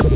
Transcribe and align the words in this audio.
Hi, 0.00 0.06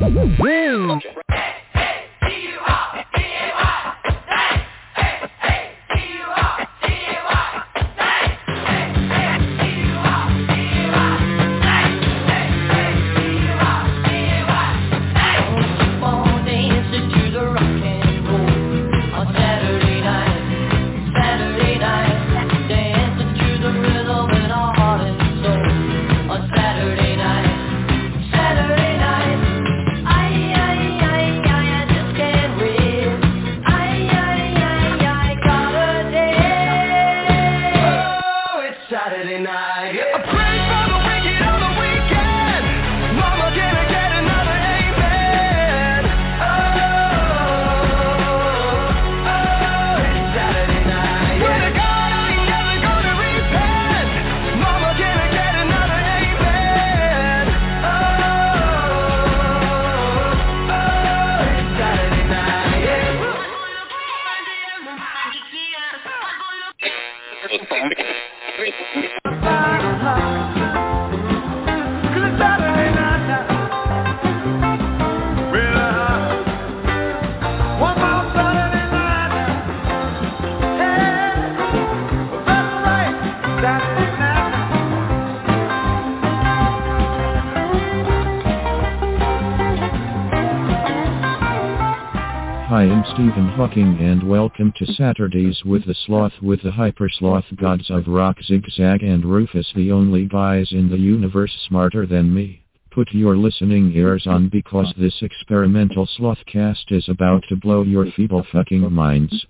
Stephen 93.15 93.48
Hawking 93.51 93.98
and 94.01 94.29
welcome 94.29 94.73
to 94.77 94.93
Saturdays 94.95 95.62
with 95.65 95.87
the 95.87 95.95
Sloth 96.05 96.33
with 96.43 96.61
the 96.62 96.73
Hyper 96.73 97.09
Sloth 97.09 97.45
gods 97.55 97.89
of 97.89 98.09
rock 98.09 98.39
Zigzag 98.43 99.05
and 99.05 99.25
Rufus 99.25 99.71
the 99.77 99.93
only 99.93 100.27
guys 100.27 100.67
in 100.73 100.91
the 100.91 100.98
universe 100.98 101.53
smarter 101.69 102.06
than 102.09 102.34
me. 102.34 102.65
Put 102.91 103.12
your 103.12 103.37
listening 103.37 103.93
ears 103.95 104.27
on 104.27 104.48
because 104.48 104.93
this 104.98 105.15
experimental 105.23 106.09
slothcast 106.19 106.91
is 106.91 107.09
about 107.09 107.45
to 107.48 107.55
blow 107.55 107.84
your 107.84 108.11
feeble 108.17 108.45
fucking 108.51 108.93
minds. 108.93 109.47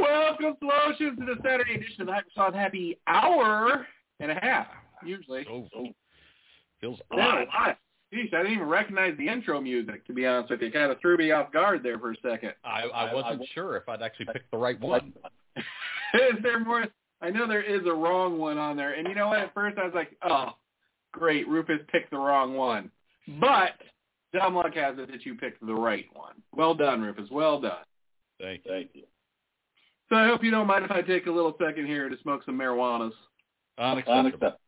Welcome, 0.00 0.56
Slotions, 0.62 1.18
to 1.18 1.24
the 1.24 1.36
Saturday 1.42 1.74
edition 1.74 2.02
of 2.02 2.06
the 2.06 2.12
Hypersloth 2.12 2.54
Happy 2.54 2.96
Hour 3.08 3.88
and 4.20 4.30
a 4.30 4.38
half, 4.40 4.68
usually. 5.04 5.44
Oh, 5.50 5.66
feels 6.80 6.98
Yeah, 7.14 7.26
odd. 7.26 7.46
odd. 7.52 7.76
Jeez, 8.12 8.34
I 8.34 8.38
didn't 8.38 8.54
even 8.54 8.66
recognize 8.68 9.16
the 9.18 9.28
intro 9.28 9.60
music, 9.60 10.04
to 10.06 10.12
be 10.12 10.26
honest 10.26 10.50
with 10.50 10.62
you. 10.62 10.72
Kind 10.72 10.90
of 10.90 11.00
threw 11.00 11.16
me 11.16 11.30
off 11.30 11.52
guard 11.52 11.82
there 11.84 11.98
for 11.98 12.10
a 12.10 12.16
second. 12.22 12.54
I, 12.64 12.82
I 12.82 13.14
wasn't 13.14 13.46
sure 13.54 13.76
if 13.76 13.88
I'd 13.88 14.02
actually 14.02 14.26
picked 14.32 14.50
the 14.50 14.58
right 14.58 14.80
one. 14.80 15.12
is 15.56 16.42
there 16.42 16.58
more? 16.58 16.86
I 17.22 17.30
know 17.30 17.46
there 17.46 17.62
is 17.62 17.86
a 17.86 17.92
wrong 17.92 18.38
one 18.38 18.58
on 18.58 18.76
there. 18.76 18.94
And 18.94 19.06
you 19.06 19.14
know 19.14 19.28
what? 19.28 19.38
At 19.38 19.54
first 19.54 19.78
I 19.78 19.84
was 19.84 19.94
like, 19.94 20.16
oh, 20.28 20.54
great, 21.12 21.46
Rufus 21.46 21.80
picked 21.92 22.10
the 22.10 22.18
wrong 22.18 22.54
one. 22.54 22.90
But 23.40 23.74
dumb 24.32 24.56
luck 24.56 24.74
has 24.74 24.98
it 24.98 25.10
that 25.12 25.24
you 25.24 25.36
picked 25.36 25.64
the 25.64 25.74
right 25.74 26.06
one. 26.12 26.34
Well 26.52 26.74
done, 26.74 27.00
Rufus. 27.02 27.28
Well 27.30 27.60
done. 27.60 27.84
Thank 28.40 28.62
you. 28.64 28.72
Thank 28.72 28.90
you. 28.94 29.02
So 30.08 30.16
I 30.16 30.26
hope 30.26 30.42
you 30.42 30.50
don't 30.50 30.66
mind 30.66 30.84
if 30.84 30.90
I 30.90 31.02
take 31.02 31.26
a 31.26 31.30
little 31.30 31.54
second 31.64 31.86
here 31.86 32.08
to 32.08 32.16
smoke 32.22 32.42
some 32.44 32.58
marijuanas. 32.58 33.12
Unacceptable. 33.78 34.58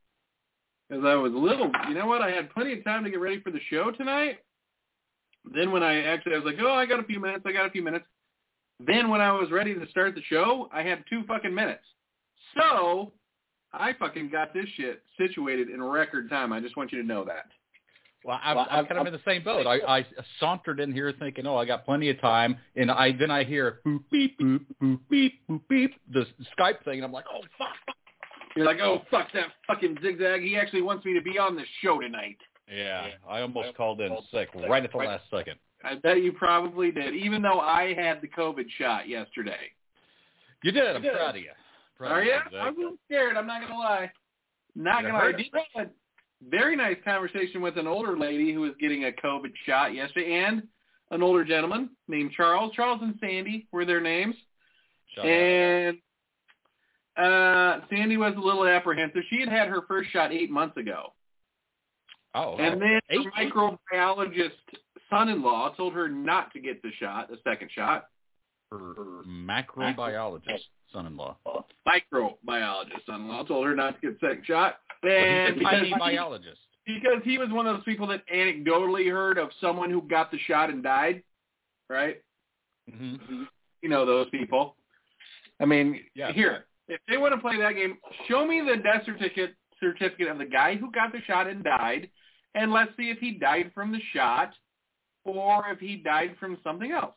Because 0.93 1.07
I 1.07 1.15
was 1.15 1.33
a 1.33 1.39
little, 1.39 1.71
you 1.89 1.95
know 1.95 2.07
what? 2.07 2.21
I 2.21 2.31
had 2.31 2.51
plenty 2.51 2.75
of 2.75 2.85
time 2.85 3.03
to 3.05 3.11
get 3.11 3.19
ready 3.19 3.41
for 3.41 3.51
the 3.51 3.61
show 3.71 3.91
tonight. 3.93 4.41
Then 5.55 5.73
when 5.73 5.83
I 5.83 6.03
actually, 6.03 6.35
I 6.35 6.39
was 6.39 6.45
like, 6.45 6.57
oh, 6.61 6.75
I 6.75 6.85
got 6.85 7.01
a 7.01 7.05
few 7.05 7.19
minutes. 7.19 7.45
I 7.47 7.53
got 7.53 7.65
a 7.65 7.71
few 7.71 7.83
minutes. 7.83 8.05
Then 8.79 9.09
when 9.09 9.23
I 9.23 9.33
was 9.33 9.51
ready 9.51 9.73
to 9.73 9.89
start 9.89 10.15
the 10.15 10.23
show, 10.25 10.69
I 10.71 10.83
had 10.83 11.03
two 11.09 11.23
fucking 11.27 11.55
minutes. 11.55 11.83
So 12.59 13.13
I 13.73 13.95
fucking 13.95 14.29
got 14.29 14.53
this 14.53 14.67
shit 14.77 15.03
situated 15.17 15.71
in 15.71 15.83
record 15.83 16.29
time. 16.29 16.53
I 16.53 16.61
just 16.61 16.77
want 16.77 16.93
you 16.93 17.01
to 17.01 17.09
know 17.09 17.25
that. 17.25 17.47
Well, 18.23 18.39
I'm, 18.43 18.59
I'm 18.59 18.85
kind 18.85 19.01
of 19.01 19.07
in 19.07 19.15
the 19.15 19.21
same 19.27 19.43
boat. 19.43 19.67
I, 19.67 20.01
I 20.01 20.07
sauntered 20.41 20.79
in 20.79 20.93
here 20.93 21.15
thinking, 21.19 21.47
oh, 21.47 21.57
I 21.57 21.65
got 21.65 21.87
plenty 21.87 22.11
of 22.11 22.21
time, 22.21 22.59
and 22.77 22.91
I 22.91 23.13
then 23.19 23.31
I 23.31 23.45
hear 23.45 23.81
boop 23.87 24.03
beep 24.13 24.39
boop 24.39 24.61
boop 24.81 25.01
beep 25.09 25.41
boop 25.49 25.63
beep 25.71 25.95
the 26.13 26.27
Skype 26.59 26.85
thing, 26.85 26.97
and 26.97 27.05
I'm 27.05 27.13
like, 27.13 27.25
oh 27.33 27.41
fuck. 27.57 27.97
You're 28.57 28.67
like, 28.67 28.81
oh 28.83 29.03
fuck 29.11 29.29
that 29.35 29.47
fucking 29.67 29.99
zigzag. 30.03 30.43
He 30.43 30.57
actually 30.57 30.83
wants 30.83 31.05
me 31.05 31.15
to 31.15 31.23
be 31.23 31.39
on 31.39 31.57
the 31.57 31.63
show 31.83 32.01
tonight. 32.01 32.37
Yeah, 32.73 33.09
I 33.29 33.41
almost 33.41 33.77
called 33.77 34.01
in 34.01 34.17
sick 34.33 34.49
right 34.69 34.85
at 34.85 34.93
the 34.93 34.99
last 34.99 35.25
second. 35.31 35.57
I 35.85 35.97
bet 35.97 36.23
you 36.23 36.33
probably 36.33 36.91
did, 36.93 37.15
even 37.15 37.43
though 37.43 37.59
I 37.61 37.93
had 37.95 38.21
the 38.21 38.29
COVID 38.29 38.67
shot 38.79 39.09
yesterday. 39.09 39.71
You 40.63 40.71
did. 40.73 40.95
I'm 40.97 41.03
proud 41.03 41.31
of 41.37 41.43
you. 41.43 41.51
Proud 41.97 42.13
Are 42.13 42.21
of 42.21 42.25
you? 42.27 42.33
Zach. 42.33 42.53
I'm 42.61 42.75
a 42.75 42.79
little 42.79 42.97
scared. 43.07 43.37
I'm 43.37 43.47
not 43.47 43.63
gonna 43.63 43.79
lie. 43.79 44.11
Not 44.77 45.03
You 45.03 45.09
gonna 45.09 45.15
lie. 45.19 45.25
heard 45.25 45.37
Did 45.39 45.47
you 45.53 45.61
have 45.75 45.87
a 45.89 45.91
very 46.49 46.77
nice 46.77 46.97
conversation 47.05 47.61
with 47.63 47.77
an 47.79 47.87
older 47.87 48.17
lady 48.17 48.53
who 48.53 48.61
was 48.61 48.73
getting 48.81 49.05
a 49.07 49.11
COVID 49.13 49.53
shot 49.67 49.95
yesterday, 49.95 50.45
and 50.45 50.63
an 51.11 51.23
older 51.23 51.45
gentleman 51.45 51.91
named 52.09 52.33
Charles. 52.37 52.73
Charles 52.75 53.01
and 53.03 53.15
Sandy 53.21 53.67
were 53.73 53.85
their 53.85 54.01
names, 54.01 54.35
Shut 55.15 55.25
up. 55.25 55.31
and 55.31 55.99
uh 57.17 57.81
Sandy 57.91 58.17
was 58.17 58.35
a 58.37 58.41
little 58.41 58.65
apprehensive. 58.67 59.23
She 59.31 59.41
had 59.41 59.49
had 59.49 59.69
her 59.69 59.83
first 59.89 60.11
shot 60.11 60.33
eight 60.33 60.51
months 60.51 60.77
ago, 60.77 61.13
oh, 62.35 62.57
and 62.57 62.81
then 62.81 63.01
her 63.11 63.31
eight- 63.39 63.53
microbiologist 63.53 64.51
son-in-law 65.11 65.75
told 65.77 65.93
her 65.93 66.09
not 66.09 66.53
to 66.55 66.61
get 66.61 66.81
the 66.83 66.91
shot, 66.99 67.29
the 67.31 67.39
second 67.45 67.71
shot. 67.71 68.07
her 68.71 68.79
macrobiologist 69.27 70.65
son-in-law. 70.93 71.37
Microbiologist 71.87 73.05
son-in-law 73.07 73.45
told 73.45 73.67
her 73.67 73.75
not 73.75 74.01
to 74.01 74.09
get 74.09 74.21
the 74.21 74.27
second 74.29 74.47
shot. 74.47 74.77
And 75.03 75.57
a 75.57 75.59
because 75.59 75.83
he- 75.87 75.95
biologist. 75.99 76.61
because 76.87 77.23
he 77.25 77.37
was 77.39 77.51
one 77.51 77.67
of 77.67 77.77
those 77.77 77.85
people 77.85 78.07
that 78.07 78.23
anecdotally 78.33 79.11
heard 79.11 79.37
of 79.37 79.51
someone 79.61 79.91
who 79.91 80.01
got 80.03 80.31
the 80.31 80.39
shot 80.47 80.71
and 80.71 80.83
died, 80.83 81.23
right? 81.91 82.23
hmm 82.91 83.17
You 83.83 83.89
know 83.89 84.07
those 84.07 84.31
people. 84.31 84.77
I 85.61 85.67
mean, 85.67 86.01
Yeah. 86.15 86.33
here, 86.33 86.65
if 86.93 87.01
they 87.09 87.17
want 87.17 87.35
to 87.35 87.41
play 87.41 87.59
that 87.59 87.73
game, 87.73 87.97
show 88.29 88.47
me 88.47 88.61
the 88.61 88.77
death 88.77 89.03
certificate 89.07 89.55
certificate 89.81 90.29
of 90.29 90.39
the 90.39 90.45
guy 90.45 90.77
who 90.77 90.91
got 90.93 91.13
the 91.13 91.21
shot 91.27 91.49
and 91.49 91.65
died, 91.65 92.09
and 92.55 92.73
let's 92.73 92.93
see 92.97 93.11
if 93.11 93.19
he 93.19 93.33
died 93.33 93.73
from 93.75 93.93
the 93.93 94.01
shot 94.13 94.53
or 95.25 95.65
if 95.71 95.79
he 95.79 95.97
died 95.97 96.37
from 96.39 96.59
something 96.63 96.93
else. 96.93 97.15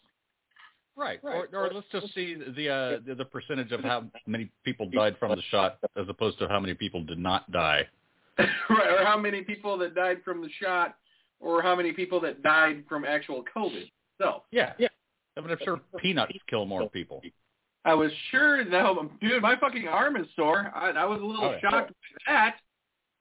Right. 0.95 1.19
Or, 1.23 1.47
or 1.53 1.71
let's 1.73 1.87
just 1.91 2.13
see 2.15 2.35
the, 2.35 2.69
uh, 2.69 2.99
the 3.05 3.15
the 3.15 3.25
percentage 3.25 3.71
of 3.73 3.83
how 3.83 4.05
many 4.25 4.49
people 4.63 4.89
died 4.89 5.17
from 5.19 5.31
the 5.31 5.41
shot 5.51 5.77
as 5.97 6.05
opposed 6.07 6.39
to 6.39 6.47
how 6.47 6.59
many 6.59 6.73
people 6.73 7.03
did 7.03 7.19
not 7.19 7.51
die. 7.51 7.85
right, 8.37 8.99
or 8.99 9.05
how 9.05 9.17
many 9.17 9.41
people 9.41 9.77
that 9.79 9.93
died 9.93 10.21
from 10.23 10.41
the 10.41 10.49
shot 10.61 10.95
or 11.41 11.61
how 11.61 11.75
many 11.75 11.91
people 11.91 12.21
that 12.21 12.41
died 12.43 12.83
from 12.87 13.03
actual 13.03 13.43
COVID. 13.55 13.91
So, 14.19 14.43
Yeah. 14.51 14.73
Yeah. 14.77 14.87
I 15.37 15.41
mean, 15.41 15.51
I'm 15.51 15.57
sure 15.65 15.81
peanuts 15.99 16.31
kill 16.49 16.65
more 16.65 16.89
people. 16.89 17.21
I 17.85 17.93
was 17.93 18.11
sure 18.31 18.65
that, 18.65 18.95
dude, 19.21 19.41
my 19.41 19.55
fucking 19.57 19.87
arm 19.87 20.17
is 20.17 20.25
sore. 20.35 20.71
I, 20.75 20.89
I 20.89 21.05
was 21.05 21.21
a 21.21 21.25
little 21.25 21.45
Oh, 21.45 21.51
yeah. 21.51 21.59
shocked 21.61 21.91
by 22.27 22.33
that. 22.33 22.55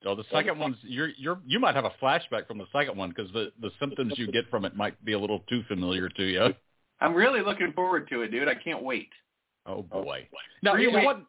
So 0.02 0.14
the 0.14 0.24
second 0.32 0.58
one's 0.58 0.76
you're 0.82 1.10
you're 1.16 1.38
you 1.46 1.58
might 1.60 1.74
have 1.74 1.84
a 1.86 1.92
flashback 2.02 2.46
from 2.46 2.58
the 2.58 2.66
second 2.72 2.96
one 2.96 3.08
because 3.10 3.30
the 3.32 3.52
the 3.60 3.70
symptoms 3.80 4.14
you 4.16 4.30
get 4.30 4.48
from 4.50 4.64
it 4.66 4.76
might 4.76 5.02
be 5.04 5.12
a 5.12 5.18
little 5.18 5.40
too 5.48 5.62
familiar 5.68 6.08
to 6.10 6.22
you. 6.24 6.54
I'm 7.00 7.14
really 7.14 7.40
looking 7.40 7.72
forward 7.72 8.08
to 8.10 8.20
it, 8.22 8.30
dude. 8.30 8.48
I 8.48 8.54
can't 8.54 8.82
wait. 8.82 9.08
Oh 9.66 9.82
boy. 9.82 10.28
No, 10.62 10.74
Really? 10.74 11.00
it 11.00 11.04
wasn't. 11.04 11.26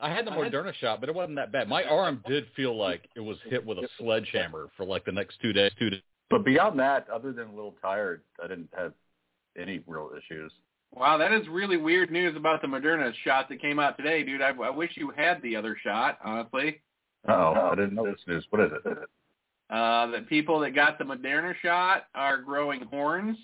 I 0.00 0.10
had 0.12 0.26
the 0.26 0.32
Moderna 0.32 0.74
shot, 0.74 1.00
but 1.00 1.08
it 1.08 1.14
wasn't 1.14 1.36
that 1.36 1.50
bad. 1.52 1.66
My 1.68 1.84
arm 1.84 2.22
did 2.28 2.44
feel 2.56 2.76
like 2.76 3.08
it 3.16 3.20
was 3.20 3.38
hit 3.48 3.64
with 3.64 3.78
a 3.78 3.88
sledgehammer 3.98 4.68
for 4.76 4.84
like 4.84 5.04
the 5.06 5.12
next 5.12 5.38
two 5.40 5.52
days. 5.54 5.70
Two 5.78 5.88
days. 5.88 6.00
But 6.28 6.44
beyond 6.44 6.78
that, 6.80 7.08
other 7.08 7.32
than 7.32 7.48
a 7.48 7.54
little 7.54 7.74
tired, 7.80 8.22
I 8.42 8.48
didn't 8.48 8.68
have 8.76 8.92
any 9.58 9.80
real 9.86 10.10
issues. 10.18 10.52
Wow, 10.94 11.18
that 11.18 11.32
is 11.32 11.46
really 11.48 11.76
weird 11.76 12.12
news 12.12 12.36
about 12.36 12.62
the 12.62 12.68
Moderna 12.68 13.12
shot 13.24 13.48
that 13.48 13.60
came 13.60 13.80
out 13.80 13.96
today, 13.96 14.22
dude. 14.22 14.40
I, 14.40 14.50
I 14.50 14.70
wish 14.70 14.92
you 14.94 15.12
had 15.16 15.42
the 15.42 15.56
other 15.56 15.76
shot, 15.82 16.18
honestly. 16.24 16.80
Oh, 17.28 17.52
I 17.54 17.74
didn't 17.74 17.94
know 17.94 18.06
this 18.06 18.20
news. 18.28 18.46
What 18.50 18.62
is 18.62 18.70
it? 18.84 18.98
Uh, 19.70 20.06
that 20.08 20.28
people 20.28 20.60
that 20.60 20.74
got 20.74 20.98
the 20.98 21.04
Moderna 21.04 21.54
shot 21.62 22.04
are 22.14 22.40
growing 22.40 22.82
horns 22.82 23.36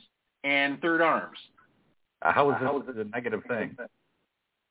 and 0.44 0.80
third 0.80 1.00
arms. 1.00 1.38
Uh, 2.22 2.32
how 2.32 2.80
is 2.80 2.86
this 2.86 2.96
a 2.98 3.04
negative 3.08 3.42
thing? 3.48 3.76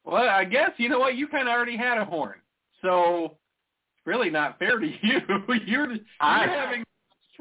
Well, 0.06 0.30
I 0.30 0.46
guess 0.46 0.72
you 0.78 0.88
know 0.88 1.00
what 1.00 1.16
you 1.16 1.28
kind 1.28 1.48
of 1.50 1.52
already 1.54 1.76
had 1.76 1.98
a 1.98 2.06
horn, 2.06 2.36
so 2.82 3.26
it's 3.26 4.06
really 4.06 4.30
not 4.30 4.58
fair 4.58 4.80
to 4.80 4.88
you. 5.02 5.20
you're 5.50 5.56
you're 5.66 5.98
I- 6.22 6.48
having 6.48 6.84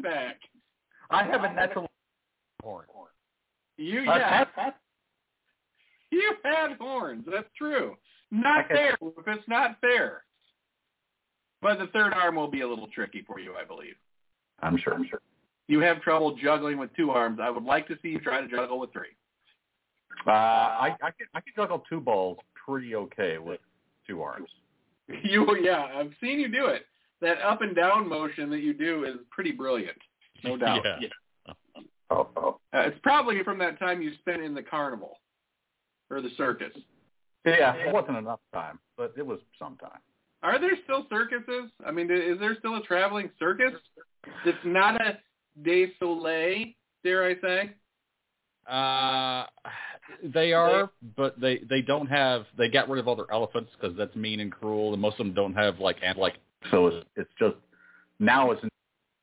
back. 0.02 0.40
I 1.10 1.24
have 1.24 1.44
a 1.44 1.52
natural 1.52 1.86
horn. 2.62 2.86
You 3.76 4.00
Uh, 4.00 4.16
yeah, 4.16 4.44
that- 4.56 4.76
you 6.10 6.34
had 6.44 6.76
horns. 6.78 7.24
That's 7.30 7.48
true. 7.56 7.96
Not 8.30 8.68
fair. 8.68 8.96
If 9.00 9.26
it's 9.26 9.48
not 9.48 9.80
fair. 9.80 10.24
But 11.60 11.78
the 11.78 11.86
third 11.88 12.12
arm 12.12 12.36
will 12.36 12.50
be 12.50 12.60
a 12.60 12.68
little 12.68 12.88
tricky 12.88 13.24
for 13.26 13.40
you, 13.40 13.54
I 13.60 13.64
believe. 13.64 13.94
I'm 14.60 14.78
sure. 14.78 14.94
I'm 14.94 15.06
sure. 15.08 15.20
You 15.66 15.80
have 15.80 16.00
trouble 16.02 16.36
juggling 16.42 16.78
with 16.78 16.94
two 16.96 17.10
arms. 17.10 17.38
I 17.42 17.50
would 17.50 17.64
like 17.64 17.86
to 17.88 17.96
see 18.00 18.08
you 18.08 18.20
try 18.20 18.40
to 18.40 18.48
juggle 18.48 18.78
with 18.78 18.92
three. 18.92 19.16
Uh, 20.26 20.30
I 20.30 20.96
I 21.02 21.10
can 21.10 21.26
I 21.34 21.40
can 21.40 21.52
juggle 21.54 21.84
two 21.88 22.00
balls 22.00 22.38
pretty 22.66 22.94
okay 22.94 23.38
with 23.38 23.60
two 24.06 24.22
arms. 24.22 24.48
You 25.22 25.56
yeah, 25.62 25.86
I've 25.94 26.12
seen 26.20 26.38
you 26.38 26.48
do 26.48 26.66
it. 26.66 26.84
That 27.22 27.40
up 27.40 27.62
and 27.62 27.74
down 27.74 28.06
motion 28.06 28.50
that 28.50 28.58
you 28.58 28.74
do 28.74 29.04
is 29.04 29.14
pretty 29.30 29.52
brilliant, 29.52 29.96
no 30.44 30.56
doubt. 30.58 30.84
Yeah. 31.00 31.54
Oh, 32.10 32.28
oh. 32.36 32.60
Uh, 32.74 32.80
it's 32.80 32.98
probably 33.02 33.42
from 33.42 33.58
that 33.58 33.78
time 33.78 34.02
you 34.02 34.12
spent 34.20 34.42
in 34.42 34.54
the 34.54 34.62
carnival 34.62 35.16
or 36.10 36.20
the 36.20 36.30
circus. 36.36 36.72
Yeah, 37.44 37.74
it 37.74 37.92
wasn't 37.92 38.18
enough 38.18 38.40
time, 38.52 38.78
but 38.96 39.14
it 39.16 39.26
was 39.26 39.38
some 39.58 39.76
time. 39.76 40.00
Are 40.42 40.58
there 40.60 40.76
still 40.84 41.06
circuses? 41.10 41.70
I 41.84 41.90
mean, 41.90 42.10
is 42.10 42.38
there 42.38 42.56
still 42.58 42.76
a 42.76 42.82
traveling 42.82 43.30
circus? 43.38 43.72
It's 44.44 44.58
not 44.64 45.00
a 45.00 45.18
du 45.62 45.88
Soleil, 45.98 46.66
dare 47.02 47.24
I 47.24 47.34
say? 47.40 47.72
Uh, 48.68 49.46
they 50.22 50.52
are, 50.52 50.90
but 51.16 51.40
they 51.40 51.58
they 51.68 51.80
don't 51.80 52.06
have. 52.06 52.44
They 52.56 52.68
got 52.68 52.88
rid 52.88 53.00
of 53.00 53.08
all 53.08 53.16
their 53.16 53.30
elephants 53.32 53.70
because 53.80 53.96
that's 53.96 54.14
mean 54.14 54.40
and 54.40 54.52
cruel, 54.52 54.92
and 54.92 55.00
most 55.00 55.14
of 55.18 55.26
them 55.26 55.34
don't 55.34 55.54
have 55.54 55.78
like 55.78 55.96
and 56.02 56.18
like 56.18 56.34
So 56.70 56.88
it's 56.88 57.06
it's 57.16 57.30
just 57.38 57.56
now 58.18 58.50
it's 58.50 58.60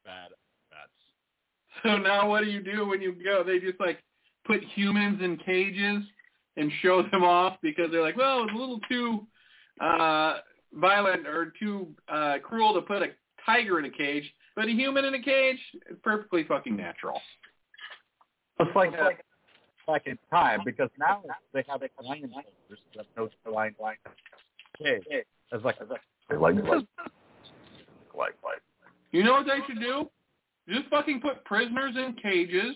bad 0.04 0.30
bats. 0.72 0.90
So 1.84 1.98
now 1.98 2.28
what 2.28 2.44
do 2.44 2.50
you 2.50 2.64
do 2.64 2.88
when 2.88 3.02
you 3.02 3.16
go? 3.24 3.44
They 3.44 3.60
just 3.60 3.80
like 3.80 4.00
put 4.46 4.64
humans 4.76 5.20
in 5.22 5.38
cages 5.38 6.04
and 6.58 6.72
show 6.82 7.04
them 7.04 7.24
off 7.24 7.58
because 7.62 7.92
they're 7.92 8.02
like, 8.02 8.18
well, 8.18 8.44
it's 8.44 8.54
a 8.54 8.58
little 8.58 8.80
too 8.90 9.26
uh, 9.82 10.38
violent 10.74 11.28
or 11.28 11.54
too 11.60 11.88
uh, 12.08 12.36
cruel 12.44 12.74
to 12.74 12.82
put 12.82 13.02
a 13.02 13.08
tiger 13.46 13.80
in 13.80 13.86
a 13.86 13.90
cage, 13.90 14.24
but 14.56 14.66
a 14.66 14.72
human 14.72 15.06
in 15.06 15.14
a 15.14 15.22
cage, 15.22 15.60
perfectly 16.04 16.44
fucking 16.44 16.76
natural. 16.76 17.20
it's 18.60 18.76
like 18.76 18.94
uh, 18.94 19.10
back 19.88 20.04
in 20.08 20.18
time 20.32 20.62
because 20.66 20.90
now 20.98 21.22
they 21.54 21.64
have 21.68 21.82
a 21.82 22.04
lion 22.04 22.32
soldiers 22.32 22.84
that 22.96 23.06
no 23.18 23.30
lion 23.52 23.76
lion. 23.80 23.98
Okay, 24.82 25.02
it's 25.52 25.64
like 25.64 25.78
they 26.30 26.36
like 26.36 26.56
like 26.56 26.66
like 28.18 28.36
like 28.44 28.62
You 29.12 29.24
know 29.24 29.34
what 29.34 29.46
they 29.46 29.60
should 29.68 29.80
do? 29.80 30.10
Just 30.68 30.90
fucking 30.90 31.22
put 31.22 31.46
prisoners 31.46 31.96
in 31.96 32.16
cages 32.22 32.76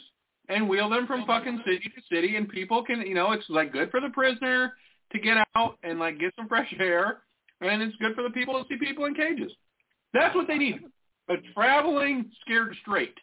and 0.49 0.67
wheel 0.67 0.89
them 0.89 1.07
from 1.07 1.25
fucking 1.25 1.61
city 1.65 1.91
to 1.95 2.01
city, 2.13 2.35
and 2.35 2.49
people 2.49 2.83
can, 2.83 3.01
you 3.01 3.13
know, 3.13 3.31
it's 3.31 3.45
like 3.49 3.71
good 3.71 3.89
for 3.91 4.01
the 4.01 4.09
prisoner 4.09 4.73
to 5.11 5.19
get 5.19 5.37
out 5.55 5.77
and 5.83 5.99
like 5.99 6.19
get 6.19 6.33
some 6.35 6.47
fresh 6.47 6.73
air, 6.79 7.19
and 7.61 7.81
it's 7.81 7.95
good 7.97 8.15
for 8.15 8.23
the 8.23 8.29
people 8.31 8.55
to 8.55 8.67
see 8.67 8.77
people 8.77 9.05
in 9.05 9.13
cages. 9.13 9.51
That's 10.13 10.35
what 10.35 10.47
they 10.47 10.57
need. 10.57 10.79
A 11.29 11.35
traveling 11.53 12.31
scared 12.41 12.75
straight. 12.81 13.13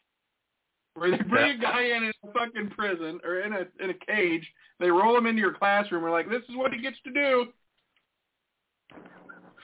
Where 0.94 1.10
they 1.10 1.22
bring 1.24 1.58
a 1.58 1.60
guy 1.60 1.82
in 1.82 2.04
in 2.04 2.12
a 2.24 2.32
fucking 2.32 2.70
prison 2.70 3.20
or 3.22 3.40
in 3.40 3.52
a 3.52 3.66
in 3.84 3.90
a 3.90 4.06
cage, 4.06 4.48
they 4.80 4.90
roll 4.90 5.18
him 5.18 5.26
into 5.26 5.40
your 5.40 5.52
classroom. 5.52 6.02
We're 6.02 6.10
like, 6.10 6.30
this 6.30 6.42
is 6.48 6.56
what 6.56 6.72
he 6.72 6.80
gets 6.80 6.96
to 7.04 7.12
do. 7.12 7.46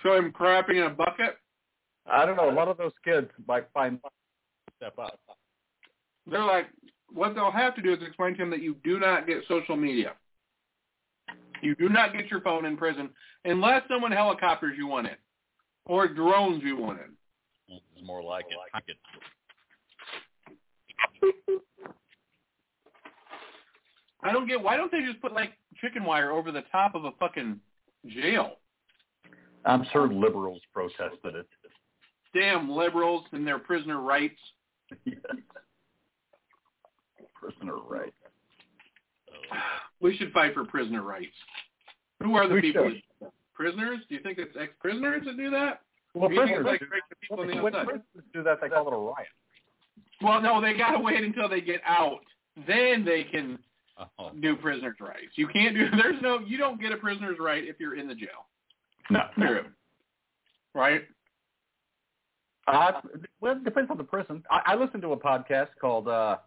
Show 0.02 0.16
him 0.16 0.32
crapping 0.32 0.76
in 0.76 0.82
a 0.82 0.90
bucket. 0.90 1.38
I 2.10 2.26
don't 2.26 2.36
know. 2.36 2.50
A 2.50 2.52
lot 2.52 2.68
of 2.68 2.76
those 2.76 2.92
kids 3.04 3.28
might 3.46 3.66
find 3.72 3.98
step 4.76 4.98
up. 4.98 5.18
They're 6.26 6.44
like, 6.44 6.66
what 7.14 7.34
they'll 7.34 7.50
have 7.50 7.74
to 7.76 7.82
do 7.82 7.92
is 7.92 7.98
explain 8.06 8.34
to 8.36 8.42
him 8.42 8.50
that 8.50 8.62
you 8.62 8.76
do 8.84 8.98
not 8.98 9.26
get 9.26 9.38
social 9.48 9.76
media. 9.76 10.12
You 11.60 11.74
do 11.76 11.88
not 11.88 12.12
get 12.12 12.26
your 12.28 12.40
phone 12.40 12.64
in 12.64 12.76
prison 12.76 13.10
unless 13.44 13.82
someone 13.88 14.12
helicopters 14.12 14.74
you 14.76 14.86
want 14.86 15.06
in 15.06 15.16
or 15.86 16.08
drones 16.08 16.62
you 16.64 16.76
want 16.76 16.98
in. 17.00 17.76
It's 17.96 18.06
more 18.06 18.22
like 18.22 18.46
it. 18.50 18.56
I 18.74 18.80
could- 18.80 18.96
I 24.24 24.32
don't 24.32 24.46
get 24.46 24.60
why 24.60 24.76
don't 24.76 24.90
they 24.92 25.00
just 25.02 25.20
put 25.20 25.32
like 25.32 25.52
chicken 25.80 26.04
wire 26.04 26.30
over 26.30 26.52
the 26.52 26.62
top 26.72 26.94
of 26.94 27.04
a 27.04 27.12
fucking 27.12 27.60
jail? 28.06 28.58
I'm 29.64 29.84
sure 29.92 30.08
liberals 30.12 30.60
protested 30.72 31.34
it. 31.34 31.46
Damn 32.34 32.70
liberals 32.70 33.24
and 33.32 33.46
their 33.46 33.58
prisoner 33.58 34.00
rights. 34.00 34.38
yes. 37.42 37.52
Prisoner 37.58 37.76
rights. 37.88 38.12
We 40.00 40.16
should 40.16 40.32
fight 40.32 40.54
for 40.54 40.64
prisoner 40.64 41.02
rights. 41.02 41.32
Who 42.22 42.34
are 42.36 42.48
the 42.48 42.54
We 42.54 42.60
people? 42.60 42.90
should. 42.90 43.30
Prisoners? 43.54 43.98
Do 44.08 44.14
you 44.14 44.20
think 44.22 44.38
it's 44.38 44.56
ex-prisoners 44.58 45.22
that 45.26 45.36
do 45.36 45.50
that? 45.50 45.82
Well, 46.14 46.28
Do 46.28 46.34
you 46.34 46.40
think 46.44 46.56
it's 46.56 46.62
prisoners, 46.62 46.66
like 46.66 46.80
do- 46.80 46.86
regular 46.86 47.16
people 47.20 47.58
on 47.58 47.62
when 47.62 47.72
prisoners 47.84 48.24
do 48.34 48.42
that, 48.42 48.58
they 48.60 48.68
call 48.68 48.88
it 48.88 48.94
a 48.94 48.96
riot. 48.96 49.28
Well, 50.22 50.40
no, 50.40 50.60
they 50.60 50.74
gotta 50.74 50.98
wait 50.98 51.22
until 51.22 51.48
they 51.48 51.60
get 51.60 51.80
out. 51.86 52.20
Then 52.66 53.04
they 53.04 53.24
can 53.24 53.58
Oh. 54.18 54.30
do 54.40 54.56
prisoners' 54.56 54.96
rights. 55.00 55.32
You 55.36 55.46
can't 55.48 55.74
do. 55.76 55.88
There's 56.02 56.20
no. 56.22 56.38
You 56.40 56.56
don't 56.58 56.80
get 56.80 56.92
a 56.92 56.96
prisoner's 56.96 57.38
right 57.38 57.62
if 57.64 57.76
you're 57.78 57.94
in 57.96 58.08
the 58.08 58.14
jail. 58.14 58.46
No. 59.10 59.20
Period. 59.36 59.66
Right? 60.74 61.02
Uh, 62.66 62.92
well, 63.40 63.52
it 63.56 63.64
depends 63.64 63.90
on 63.90 63.98
the 63.98 64.04
prison. 64.04 64.42
I, 64.50 64.62
I 64.66 64.74
listen 64.76 65.00
to 65.02 65.12
a 65.12 65.16
podcast 65.16 65.68
called 65.80 66.08
uh, 66.08 66.38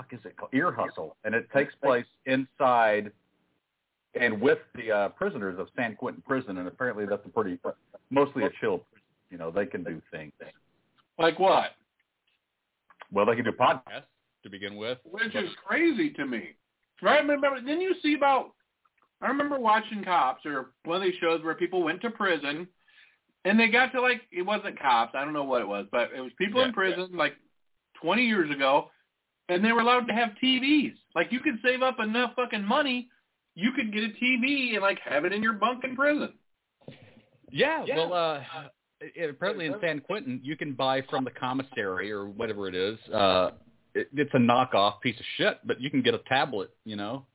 fuck 0.00 0.12
is 0.12 0.24
it 0.24 0.36
called? 0.36 0.50
Ear 0.54 0.72
Hustle, 0.72 1.16
and 1.24 1.34
it 1.34 1.48
takes 1.54 1.74
place 1.82 2.06
inside 2.26 3.12
and 4.20 4.40
with 4.40 4.58
the 4.74 4.90
uh, 4.90 5.08
prisoners 5.10 5.58
of 5.58 5.68
San 5.76 5.94
Quentin 5.94 6.22
Prison, 6.26 6.58
and 6.58 6.66
apparently 6.66 7.06
that's 7.06 7.24
a 7.24 7.28
pretty 7.28 7.58
mostly 8.10 8.44
a 8.44 8.50
chill. 8.60 8.78
prison. 8.78 9.02
You 9.30 9.38
know, 9.38 9.50
they 9.52 9.66
can 9.66 9.84
do 9.84 10.02
things. 10.10 10.32
Like 11.18 11.38
what? 11.38 11.76
Well, 13.12 13.26
they 13.26 13.36
can 13.36 13.44
do 13.44 13.52
podcasts. 13.52 14.04
To 14.42 14.48
begin 14.48 14.76
with. 14.76 14.96
Which 15.04 15.34
is 15.34 15.50
crazy 15.66 16.10
to 16.12 16.24
me. 16.24 16.54
Right? 17.02 17.20
Remember? 17.20 17.54
Didn't 17.60 17.82
you 17.82 17.94
see 18.02 18.14
about? 18.14 18.52
I 19.20 19.28
remember 19.28 19.60
watching 19.60 20.02
Cops 20.02 20.46
or 20.46 20.70
one 20.86 20.96
of 20.96 21.02
these 21.02 21.14
shows 21.20 21.44
where 21.44 21.54
people 21.54 21.82
went 21.82 22.00
to 22.00 22.10
prison, 22.10 22.66
and 23.44 23.60
they 23.60 23.68
got 23.68 23.92
to 23.92 24.00
like 24.00 24.22
it 24.32 24.42
wasn't 24.42 24.80
cops. 24.80 25.12
I 25.14 25.24
don't 25.24 25.34
know 25.34 25.44
what 25.44 25.60
it 25.60 25.68
was, 25.68 25.86
but 25.92 26.08
it 26.16 26.20
was 26.22 26.32
people 26.38 26.62
in 26.62 26.68
Yeah, 26.68 26.74
prison 26.74 27.10
like 27.12 27.34
20 28.02 28.24
years 28.24 28.50
ago, 28.50 28.90
and 29.50 29.64
they 29.64 29.72
were 29.72 29.80
allowed 29.80 30.06
to 30.06 30.14
have 30.14 30.30
TVs. 30.42 30.94
Like 31.14 31.32
you 31.32 31.40
could 31.40 31.58
save 31.64 31.82
up 31.82 31.98
enough 32.00 32.32
fucking 32.36 32.64
money, 32.64 33.08
you 33.54 33.72
could 33.72 33.92
get 33.92 34.04
a 34.04 34.08
TV 34.22 34.72
and 34.72 34.82
like 34.82 34.98
have 35.04 35.24
it 35.24 35.32
in 35.32 35.42
your 35.42 35.54
bunk 35.54 35.84
in 35.84 35.96
prison. 35.96 36.32
Yeah, 37.50 37.84
well, 37.96 38.12
uh, 38.12 38.42
it, 39.00 39.28
apparently 39.28 39.66
in 39.66 39.74
San 39.80 40.00
Quentin, 40.00 40.40
you 40.42 40.56
can 40.56 40.72
buy 40.72 41.02
from 41.10 41.24
the 41.24 41.32
commissary 41.32 42.12
or 42.12 42.26
whatever 42.26 42.68
it 42.68 42.76
is. 42.76 42.96
Uh, 43.12 43.50
it, 43.94 44.08
it's 44.14 44.30
a 44.34 44.38
knockoff 44.38 45.00
piece 45.00 45.18
of 45.18 45.26
shit, 45.36 45.58
but 45.64 45.80
you 45.80 45.90
can 45.90 46.00
get 46.00 46.14
a 46.14 46.20
tablet. 46.28 46.70
You 46.84 46.94
know, 46.94 47.26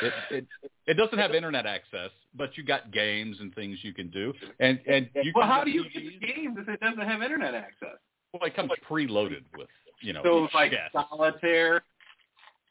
it 0.00 0.12
it 0.30 0.46
it 0.86 0.94
doesn't 0.94 1.18
have 1.18 1.34
internet 1.34 1.66
access, 1.66 2.10
but 2.34 2.56
you 2.56 2.62
got 2.62 2.92
games 2.92 3.38
and 3.40 3.52
things 3.54 3.78
you 3.82 3.92
can 3.92 4.10
do. 4.10 4.32
And 4.60 4.78
and 4.86 5.08
you 5.22 5.32
Well, 5.34 5.44
can 5.44 5.50
how 5.50 5.64
do 5.64 5.70
you 5.70 5.84
get 5.90 6.02
the 6.04 6.26
games 6.26 6.56
if 6.60 6.68
it 6.68 6.80
doesn't 6.80 7.00
have 7.00 7.22
internet 7.22 7.54
access? 7.54 7.98
Well, 8.32 8.44
it 8.44 8.54
comes 8.54 8.70
preloaded 8.88 9.44
with 9.56 9.68
you 10.00 10.12
know. 10.12 10.22
So 10.24 10.44
it's 10.44 10.54
like 10.54 10.72
yes. 10.72 10.90
solitaire. 10.92 11.82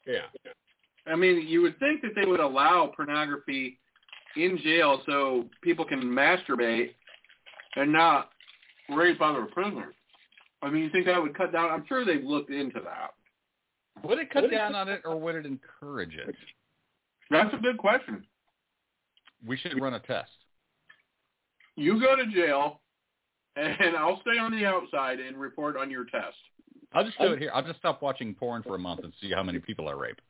yeah. 0.06 0.20
I 1.06 1.16
mean, 1.16 1.46
you 1.46 1.62
would 1.62 1.78
think 1.78 2.02
that 2.02 2.12
they 2.14 2.26
would 2.26 2.40
allow 2.40 2.92
pornography 2.94 3.78
in 4.36 4.58
jail 4.58 5.00
so 5.06 5.46
people 5.62 5.84
can 5.84 6.02
masturbate 6.02 6.94
and 7.76 7.92
not 7.92 8.30
rape 8.90 9.20
other 9.20 9.46
prisoners. 9.46 9.94
I 10.62 10.70
mean, 10.70 10.82
you 10.82 10.90
think 10.90 11.06
that 11.06 11.20
would 11.20 11.36
cut 11.36 11.52
down? 11.52 11.70
I'm 11.70 11.84
sure 11.88 12.04
they've 12.04 12.24
looked 12.24 12.50
into 12.50 12.80
that. 12.80 13.14
Would 14.06 14.18
it 14.18 14.30
cut 14.30 14.50
down 14.50 14.74
on 14.74 14.88
it 14.88 15.02
or 15.04 15.18
would 15.18 15.34
it 15.34 15.46
encourage 15.46 16.14
it? 16.14 16.34
That's 17.30 17.52
a 17.54 17.58
good 17.58 17.78
question. 17.78 18.24
We 19.46 19.56
should 19.56 19.80
run 19.80 19.94
a 19.94 20.00
test. 20.00 20.30
You 21.76 22.00
go 22.00 22.16
to 22.16 22.26
jail, 22.26 22.80
and 23.56 23.96
I'll 23.96 24.20
stay 24.22 24.38
on 24.38 24.50
the 24.50 24.66
outside 24.66 25.20
and 25.20 25.36
report 25.36 25.76
on 25.76 25.90
your 25.90 26.04
test. 26.04 26.36
I'll 26.92 27.04
just 27.04 27.18
do 27.18 27.26
oh. 27.26 27.32
it 27.32 27.38
here. 27.38 27.50
I'll 27.54 27.62
just 27.64 27.78
stop 27.78 28.00
watching 28.02 28.34
porn 28.34 28.62
for 28.62 28.74
a 28.74 28.78
month 28.78 29.00
and 29.04 29.12
see 29.20 29.30
how 29.32 29.42
many 29.42 29.58
people 29.58 29.88
I 29.88 29.92
rape. 29.92 30.20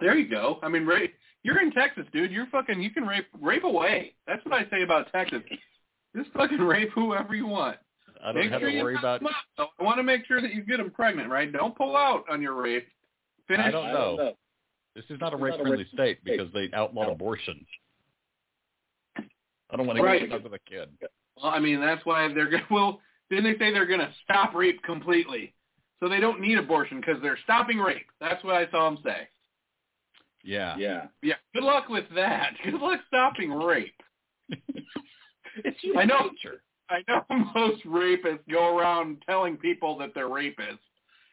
There 0.00 0.16
you 0.16 0.28
go. 0.28 0.58
I 0.62 0.68
mean, 0.68 0.86
rape, 0.86 1.14
You're 1.42 1.60
in 1.60 1.70
Texas, 1.72 2.04
dude. 2.12 2.30
You're 2.30 2.46
fucking. 2.46 2.80
You 2.82 2.90
can 2.90 3.04
rape 3.04 3.26
rape 3.40 3.64
away. 3.64 4.14
That's 4.26 4.44
what 4.44 4.54
I 4.54 4.68
say 4.70 4.82
about 4.82 5.10
Texas. 5.12 5.42
Just 6.16 6.30
fucking 6.32 6.58
rape 6.58 6.90
whoever 6.94 7.34
you 7.34 7.46
want. 7.46 7.78
I 8.22 8.32
don't 8.32 8.42
Make 8.42 8.50
have 8.50 8.60
sure 8.60 8.70
to 8.70 8.82
worry 8.82 8.96
about. 8.96 9.20
them 9.20 9.30
though. 9.56 9.68
I 9.78 9.82
want 9.84 9.98
to 9.98 10.02
make 10.02 10.26
sure 10.26 10.40
that 10.40 10.52
you 10.52 10.62
get 10.62 10.78
them 10.78 10.90
pregnant, 10.90 11.30
right? 11.30 11.52
Don't 11.52 11.76
pull 11.76 11.96
out 11.96 12.24
on 12.30 12.42
your 12.42 12.60
rape. 12.60 12.86
Finish. 13.46 13.66
I 13.66 13.70
don't 13.70 13.92
know. 13.92 14.32
This 14.96 15.04
is 15.10 15.20
not 15.20 15.32
a 15.32 15.36
rape-friendly 15.36 15.86
state 15.92 16.18
because 16.24 16.48
they 16.52 16.68
outlawed 16.74 17.08
abortion. 17.08 17.64
I 19.70 19.76
don't 19.76 19.86
want 19.86 19.98
to 19.98 20.02
Right. 20.02 20.20
get 20.20 20.30
stuck 20.30 20.42
with 20.42 20.54
a 20.54 20.58
kid. 20.68 20.88
Well, 21.36 21.52
I 21.52 21.60
mean, 21.60 21.80
that's 21.80 22.04
why 22.04 22.26
they're 22.32 22.50
going 22.50 22.64
to, 22.68 22.74
well, 22.74 23.00
didn't 23.30 23.44
they 23.44 23.58
say 23.58 23.72
they're 23.72 23.86
going 23.86 24.00
to 24.00 24.12
stop 24.24 24.54
rape 24.54 24.82
completely? 24.82 25.54
So 26.00 26.08
they 26.08 26.20
don't 26.20 26.40
need 26.40 26.58
abortion 26.58 27.00
because 27.00 27.20
they're 27.22 27.38
stopping 27.44 27.78
rape. 27.78 28.06
That's 28.20 28.42
what 28.44 28.54
I 28.54 28.70
saw 28.70 28.90
them 28.90 28.98
say. 29.04 29.28
Yeah. 30.44 30.76
Yeah. 30.78 31.06
Yeah, 31.22 31.34
good 31.54 31.64
luck 31.64 31.88
with 31.88 32.04
that. 32.14 32.52
Good 32.64 32.74
luck 32.74 33.00
stopping 33.08 33.52
rape. 33.52 34.00
It's 35.64 35.76
I 35.96 36.04
know. 36.04 36.30
nature. 36.30 36.62
I 36.88 37.02
know 37.08 37.24
most 37.54 37.84
rapists 37.84 38.46
go 38.50 38.76
around 38.76 39.22
telling 39.26 39.56
people 39.56 39.98
that 39.98 40.10
they're 40.14 40.28
rapists. 40.28 40.78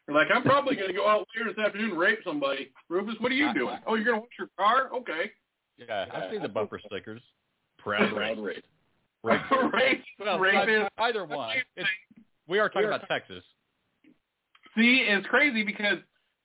They're 0.06 0.16
like, 0.16 0.28
I'm 0.34 0.44
probably 0.44 0.76
going 0.76 0.88
to 0.88 0.94
go 0.94 1.08
out 1.08 1.28
later 1.36 1.52
this 1.52 1.64
afternoon 1.64 1.92
and 1.92 2.00
rape 2.00 2.20
somebody. 2.24 2.72
Rufus, 2.90 3.16
what 3.20 3.32
are 3.32 3.36
you 3.36 3.54
doing? 3.54 3.78
Oh, 3.88 3.96
you're 3.96 4.06
going 4.06 4.18
to 4.18 4.22
wash 4.22 4.30
your 4.38 4.50
car? 4.58 4.90
Okay. 4.94 5.32
Yeah, 5.78 6.06
I've 6.14 6.32
seen 6.32 6.42
the 6.42 6.50
bumper 6.50 6.80
stickers. 6.86 7.22
Proud 7.80 8.14
rape. 8.14 8.38
Rape. 9.24 9.42
rape, 9.74 10.04
Well, 10.20 10.40
rapist. 10.40 10.90
Either 10.98 11.26
one. 11.26 11.58
It's, 11.76 11.88
we 12.48 12.60
are 12.60 12.70
talking 12.70 12.88
about 12.88 13.08
Texas. 13.08 13.44
See, 14.76 15.06
it's 15.08 15.28
crazy 15.28 15.64
because 15.64 15.98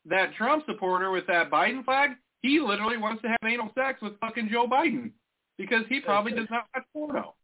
that 0.07 0.35
Trump 0.35 0.65
supporter 0.67 1.11
with 1.11 1.27
that 1.27 1.51
Biden 1.51 1.85
flag, 1.85 2.11
he 2.43 2.61
literally 2.61 2.97
wants 2.97 3.23
to 3.23 3.29
have 3.29 3.39
anal 3.45 3.71
sex 3.75 4.01
with 4.01 4.19
fucking 4.21 4.49
Joe 4.51 4.67
Biden 4.67 5.11
because 5.59 5.85
he 5.89 6.01
probably 6.01 6.33
does 6.33 6.49
not 6.51 6.65
watch 6.75 6.85
porno. 6.93 7.35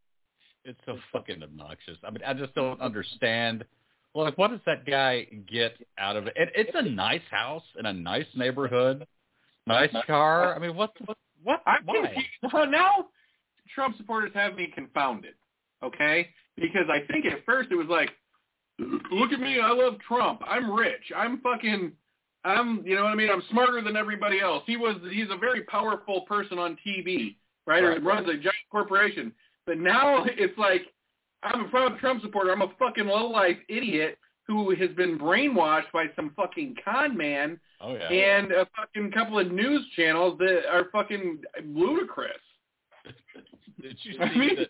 It's 0.64 0.78
so 0.87 0.97
fucking 1.12 1.43
obnoxious. 1.43 1.99
I 2.02 2.11
mean, 2.11 2.23
I 2.26 2.35
just 2.35 2.55
don't 2.55 2.81
understand. 2.81 3.64
Like, 4.14 4.38
what 4.38 4.50
does 4.50 4.61
that 4.66 4.87
guy 4.87 5.26
get 5.50 5.76
out 5.99 6.16
of 6.16 6.26
it? 6.26 6.33
it 6.37 6.50
it's 6.55 6.71
a 6.75 6.83
nice 6.83 7.21
house 7.31 7.62
in 7.78 7.87
a 7.87 7.93
nice 7.93 8.26
neighborhood, 8.35 9.07
nice 9.66 9.90
car. 10.07 10.57
I 10.57 10.59
mean, 10.59 10.75
what? 10.75 10.93
What? 11.05 11.19
what 11.43 11.62
I'm 11.66 11.85
why? 11.85 12.14
Well, 12.52 12.66
now 12.66 13.07
Trump 13.75 13.97
supporters 13.99 14.33
have 14.35 14.55
me 14.55 14.69
confounded, 14.75 15.35
okay? 15.83 16.31
Because 16.57 16.87
I 16.88 17.07
think 17.12 17.26
at 17.26 17.45
first 17.45 17.71
it 17.71 17.76
was 17.76 17.88
like, 17.88 18.11
look 18.78 19.33
at 19.33 19.40
me, 19.40 19.59
I 19.61 19.71
love 19.73 19.95
Trump. 20.06 20.40
I'm 20.47 20.71
rich. 20.71 21.12
I'm 21.16 21.40
fucking, 21.40 21.92
I'm, 22.45 22.83
you 22.87 22.95
know 22.95 23.04
what 23.04 23.12
I 23.12 23.14
mean? 23.14 23.30
I'm 23.30 23.42
smarter 23.50 23.80
than 23.83 23.97
everybody 23.97 24.40
else. 24.40 24.62
He 24.66 24.76
was, 24.76 24.97
he's 25.12 25.28
a 25.30 25.37
very 25.38 25.62
powerful 25.62 26.23
person 26.23 26.59
on 26.59 26.76
TV, 26.87 27.37
right? 27.66 27.83
Or 27.83 27.99
runs 28.00 28.28
a 28.28 28.35
giant 28.35 28.54
corporation. 28.71 29.33
But 29.66 29.78
now 29.78 30.25
it's 30.26 30.56
like, 30.59 30.83
I'm 31.42 31.64
a 31.66 31.68
proud 31.68 31.99
Trump 31.99 32.23
supporter. 32.23 32.52
I'm 32.52 32.62
a 32.62 32.73
fucking 32.78 33.06
low-life 33.06 33.59
idiot 33.68 34.18
who 34.47 34.75
has 34.76 34.90
been 34.90 35.18
brainwashed 35.18 35.90
by 35.92 36.06
some 36.14 36.30
fucking 36.37 36.76
con 36.85 37.16
man 37.16 37.59
Oh 37.80 37.95
yeah. 37.95 38.09
and 38.09 38.52
a 38.52 38.66
fucking 38.76 39.11
couple 39.11 39.38
of 39.38 39.50
news 39.50 39.85
channels 39.97 40.38
that 40.38 40.62
are 40.71 40.87
fucking 40.92 41.42
ludicrous. 41.64 42.30
Did 43.83 43.99
you 44.02 44.14
I 44.21 44.33
see 44.33 44.38
mean- 44.38 44.56
that 44.56 44.68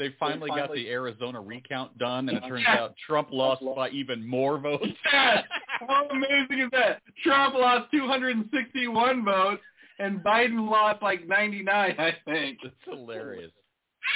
they 0.00 0.14
finally 0.18 0.48
got 0.48 0.72
the 0.72 0.88
Arizona 0.88 1.40
recount 1.40 1.96
done, 1.98 2.28
and 2.30 2.38
it 2.38 2.48
turns 2.48 2.64
out 2.66 2.94
Trump 3.06 3.28
lost 3.30 3.62
by 3.76 3.90
even 3.90 4.26
more 4.26 4.58
votes? 4.58 4.86
Yes. 5.12 5.44
How 5.86 6.08
amazing 6.08 6.60
is 6.60 6.70
that? 6.72 7.02
Trump 7.22 7.54
lost 7.54 7.90
261 7.92 9.24
votes, 9.24 9.62
and 9.98 10.20
Biden 10.20 10.68
lost 10.70 11.02
like 11.02 11.28
99, 11.28 11.94
I 11.98 12.16
think. 12.24 12.58
It's 12.64 12.74
hilarious. 12.84 13.52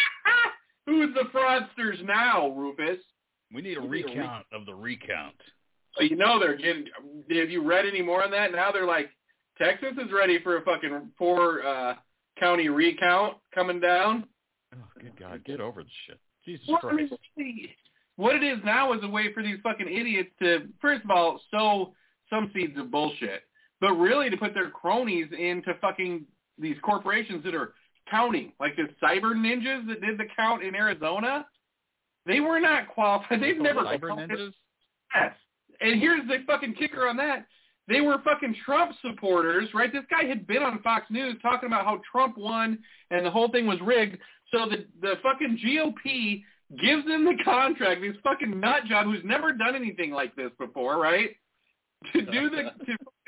Who's 0.86 1.14
the 1.14 1.28
fraudsters 1.36 2.02
now, 2.04 2.48
Rufus? 2.48 2.98
We 3.52 3.60
need 3.60 3.76
a 3.76 3.82
recount 3.82 4.46
of 4.52 4.64
the 4.64 4.74
recount. 4.74 5.36
Well, 5.98 6.08
you 6.08 6.16
know 6.16 6.40
they're 6.40 6.56
getting. 6.56 6.86
Have 7.30 7.50
you 7.50 7.62
read 7.62 7.86
any 7.86 8.02
more 8.02 8.24
on 8.24 8.30
that? 8.30 8.52
Now 8.52 8.72
they're 8.72 8.86
like, 8.86 9.10
Texas 9.58 9.92
is 10.02 10.10
ready 10.12 10.40
for 10.42 10.56
a 10.56 10.62
fucking 10.62 11.10
four 11.18 11.64
uh, 11.64 11.94
county 12.38 12.68
recount 12.68 13.36
coming 13.54 13.80
down. 13.80 14.24
Oh, 14.74 15.00
good 15.00 15.18
God, 15.18 15.44
get 15.44 15.60
over 15.60 15.82
the 15.82 15.88
shit. 16.06 16.18
Jesus 16.44 16.66
Well, 16.68 16.78
I 16.78 16.80
Christ. 16.80 17.14
mean, 17.36 17.68
what 18.16 18.36
it 18.36 18.42
is 18.42 18.58
now 18.64 18.92
is 18.92 19.00
a 19.02 19.08
way 19.08 19.32
for 19.32 19.42
these 19.42 19.58
fucking 19.62 19.88
idiots 19.88 20.30
to, 20.40 20.68
first 20.80 21.04
of 21.04 21.10
all, 21.10 21.40
sow 21.50 21.94
some 22.30 22.50
seeds 22.54 22.78
of 22.78 22.90
bullshit, 22.90 23.42
but 23.80 23.92
really 23.94 24.30
to 24.30 24.36
put 24.36 24.54
their 24.54 24.70
cronies 24.70 25.26
into 25.36 25.74
fucking 25.80 26.24
these 26.58 26.76
corporations 26.82 27.42
that 27.44 27.54
are 27.54 27.74
counting, 28.10 28.52
like 28.60 28.76
the 28.76 28.88
cyber 29.02 29.34
ninjas 29.34 29.86
that 29.88 30.00
did 30.00 30.18
the 30.18 30.26
count 30.36 30.62
in 30.62 30.74
Arizona. 30.74 31.46
They 32.26 32.40
were 32.40 32.60
not 32.60 32.88
qualified. 32.88 33.42
They've 33.42 33.58
never 33.58 33.80
Cyber 33.80 34.10
ninjas? 34.10 34.52
Yes. 35.14 35.34
And 35.80 36.00
here's 36.00 36.26
the 36.28 36.38
fucking 36.46 36.74
kicker 36.74 37.08
on 37.08 37.16
that. 37.18 37.46
They 37.86 38.00
were 38.00 38.18
fucking 38.24 38.56
Trump 38.64 38.92
supporters, 39.02 39.68
right? 39.74 39.92
This 39.92 40.04
guy 40.10 40.26
had 40.26 40.46
been 40.46 40.62
on 40.62 40.80
Fox 40.82 41.04
News 41.10 41.36
talking 41.42 41.66
about 41.66 41.84
how 41.84 42.00
Trump 42.10 42.38
won 42.38 42.78
and 43.10 43.26
the 43.26 43.30
whole 43.30 43.50
thing 43.50 43.66
was 43.66 43.78
rigged. 43.82 44.16
So 44.54 44.68
the 44.68 44.86
the 45.00 45.14
fucking 45.22 45.58
GOP 45.64 46.44
gives 46.80 47.04
him 47.06 47.24
the 47.24 47.36
contract, 47.44 48.00
this 48.00 48.16
fucking 48.22 48.58
nut 48.60 48.84
job 48.88 49.06
who's 49.06 49.24
never 49.24 49.52
done 49.52 49.74
anything 49.74 50.10
like 50.12 50.34
this 50.36 50.50
before, 50.58 50.98
right? 50.98 51.30
To 52.12 52.22
do 52.22 52.50
the 52.50 52.70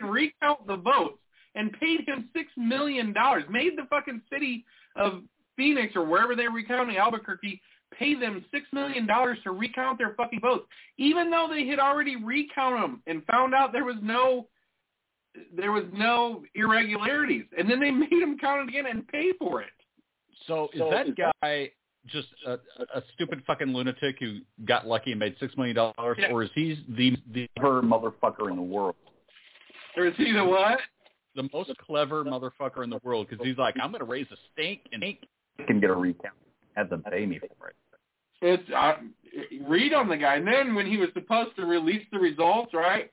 to 0.01 0.07
recount 0.07 0.67
the 0.67 0.77
votes 0.77 1.19
and 1.55 1.73
paid 1.81 2.07
him 2.07 2.29
six 2.35 2.51
million 2.57 3.13
dollars. 3.13 3.45
Made 3.51 3.73
the 3.77 3.87
fucking 3.91 4.23
city 4.33 4.65
of 4.95 5.23
Phoenix 5.57 5.97
or 5.97 6.05
wherever 6.05 6.37
they're 6.37 6.51
recounting 6.51 6.97
Albuquerque 6.97 7.61
pay 7.99 8.15
them 8.15 8.45
six 8.51 8.67
million 8.73 9.07
dollars 9.07 9.39
to 9.45 9.53
recount 9.53 9.99
their 9.99 10.15
fucking 10.15 10.41
votes, 10.41 10.67
even 10.99 11.31
though 11.31 11.49
they 11.51 11.67
had 11.67 11.79
already 11.79 12.17
recounted 12.17 12.83
them 12.83 13.03
and 13.07 13.25
found 13.27 13.55
out 13.55 13.73
there 13.73 13.85
was 13.85 13.97
no 14.03 14.49
there 15.55 15.73
was 15.73 15.85
no 15.93 16.43
irregularities, 16.55 17.45
and 17.59 17.69
then 17.71 17.81
they 17.81 17.91
made 17.91 18.11
them 18.11 18.39
count 18.39 18.69
it 18.69 18.69
again 18.69 18.87
and 18.91 19.07
pay 19.09 19.33
for 19.39 19.63
it. 19.63 19.69
So 20.47 20.69
is 20.73 20.79
So 20.81 20.91
that 20.91 21.09
is 21.09 21.15
guy 21.15 21.71
just 22.07 22.29
a, 22.47 22.53
a 22.95 23.03
stupid 23.15 23.43
fucking 23.47 23.69
lunatic 23.69 24.17
who 24.21 24.39
got 24.65 24.87
lucky 24.87 25.11
and 25.11 25.19
made 25.19 25.35
six 25.41 25.57
million 25.57 25.75
dollars, 25.77 26.19
Yeah. 26.21 26.31
or 26.31 26.43
is 26.43 26.51
he 26.55 26.85
the 26.89 27.17
the 27.33 27.49
Clever 27.59 27.83
motherfucker 27.83 28.51
in 28.51 28.57
the 28.57 28.63
world. 28.63 28.97
Or 29.97 30.07
is 30.07 30.15
he 30.17 30.33
the 30.33 30.45
what? 30.45 30.79
the 31.37 31.49
most 31.53 31.71
clever 31.79 32.25
motherfucker 32.25 32.83
in 32.83 32.91
the 32.91 32.99
world? 33.05 33.29
Because 33.29 33.47
he's 33.47 33.59
like, 33.59 33.75
I'm 33.81 33.91
going 33.91 34.01
to 34.01 34.07
raise 34.07 34.27
a 34.33 34.37
stink 34.53 34.81
and 34.93 35.03
ink. 35.05 35.19
I 35.61 35.65
can 35.65 35.81
get 35.81 35.91
a 35.91 35.95
recount. 35.95 36.35
Have 36.75 36.91
them 36.91 37.03
pay 37.11 37.27
me 37.27 37.39
for 37.39 37.69
it. 37.69 37.77
It's 38.43 38.71
uh, 38.71 38.95
read 39.67 39.93
on 39.93 40.09
the 40.09 40.17
guy. 40.17 40.37
And 40.37 40.47
then 40.47 40.75
when 40.75 40.87
he 40.87 40.97
was 40.97 41.09
supposed 41.15 41.57
to 41.57 41.65
release 41.65 42.05
the 42.13 42.19
results, 42.19 42.75
right, 42.75 43.11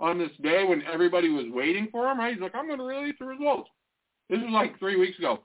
on 0.00 0.18
this 0.18 0.30
day 0.42 0.64
when 0.64 0.82
everybody 0.92 1.28
was 1.28 1.46
waiting 1.50 1.88
for 1.90 2.10
him, 2.10 2.18
right, 2.18 2.34
he's 2.34 2.42
like, 2.42 2.54
I'm 2.54 2.66
going 2.66 2.78
to 2.78 2.84
release 2.84 3.16
the 3.18 3.26
results. 3.26 3.70
This 4.28 4.38
was 4.38 4.50
like 4.52 4.78
three 4.78 4.96
weeks 4.96 5.18
ago. 5.18 5.40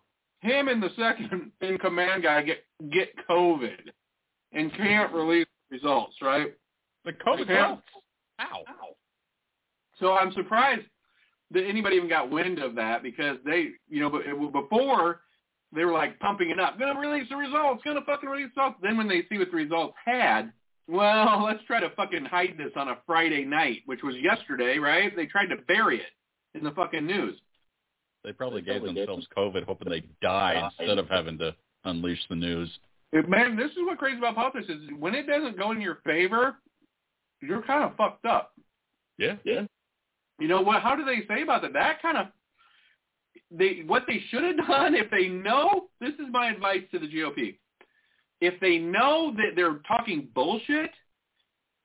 Him 0.47 0.67
and 0.67 0.81
the 0.81 0.89
second 0.97 1.51
in 1.61 1.77
command 1.77 2.23
guy 2.23 2.41
get 2.41 2.63
get 2.91 3.09
COVID 3.29 3.91
and 4.53 4.73
can't 4.73 5.13
release 5.13 5.47
the 5.69 5.75
results, 5.77 6.15
right? 6.21 6.53
The 7.05 7.13
COVID 7.13 7.47
Yeah. 7.47 7.61
results. 7.63 7.87
Ow. 8.41 8.63
So 9.99 10.13
I'm 10.13 10.31
surprised 10.33 10.85
that 11.51 11.65
anybody 11.65 11.95
even 11.95 12.09
got 12.09 12.29
wind 12.29 12.59
of 12.59 12.75
that 12.75 13.01
because 13.03 13.37
they, 13.45 13.69
you 13.89 13.99
know, 14.01 14.09
but 14.09 14.23
before 14.51 15.21
they 15.73 15.85
were 15.85 15.93
like 15.93 16.19
pumping 16.19 16.49
it 16.49 16.59
up, 16.59 16.77
gonna 16.79 16.99
release 16.99 17.27
the 17.29 17.35
results, 17.35 17.81
gonna 17.83 18.01
fucking 18.05 18.29
release 18.29 18.51
the 18.55 18.61
results. 18.61 18.79
Then 18.81 18.97
when 18.97 19.07
they 19.07 19.23
see 19.29 19.37
what 19.37 19.49
the 19.49 19.57
results 19.57 19.95
had, 20.05 20.51
well, 20.87 21.43
let's 21.45 21.63
try 21.65 21.79
to 21.79 21.89
fucking 21.91 22.25
hide 22.25 22.55
this 22.57 22.71
on 22.75 22.89
a 22.89 22.97
Friday 23.05 23.43
night, 23.43 23.81
which 23.85 24.03
was 24.03 24.15
yesterday, 24.17 24.77
right? 24.77 25.15
They 25.15 25.25
tried 25.25 25.47
to 25.47 25.57
bury 25.67 25.97
it 25.99 26.13
in 26.53 26.63
the 26.63 26.71
fucking 26.71 27.05
news. 27.05 27.39
They 28.27 28.33
probably 28.33 28.59
They 28.59 28.73
gave 28.73 28.81
probably 28.81 28.93
gave 28.95 29.07
themselves 29.07 29.25
COVID, 29.37 29.63
hoping 29.63 29.89
they 29.89 30.01
die 30.21 30.55
Die. 30.55 30.69
instead 30.79 30.97
of 30.97 31.07
having 31.07 31.37
to 31.37 31.55
unleash 31.85 32.19
the 32.27 32.35
news. 32.35 32.69
Man, 33.13 33.55
this 33.55 33.71
is 33.71 33.77
what 33.85 33.97
crazy 33.97 34.17
about 34.17 34.35
politics 34.35 34.67
is 34.67 34.81
when 34.99 35.15
it 35.15 35.27
doesn't 35.27 35.57
go 35.57 35.71
in 35.71 35.79
your 35.79 35.99
favor, 36.05 36.57
you're 37.41 37.61
kind 37.61 37.85
of 37.85 37.95
fucked 37.95 38.25
up. 38.25 38.51
Yeah. 39.17 39.37
Yeah. 39.45 39.61
You 40.39 40.49
know 40.49 40.59
what? 40.61 40.81
How 40.81 40.93
do 40.93 41.05
they 41.05 41.25
say 41.33 41.41
about 41.41 41.61
that? 41.61 41.71
That 41.71 42.01
kind 42.01 42.17
of 42.17 42.27
they 43.49 43.83
what 43.87 44.03
they 44.07 44.21
should 44.29 44.43
have 44.43 44.57
done 44.67 44.93
if 44.93 45.09
they 45.09 45.29
know. 45.29 45.87
This 46.01 46.13
is 46.15 46.25
my 46.29 46.49
advice 46.49 46.81
to 46.91 46.99
the 46.99 47.07
GOP. 47.07 47.57
If 48.41 48.59
they 48.59 48.77
know 48.77 49.33
that 49.37 49.51
they're 49.55 49.79
talking 49.87 50.27
bullshit, 50.35 50.91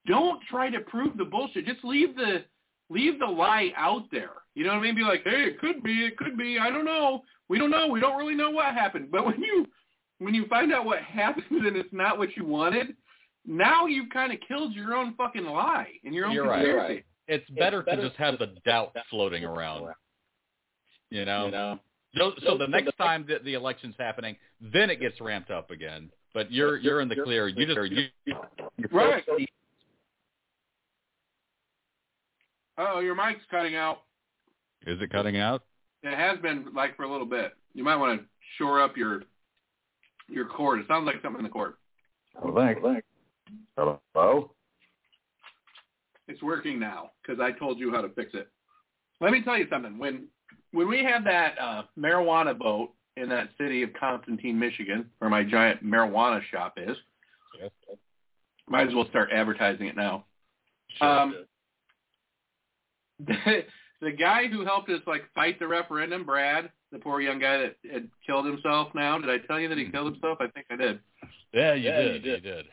don't 0.08 0.40
try 0.50 0.70
to 0.70 0.80
prove 0.80 1.16
the 1.16 1.24
bullshit. 1.24 1.66
Just 1.66 1.84
leave 1.84 2.16
the 2.16 2.44
leave 2.90 3.20
the 3.20 3.26
lie 3.26 3.70
out 3.76 4.06
there. 4.10 4.41
You 4.54 4.64
know 4.64 4.70
what 4.70 4.80
I 4.80 4.82
mean? 4.82 4.94
Be 4.94 5.02
like, 5.02 5.22
hey, 5.24 5.44
it 5.44 5.58
could 5.60 5.82
be, 5.82 6.04
it 6.04 6.16
could 6.16 6.36
be. 6.36 6.58
I 6.58 6.70
don't 6.70 6.84
know. 6.84 7.22
We 7.48 7.58
don't 7.58 7.70
know. 7.70 7.86
We 7.88 8.00
don't 8.00 8.18
really 8.18 8.34
know 8.34 8.50
what 8.50 8.66
happened. 8.66 9.10
But 9.10 9.24
when 9.26 9.40
you 9.40 9.66
when 10.18 10.34
you 10.34 10.46
find 10.46 10.72
out 10.72 10.84
what 10.84 10.98
happened 11.02 11.66
and 11.66 11.76
it's 11.76 11.92
not 11.92 12.18
what 12.18 12.36
you 12.36 12.44
wanted, 12.44 12.94
now 13.46 13.86
you've 13.86 14.10
kind 14.10 14.32
of 14.32 14.38
killed 14.46 14.74
your 14.74 14.94
own 14.94 15.14
fucking 15.14 15.44
lie 15.44 15.88
and 16.04 16.14
your 16.14 16.26
own 16.26 16.32
You're 16.32 16.46
right. 16.46 16.64
conspiracy. 16.64 16.68
You're 16.68 16.82
right. 16.82 17.04
It's 17.28 17.50
better, 17.50 17.82
better 17.82 18.02
to 18.02 18.08
just 18.08 18.18
have 18.18 18.38
the 18.38 18.54
doubt 18.64 18.94
floating 19.08 19.44
around. 19.44 19.88
You 21.10 21.24
know? 21.24 21.46
You 21.46 21.50
know? 21.52 21.78
So, 22.16 22.32
so 22.44 22.58
the 22.58 22.66
next 22.66 22.96
time 22.98 23.24
that 23.28 23.44
the 23.44 23.54
election's 23.54 23.94
happening, 23.98 24.36
then 24.60 24.90
it 24.90 25.00
gets 25.00 25.20
ramped 25.20 25.50
up 25.50 25.70
again. 25.70 26.10
But 26.34 26.50
you're 26.50 26.78
you're 26.78 27.00
in 27.00 27.08
the 27.08 27.16
clear. 27.16 27.48
You 27.48 27.66
just 27.66 27.92
you, 28.26 28.34
Right. 28.90 29.24
Oh, 32.78 33.00
your 33.00 33.14
mic's 33.14 33.40
cutting 33.50 33.76
out. 33.76 34.02
Is 34.86 35.00
it 35.00 35.10
cutting 35.10 35.38
out? 35.38 35.62
It 36.02 36.16
has 36.16 36.38
been 36.40 36.66
like 36.74 36.96
for 36.96 37.04
a 37.04 37.10
little 37.10 37.26
bit. 37.26 37.52
You 37.74 37.84
might 37.84 37.96
want 37.96 38.20
to 38.20 38.26
shore 38.58 38.82
up 38.82 38.96
your 38.96 39.22
your 40.28 40.46
cord. 40.46 40.80
It 40.80 40.86
sounds 40.88 41.06
like 41.06 41.16
something 41.22 41.40
in 41.40 41.44
the 41.44 41.50
cord. 41.50 41.74
Oh, 42.42 42.54
thanks. 42.54 42.80
thanks. 42.82 43.06
Hello. 43.76 44.50
It's 46.28 46.42
working 46.42 46.78
now 46.78 47.10
because 47.20 47.40
I 47.40 47.52
told 47.52 47.78
you 47.78 47.92
how 47.92 48.00
to 48.00 48.08
fix 48.10 48.30
it. 48.34 48.48
Let 49.20 49.32
me 49.32 49.42
tell 49.42 49.58
you 49.58 49.66
something. 49.70 49.98
When 49.98 50.28
when 50.72 50.88
we 50.88 51.04
had 51.04 51.24
that 51.24 51.58
uh, 51.60 51.82
marijuana 51.98 52.56
vote 52.56 52.90
in 53.16 53.28
that 53.28 53.50
city 53.58 53.82
of 53.82 53.90
Constantine, 53.98 54.58
Michigan, 54.58 55.10
where 55.18 55.30
my 55.30 55.42
giant 55.44 55.84
marijuana 55.84 56.40
shop 56.50 56.74
is, 56.78 56.96
yes. 57.60 57.70
might 58.68 58.88
as 58.88 58.94
well 58.94 59.06
start 59.10 59.30
advertising 59.32 59.86
it 59.86 59.96
now. 59.96 60.24
Um, 61.00 61.44
the, 64.02 64.06
the 64.06 64.16
guy 64.16 64.48
who 64.48 64.64
helped 64.64 64.90
us 64.90 65.00
like 65.06 65.22
fight 65.34 65.58
the 65.58 65.66
referendum, 65.66 66.24
Brad, 66.24 66.70
the 66.90 66.98
poor 66.98 67.20
young 67.20 67.38
guy 67.38 67.58
that 67.58 67.76
had 67.90 68.08
killed 68.26 68.46
himself. 68.46 68.88
Now, 68.94 69.18
did 69.18 69.30
I 69.30 69.38
tell 69.46 69.60
you 69.60 69.68
that 69.68 69.78
he 69.78 69.84
killed 69.84 70.06
mm-hmm. 70.06 70.14
himself? 70.14 70.38
I 70.40 70.48
think 70.48 70.66
I 70.70 70.76
did. 70.76 71.00
Yeah, 71.52 71.74
you 71.74 71.88
Yeah, 71.88 72.00
you 72.00 72.12
did. 72.12 72.22
did. 72.22 72.44
You 72.44 72.52
did. 72.52 72.66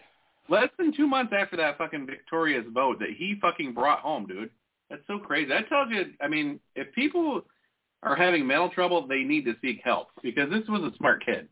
Less 0.50 0.69
than 0.77 0.95
two 0.95 1.07
months 1.07 1.31
after 1.38 1.55
that 1.57 1.77
fucking 1.77 2.07
victorious 2.07 2.65
vote 2.74 3.00
that 3.00 3.09
he 3.15 3.36
fucking 3.39 3.74
brought 3.74 4.00
home, 4.00 4.25
dude. 4.25 4.50
That's 4.89 5.03
so 5.05 5.19
crazy. 5.19 5.50
That 5.50 5.69
tells 5.69 5.89
you. 5.91 6.05
I 6.19 6.27
mean, 6.27 6.59
if 6.75 6.91
people 6.93 7.41
are 8.01 8.15
having 8.15 8.48
mental 8.48 8.69
trouble, 8.69 9.07
they 9.07 9.21
need 9.21 9.45
to 9.45 9.53
seek 9.62 9.81
help 9.83 10.07
because 10.24 10.50
this 10.50 10.67
was 10.67 10.81
a 10.81 10.95
smart 10.98 11.24
kid. 11.24 11.48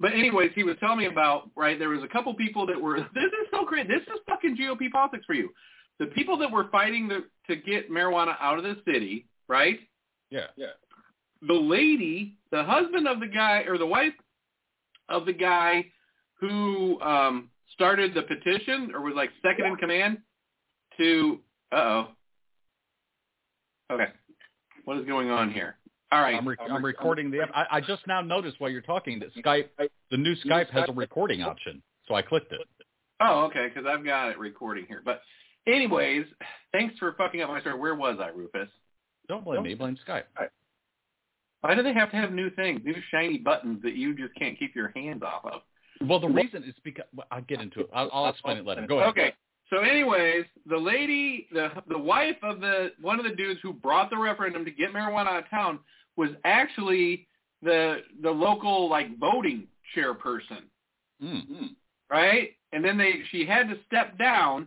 But 0.00 0.12
anyways, 0.14 0.50
he 0.54 0.64
was 0.64 0.76
telling 0.80 0.98
me 0.98 1.06
about 1.06 1.50
right. 1.54 1.78
There 1.78 1.90
was 1.90 2.02
a 2.02 2.08
couple 2.08 2.34
people 2.34 2.66
that 2.66 2.80
were. 2.80 2.96
This 3.14 3.24
is 3.24 3.48
so 3.52 3.64
great. 3.64 3.86
This 3.86 4.02
is 4.02 4.18
fucking 4.26 4.56
GOP 4.56 4.90
politics 4.90 5.24
for 5.26 5.34
you. 5.34 5.50
The 6.00 6.06
people 6.06 6.36
that 6.38 6.50
were 6.50 6.68
fighting 6.72 7.06
the, 7.06 7.26
to 7.46 7.54
get 7.54 7.90
marijuana 7.90 8.34
out 8.40 8.58
of 8.58 8.64
the 8.64 8.76
city, 8.84 9.26
right? 9.48 9.78
Yeah. 10.30 10.46
Yeah. 10.56 10.66
the 11.46 11.54
lady, 11.54 12.36
the 12.50 12.64
husband 12.64 13.06
of 13.06 13.20
the 13.20 13.26
guy 13.26 13.64
or 13.68 13.78
the 13.78 13.86
wife 13.86 14.14
of 15.08 15.26
the 15.26 15.32
guy 15.32 15.84
who 16.40 17.00
um 17.00 17.50
started 17.74 18.14
the 18.14 18.22
petition 18.22 18.92
or 18.94 19.00
was 19.02 19.14
like 19.14 19.30
second 19.42 19.66
in 19.66 19.76
command 19.76 20.18
to 20.98 21.38
uh 21.72 21.76
oh. 21.76 22.08
Okay. 23.92 24.08
What 24.84 24.98
is 24.98 25.06
going 25.06 25.30
on 25.30 25.52
here? 25.52 25.76
All 26.12 26.20
right. 26.20 26.34
I'm, 26.34 26.46
re- 26.48 26.56
I'm 26.68 26.84
recording 26.84 27.30
the. 27.30 27.42
I, 27.54 27.76
I 27.76 27.80
just 27.80 28.06
now 28.06 28.20
noticed 28.20 28.60
while 28.60 28.70
you're 28.70 28.80
talking 28.80 29.20
that 29.20 29.34
Skype, 29.34 29.68
the 30.10 30.16
new 30.16 30.34
Skype 30.44 30.70
has 30.70 30.84
a 30.88 30.92
recording 30.92 31.42
option, 31.42 31.82
so 32.08 32.14
I 32.14 32.22
clicked 32.22 32.52
it. 32.52 32.60
Oh, 33.20 33.44
okay, 33.46 33.68
because 33.68 33.86
I've 33.88 34.04
got 34.04 34.30
it 34.30 34.38
recording 34.38 34.86
here. 34.88 35.02
But 35.04 35.20
anyways, 35.66 36.26
thanks 36.72 36.98
for 36.98 37.12
fucking 37.12 37.40
up 37.40 37.48
my 37.48 37.60
story. 37.60 37.78
Where 37.78 37.94
was 37.94 38.18
I, 38.20 38.28
Rufus? 38.28 38.68
Don't 39.28 39.44
blame 39.44 39.62
me. 39.62 39.74
Blame 39.74 39.96
Skype. 40.06 40.24
Why 41.60 41.74
do 41.74 41.82
they 41.82 41.92
have 41.92 42.10
to 42.10 42.16
have 42.16 42.32
new 42.32 42.50
things, 42.50 42.80
new 42.84 42.94
shiny 43.10 43.38
buttons 43.38 43.82
that 43.82 43.94
you 43.94 44.14
just 44.14 44.34
can't 44.34 44.58
keep 44.58 44.74
your 44.74 44.92
hands 44.96 45.22
off 45.22 45.44
of? 45.44 45.60
Well, 46.08 46.18
the 46.18 46.28
reason 46.28 46.64
is 46.64 46.74
because 46.82 47.04
well, 47.14 47.26
I'll 47.30 47.42
get 47.42 47.60
into 47.60 47.80
it. 47.80 47.90
I'll, 47.92 48.08
I'll 48.12 48.28
explain 48.30 48.56
it 48.56 48.66
later. 48.66 48.86
Go 48.86 48.98
ahead. 48.98 49.10
Okay. 49.10 49.34
So, 49.68 49.80
anyways, 49.80 50.46
the 50.66 50.76
lady, 50.76 51.46
the 51.52 51.68
the 51.88 51.98
wife 51.98 52.36
of 52.42 52.60
the 52.60 52.92
one 53.00 53.20
of 53.20 53.24
the 53.24 53.34
dudes 53.34 53.60
who 53.62 53.72
brought 53.72 54.10
the 54.10 54.16
referendum 54.16 54.64
to 54.64 54.70
get 54.70 54.92
marijuana 54.92 55.28
out 55.28 55.44
of 55.44 55.50
town 55.50 55.78
was 56.16 56.30
actually 56.44 57.28
the 57.62 57.98
the 58.22 58.30
local 58.30 58.88
like 58.88 59.16
voting 59.18 59.68
chairperson, 59.94 60.62
Mm. 61.22 61.74
right? 62.10 62.56
And 62.72 62.82
then 62.84 62.96
they 62.96 63.20
she 63.30 63.44
had 63.44 63.68
to 63.68 63.76
step 63.86 64.18
down 64.18 64.66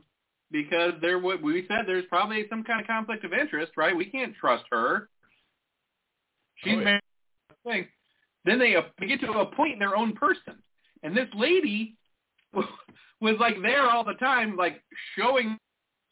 because 0.54 0.94
there 1.02 1.20
would 1.20 1.42
we 1.44 1.66
said 1.68 1.80
there's 1.86 2.06
probably 2.08 2.46
some 2.50 2.64
kind 2.64 2.80
of 2.80 2.88
conflict 2.88 3.26
of 3.26 3.34
interest, 3.34 3.74
right? 3.76 3.94
We 3.98 4.06
can't 4.06 4.34
trust 4.36 4.64
her. 4.72 5.10
She's 6.64 6.76
Oh, 6.76 6.78
yeah. 6.78 6.84
married 6.86 7.02
thing. 7.66 7.88
Then 8.46 8.60
they, 8.60 8.76
uh, 8.76 8.84
they 9.00 9.08
get 9.08 9.20
to 9.22 9.32
appoint 9.32 9.80
their 9.80 9.96
own 9.98 10.14
person, 10.14 10.56
and 11.02 11.16
this 11.18 11.28
lady 11.36 11.96
was 12.54 13.36
like 13.40 13.56
there 13.62 13.90
all 13.90 14.04
the 14.06 14.14
time, 14.16 14.56
like 14.56 14.82
showing 15.18 15.58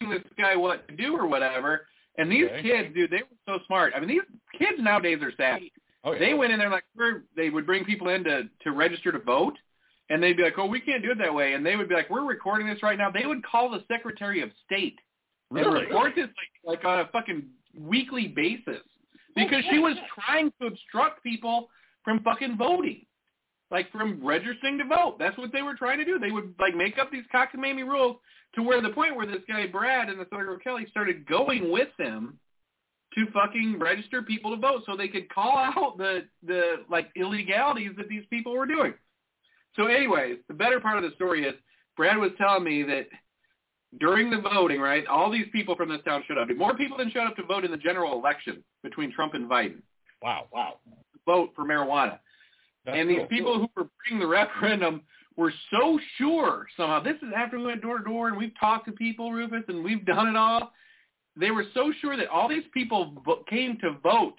this 0.01 0.23
guy 0.37 0.55
what 0.55 0.87
to 0.87 0.95
do 0.95 1.15
or 1.15 1.27
whatever. 1.27 1.87
And 2.17 2.29
these 2.31 2.45
Okay. 2.45 2.61
kids, 2.63 2.93
dude, 2.93 3.11
they 3.11 3.17
were 3.23 3.37
so 3.47 3.59
smart. 3.67 3.93
I 3.95 3.99
mean, 3.99 4.09
these 4.09 4.21
kids 4.57 4.77
nowadays 4.79 5.19
are 5.21 5.31
savvy. 5.37 5.71
Oh, 6.03 6.13
yeah. 6.13 6.19
They 6.19 6.33
went 6.33 6.51
in 6.51 6.59
there 6.59 6.69
like 6.69 6.83
they 7.35 7.49
would 7.49 7.65
bring 7.65 7.85
people 7.85 8.09
in 8.09 8.23
to 8.23 8.49
to 8.63 8.71
register 8.71 9.11
to 9.11 9.19
vote, 9.19 9.57
and 10.11 10.21
they'd 10.21 10.35
be 10.35 10.43
like, 10.43 10.59
"Oh, 10.59 10.65
we 10.65 10.81
can't 10.81 11.01
do 11.01 11.11
it 11.11 11.17
that 11.19 11.33
way," 11.33 11.53
and 11.53 11.65
they 11.65 11.75
would 11.77 11.87
be 11.87 11.95
like, 11.95 12.09
"We're 12.09 12.25
recording 12.25 12.67
this 12.67 12.83
right 12.83 12.97
now." 12.97 13.09
They 13.09 13.25
would 13.25 13.43
call 13.43 13.69
the 13.69 13.83
Secretary 13.87 14.41
of 14.41 14.51
State 14.65 14.99
and 15.49 15.59
Really? 15.59 15.85
report 15.85 16.15
this 16.15 16.27
like, 16.65 16.83
like 16.83 16.85
on 16.85 16.99
a 16.99 17.07
fucking 17.07 17.43
weekly 17.73 18.27
basis 18.27 18.81
because 19.35 19.63
she 19.71 19.79
was 19.79 19.95
trying 20.15 20.51
to 20.61 20.67
obstruct 20.67 21.23
people 21.23 21.69
from 22.03 22.19
fucking 22.23 22.57
voting, 22.57 23.05
like 23.69 23.89
from 23.91 24.23
registering 24.25 24.77
to 24.79 24.85
vote. 24.85 25.17
That's 25.17 25.37
what 25.37 25.53
they 25.53 25.61
were 25.61 25.75
trying 25.75 25.99
to 25.99 26.05
do. 26.05 26.19
They 26.19 26.31
would 26.31 26.55
like 26.59 26.75
make 26.75 26.97
up 26.99 27.09
these 27.09 27.25
cockamamie 27.33 27.87
rules 27.87 28.17
to 28.55 28.63
where 28.63 28.81
the 28.81 28.89
point 28.89 29.15
where 29.15 29.25
this 29.25 29.41
guy 29.47 29.65
Brad 29.67 30.09
and 30.09 30.19
the 30.19 30.27
Senator 30.29 30.57
Kelly 30.57 30.87
started 30.89 31.25
going 31.25 31.71
with 31.71 31.89
them 31.97 32.37
to 33.13 33.25
fucking 33.31 33.77
register 33.79 34.21
people 34.21 34.51
to 34.51 34.57
vote 34.61 34.83
so 34.85 34.95
they 34.95 35.07
could 35.07 35.29
call 35.29 35.57
out 35.57 35.97
the 35.97 36.27
the 36.45 36.83
like 36.89 37.09
illegalities 37.15 37.91
that 37.97 38.09
these 38.09 38.23
people 38.29 38.53
were 38.53 38.65
doing. 38.65 38.93
So 39.75 39.87
anyways, 39.87 40.37
the 40.47 40.53
better 40.53 40.79
part 40.79 40.97
of 40.97 41.03
the 41.03 41.15
story 41.15 41.45
is 41.45 41.53
Brad 41.97 42.17
was 42.17 42.31
telling 42.37 42.63
me 42.63 42.83
that 42.83 43.07
during 43.99 44.29
the 44.29 44.39
voting, 44.39 44.79
right, 44.79 45.05
all 45.07 45.29
these 45.29 45.47
people 45.51 45.75
from 45.75 45.89
this 45.89 46.01
town 46.05 46.23
showed 46.27 46.37
up. 46.37 46.47
More 46.55 46.75
people 46.75 46.97
than 46.97 47.11
showed 47.11 47.27
up 47.27 47.35
to 47.35 47.43
vote 47.43 47.65
in 47.65 47.71
the 47.71 47.77
general 47.77 48.17
election 48.17 48.63
between 48.83 49.11
Trump 49.11 49.33
and 49.33 49.49
Biden. 49.49 49.81
Wow. 50.21 50.47
Wow. 50.53 50.75
Vote 51.25 51.51
for 51.55 51.65
marijuana. 51.65 52.19
That's 52.85 52.97
and 52.97 53.09
these 53.09 53.19
cool. 53.19 53.27
people 53.27 53.53
who 53.59 53.69
were 53.75 53.89
bringing 54.03 54.21
the 54.21 54.27
referendum 54.27 55.01
were 55.35 55.53
so 55.71 55.99
sure 56.17 56.67
somehow. 56.77 57.01
This 57.01 57.17
is 57.17 57.29
after 57.35 57.57
we 57.57 57.65
went 57.65 57.81
door 57.81 57.97
to 57.97 58.03
door 58.03 58.27
and 58.27 58.37
we've 58.37 58.57
talked 58.59 58.85
to 58.87 58.91
people, 58.91 59.31
Rufus, 59.31 59.63
and 59.67 59.83
we've 59.83 60.05
done 60.05 60.27
it 60.27 60.35
all. 60.35 60.71
They 61.35 61.51
were 61.51 61.65
so 61.73 61.93
sure 62.01 62.17
that 62.17 62.27
all 62.27 62.49
these 62.49 62.63
people 62.73 63.23
came 63.49 63.77
to 63.79 63.97
vote 64.03 64.35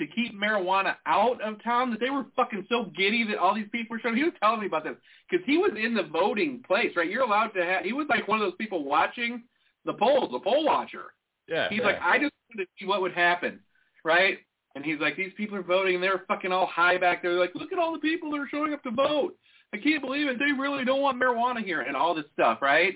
to 0.00 0.06
keep 0.08 0.38
marijuana 0.38 0.96
out 1.06 1.40
of 1.40 1.62
town 1.62 1.90
that 1.90 2.00
they 2.00 2.10
were 2.10 2.26
fucking 2.34 2.66
so 2.68 2.90
giddy 2.96 3.24
that 3.28 3.38
all 3.38 3.54
these 3.54 3.68
people 3.70 3.94
were 3.94 4.00
showing. 4.00 4.16
He 4.16 4.24
was 4.24 4.32
telling 4.42 4.60
me 4.60 4.66
about 4.66 4.82
this 4.82 4.96
because 5.30 5.46
he 5.46 5.58
was 5.58 5.70
in 5.80 5.94
the 5.94 6.02
voting 6.02 6.62
place, 6.66 6.90
right? 6.96 7.08
You're 7.08 7.22
allowed 7.22 7.48
to 7.48 7.64
have. 7.64 7.84
He 7.84 7.92
was 7.92 8.06
like 8.08 8.26
one 8.26 8.40
of 8.40 8.44
those 8.44 8.56
people 8.58 8.84
watching 8.84 9.44
the 9.84 9.92
polls, 9.94 10.30
the 10.32 10.40
poll 10.40 10.64
watcher. 10.64 11.12
Yeah. 11.48 11.68
He's 11.68 11.78
yeah. 11.78 11.86
like, 11.86 12.00
I 12.02 12.18
just 12.18 12.32
wanted 12.48 12.64
to 12.64 12.70
see 12.78 12.86
what 12.86 13.00
would 13.02 13.12
happen, 13.12 13.60
right? 14.04 14.38
And 14.74 14.84
he's 14.84 15.00
like, 15.00 15.16
these 15.16 15.32
people 15.36 15.56
are 15.56 15.62
voting, 15.62 15.96
and 15.96 16.02
they're 16.02 16.24
fucking 16.28 16.52
all 16.52 16.66
high 16.66 16.96
back 16.96 17.22
there. 17.22 17.32
They're 17.32 17.40
like, 17.40 17.54
look 17.54 17.72
at 17.72 17.78
all 17.78 17.92
the 17.92 17.98
people 17.98 18.30
that 18.30 18.38
are 18.38 18.48
showing 18.50 18.72
up 18.72 18.82
to 18.84 18.90
vote. 18.90 19.36
I 19.74 19.78
can't 19.78 20.02
believe 20.02 20.28
it. 20.28 20.38
They 20.38 20.52
really 20.52 20.84
don't 20.84 21.00
want 21.00 21.20
marijuana 21.20 21.64
here, 21.64 21.80
and 21.80 21.96
all 21.96 22.14
this 22.14 22.26
stuff, 22.32 22.62
right? 22.62 22.94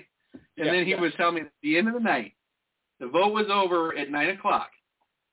And 0.57 0.65
Yeah, 0.65 0.71
then 0.71 0.85
he 0.85 0.91
yeah. 0.91 1.01
was 1.01 1.13
telling 1.17 1.35
me 1.35 1.41
at 1.41 1.51
the 1.61 1.77
end 1.77 1.87
of 1.87 1.93
the 1.93 1.99
night, 1.99 2.33
the 2.99 3.07
vote 3.07 3.33
was 3.33 3.47
over 3.51 3.95
at 3.97 4.09
nine 4.09 4.29
o'clock, 4.29 4.69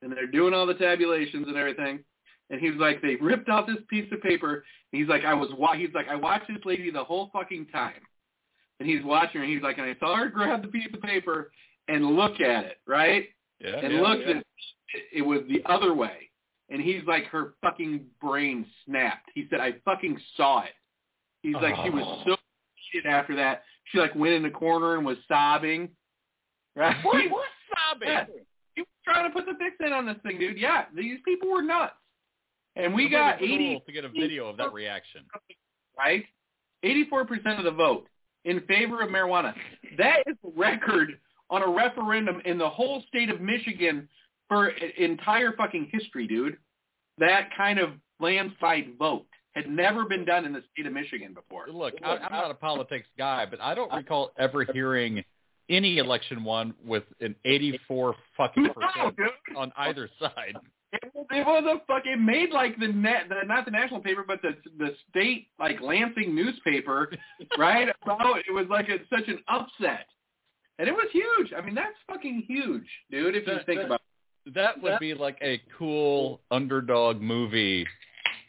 and 0.03 0.12
they're 0.12 0.27
doing 0.27 0.55
all 0.55 0.67
the 0.67 0.75
tabulations 0.75 1.47
and 1.49 1.57
everything. 1.57 2.01
And 2.51 2.61
he 2.61 2.71
was 2.71 2.79
like, 2.79 3.01
they 3.01 3.17
ripped 3.17 3.49
out 3.49 3.67
this 3.67 3.79
piece 3.88 4.11
of 4.12 4.21
paper. 4.23 4.65
And 4.93 5.01
he's 5.01 5.09
like, 5.09 5.25
I 5.25 5.33
was, 5.35 5.49
wa-, 5.57 5.75
he's 5.75 5.95
like, 5.95 6.09
I 6.09 6.17
watched 6.17 6.49
this 6.49 6.65
lady 6.65 6.91
the 6.91 7.05
whole 7.05 7.31
fucking 7.33 7.67
time. 7.73 7.95
And 8.79 8.88
he's 8.88 9.03
watching 9.05 9.41
her. 9.41 9.45
And 9.45 9.53
he's 9.53 9.62
like, 9.62 9.79
and 9.79 9.87
I 9.87 9.97
saw 9.99 10.17
her 10.17 10.29
grab 10.29 10.62
the 10.62 10.69
piece 10.69 10.88
of 10.93 11.01
paper 11.01 11.51
and 11.88 12.05
look 12.17 12.41
at 12.41 12.65
it, 12.65 12.79
right? 12.87 13.27
yeah. 13.61 13.77
and 13.77 13.93
yeah, 13.93 14.01
looked 14.01 14.23
yeah. 14.23 14.31
at 14.31 14.37
it, 14.37 14.45
it 15.15 15.23
was 15.23 15.41
the 15.49 15.62
other 15.71 15.95
way. 15.95 16.31
And 16.69 16.81
he's 16.81 17.03
like, 17.07 17.25
her 17.27 17.55
fucking 17.62 18.07
brain 18.21 18.67
snapped. 18.87 19.31
He 19.35 19.47
said, 19.51 19.61
I 19.61 19.75
fucking 19.85 20.19
saw 20.37 20.62
it. 20.62 20.71
He's 21.43 21.55
like, 21.55 21.75
she 21.85 21.91
was 21.91 22.05
Oh. 22.07 22.23
so 22.27 22.37
shit 22.93 23.07
after 23.07 23.37
that. 23.37 23.62
She 23.87 23.99
like 23.99 24.15
went 24.15 24.35
in 24.35 24.43
the 24.43 24.51
corner 24.51 24.97
and 24.97 25.07
was 25.07 25.19
sobbing. 25.29 25.88
Right? 26.75 26.97
What? 27.05 27.31
What 27.31 27.49
sobbing? 27.69 28.09
Yeah. 28.09 28.25
Trying 29.05 29.29
to 29.29 29.35
put 29.35 29.47
the 29.47 29.55
fix 29.59 29.77
in 29.85 29.93
on 29.93 30.07
this 30.07 30.17
thing, 30.23 30.38
dude. 30.38 30.59
Yeah, 30.59 30.85
these 30.95 31.19
people 31.25 31.51
were 31.51 31.62
nuts. 31.62 31.95
And 32.77 32.95
we 32.95 33.09
got 33.09 33.41
would've 33.41 33.55
80, 33.55 33.83
to 33.87 33.93
get 33.93 34.05
a 34.05 34.09
video 34.09 34.47
of 34.49 34.57
that 34.57 34.73
reaction. 34.73 35.23
right? 35.99 36.25
84% 36.85 37.59
of 37.59 37.65
the 37.65 37.71
vote 37.71 38.07
in 38.45 38.61
favor 38.62 39.03
of 39.03 39.11
marijuana. 39.11 39.55
That 39.99 40.21
is 40.27 40.37
the 40.43 40.53
record 40.57 41.19
on 41.51 41.62
a 41.62 41.69
referendum 41.69 42.41
in 42.45 42.59
the 42.59 42.69
whole 42.69 43.03
state 43.09 43.29
of 43.29 43.41
Michigan 43.41 44.09
for 44.49 44.69
entire 44.69 45.53
fucking 45.53 45.91
history, 45.93 46.27
dude. 46.27 46.57
That 47.19 47.51
kind 47.57 47.79
of 47.79 47.91
landslide 48.21 48.95
vote 48.99 49.27
had 49.53 49.69
never 49.69 50.07
been 50.07 50.25
done 50.25 50.47
in 50.47 50.53
the 50.53 50.62
state 50.73 50.87
of 50.87 50.95
Michigan 50.95 51.35
before. 51.35 51.67
Look, 51.69 51.95
I'm 52.03 52.33
not 52.33 52.51
a 52.51 52.55
politics 52.55 53.07
guy, 53.19 53.45
but 53.45 53.61
I 53.61 53.75
don't 53.75 53.93
recall 53.93 54.33
ever 54.38 54.65
hearing 54.73 55.23
any 55.73 55.99
election 55.99 56.45
won 56.45 56.75
with 56.85 57.05
an 57.21 57.35
84 57.45 58.15
fucking 58.37 58.69
percent 58.69 59.17
dude. 59.17 59.57
on 59.57 59.73
either 59.77 60.09
side. 60.21 60.57
It 60.93 61.11
was 61.15 61.27
it 61.31 61.47
was 61.47 61.65
a 61.65 61.87
fucking 61.87 62.25
made 62.25 62.51
like 62.51 62.79
the 62.79 62.89
net, 62.89 63.23
the, 63.31 63.47
not 63.47 63.65
the 63.65 63.71
national 63.71 64.01
paper, 64.01 64.25
but 64.27 64.43
the 64.43 64.51
the 64.79 64.91
state 65.09 65.49
like 65.59 65.81
Lansing 65.81 66.35
newspaper, 66.35 67.11
right? 67.59 67.89
About 68.03 68.39
it 68.47 68.53
was 68.53 68.67
like 68.69 68.89
a, 68.91 68.99
such 69.09 69.27
an 69.29 69.39
upset, 69.49 70.07
and 70.79 70.89
it 70.89 70.93
was 70.93 71.09
huge. 71.11 71.53
I 71.57 71.63
mean, 71.63 71.75
that's 71.75 71.97
fucking 72.07 72.45
huge, 72.47 72.87
dude. 73.11 73.35
If 73.35 73.47
you 73.47 73.55
think 73.67 73.81
that- 73.81 73.87
about. 73.87 74.01
That 74.57 74.83
would 74.83 74.99
be 74.99 75.15
like 75.15 75.39
a 75.41 75.63
cool 75.79 76.41
underdog 76.51 77.21
movie, 77.21 77.87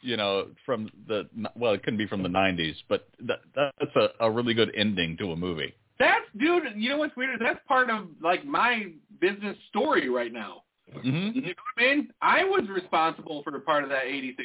you 0.02 0.18
know, 0.18 0.48
from 0.66 0.90
the 1.08 1.30
well, 1.56 1.74
it 1.74 1.84
couldn't 1.84 2.00
be 2.00 2.08
from 2.08 2.24
the 2.24 2.30
'90s, 2.30 2.74
but 2.90 3.08
that, 3.20 3.42
that's 3.54 3.96
a, 3.96 4.26
a 4.26 4.32
really 4.32 4.56
good 4.56 4.72
ending 4.76 5.16
to 5.18 5.34
a 5.34 5.36
movie. 5.36 5.76
That's 6.00 6.26
dude. 6.38 6.64
You 6.76 6.90
know 6.90 6.98
what's 6.98 7.16
weird? 7.16 7.40
That's 7.40 7.60
part 7.68 7.90
of 7.90 8.08
like 8.22 8.46
my 8.46 8.88
business 9.20 9.58
story 9.70 10.10
right 10.10 10.34
now. 10.34 10.64
Mm-hmm. 10.96 11.36
You 11.36 11.42
know 11.42 11.48
what 11.48 11.84
I 11.86 11.96
mean? 11.96 12.10
I 12.22 12.44
was 12.44 12.68
responsible 12.70 13.42
for 13.44 13.58
part 13.60 13.84
of 13.84 13.90
that 13.90 14.06
86%. 14.06 14.36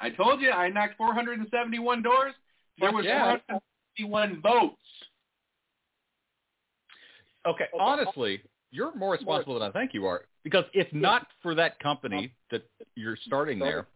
I 0.00 0.10
told 0.10 0.40
you 0.40 0.50
I 0.50 0.68
knocked 0.68 0.96
471 0.96 2.02
doors. 2.02 2.34
There 2.78 2.92
was 2.92 3.04
yeah. 3.04 3.36
471 3.98 4.40
votes. 4.40 4.76
Okay, 7.46 7.64
honestly, 7.78 8.40
you're 8.70 8.94
more 8.94 9.12
responsible 9.12 9.58
than 9.58 9.68
I 9.68 9.72
think 9.72 9.92
you 9.92 10.06
are 10.06 10.22
because 10.44 10.64
if 10.72 10.92
not 10.92 11.26
for 11.42 11.54
that 11.56 11.78
company 11.80 12.32
that 12.50 12.62
you're 12.94 13.18
starting 13.26 13.58
there, 13.58 13.86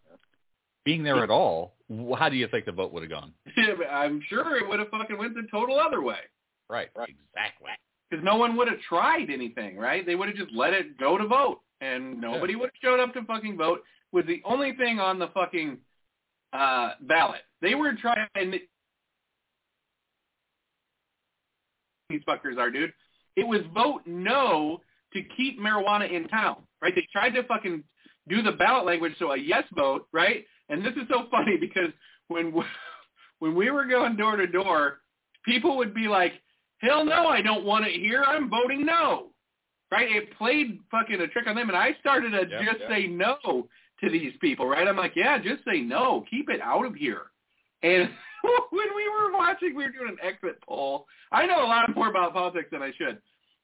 being 0.84 1.02
there 1.02 1.22
at 1.22 1.30
all, 1.30 1.74
how 2.18 2.28
do 2.28 2.36
you 2.36 2.48
think 2.48 2.66
the 2.66 2.72
vote 2.72 2.92
would 2.92 3.02
have 3.02 3.10
gone? 3.10 3.32
I'm 3.90 4.20
sure 4.28 4.56
it 4.56 4.68
would 4.68 4.80
have 4.80 4.88
fucking 4.88 5.16
went 5.16 5.34
the 5.34 5.46
total 5.50 5.78
other 5.78 6.02
way. 6.02 6.18
Right, 6.68 6.88
right. 6.96 7.08
exactly. 7.08 7.70
Because 8.10 8.24
no 8.24 8.36
one 8.36 8.56
would 8.56 8.68
have 8.68 8.80
tried 8.88 9.30
anything, 9.30 9.76
right? 9.76 10.04
They 10.06 10.14
would 10.14 10.28
have 10.28 10.36
just 10.36 10.52
let 10.54 10.72
it 10.72 10.98
go 10.98 11.18
to 11.18 11.26
vote. 11.26 11.60
And 11.80 12.20
nobody 12.20 12.54
would 12.56 12.66
have 12.66 12.80
showed 12.82 13.00
up 13.00 13.12
to 13.14 13.24
fucking 13.24 13.56
vote 13.56 13.80
was 14.12 14.24
the 14.26 14.40
only 14.44 14.72
thing 14.72 14.98
on 14.98 15.18
the 15.18 15.28
fucking 15.28 15.78
uh, 16.52 16.92
ballot. 17.02 17.42
They 17.60 17.74
were 17.74 17.92
trying, 17.94 18.28
these 22.08 22.22
fuckers 22.28 22.58
are, 22.58 22.70
dude. 22.70 22.92
It 23.36 23.46
was 23.46 23.60
vote 23.74 24.02
no 24.06 24.80
to 25.12 25.22
keep 25.36 25.60
marijuana 25.60 26.10
in 26.10 26.28
town, 26.28 26.62
right? 26.80 26.94
They 26.94 27.06
tried 27.12 27.30
to 27.30 27.42
fucking 27.44 27.84
do 28.28 28.42
the 28.42 28.52
ballot 28.52 28.86
language, 28.86 29.12
so 29.18 29.32
a 29.32 29.36
yes 29.36 29.64
vote, 29.74 30.06
right? 30.12 30.44
And 30.68 30.84
this 30.84 30.94
is 30.94 31.08
so 31.08 31.24
funny 31.30 31.56
because 31.58 31.90
when 32.28 32.52
when 33.38 33.54
we 33.54 33.70
were 33.70 33.84
going 33.84 34.16
door 34.16 34.36
to 34.36 34.46
door, 34.46 34.98
people 35.44 35.76
would 35.76 35.94
be 35.94 36.08
like, 36.08 36.32
"Hell 36.78 37.04
no, 37.04 37.28
I 37.28 37.42
don't 37.42 37.64
want 37.64 37.86
it 37.86 37.94
here. 38.00 38.22
I'm 38.22 38.50
voting 38.50 38.84
no." 38.84 39.28
Right? 39.90 40.10
It 40.10 40.36
played 40.36 40.80
fucking 40.90 41.20
a 41.20 41.28
trick 41.28 41.46
on 41.46 41.54
them, 41.54 41.68
and 41.68 41.78
I 41.78 41.94
started 42.00 42.30
to 42.30 42.48
Yep, 42.48 42.64
just 42.64 42.80
yep. 42.80 42.90
say 42.90 43.06
no 43.06 43.68
to 44.00 44.10
these 44.10 44.32
people. 44.40 44.66
Right? 44.66 44.86
I'm 44.86 44.96
like, 44.96 45.14
"Yeah, 45.16 45.38
just 45.38 45.64
say 45.64 45.80
no. 45.80 46.24
Keep 46.30 46.50
it 46.50 46.60
out 46.60 46.84
of 46.84 46.94
here." 46.94 47.30
And 47.82 48.10
when 48.70 48.94
we 48.94 49.08
were 49.08 49.32
watching, 49.32 49.74
we 49.74 49.84
were 49.84 49.92
doing 49.92 50.08
an 50.08 50.18
exit 50.22 50.60
poll. 50.62 51.06
I 51.32 51.46
know 51.46 51.64
a 51.64 51.68
lot 51.68 51.94
more 51.94 52.08
about 52.08 52.32
politics 52.32 52.68
than 52.70 52.82
I 52.82 52.92
should, 52.96 53.20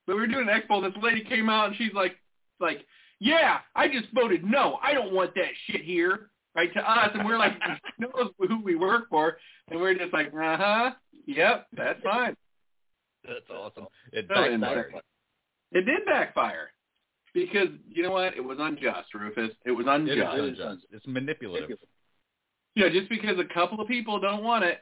but 0.06 0.14
we 0.16 0.20
were 0.20 0.26
doing 0.26 0.48
an 0.48 0.54
exit 0.54 0.68
poll. 0.68 0.80
This 0.80 0.92
lady 1.02 1.24
came 1.24 1.48
out 1.48 1.68
and 1.68 1.76
she's 1.76 1.92
like, 1.94 2.16
like, 2.60 2.86
yeah, 3.20 3.58
I 3.74 3.88
just 3.88 4.12
voted 4.12 4.44
no. 4.44 4.78
I 4.82 4.92
don't 4.92 5.12
want 5.12 5.34
that 5.36 5.50
shit 5.66 5.82
here, 5.82 6.30
right 6.54 6.72
to 6.74 6.80
us. 6.80 7.10
And 7.14 7.24
we're 7.24 7.38
like, 7.38 7.52
knows 7.98 8.30
who 8.38 8.62
we 8.62 8.74
work 8.74 9.08
for, 9.10 9.38
and 9.68 9.80
we're 9.80 9.94
just 9.94 10.12
like, 10.12 10.28
uh 10.28 10.56
huh, 10.56 10.90
yep, 11.26 11.66
that's 11.76 12.02
fine. 12.02 12.36
That's 13.24 13.50
awesome. 13.50 13.86
It 14.12 14.26
So 14.28 14.34
backfired. 14.34 14.94
It 15.72 15.86
did 15.86 16.04
backfire 16.04 16.70
because 17.34 17.68
you 17.90 18.02
know 18.02 18.10
what? 18.10 18.36
It 18.36 18.44
was 18.44 18.58
unjust, 18.60 19.14
Rufus. 19.14 19.50
It 19.64 19.70
was 19.70 19.86
unjust. 19.88 20.38
is 20.38 20.58
unjust. 20.58 20.86
It's 20.90 21.06
manipulative. 21.06 21.78
Yeah, 22.74 22.88
just 22.88 23.08
because 23.08 23.38
a 23.38 23.54
couple 23.54 23.80
of 23.80 23.88
people 23.88 24.18
don't 24.18 24.42
want 24.42 24.64
it 24.64 24.78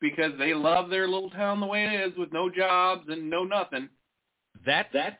because 0.00 0.32
they 0.38 0.54
love 0.54 0.90
their 0.90 1.08
little 1.08 1.30
town 1.30 1.60
the 1.60 1.66
way 1.66 1.84
it 1.84 2.12
is 2.12 2.18
with 2.18 2.32
no 2.32 2.50
jobs 2.50 3.04
and 3.08 3.28
no 3.28 3.44
nothing. 3.44 3.88
That 4.66 4.88
that 4.92 5.18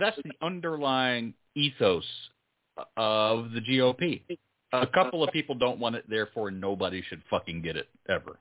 that's 0.00 0.16
the 0.24 0.32
underlying 0.42 1.34
ethos 1.54 2.04
of 2.96 3.52
the 3.52 3.60
GOP. 3.60 4.22
A 4.72 4.86
couple 4.86 5.24
of 5.24 5.32
people 5.32 5.54
don't 5.54 5.78
want 5.78 5.96
it, 5.96 6.04
therefore 6.08 6.50
nobody 6.50 7.02
should 7.08 7.22
fucking 7.30 7.62
get 7.62 7.76
it 7.76 7.88
ever. 8.08 8.38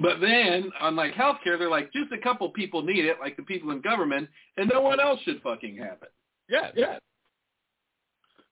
But 0.00 0.20
then 0.20 0.70
unlike 0.80 1.14
healthcare, 1.14 1.58
they're 1.58 1.68
like 1.70 1.92
just 1.92 2.12
a 2.12 2.18
couple 2.18 2.48
people 2.50 2.82
need 2.82 3.04
it, 3.04 3.16
like 3.20 3.36
the 3.36 3.42
people 3.42 3.70
in 3.72 3.80
government, 3.80 4.28
and 4.56 4.70
no 4.72 4.80
one 4.80 5.00
else 5.00 5.20
should 5.22 5.40
fucking 5.42 5.76
have 5.78 5.98
it. 6.02 6.12
Yeah, 6.48 6.70
yeah. 6.76 6.98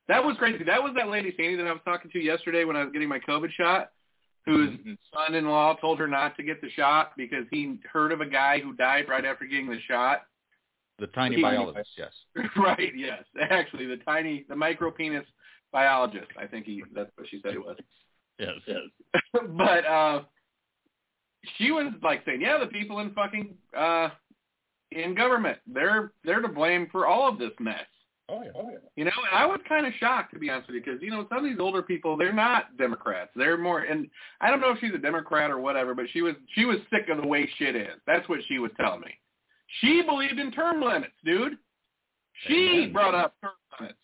That 0.08 0.24
was 0.24 0.36
crazy. 0.38 0.64
That 0.64 0.82
was 0.82 0.92
that 0.96 1.08
lady 1.08 1.32
Sandy 1.36 1.56
that 1.56 1.66
I 1.66 1.72
was 1.72 1.80
talking 1.84 2.10
to 2.12 2.18
yesterday 2.20 2.64
when 2.64 2.76
I 2.76 2.84
was 2.84 2.92
getting 2.92 3.08
my 3.08 3.18
COVID 3.18 3.50
shot, 3.52 3.90
whose 4.44 4.70
Mhm. 4.78 4.96
son-in-law 5.12 5.76
told 5.76 5.98
her 5.98 6.06
not 6.06 6.36
to 6.36 6.42
get 6.42 6.60
the 6.60 6.70
shot 6.70 7.16
because 7.16 7.46
he 7.50 7.78
heard 7.92 8.12
of 8.12 8.20
a 8.20 8.26
guy 8.26 8.60
who 8.60 8.72
died 8.72 9.08
right 9.08 9.24
after 9.24 9.44
getting 9.46 9.68
the 9.68 9.80
shot. 9.80 10.26
The 10.98 11.08
tiny 11.08 11.36
He- 11.36 11.42
biologist, 11.42 11.90
yes. 11.98 12.12
right, 12.56 12.94
yes. 12.94 13.24
Actually, 13.38 13.86
the 13.86 13.98
tiny, 13.98 14.44
the 14.48 14.56
micro 14.56 14.90
penis 14.90 15.26
biologist. 15.72 16.30
I 16.36 16.46
think 16.46 16.66
he, 16.66 16.82
that's 16.92 17.10
what 17.16 17.28
she 17.28 17.40
said 17.40 17.54
it 17.54 17.64
was. 17.64 17.76
Yes, 18.38 18.54
yes. 18.66 18.82
but, 19.56 19.84
uh, 19.84 20.22
she 21.58 21.70
was 21.70 21.92
like 22.02 22.22
saying, 22.26 22.40
yeah, 22.40 22.58
the 22.58 22.66
people 22.66 23.00
in 23.00 23.12
fucking, 23.12 23.54
uh, 23.76 24.10
in 24.92 25.14
government, 25.14 25.58
they're, 25.66 26.12
they're 26.24 26.40
to 26.40 26.48
blame 26.48 26.88
for 26.90 27.06
all 27.06 27.28
of 27.28 27.38
this 27.38 27.52
mess. 27.58 27.86
Oh 28.28 28.42
yeah. 28.42 28.50
Oh 28.56 28.68
yeah. 28.70 28.78
You 28.96 29.04
know, 29.04 29.12
and 29.30 29.38
I 29.38 29.46
was 29.46 29.60
kind 29.68 29.86
of 29.86 29.92
shocked 30.00 30.32
to 30.34 30.38
be 30.40 30.50
honest 30.50 30.68
with 30.68 30.76
you 30.76 30.82
because 30.82 31.00
you 31.00 31.10
know 31.10 31.26
some 31.28 31.38
of 31.38 31.44
these 31.44 31.60
older 31.60 31.82
people 31.82 32.16
they're 32.16 32.32
not 32.32 32.76
Democrats. 32.76 33.30
They're 33.36 33.56
more, 33.56 33.80
and 33.80 34.08
I 34.40 34.50
don't 34.50 34.60
know 34.60 34.72
if 34.72 34.80
she's 34.80 34.94
a 34.94 34.98
Democrat 34.98 35.50
or 35.50 35.60
whatever, 35.60 35.94
but 35.94 36.06
she 36.12 36.22
was 36.22 36.34
she 36.54 36.64
was 36.64 36.78
sick 36.90 37.08
of 37.08 37.20
the 37.22 37.26
way 37.26 37.48
shit 37.56 37.76
is. 37.76 38.00
That's 38.06 38.28
what 38.28 38.40
she 38.48 38.58
was 38.58 38.72
telling 38.76 39.00
me. 39.00 39.12
She 39.80 40.02
believed 40.02 40.38
in 40.38 40.50
term 40.50 40.82
limits, 40.82 41.14
dude. 41.24 41.56
She 42.46 42.80
Amen. 42.82 42.92
brought 42.92 43.14
up 43.14 43.34
term 43.40 43.52
limits, 43.78 43.98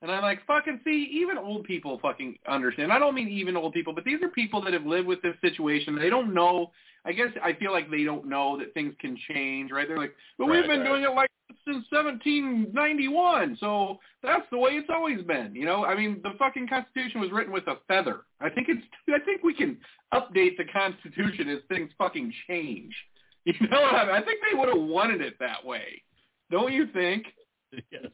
and 0.00 0.10
I'm 0.10 0.22
like, 0.22 0.46
fucking 0.46 0.80
see, 0.84 1.08
even 1.12 1.36
old 1.36 1.64
people 1.64 1.98
fucking 2.00 2.36
understand. 2.48 2.92
I 2.92 2.98
don't 2.98 3.14
mean 3.14 3.28
even 3.28 3.56
old 3.56 3.72
people, 3.72 3.92
but 3.92 4.04
these 4.04 4.22
are 4.22 4.28
people 4.28 4.62
that 4.62 4.72
have 4.72 4.86
lived 4.86 5.08
with 5.08 5.20
this 5.22 5.34
situation. 5.40 5.96
They 5.96 6.10
don't 6.10 6.32
know. 6.32 6.70
I 7.04 7.12
guess 7.12 7.28
I 7.42 7.54
feel 7.54 7.72
like 7.72 7.90
they 7.90 8.04
don't 8.04 8.28
know 8.28 8.58
that 8.58 8.74
things 8.74 8.94
can 9.00 9.16
change, 9.28 9.70
right? 9.72 9.88
They're 9.88 9.98
like, 9.98 10.14
but 10.38 10.46
we've 10.46 10.66
been 10.66 10.80
right. 10.80 10.88
doing 10.88 11.02
it 11.02 11.14
like 11.14 11.30
since 11.66 11.84
1791, 11.90 13.56
so 13.60 13.98
that's 14.22 14.44
the 14.50 14.58
way 14.58 14.72
it's 14.72 14.88
always 14.90 15.22
been. 15.22 15.54
You 15.54 15.66
know, 15.66 15.84
I 15.84 15.96
mean, 15.96 16.20
the 16.22 16.32
fucking 16.38 16.68
Constitution 16.68 17.20
was 17.20 17.30
written 17.32 17.52
with 17.52 17.66
a 17.66 17.76
feather. 17.88 18.20
I 18.40 18.50
think 18.50 18.68
it's. 18.68 18.82
I 19.08 19.24
think 19.24 19.42
we 19.42 19.54
can 19.54 19.78
update 20.14 20.56
the 20.56 20.64
Constitution 20.72 21.48
as 21.48 21.58
things 21.68 21.90
fucking 21.98 22.32
change. 22.48 22.94
You 23.44 23.66
know 23.68 23.80
what 23.80 23.94
I 23.94 24.04
mean? 24.04 24.14
I 24.14 24.20
think 24.20 24.40
they 24.42 24.58
would 24.58 24.68
have 24.68 24.82
wanted 24.82 25.22
it 25.22 25.38
that 25.40 25.64
way. 25.64 26.02
Don't 26.50 26.70
you 26.70 26.86
think? 26.92 27.24
Yes. 27.90 28.04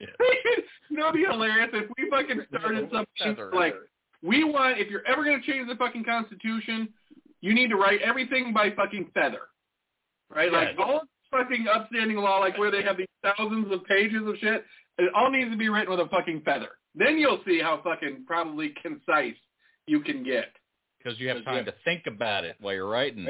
yes. 0.00 0.10
you 0.90 0.96
know, 0.96 1.08
it'd 1.08 1.14
be 1.14 1.24
hilarious 1.28 1.70
if 1.72 1.88
we 1.96 2.10
fucking 2.10 2.42
started 2.54 2.88
something 2.92 3.06
Feather. 3.18 3.50
like 3.54 3.74
we 4.22 4.44
want. 4.44 4.78
If 4.78 4.88
you're 4.90 5.06
ever 5.06 5.24
going 5.24 5.40
to 5.40 5.46
change 5.46 5.68
the 5.68 5.76
fucking 5.76 6.04
Constitution, 6.04 6.88
you 7.40 7.54
need 7.54 7.68
to 7.68 7.76
write 7.76 8.00
everything 8.02 8.52
by 8.52 8.70
fucking 8.70 9.10
feather, 9.14 9.42
right? 10.34 10.52
Like 10.52 10.68
Yes. 10.76 10.76
all 10.78 11.02
fucking 11.30 11.66
upstanding 11.72 12.16
law, 12.18 12.38
like 12.38 12.58
where 12.58 12.70
they 12.70 12.82
have 12.82 12.96
these 12.96 13.06
thousands 13.22 13.72
of 13.72 13.84
pages 13.84 14.22
of 14.26 14.36
shit. 14.38 14.64
It 14.98 15.10
all 15.14 15.30
needs 15.30 15.50
to 15.50 15.56
be 15.56 15.68
written 15.68 15.90
with 15.90 16.00
a 16.00 16.08
fucking 16.08 16.42
feather. 16.44 16.68
Then 16.94 17.18
you'll 17.18 17.40
see 17.46 17.60
how 17.60 17.80
fucking 17.82 18.24
probably 18.26 18.74
concise 18.82 19.36
you 19.86 20.00
can 20.00 20.22
get. 20.22 20.52
Because 20.98 21.18
you 21.18 21.28
have 21.28 21.42
time 21.44 21.64
to 21.64 21.74
think 21.84 22.02
about 22.06 22.44
it 22.44 22.56
while 22.60 22.74
you're 22.74 22.88
writing. 22.88 23.26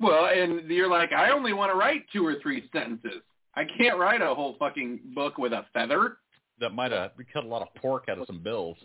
Well, 0.00 0.26
and 0.26 0.68
you're 0.70 0.90
like, 0.90 1.12
I 1.12 1.30
only 1.30 1.52
want 1.52 1.70
to 1.72 1.76
write 1.78 2.02
two 2.12 2.26
or 2.26 2.36
three 2.42 2.68
sentences. 2.72 3.22
I 3.56 3.64
can't 3.64 3.98
write 3.98 4.20
a 4.22 4.34
whole 4.34 4.56
fucking 4.58 5.00
book 5.14 5.38
with 5.38 5.52
a 5.52 5.64
feather. 5.72 6.18
That 6.60 6.70
might 6.70 6.92
have 6.92 7.12
cut 7.32 7.44
a 7.44 7.46
lot 7.48 7.62
of 7.62 7.74
pork 7.74 8.04
out 8.08 8.18
of 8.18 8.26
some 8.26 8.42
bills. 8.42 8.76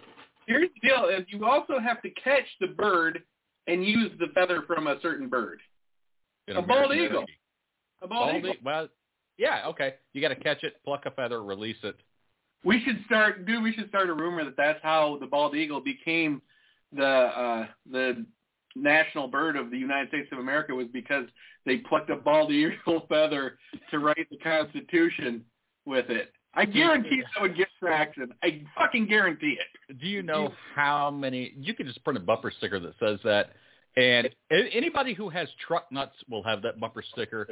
Here's 0.48 0.70
the 0.82 0.90
deal: 0.90 1.06
is 1.10 1.26
you 1.30 1.46
also 1.46 1.80
have 1.80 2.02
to 2.02 2.10
catch 2.12 2.46
the 2.60 2.68
bird 2.68 3.24
and 3.68 3.86
use 3.86 4.12
the 4.20 4.28
feather 4.34 4.64
from 4.68 4.88
a 4.88 5.00
certain 5.02 5.28
bird. 5.30 5.60
in 6.48 6.58
A 6.58 6.62
bald 6.62 6.94
eagle. 6.94 7.22
whiskey. 7.22 7.34
A 8.02 8.08
bald 8.08 8.28
Bald 8.32 8.36
eagle. 8.38 8.54
e- 8.54 8.60
Well, 8.64 8.88
yeah, 9.38 9.68
okay. 9.68 9.96
You 10.14 10.22
got 10.22 10.30
to 10.30 10.36
catch 10.36 10.64
it, 10.64 10.76
pluck 10.84 11.06
a 11.06 11.12
feather, 11.12 11.44
release 11.44 11.78
it. 11.84 11.96
We 12.64 12.84
should 12.84 13.04
start, 13.06 13.46
dude. 13.46 13.64
We 13.64 13.74
should 13.74 13.90
start 13.90 14.10
a 14.10 14.14
rumor 14.14 14.44
that 14.46 14.58
that's 14.58 14.80
how 14.84 15.18
the 15.20 15.26
bald 15.28 15.56
eagle 15.56 15.80
became 15.82 16.42
the 16.92 17.06
uh, 17.06 17.68
the 17.90 18.26
national 18.76 19.28
bird 19.28 19.56
of 19.56 19.72
the 19.72 19.78
United 19.78 20.10
States 20.10 20.30
of 20.32 20.40
America 20.40 20.74
was 20.74 20.88
because 20.92 21.26
they 21.66 21.78
plucked 21.78 22.10
a 22.10 22.16
bald 22.16 22.52
eagle 22.52 23.06
feather 23.10 23.58
to 23.90 24.00
write 24.00 24.28
the 24.30 24.38
Constitution 24.38 25.44
with 25.86 26.10
it. 26.10 26.32
I 26.54 26.66
guarantee 26.66 27.22
that 27.22 27.42
would 27.42 27.56
get 27.56 27.70
traction. 27.80 28.34
I 28.44 28.64
fucking 28.78 29.08
guarantee 29.08 29.58
it. 29.58 30.00
Do 30.00 30.08
you 30.08 30.22
know 30.22 30.54
how 30.76 31.10
many? 31.10 31.54
You 31.58 31.74
could 31.74 31.86
just 31.86 32.04
print 32.04 32.18
a 32.18 32.22
bumper 32.22 32.52
sticker 32.58 32.78
that 32.80 32.94
says 33.00 33.20
that, 33.24 33.52
and 33.96 34.30
anybody 34.52 35.14
who 35.14 35.30
has 35.30 35.48
truck 35.66 35.90
nuts 35.92 36.16
will 36.30 36.44
have 36.44 36.62
that 36.64 36.80
bumper 36.80 37.04
sticker. 37.14 37.48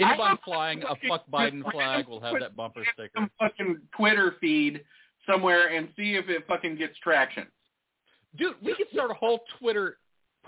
Anybody 0.00 0.40
flying 0.44 0.82
a 0.82 0.96
fuck 1.08 1.30
Biden 1.30 1.62
flag 1.70 2.08
will 2.08 2.20
have 2.20 2.34
that 2.40 2.56
bumper 2.56 2.82
sticker. 2.94 3.10
Some 3.14 3.30
fucking 3.38 3.80
Twitter 3.96 4.34
feed 4.40 4.82
somewhere 5.30 5.68
and 5.68 5.88
see 5.96 6.14
if 6.14 6.28
it 6.28 6.44
fucking 6.48 6.76
gets 6.76 6.98
traction. 6.98 7.46
Dude, 8.36 8.56
we 8.62 8.74
could 8.74 8.88
start 8.92 9.10
a 9.10 9.14
whole 9.14 9.40
Twitter 9.60 9.98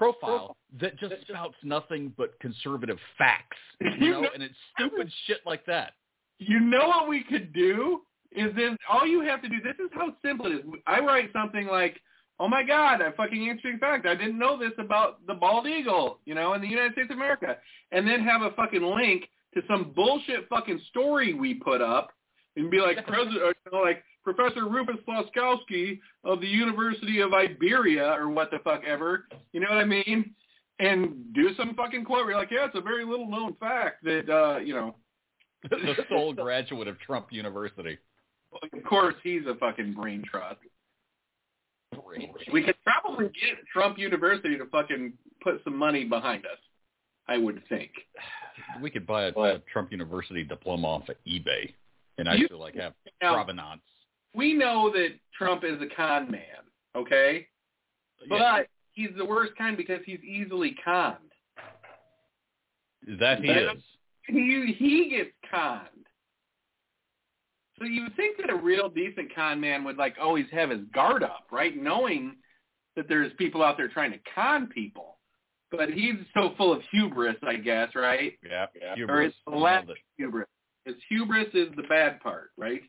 profile 0.01 0.57
that 0.81 0.99
just 0.99 1.13
spouts 1.29 1.57
nothing 1.63 2.13
but 2.17 2.39
conservative 2.41 2.97
facts, 3.19 3.59
you 3.99 4.13
know, 4.13 4.25
and 4.33 4.43
it's 4.43 4.55
stupid 4.75 5.13
shit 5.27 5.41
like 5.45 5.67
that. 5.67 5.93
You 6.39 6.59
know 6.59 6.89
what 6.89 7.09
we 7.09 7.23
could 7.23 7.53
do 7.53 8.01
is 8.33 8.51
then 8.57 8.79
all 8.91 9.07
you 9.07 9.21
have 9.21 9.43
to 9.43 9.49
do. 9.49 9.57
This 9.63 9.75
is 9.79 9.91
how 9.93 10.15
simple 10.25 10.47
it 10.47 10.53
is. 10.53 10.63
I 10.87 11.01
write 11.01 11.31
something 11.35 11.67
like, 11.67 12.01
"Oh 12.39 12.49
my 12.49 12.63
God, 12.63 13.03
a 13.03 13.13
fucking 13.13 13.43
interesting 13.43 13.79
fact. 13.79 14.07
I 14.07 14.15
didn't 14.15 14.39
know 14.39 14.59
this 14.59 14.73
about 14.79 15.27
the 15.27 15.35
bald 15.35 15.67
eagle, 15.67 16.21
you 16.25 16.35
know, 16.35 16.55
in 16.55 16.63
the 16.63 16.69
United 16.69 16.93
States 16.93 17.11
of 17.11 17.17
America," 17.19 17.59
and 17.93 18.09
then 18.09 18.25
have 18.25 18.41
a 18.41 18.53
fucking 18.53 18.83
link 18.83 19.29
to 19.55 19.61
some 19.69 19.93
bullshit 19.95 20.49
fucking 20.49 20.81
story 20.89 21.35
we 21.35 21.55
put 21.55 21.83
up, 21.83 22.11
and 22.57 22.71
be 22.71 22.81
like, 22.81 23.05
"President, 23.07 23.55
like 23.71 24.03
Professor 24.23 24.69
Rufus 24.69 24.97
Laskowski 25.09 26.01
of 26.25 26.41
the 26.41 26.47
University 26.47 27.21
of 27.21 27.33
Iberia 27.33 28.13
or 28.13 28.29
what 28.29 28.51
the 28.51 28.59
fuck 28.59 28.83
ever. 28.87 29.27
You 29.53 29.61
know 29.61 29.69
what 29.71 29.79
I 29.79 29.85
mean? 29.85 30.35
And 30.79 31.33
do 31.35 31.55
some 31.57 31.75
fucking 31.75 32.05
quote 32.05 32.27
you're 32.27 32.37
like, 32.37 32.51
yeah, 32.51 32.67
it's 32.67 32.77
a 32.77 32.81
very 32.81 33.05
little 33.05 33.29
known 33.29 33.55
fact 33.57 34.05
that, 34.05 34.31
uh, 34.31 34.59
you 34.59 34.75
know. 34.75 34.97
the 35.71 35.95
sole 36.09 36.33
graduate 36.33 36.89
of 36.89 36.99
Trump 37.01 37.27
University. 37.31 37.99
Of 38.73 38.85
course, 38.85 39.15
he's 39.23 39.43
a 39.47 39.55
fucking 39.57 39.93
brain 39.93 40.25
trust. 40.29 40.61
We 42.53 42.63
could 42.63 42.77
probably 42.83 43.27
get 43.27 43.59
Trump 43.73 43.99
University 43.99 44.57
to 44.57 44.65
fucking 44.67 45.13
put 45.43 45.61
some 45.65 45.77
money 45.77 46.05
behind 46.05 46.47
us. 46.47 46.59
I 47.29 47.37
would 47.37 47.63
think. 47.69 47.91
We 48.83 48.91
could 48.91 49.07
buy 49.07 49.25
a, 49.25 49.29
a 49.29 49.59
Trump 49.73 49.93
University 49.93 50.43
diploma 50.43 50.87
off 50.87 51.09
of 51.09 51.17
eBay 51.29 51.73
and 52.19 52.27
actually 52.27 52.59
like 52.59 52.75
have 52.75 52.95
provenance 53.21 53.83
we 54.35 54.55
know 54.55 54.90
that 54.93 55.11
Trump 55.37 55.64
is 55.64 55.81
a 55.81 55.87
con 55.95 56.31
man, 56.31 56.40
okay? 56.95 57.49
But 58.29 58.37
Yeah. 58.37 58.62
he's 58.93 59.14
the 59.16 59.25
worst 59.25 59.55
kind 59.57 59.77
because 59.77 60.01
he's 60.05 60.23
easily 60.23 60.73
conned. 60.85 61.33
That 63.19 63.40
he 63.40 63.49
That- 63.49 63.77
is. 63.77 63.83
He 64.27 64.73
he 64.79 65.09
gets 65.09 65.33
conned. 65.51 66.07
So 67.79 67.85
you 67.87 68.03
would 68.05 68.14
think 68.16 68.37
that 68.37 68.51
a 68.51 68.55
real 68.55 68.88
decent 68.90 69.35
con 69.35 69.59
man 69.61 69.85
would 69.85 69.97
like 69.97 70.16
always 70.21 70.49
have 70.51 70.71
his 70.71 70.85
guard 70.93 71.23
up, 71.23 71.47
right? 71.51 71.75
Knowing 71.75 72.37
that 72.97 73.09
there's 73.09 73.33
people 73.35 73.62
out 73.62 73.77
there 73.79 73.88
trying 73.88 74.12
to 74.12 74.19
con 74.35 74.66
people. 74.69 75.19
But 75.71 75.88
he's 75.90 76.16
so 76.35 76.51
full 76.57 76.73
of 76.73 76.83
hubris, 76.90 77.37
I 77.43 77.57
guess, 77.57 77.95
right? 77.95 78.38
Yeah. 78.45 78.66
Or 78.83 78.95
Hubris. 78.97 79.29
it's 79.29 79.38
the 79.47 79.53
lack 79.57 79.85
of 79.85 79.90
it. 79.90 79.99
hubris. 80.19 80.49
His 80.85 80.97
hubris 81.09 81.49
is 81.55 81.73
the 81.77 81.85
bad 81.85 82.21
part, 82.21 82.51
right? 82.57 82.83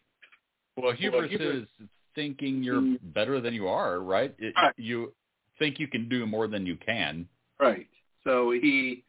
Well, 0.77 0.93
hubris 0.93 1.29
hubris- 1.29 1.67
is 1.79 1.88
thinking 2.15 2.63
you're 2.63 2.81
hmm. 2.81 2.95
better 3.01 3.39
than 3.41 3.53
you 3.53 3.67
are, 3.67 3.99
right? 3.99 4.34
It, 4.39 4.53
Right. 4.55 4.73
You 4.77 5.13
think 5.60 5.79
you 5.79 5.88
can 5.88 6.10
do 6.10 6.25
more 6.25 6.47
than 6.47 6.65
you 6.65 6.75
can. 6.75 7.27
Right. 7.60 7.88
So 8.23 8.51
he 8.51 9.03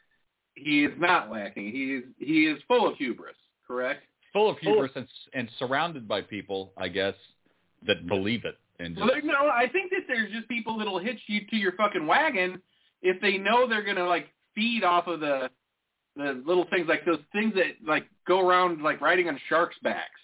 he 0.54 0.84
is 0.84 0.92
not 0.98 1.30
lacking. 1.30 1.72
He 1.72 1.94
is 1.96 2.04
he 2.18 2.46
is 2.46 2.58
full 2.68 2.86
of 2.86 2.96
hubris, 2.96 3.36
correct? 3.66 4.04
Full 4.32 4.50
of 4.50 4.58
hubris 4.58 4.92
and, 4.94 5.06
and 5.34 5.48
surrounded 5.58 6.08
by 6.08 6.22
people, 6.22 6.72
I 6.76 6.88
guess, 6.88 7.14
that 7.86 8.06
believe 8.06 8.44
it. 8.44 8.56
And 8.78 8.96
Well, 8.96 9.08
just, 9.08 9.22
there, 9.24 9.32
no, 9.32 9.48
I 9.48 9.68
think 9.70 9.90
that 9.90 10.02
there's 10.08 10.32
just 10.32 10.48
people 10.48 10.78
that'll 10.78 10.98
hitch 10.98 11.20
you 11.26 11.40
to 11.50 11.56
your 11.56 11.72
fucking 11.72 12.06
wagon 12.06 12.60
if 13.02 13.20
they 13.20 13.36
know 13.38 13.68
they're 13.68 13.84
gonna 13.84 14.06
like 14.06 14.28
feed 14.54 14.84
off 14.84 15.06
of 15.06 15.20
the 15.20 15.50
the 16.16 16.42
little 16.46 16.66
things 16.70 16.86
like 16.88 17.04
those 17.04 17.20
things 17.32 17.54
that 17.54 17.86
like 17.86 18.06
go 18.26 18.46
around 18.46 18.82
like 18.82 19.00
riding 19.00 19.28
on 19.28 19.38
sharks' 19.48 19.76
backs, 19.82 20.20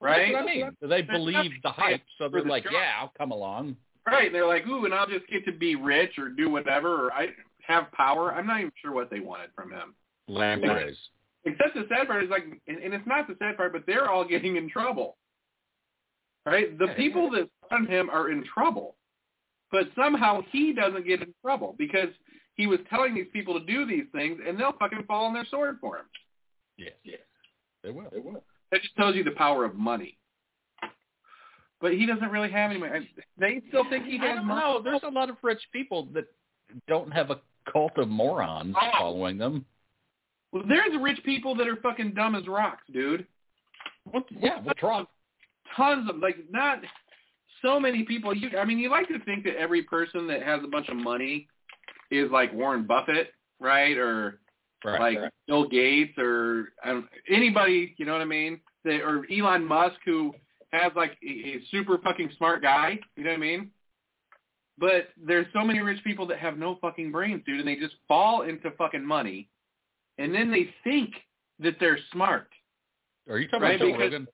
right? 0.00 0.32
That's 0.32 0.44
what 0.44 0.50
I 0.52 0.54
mean. 0.54 0.76
They 0.82 1.02
believe 1.02 1.52
the 1.62 1.70
hype, 1.70 2.02
so 2.18 2.28
they're 2.28 2.42
the 2.42 2.48
like, 2.48 2.64
shark. 2.64 2.74
yeah, 2.74 2.92
I'll 3.00 3.12
come 3.16 3.30
along. 3.32 3.76
Right. 4.06 4.32
They're 4.32 4.46
like, 4.46 4.66
ooh, 4.66 4.84
and 4.86 4.94
I'll 4.94 5.06
just 5.06 5.26
get 5.28 5.44
to 5.44 5.52
be 5.52 5.74
rich 5.76 6.12
or 6.18 6.30
do 6.30 6.48
whatever, 6.50 7.06
or 7.06 7.12
I 7.12 7.28
have 7.66 7.92
power. 7.92 8.32
I'm 8.32 8.46
not 8.46 8.60
even 8.60 8.72
sure 8.80 8.92
what 8.92 9.10
they 9.10 9.20
wanted 9.20 9.50
from 9.54 9.70
him. 9.70 9.94
Lampreys. 10.28 10.96
Except 11.44 11.74
the 11.74 11.84
sad 11.88 12.06
part 12.06 12.24
is 12.24 12.30
like, 12.30 12.44
and, 12.66 12.78
and 12.78 12.94
it's 12.94 13.06
not 13.06 13.26
the 13.28 13.36
sad 13.38 13.56
part, 13.56 13.72
but 13.72 13.82
they're 13.86 14.10
all 14.10 14.24
getting 14.26 14.56
in 14.56 14.70
trouble. 14.70 15.16
Right? 16.46 16.78
The 16.78 16.86
Yeah. 16.86 16.94
people 16.94 17.30
that 17.32 17.50
fund 17.68 17.88
him 17.88 18.08
are 18.08 18.30
in 18.30 18.44
trouble, 18.44 18.96
but 19.70 19.88
somehow 19.94 20.40
he 20.50 20.72
doesn't 20.72 21.06
get 21.06 21.20
in 21.20 21.34
trouble 21.42 21.74
because 21.78 22.08
he 22.54 22.66
was 22.66 22.78
telling 22.88 23.14
these 23.14 23.28
people 23.32 23.58
to 23.60 23.66
do 23.66 23.84
these 23.86 24.06
things, 24.12 24.40
and 24.46 24.58
they'll 24.58 24.72
fucking 24.78 25.04
fall 25.06 25.26
on 25.26 25.34
their 25.34 25.44
sword 25.50 25.76
for 25.80 25.98
him. 25.98 26.06
Yes. 26.78 26.94
Yes. 27.04 27.20
They 27.82 27.90
will. 27.90 28.08
They 28.10 28.18
will. 28.20 28.42
That 28.70 28.82
just 28.82 28.94
tells 28.96 29.14
you 29.16 29.24
the 29.24 29.30
power 29.32 29.64
of 29.64 29.74
money. 29.74 30.18
But 31.80 31.92
he 31.92 32.06
doesn't 32.06 32.30
really 32.30 32.50
have 32.50 32.70
any 32.70 32.80
money. 32.80 33.08
They 33.38 33.62
still 33.68 33.84
think 33.88 34.04
he 34.06 34.18
I 34.20 34.26
has 34.26 34.36
don't 34.36 34.46
money. 34.46 34.60
know. 34.60 34.82
There's 34.82 35.00
a 35.04 35.10
lot 35.10 35.30
of 35.30 35.36
rich 35.42 35.60
people 35.72 36.08
that 36.14 36.24
don't 36.88 37.12
have 37.12 37.30
a 37.30 37.40
cult 37.72 37.92
of 37.98 38.08
morons 38.08 38.74
Oh. 38.80 38.90
following 38.98 39.38
them. 39.38 39.64
Well, 40.52 40.64
there's 40.68 40.90
rich 41.00 41.22
people 41.24 41.54
that 41.56 41.68
are 41.68 41.76
fucking 41.76 42.12
dumb 42.14 42.34
as 42.34 42.46
rocks, 42.48 42.82
dude. 42.92 43.26
What, 44.04 44.24
yeah, 44.30 44.60
what's 44.62 44.82
wrong? 44.82 45.06
tons 45.76 46.08
of 46.08 46.16
like 46.16 46.36
not 46.50 46.78
so 47.62 47.78
many 47.78 48.02
people. 48.04 48.34
You, 48.34 48.56
I 48.58 48.64
mean, 48.64 48.78
you 48.78 48.90
like 48.90 49.06
to 49.08 49.18
think 49.20 49.44
that 49.44 49.56
every 49.56 49.82
person 49.82 50.26
that 50.28 50.42
has 50.42 50.60
a 50.64 50.66
bunch 50.66 50.88
of 50.88 50.96
money 50.96 51.46
is 52.10 52.30
like 52.30 52.52
Warren 52.54 52.84
Buffett, 52.86 53.32
right, 53.60 53.96
or 53.98 54.40
Right. 54.84 55.00
like 55.20 55.32
Bill 55.46 55.68
Gates, 55.68 56.16
or 56.18 56.68
anybody. 57.28 57.94
You 57.98 58.06
know 58.06 58.12
what 58.12 58.22
I 58.22 58.26
mean? 58.26 58.60
That, 58.84 59.00
or 59.02 59.26
Elon 59.30 59.64
Musk, 59.64 59.96
who 60.04 60.32
has 60.72 60.92
like 60.94 61.16
a, 61.22 61.28
a 61.28 61.60
super 61.70 61.98
fucking 61.98 62.30
smart 62.36 62.62
guy. 62.62 62.98
You 63.16 63.24
know 63.24 63.30
what 63.30 63.36
I 63.36 63.40
mean? 63.40 63.70
But 64.78 65.08
there's 65.20 65.46
so 65.52 65.64
many 65.64 65.80
rich 65.80 66.02
people 66.04 66.26
that 66.28 66.38
have 66.38 66.56
no 66.56 66.78
fucking 66.80 67.10
brains, 67.10 67.42
dude, 67.44 67.58
and 67.58 67.66
they 67.68 67.74
just 67.76 67.96
fall 68.06 68.42
into 68.42 68.70
fucking 68.72 69.04
money, 69.04 69.48
and 70.18 70.32
then 70.32 70.50
they 70.52 70.72
think 70.84 71.10
that 71.58 71.74
they're 71.80 71.98
smart. 72.12 72.48
Are 73.28 73.38
you 73.38 73.48
talking 73.48 73.62
Right, 73.62 73.74
about 73.76 73.84
Joe 73.86 73.92
because- 73.92 74.12
Rogan? 74.12 74.28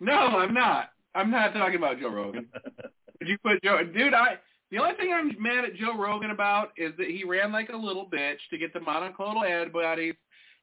No, 0.00 0.12
I'm 0.14 0.54
not. 0.54 0.90
I'm 1.14 1.30
not 1.30 1.52
talking 1.52 1.76
about 1.76 1.98
Joe 1.98 2.08
Rogan. 2.10 2.46
Did 3.20 3.28
you 3.28 3.36
put 3.44 3.62
Joe? 3.62 3.82
Dude, 3.84 4.14
I. 4.14 4.38
The 4.70 4.78
only 4.78 4.94
thing 4.94 5.12
I'm 5.12 5.34
mad 5.40 5.64
at 5.64 5.74
Joe 5.74 5.96
Rogan 5.98 6.30
about 6.30 6.70
is 6.76 6.92
that 6.98 7.08
he 7.08 7.24
ran 7.24 7.52
like 7.52 7.70
a 7.70 7.76
little 7.76 8.06
bitch 8.06 8.38
to 8.50 8.58
get 8.58 8.72
the 8.72 8.78
monoclonal 8.80 9.48
antibodies 9.48 10.14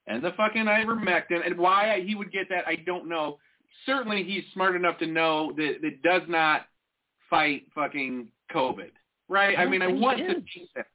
and 0.07 0.23
the 0.23 0.31
fucking 0.37 0.65
ivermectin, 0.65 1.45
and 1.45 1.57
why 1.57 2.01
he 2.05 2.15
would 2.15 2.31
get 2.31 2.47
that, 2.49 2.65
I 2.65 2.77
don't 2.77 3.09
know. 3.09 3.37
Certainly, 3.85 4.23
he's 4.23 4.43
smart 4.53 4.75
enough 4.75 4.97
to 4.99 5.05
know 5.05 5.51
that 5.57 5.85
it 5.85 6.01
does 6.01 6.21
not 6.27 6.67
fight 7.29 7.63
fucking 7.75 8.27
COVID, 8.53 8.91
right? 9.27 9.57
I 9.57 9.63
I, 9.63 9.65
mean, 9.65 9.81
I 9.81 9.87
want 9.87 10.19
to 10.19 10.33
think 10.35 10.69
that. 10.75 10.87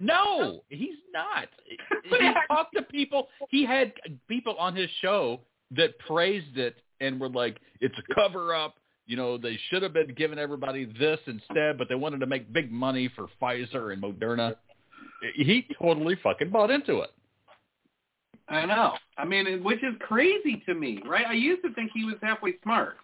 No, 0.00 0.64
he's 0.68 0.98
not. 1.12 1.48
he 2.04 2.30
talked 2.48 2.74
to 2.76 2.82
people. 2.82 3.28
He 3.48 3.64
had 3.64 3.92
people 4.28 4.56
on 4.58 4.74
his 4.74 4.90
show 5.00 5.40
that 5.76 5.98
praised 6.00 6.58
it 6.58 6.76
and 7.00 7.20
were 7.20 7.28
like, 7.28 7.58
"It's 7.80 7.94
a 7.98 8.14
cover 8.14 8.54
up." 8.54 8.74
You 9.06 9.16
know, 9.16 9.38
they 9.38 9.58
should 9.68 9.82
have 9.82 9.92
been 9.92 10.14
giving 10.14 10.38
everybody 10.38 10.84
this 10.98 11.20
instead, 11.26 11.78
but 11.78 11.88
they 11.88 11.94
wanted 11.94 12.18
to 12.20 12.26
make 12.26 12.52
big 12.52 12.72
money 12.72 13.08
for 13.14 13.28
Pfizer 13.40 13.92
and 13.92 14.02
Moderna. 14.02 14.56
He 15.34 15.66
totally 15.80 16.16
fucking 16.22 16.50
bought 16.50 16.70
into 16.70 17.00
it. 17.00 17.10
I 18.48 18.66
know. 18.66 18.94
I 19.16 19.24
mean, 19.24 19.62
which 19.64 19.82
is 19.82 19.94
crazy 20.00 20.62
to 20.66 20.74
me, 20.74 21.00
right? 21.06 21.26
I 21.26 21.32
used 21.32 21.62
to 21.62 21.72
think 21.74 21.90
he 21.94 22.04
was 22.04 22.16
halfway 22.22 22.54
smart. 22.62 22.96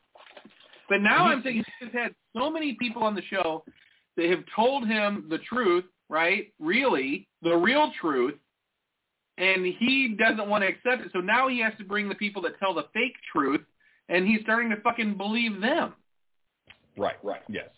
But 0.89 1.01
now 1.01 1.27
I'm 1.27 1.43
thinking 1.43 1.65
he's 1.81 1.93
had 1.93 2.15
so 2.37 2.51
many 2.51 2.75
people 2.75 3.03
on 3.03 3.15
the 3.15 3.23
show 3.23 3.65
that 4.17 4.29
have 4.29 4.45
told 4.55 4.87
him 4.87 5.27
the 5.31 5.39
truth, 5.39 5.85
right? 6.09 6.53
Really, 6.59 7.29
the 7.43 7.57
real 7.57 7.93
truth, 8.01 8.35
and 9.39 9.65
he 9.65 10.17
doesn't 10.19 10.49
want 10.49 10.63
to 10.63 10.69
accept 10.69 11.07
it. 11.07 11.13
So 11.13 11.21
now 11.21 11.49
he 11.49 11.61
has 11.61 11.73
to 11.79 11.85
bring 11.85 12.09
the 12.09 12.15
people 12.15 12.43
that 12.43 12.59
tell 12.59 12.75
the 12.75 12.87
fake 12.93 13.15
truth, 13.33 13.63
and 14.09 14.27
he's 14.27 14.41
starting 14.43 14.71
to 14.71 14.77
fucking 14.83 15.17
believe 15.17 15.61
them. 15.61 15.95
Right. 16.97 17.17
Right. 17.23 17.43
Yes. 17.49 17.69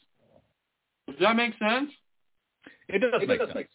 Does 1.07 1.17
that 1.21 1.37
make 1.37 1.53
sense? 1.59 1.91
It 2.89 2.99
does 3.01 3.23
It 3.23 3.29
make 3.29 3.39
does 3.39 3.49
sense. 3.49 3.57
make 3.57 3.69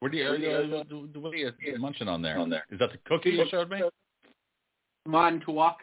What 0.00 0.12
do 0.12 0.18
you, 0.18 0.24
uh, 0.26 0.84
what 1.20 1.32
are 1.32 1.36
you 1.36 1.52
munching 1.78 2.08
on 2.08 2.20
there? 2.22 2.38
on 2.38 2.50
there? 2.50 2.64
Is 2.70 2.78
that 2.78 2.90
the 2.92 2.98
cookie 3.06 3.30
you 3.30 3.46
showed 3.50 3.70
me? 3.70 3.82
Montauk. 5.06 5.76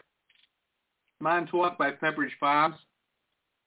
Montauk 1.21 1.77
by 1.77 1.91
Pepperidge 1.91 2.31
Farms. 2.39 2.75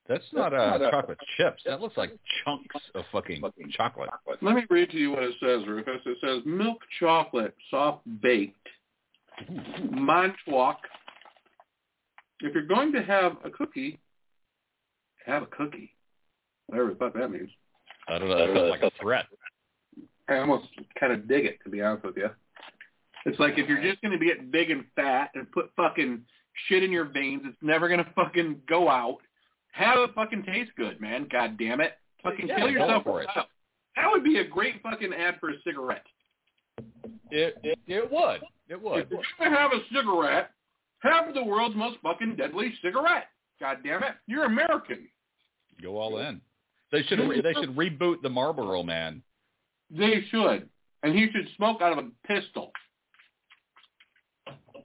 That's 0.09 0.25
not 0.33 0.51
That's 0.51 0.63
uh, 0.63 0.79
not 0.79 0.83
a- 0.83 0.91
chocolate 0.91 1.19
chips. 1.37 1.63
That 1.67 1.81
looks 1.81 1.97
like 1.97 2.11
chunks 2.45 2.77
of 2.95 3.05
fucking 3.11 3.41
Fucking 3.41 3.71
chocolate. 3.77 4.11
Let 4.41 4.55
me 4.55 4.63
read 4.71 4.91
to 4.91 4.99
you 4.99 5.11
what 5.11 5.23
it 5.25 5.35
says, 5.41 5.67
Rufus. 5.67 6.01
It 6.07 6.19
says 6.21 6.43
milk 6.45 6.79
chocolate, 7.01 7.55
soft 7.71 8.03
baked, 8.23 8.69
Montauk. 9.91 10.77
If 12.41 12.55
you're 12.55 12.67
going 12.67 12.93
to 12.93 13.03
have 13.03 13.37
a 13.45 13.51
cookie, 13.51 13.99
have 15.25 15.43
a 15.43 15.47
cookie. 15.47 15.95
Whatever 16.67 16.91
the 16.91 16.97
fuck 16.97 17.15
that 17.15 17.31
means. 17.31 17.51
I 18.09 18.19
don't 18.19 18.29
know. 18.29 18.39
That 18.39 18.55
sounds 18.57 18.71
like 18.71 18.83
a 18.83 18.91
threat. 19.01 19.27
I 20.29 20.39
almost 20.39 20.67
kind 20.99 21.13
of 21.13 21.29
dig 21.29 21.47
it, 21.47 21.59
to 21.65 21.71
be 21.71 21.81
honest 21.83 22.05
with 22.05 22.17
you. 22.17 22.29
It's 23.25 23.39
like 23.39 23.55
if 23.59 23.69
you're 23.69 23.83
just 23.83 24.01
going 24.03 24.19
to 24.19 24.25
get 24.25 24.53
big 24.53 24.71
and 24.71 24.85
fat 24.95 25.31
and 25.35 25.51
put 25.51 25.71
fucking 25.77 26.23
shit 26.69 26.83
in 26.83 26.93
your 26.93 27.07
veins, 27.07 27.43
it's 27.45 27.57
never 27.63 27.89
going 27.89 28.05
to 28.05 28.11
fucking 28.15 28.61
go 28.69 28.89
out. 28.89 29.19
have 29.73 29.99
it 29.99 30.11
fucking 30.15 30.43
taste 30.45 30.71
good, 30.77 31.01
man. 31.01 31.27
God 31.31 31.57
damn 31.59 31.81
it. 31.81 31.93
Fucking 32.23 32.49
Yeah, 32.49 32.59
kill 32.59 32.71
yourself 32.71 33.05
for 33.05 33.23
it. 33.23 33.29
out. 33.37 33.47
That 33.97 34.11
would 34.11 34.25
be 34.25 34.39
a 34.39 34.45
great 34.45 34.83
fucking 34.83 35.13
ad 35.13 35.37
for 35.41 35.51
a 35.51 35.55
cigarette. 35.65 36.05
It 37.31 37.57
it, 37.63 37.79
it 37.87 38.11
would. 38.11 38.43
It 38.69 38.81
would. 38.81 39.01
If 39.01 39.11
you're 39.11 39.21
gonna 39.39 39.57
have 39.57 39.73
a 39.73 39.81
cigarette, 39.93 40.51
have 41.11 41.35
the 41.35 41.45
world's 41.45 41.77
most 41.77 41.99
fucking 42.03 42.37
deadly 42.37 42.73
cigarette. 42.83 43.29
God 43.61 43.79
damn 43.85 44.03
it. 44.03 44.15
You're 44.27 44.45
American. 44.45 45.09
Go 45.83 45.99
all 45.99 46.19
in. 46.19 46.41
They 46.93 47.03
should 47.03 47.19
they 47.19 47.53
should 47.55 47.77
reboot 47.77 48.23
the 48.23 48.29
Marlboro 48.29 48.83
Man. 48.83 49.23
They 49.91 50.25
should. 50.31 50.69
And 51.03 51.15
he 51.15 51.29
should 51.33 51.49
smoke 51.57 51.83
out 51.83 51.97
of 51.97 52.05
a 52.05 52.09
pistol. 52.27 52.73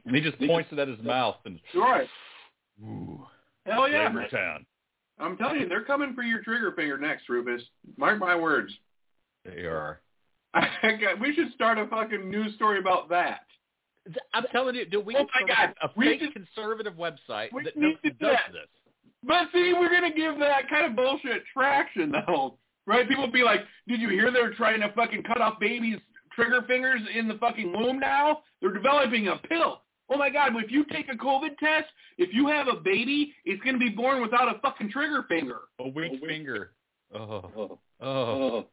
And 0.05 0.15
he 0.15 0.21
just 0.21 0.39
points 0.39 0.69
it 0.71 0.79
at 0.79 0.87
his 0.87 0.99
mouth 1.01 1.37
and 1.45 1.59
Right. 1.75 2.07
ooh, 2.83 3.25
Hell 3.65 3.89
yeah. 3.89 4.11
Town. 4.31 4.65
I'm 5.19 5.37
telling 5.37 5.61
you, 5.61 5.69
they're 5.69 5.83
coming 5.83 6.15
for 6.15 6.23
your 6.23 6.41
trigger 6.41 6.71
finger 6.71 6.97
next, 6.97 7.29
Rufus. 7.29 7.61
Mark 7.97 8.19
my 8.19 8.35
words. 8.35 8.73
They 9.45 9.61
are. 9.61 10.01
we 11.21 11.33
should 11.35 11.53
start 11.53 11.77
a 11.77 11.87
fucking 11.87 12.29
news 12.29 12.55
story 12.55 12.79
about 12.79 13.09
that. 13.09 13.41
I'm 14.33 14.45
telling 14.51 14.75
you, 14.75 14.85
do 14.85 14.99
we 14.99 15.15
Oh 15.15 15.25
my 15.39 15.47
God. 15.47 15.73
a 15.81 15.89
We 15.95 16.05
fake 16.05 16.21
should- 16.21 16.33
conservative 16.33 16.93
website 16.95 17.51
we 17.53 17.63
that 17.63 17.77
need 17.77 17.97
to 18.03 18.09
does 18.11 18.17
do 18.19 18.25
that. 18.27 18.51
this? 18.51 18.67
But 19.23 19.51
see, 19.53 19.73
we're 19.73 19.89
gonna 19.91 20.11
give 20.13 20.39
that 20.39 20.67
kind 20.69 20.85
of 20.85 20.95
bullshit 20.95 21.43
traction 21.53 22.11
though. 22.11 22.57
Right? 22.87 23.07
People 23.07 23.25
will 23.25 23.31
be 23.31 23.43
like, 23.43 23.61
Did 23.87 23.99
you 24.01 24.09
hear 24.09 24.31
they're 24.31 24.53
trying 24.55 24.81
to 24.81 24.91
fucking 24.93 25.23
cut 25.23 25.39
off 25.39 25.59
babies' 25.59 25.99
trigger 26.33 26.63
fingers 26.63 27.01
in 27.13 27.27
the 27.27 27.35
fucking 27.35 27.71
womb 27.71 27.99
now? 27.99 28.41
They're 28.61 28.73
developing 28.73 29.27
a 29.27 29.37
pill. 29.37 29.83
Oh 30.09 30.17
my 30.17 30.29
god, 30.31 30.53
if 30.55 30.71
you 30.71 30.83
take 30.91 31.07
a 31.07 31.15
COVID 31.15 31.57
test, 31.59 31.87
if 32.17 32.33
you 32.33 32.47
have 32.47 32.67
a 32.67 32.75
baby, 32.77 33.33
it's 33.45 33.61
gonna 33.63 33.77
be 33.77 33.89
born 33.89 34.21
without 34.21 34.53
a 34.53 34.59
fucking 34.59 34.89
trigger 34.89 35.23
finger. 35.29 35.59
A 35.79 35.87
weak 35.87 36.19
finger. 36.27 36.71
Oh, 37.13 37.51
Oh, 37.55 37.79
oh. 38.05 38.65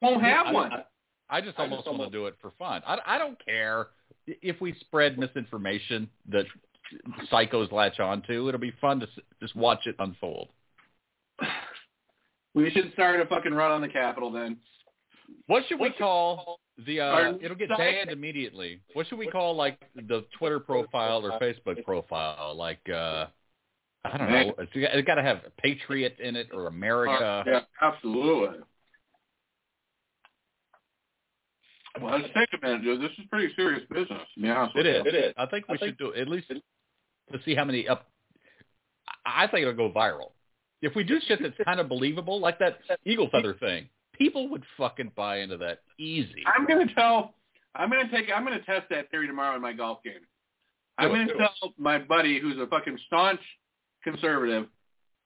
Won't 0.00 0.22
have 0.22 0.46
I- 0.46 0.52
one. 0.52 0.72
I, 0.72 0.84
I 1.28 1.40
just 1.40 1.58
almost 1.58 1.86
want 1.88 2.00
to 2.02 2.10
do 2.10 2.26
it 2.26 2.36
for 2.40 2.52
fun. 2.52 2.82
I, 2.86 2.98
I 3.04 3.18
don't 3.18 3.36
care 3.44 3.88
if 4.26 4.60
we 4.60 4.74
spread 4.80 5.18
misinformation 5.18 6.08
that 6.30 6.46
psychos 7.32 7.72
latch 7.72 8.00
onto. 8.00 8.48
It'll 8.48 8.60
be 8.60 8.74
fun 8.80 9.00
to 9.00 9.08
just 9.40 9.56
watch 9.56 9.86
it 9.86 9.96
unfold. 9.98 10.48
We 12.54 12.70
should 12.70 12.92
start 12.94 13.20
a 13.20 13.26
fucking 13.26 13.52
run 13.52 13.70
on 13.70 13.80
the 13.80 13.88
Capitol 13.88 14.30
then. 14.30 14.56
What 15.46 15.64
should 15.68 15.80
we 15.80 15.90
call 15.90 16.60
the? 16.86 17.00
uh 17.00 17.32
It'll 17.40 17.56
get 17.56 17.68
banned 17.76 18.10
immediately. 18.10 18.80
What 18.94 19.08
should 19.08 19.18
we 19.18 19.26
call 19.26 19.54
like 19.56 19.78
the 19.94 20.24
Twitter 20.38 20.60
profile 20.60 21.24
or 21.26 21.38
Facebook 21.38 21.84
profile? 21.84 22.54
Like 22.56 22.80
uh 22.88 23.26
I 24.04 24.18
don't 24.18 24.30
know. 24.30 24.54
It's, 24.58 24.70
it's 24.74 25.06
got 25.06 25.16
to 25.16 25.22
have 25.22 25.40
Patriot 25.58 26.16
in 26.20 26.36
it 26.36 26.48
or 26.52 26.68
America. 26.68 27.42
Yeah, 27.44 27.60
absolutely. 27.82 28.60
Well, 32.00 32.18
let's 32.18 32.32
take 32.34 32.48
a 32.60 32.64
minute, 32.66 32.82
dude. 32.82 33.00
This 33.00 33.10
is 33.18 33.24
pretty 33.30 33.54
serious 33.54 33.82
business. 33.90 34.22
To 34.34 34.40
be 34.40 34.48
honest 34.50 34.76
It 34.76 34.78
with 34.78 34.86
is. 34.86 35.02
you. 35.04 35.08
It 35.10 35.14
is. 35.26 35.34
I 35.36 35.46
think 35.46 35.68
we 35.68 35.74
I 35.74 35.78
think- 35.78 35.90
should 35.90 35.98
do 35.98 36.14
at 36.14 36.28
least 36.28 36.48
to 36.48 37.40
see 37.44 37.54
how 37.54 37.64
many 37.64 37.88
up. 37.88 38.06
I 39.24 39.44
I 39.44 39.46
think 39.48 39.62
it'll 39.62 39.74
go 39.74 39.92
viral. 39.92 40.32
If 40.82 40.94
we 40.94 41.04
do 41.04 41.18
shit 41.26 41.40
that's 41.42 41.56
kind 41.64 41.80
of 41.80 41.88
believable, 41.88 42.38
like 42.38 42.58
that 42.58 42.78
eagle 43.04 43.28
feather 43.30 43.54
thing, 43.54 43.88
people 44.12 44.48
would 44.50 44.64
fucking 44.76 45.12
buy 45.16 45.38
into 45.38 45.56
that 45.58 45.80
easy. 45.98 46.44
I'm 46.46 46.66
gonna 46.66 46.92
tell. 46.94 47.34
I'm 47.74 47.90
gonna 47.90 48.10
take. 48.10 48.26
I'm 48.34 48.44
gonna 48.44 48.60
test 48.62 48.88
that 48.90 49.10
theory 49.10 49.26
tomorrow 49.26 49.56
in 49.56 49.62
my 49.62 49.72
golf 49.72 50.02
game. 50.04 50.20
I'm 50.98 51.10
it, 51.10 51.12
gonna 51.12 51.26
do 51.26 51.32
it. 51.34 51.36
tell 51.38 51.72
my 51.78 51.98
buddy 51.98 52.38
who's 52.40 52.58
a 52.58 52.66
fucking 52.66 52.98
staunch 53.06 53.40
conservative 54.04 54.66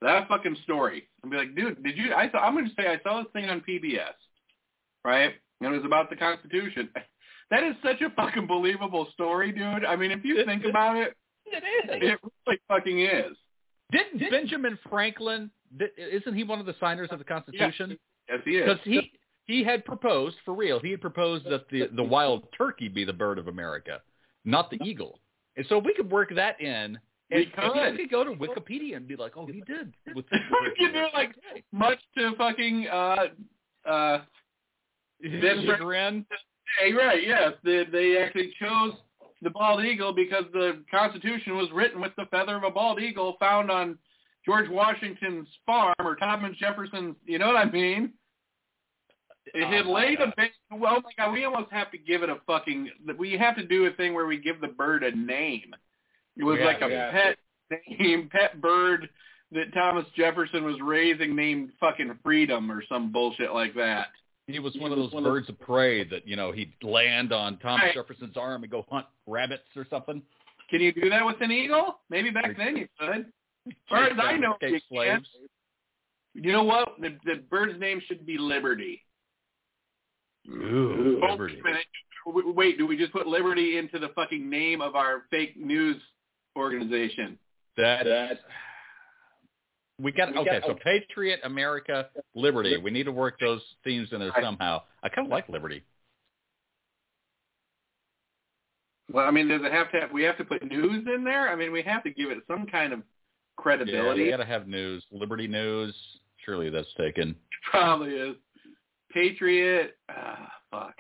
that 0.03 0.27
fucking 0.29 0.57
story. 0.65 1.09
and 1.23 1.31
be 1.31 1.37
like, 1.37 1.55
dude, 1.55 1.83
did 1.83 1.97
you? 1.99 2.15
I 2.15 2.31
saw. 2.31 2.39
I'm 2.39 2.55
gonna 2.55 2.71
say 2.79 2.87
I 2.89 2.99
saw 3.03 3.23
this 3.23 3.31
thing 3.33 3.51
on 3.51 3.61
PBS, 3.61 4.15
right? 5.05 5.35
And 5.61 5.75
it 5.75 5.77
was 5.77 5.85
about 5.85 6.11
the 6.11 6.17
Constitution. 6.17 6.89
That 7.51 7.65
is 7.65 7.75
such 7.83 8.01
a 8.01 8.11
fucking 8.11 8.47
believable 8.47 9.09
story, 9.13 9.51
dude. 9.51 9.85
I 9.85 9.97
mean, 9.97 10.13
if 10.13 10.25
you 10.25 10.45
think 10.45 10.65
about 10.65 10.97
it, 10.97 11.17
it 11.47 11.65
is. 11.65 11.91
it 12.13 12.21
really 12.47 12.61
fucking 12.69 13.01
is. 13.01 13.37
Didn't 13.91 14.31
Benjamin 14.31 14.79
Franklin? 14.89 15.51
Isn't 15.97 16.37
he 16.37 16.45
one 16.45 16.61
of 16.61 16.67
the 16.67 16.77
signers 16.79 17.09
of 17.11 17.19
the 17.19 17.25
Constitution? 17.25 17.99
Yes, 18.29 18.39
he 18.45 18.51
is. 18.53 18.69
Because 18.69 18.79
he 18.85 19.13
he 19.47 19.65
had 19.65 19.85
proposed 19.85 20.37
for 20.45 20.55
real. 20.55 20.79
He 20.79 20.93
had 20.93 21.01
proposed 21.01 21.45
that 21.47 21.69
the 21.71 21.89
the 21.97 22.05
wild 22.05 22.45
turkey 22.57 22.87
be 22.87 23.05
the 23.05 23.13
bird 23.13 23.37
of 23.37 23.49
America, 23.49 24.01
not 24.45 24.71
the 24.71 24.79
eagle. 24.85 25.19
And 25.57 25.67
so 25.69 25.79
we 25.79 25.93
could 25.93 26.09
work 26.09 26.33
that 26.37 26.61
in. 26.61 27.01
We 27.33 27.37
And, 27.37 27.47
and 27.65 27.73
could. 27.73 27.93
we 27.93 27.97
could 27.99 28.11
go 28.13 28.23
to 28.23 28.31
Wikipedia 28.31 28.97
and 28.97 29.09
be 29.09 29.17
like, 29.17 29.37
"Oh, 29.37 29.47
he 29.47 29.61
did." 29.67 29.93
With 30.15 30.27
We 30.31 30.39
could 30.79 30.93
do 30.93 31.07
like 31.15 31.35
much 31.73 31.99
to 32.17 32.33
fucking 32.37 32.87
uh 32.87 33.17
uh 33.85 34.19
Then 34.19 34.23
chagrin. 35.23 36.27
Hey, 36.79 36.93
right, 36.93 37.23
yes. 37.27 37.53
They, 37.65 37.85
they 37.91 38.19
actually 38.19 38.55
chose 38.61 38.93
the 39.43 39.51
bald 39.51 39.85
eagle 39.85 40.13
because 40.13 40.45
the 40.53 40.83
Constitution 40.91 41.57
was 41.57 41.69
written 41.73 42.01
with 42.01 42.13
the 42.17 42.27
feather 42.31 42.57
of 42.57 42.63
a 42.63 42.71
bald 42.71 43.01
eagle 43.01 43.37
found 43.41 43.71
on 43.71 43.99
George 44.45 44.69
Washington's 44.69 45.49
farm 45.67 45.95
or 45.99 46.17
Thomas 46.17 46.57
Jefferson's, 46.59 47.17
you 47.27 47.39
know 47.39 47.49
what 47.49 47.57
I 47.57 47.71
mean? 47.71 48.13
It 49.53 49.67
had 49.67 49.87
Oh, 49.87 49.93
laid 49.93 50.21
a 50.21 50.33
big, 50.37 50.51
well, 50.71 50.97
oh 50.99 51.03
my 51.03 51.11
God, 51.17 51.33
we 51.33 51.45
almost 51.45 51.73
have 51.73 51.91
to 51.91 51.99
give 51.99 52.23
it 52.23 52.29
a 52.29 52.37
fucking, 52.47 52.91
we 53.19 53.33
have 53.33 53.57
to 53.57 53.67
do 53.67 53.87
a 53.87 53.91
thing 53.93 54.15
where 54.15 54.27
we 54.27 54.39
give 54.39 54.61
the 54.61 54.69
bird 54.69 55.03
a 55.03 55.11
name. 55.17 55.75
It 56.37 56.45
was 56.45 56.59
Yeah, 56.61 56.67
like 56.67 56.83
a 56.83 56.89
yeah. 56.89 57.11
pet 57.11 57.39
name, 57.99 58.29
pet 58.33 58.61
bird 58.61 59.09
that 59.53 59.75
Thomas 59.75 60.05
Jefferson 60.17 60.65
was 60.65 60.77
raising 60.81 61.35
named 61.35 61.73
fucking 61.81 62.19
Freedom 62.23 62.71
or 62.71 62.83
some 62.89 63.11
bullshit 63.11 63.53
like 63.53 63.75
that. 63.75 64.09
He 64.53 64.59
was 64.59 64.73
He 64.75 64.81
one 64.81 64.93
of 64.93 64.99
those 64.99 65.13
one 65.13 65.25
birds 65.25 65.49
of 65.49 65.59
prey 65.61 66.05
that 66.05 66.27
you 66.27 66.37
know 66.37 66.53
he'd 66.53 66.73
land 66.83 67.33
on 67.33 67.59
Thomas 67.59 67.83
Right. 67.87 67.95
Jefferson's 67.95 68.37
arm 68.37 68.63
and 68.63 68.71
go 68.71 68.85
hunt 68.91 69.07
rabbits 69.27 69.63
or 69.77 69.87
something. 69.91 70.23
Can 70.71 70.81
you 70.81 70.93
do 70.93 71.09
that 71.11 71.25
with 71.27 71.37
an 71.41 71.51
eagle? 71.51 71.99
Maybe 72.11 72.31
back 72.31 72.57
then 72.57 72.77
you 72.77 72.89
could. 72.99 73.27
As 73.67 73.73
far 73.89 74.05
as 74.05 74.19
I 74.23 74.37
know, 74.37 74.57
you 74.63 74.69
can. 74.71 74.81
slaves. 74.89 75.29
You 76.35 76.53
know 76.53 76.63
what? 76.63 76.91
The, 77.01 77.17
the 77.25 77.43
bird's 77.51 77.79
name 77.81 78.01
should 78.07 78.25
be 78.25 78.39
Liberty. 78.39 79.03
Ooh, 80.49 81.21
Oh, 81.23 81.33
Liberty. 81.33 81.55
wait 81.57 81.61
a 81.61 81.65
minute. 81.65 81.87
W- 82.27 82.53
Wait, 82.53 82.79
do 82.79 82.87
we 82.87 82.97
just 82.97 83.13
put 83.13 83.27
Liberty 83.27 83.79
into 83.79 83.99
the 83.99 84.09
fucking 84.15 84.49
name 84.49 84.81
of 84.81 84.95
our 84.95 85.23
fake 85.31 85.57
news 85.57 85.97
organization? 86.57 87.39
That 87.77 88.05
That 88.05 88.41
we 90.01 90.13
got. 90.13 90.33
We 90.33 90.39
Okay, 90.41 90.61
got- 90.61 90.67
so 90.69 90.75
Patriot, 90.83 91.41
America, 91.45 92.09
Liberty. 92.35 92.77
We 92.77 92.91
need 92.91 93.05
to 93.05 93.13
work 93.13 93.39
those 93.41 93.63
themes 93.85 94.09
in 94.13 94.21
there 94.21 94.33
somehow. 94.43 94.83
I 95.03 95.09
kind 95.09 95.27
of 95.27 95.31
like 95.31 95.49
Liberty. 95.49 95.83
Well, 99.13 99.27
I 99.27 99.31
mean, 99.31 99.49
there's 99.49 99.63
a 99.63 99.71
have 99.71 99.91
to? 99.93 100.01
Have, 100.01 100.13
we 100.13 100.23
have 100.23 100.39
to 100.39 100.45
put 100.45 100.63
news 100.65 101.05
in 101.13 101.25
there. 101.25 101.49
I 101.49 101.57
mean, 101.57 101.73
we 101.73 101.83
have 101.83 102.03
to 102.05 102.11
give 102.11 102.31
it 102.31 102.39
some 102.47 102.67
kind 102.67 102.93
of 102.93 103.03
credibility. 103.57 104.21
Yeah, 104.21 104.25
we 104.27 104.31
got 104.31 104.37
to 104.39 104.45
have 104.45 104.69
news. 104.69 105.05
Liberty 105.11 105.49
News. 105.49 105.95
Surely 106.45 106.71
that's 106.71 106.89
taken. 106.97 107.35
Probably 107.71 108.11
is. 108.13 108.37
Patriot. 109.13 109.97
Ah, 110.09 110.51
fuck. 110.71 110.95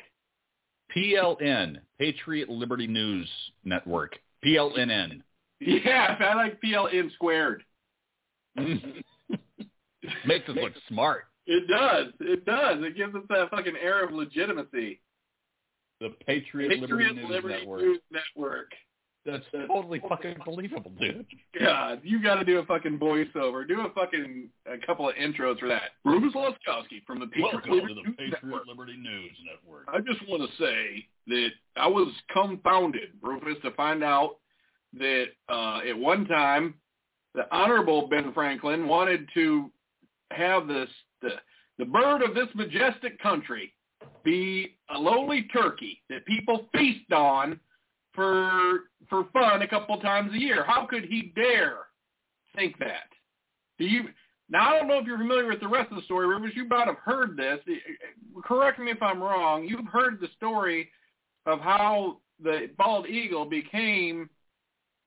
PLN, 0.95 1.77
Patriot 1.99 2.49
Liberty 2.49 2.87
News 2.89 3.29
Network. 3.65 4.17
PLNN. 4.45 5.23
Yeah, 5.63 6.17
I 6.19 6.35
like 6.37 6.59
PLN 6.63 7.13
squared. 7.13 7.63
Makes 10.27 10.49
us 10.49 10.57
look 10.57 10.73
smart. 10.89 11.25
It 11.47 11.67
does. 11.69 12.13
It 12.21 12.45
does. 12.45 12.79
It 12.81 12.97
gives 12.97 13.15
us 13.15 13.23
that 13.29 13.51
fucking 13.51 13.75
air 13.81 14.05
of 14.05 14.13
legitimacy. 14.13 15.01
The 16.01 16.11
Patriot, 16.27 16.81
Liberty 16.81 17.05
Patriot 17.05 17.15
News 17.15 17.31
Liberty 17.31 17.55
Network. 17.55 17.81
News 17.81 18.01
Network. 18.11 18.73
That's 19.27 19.45
totally 19.69 20.01
fucking 20.09 20.37
believable, 20.47 20.93
dude. 20.99 21.27
God, 21.59 22.01
you 22.03 22.23
got 22.23 22.37
to 22.37 22.45
do 22.45 22.59
a 22.59 22.65
fucking 22.65 22.99
voiceover. 22.99 23.69
Do 23.69 23.81
a 23.83 23.91
fucking 23.91 24.49
a 24.67 24.87
couple 24.87 25.09
of 25.09 25.15
intros 25.17 25.59
for 25.59 25.69
that. 25.69 25.91
Rufus 26.07 26.35
Laskowski 26.35 27.05
from 27.07 27.21
the 27.21 27.27
Patriot 27.27 27.67
Liberty 27.69 28.03
News 28.19 28.35
Network. 28.43 28.67
Liberty 28.67 28.97
News 28.97 29.37
Network. 29.45 29.85
I 29.89 29.99
just 29.99 30.27
want 30.27 30.49
to 30.49 30.57
say 30.57 31.07
that 31.27 31.49
I 31.77 31.87
was 31.87 32.11
confounded, 32.33 33.11
Rufus, 33.21 33.59
to 33.63 33.73
find 33.73 34.03
out 34.03 34.37
that 34.95 35.27
uh, 35.51 35.81
at 35.87 35.99
one 35.99 36.25
time 36.27 36.75
the 37.35 37.47
Honorable 37.53 38.09
Ben 38.09 38.33
Franklin 38.33 38.87
wanted 38.89 39.29
to 39.35 39.71
have 40.33 40.67
this 40.67 40.89
the 41.23 41.31
the 41.79 41.85
bird 41.85 42.23
of 42.23 42.35
this 42.35 42.49
majestic 42.55 43.21
country 43.21 43.73
be 44.25 44.77
a 44.95 44.99
lowly 44.99 45.45
turkey 45.53 46.03
that 46.09 46.27
people 46.27 46.69
feast 46.73 47.13
on 47.13 47.59
for 48.15 48.81
for 49.09 49.25
fun 49.33 49.63
a 49.63 49.69
couple 49.69 49.99
times 50.01 50.33
a 50.35 50.39
year. 50.39 50.65
How 50.65 50.87
could 50.87 51.05
he 51.05 51.33
dare 51.35 51.79
think 52.55 52.79
that? 52.79 53.09
Do 53.79 53.85
you 53.87 54.05
now? 54.49 54.71
I 54.75 54.79
don't 54.79 54.89
know 54.89 54.99
if 54.99 55.07
you're 55.07 55.19
familiar 55.19 55.47
with 55.47 55.61
the 55.61 55.69
rest 55.69 55.91
of 55.91 55.97
the 55.97 56.03
story, 56.03 56.27
Rivers. 56.27 56.53
You 56.55 56.69
might 56.69 56.87
have 56.87 56.99
heard 56.99 57.37
this. 57.37 57.61
Correct 58.45 58.79
me 58.79 58.91
if 58.91 59.03
I'm 59.03 59.23
wrong. 59.23 59.65
You've 59.65 59.87
heard 59.87 60.21
the 60.21 60.29
story 60.37 60.91
of 61.47 61.61
how 61.61 62.19
the 62.43 62.71
bald 62.77 63.07
eagle 63.07 63.45
became 63.45 64.29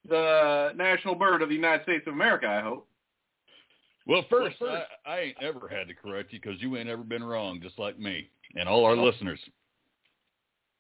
the 0.07 0.71
national 0.75 1.15
bird 1.15 1.41
of 1.41 1.49
the 1.49 1.55
United 1.55 1.83
States 1.83 2.03
of 2.07 2.13
America. 2.13 2.47
I 2.47 2.61
hope. 2.61 2.87
Well, 4.05 4.25
first, 4.29 4.57
I, 4.61 4.83
I 5.05 5.19
ain't 5.19 5.37
ever 5.41 5.69
had 5.69 5.87
to 5.87 5.93
correct 5.93 6.33
you 6.33 6.39
because 6.41 6.61
you 6.61 6.75
ain't 6.75 6.89
ever 6.89 7.03
been 7.03 7.23
wrong, 7.23 7.61
just 7.61 7.79
like 7.79 7.97
me 7.97 8.29
and 8.55 8.67
all 8.67 8.85
our 8.85 8.97
listeners. 8.97 9.39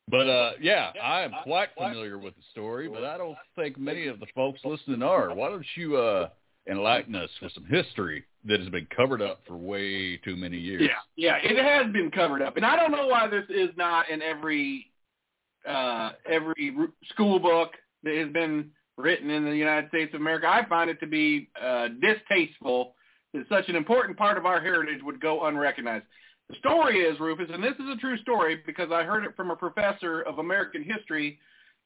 But 0.09 0.27
uh, 0.27 0.51
yeah, 0.61 0.91
I 1.01 1.21
am 1.21 1.31
quite 1.43 1.69
familiar 1.77 2.17
with 2.17 2.35
the 2.35 2.41
story, 2.51 2.89
but 2.89 3.05
I 3.05 3.17
don't 3.17 3.37
think 3.55 3.77
many 3.79 4.07
of 4.07 4.19
the 4.19 4.25
folks 4.35 4.59
listening 4.65 5.01
are. 5.01 5.33
Why 5.33 5.49
don't 5.49 5.65
you 5.75 5.95
uh, 5.95 6.29
enlighten 6.69 7.15
us 7.15 7.29
with 7.41 7.53
some 7.53 7.65
history 7.65 8.25
that 8.45 8.59
has 8.59 8.67
been 8.69 8.87
covered 8.93 9.21
up 9.21 9.39
for 9.47 9.55
way 9.55 10.17
too 10.17 10.35
many 10.35 10.57
years? 10.57 10.89
Yeah, 11.15 11.39
yeah, 11.41 11.51
it 11.51 11.63
has 11.63 11.91
been 11.93 12.11
covered 12.11 12.41
up, 12.41 12.57
and 12.57 12.65
I 12.65 12.75
don't 12.75 12.91
know 12.91 13.07
why 13.07 13.27
this 13.27 13.45
is 13.49 13.69
not 13.77 14.09
in 14.09 14.21
every 14.21 14.91
uh, 15.65 16.11
every 16.29 16.75
school 17.07 17.39
book 17.39 17.71
that 18.03 18.15
has 18.15 18.27
been 18.33 18.71
written 18.97 19.29
in 19.29 19.45
the 19.45 19.55
United 19.55 19.89
States 19.89 20.13
of 20.13 20.21
America. 20.21 20.47
I 20.47 20.65
find 20.67 20.89
it 20.89 20.99
to 20.99 21.07
be 21.07 21.49
uh, 21.61 21.89
distasteful 22.01 22.95
that 23.33 23.45
such 23.49 23.67
an 23.69 23.75
important 23.75 24.17
part 24.17 24.37
of 24.37 24.45
our 24.45 24.61
heritage 24.61 25.01
would 25.03 25.19
go 25.19 25.45
unrecognized. 25.45 26.05
The 26.49 26.55
story 26.57 26.99
is, 26.99 27.19
Rufus, 27.19 27.49
and 27.51 27.63
this 27.63 27.73
is 27.79 27.89
a 27.91 27.97
true 27.97 28.17
story 28.19 28.61
because 28.65 28.89
I 28.91 29.03
heard 29.03 29.23
it 29.23 29.35
from 29.35 29.49
a 29.49 29.55
professor 29.55 30.21
of 30.21 30.39
American 30.39 30.83
history 30.83 31.39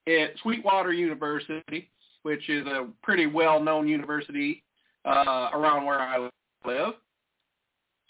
at 0.08 0.32
Sweetwater 0.41 0.91
University, 0.91 1.89
which 2.24 2.49
is 2.49 2.66
a 2.66 2.88
pretty 3.03 3.28
well-known 3.28 3.88
university 3.88 4.64
uh, 5.05 5.49
around 5.53 5.86
where 5.86 5.99
I 5.99 6.30
live. 6.66 6.93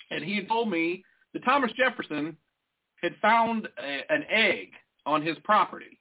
And 0.10 0.24
he 0.24 0.44
told 0.46 0.70
me 0.72 1.04
that 1.34 1.44
Thomas 1.44 1.72
Jefferson 1.78 2.36
had 3.02 3.14
found 3.22 3.68
a, 3.78 4.12
an 4.12 4.24
egg 4.30 4.70
on 5.06 5.22
his 5.22 5.38
property, 5.44 6.00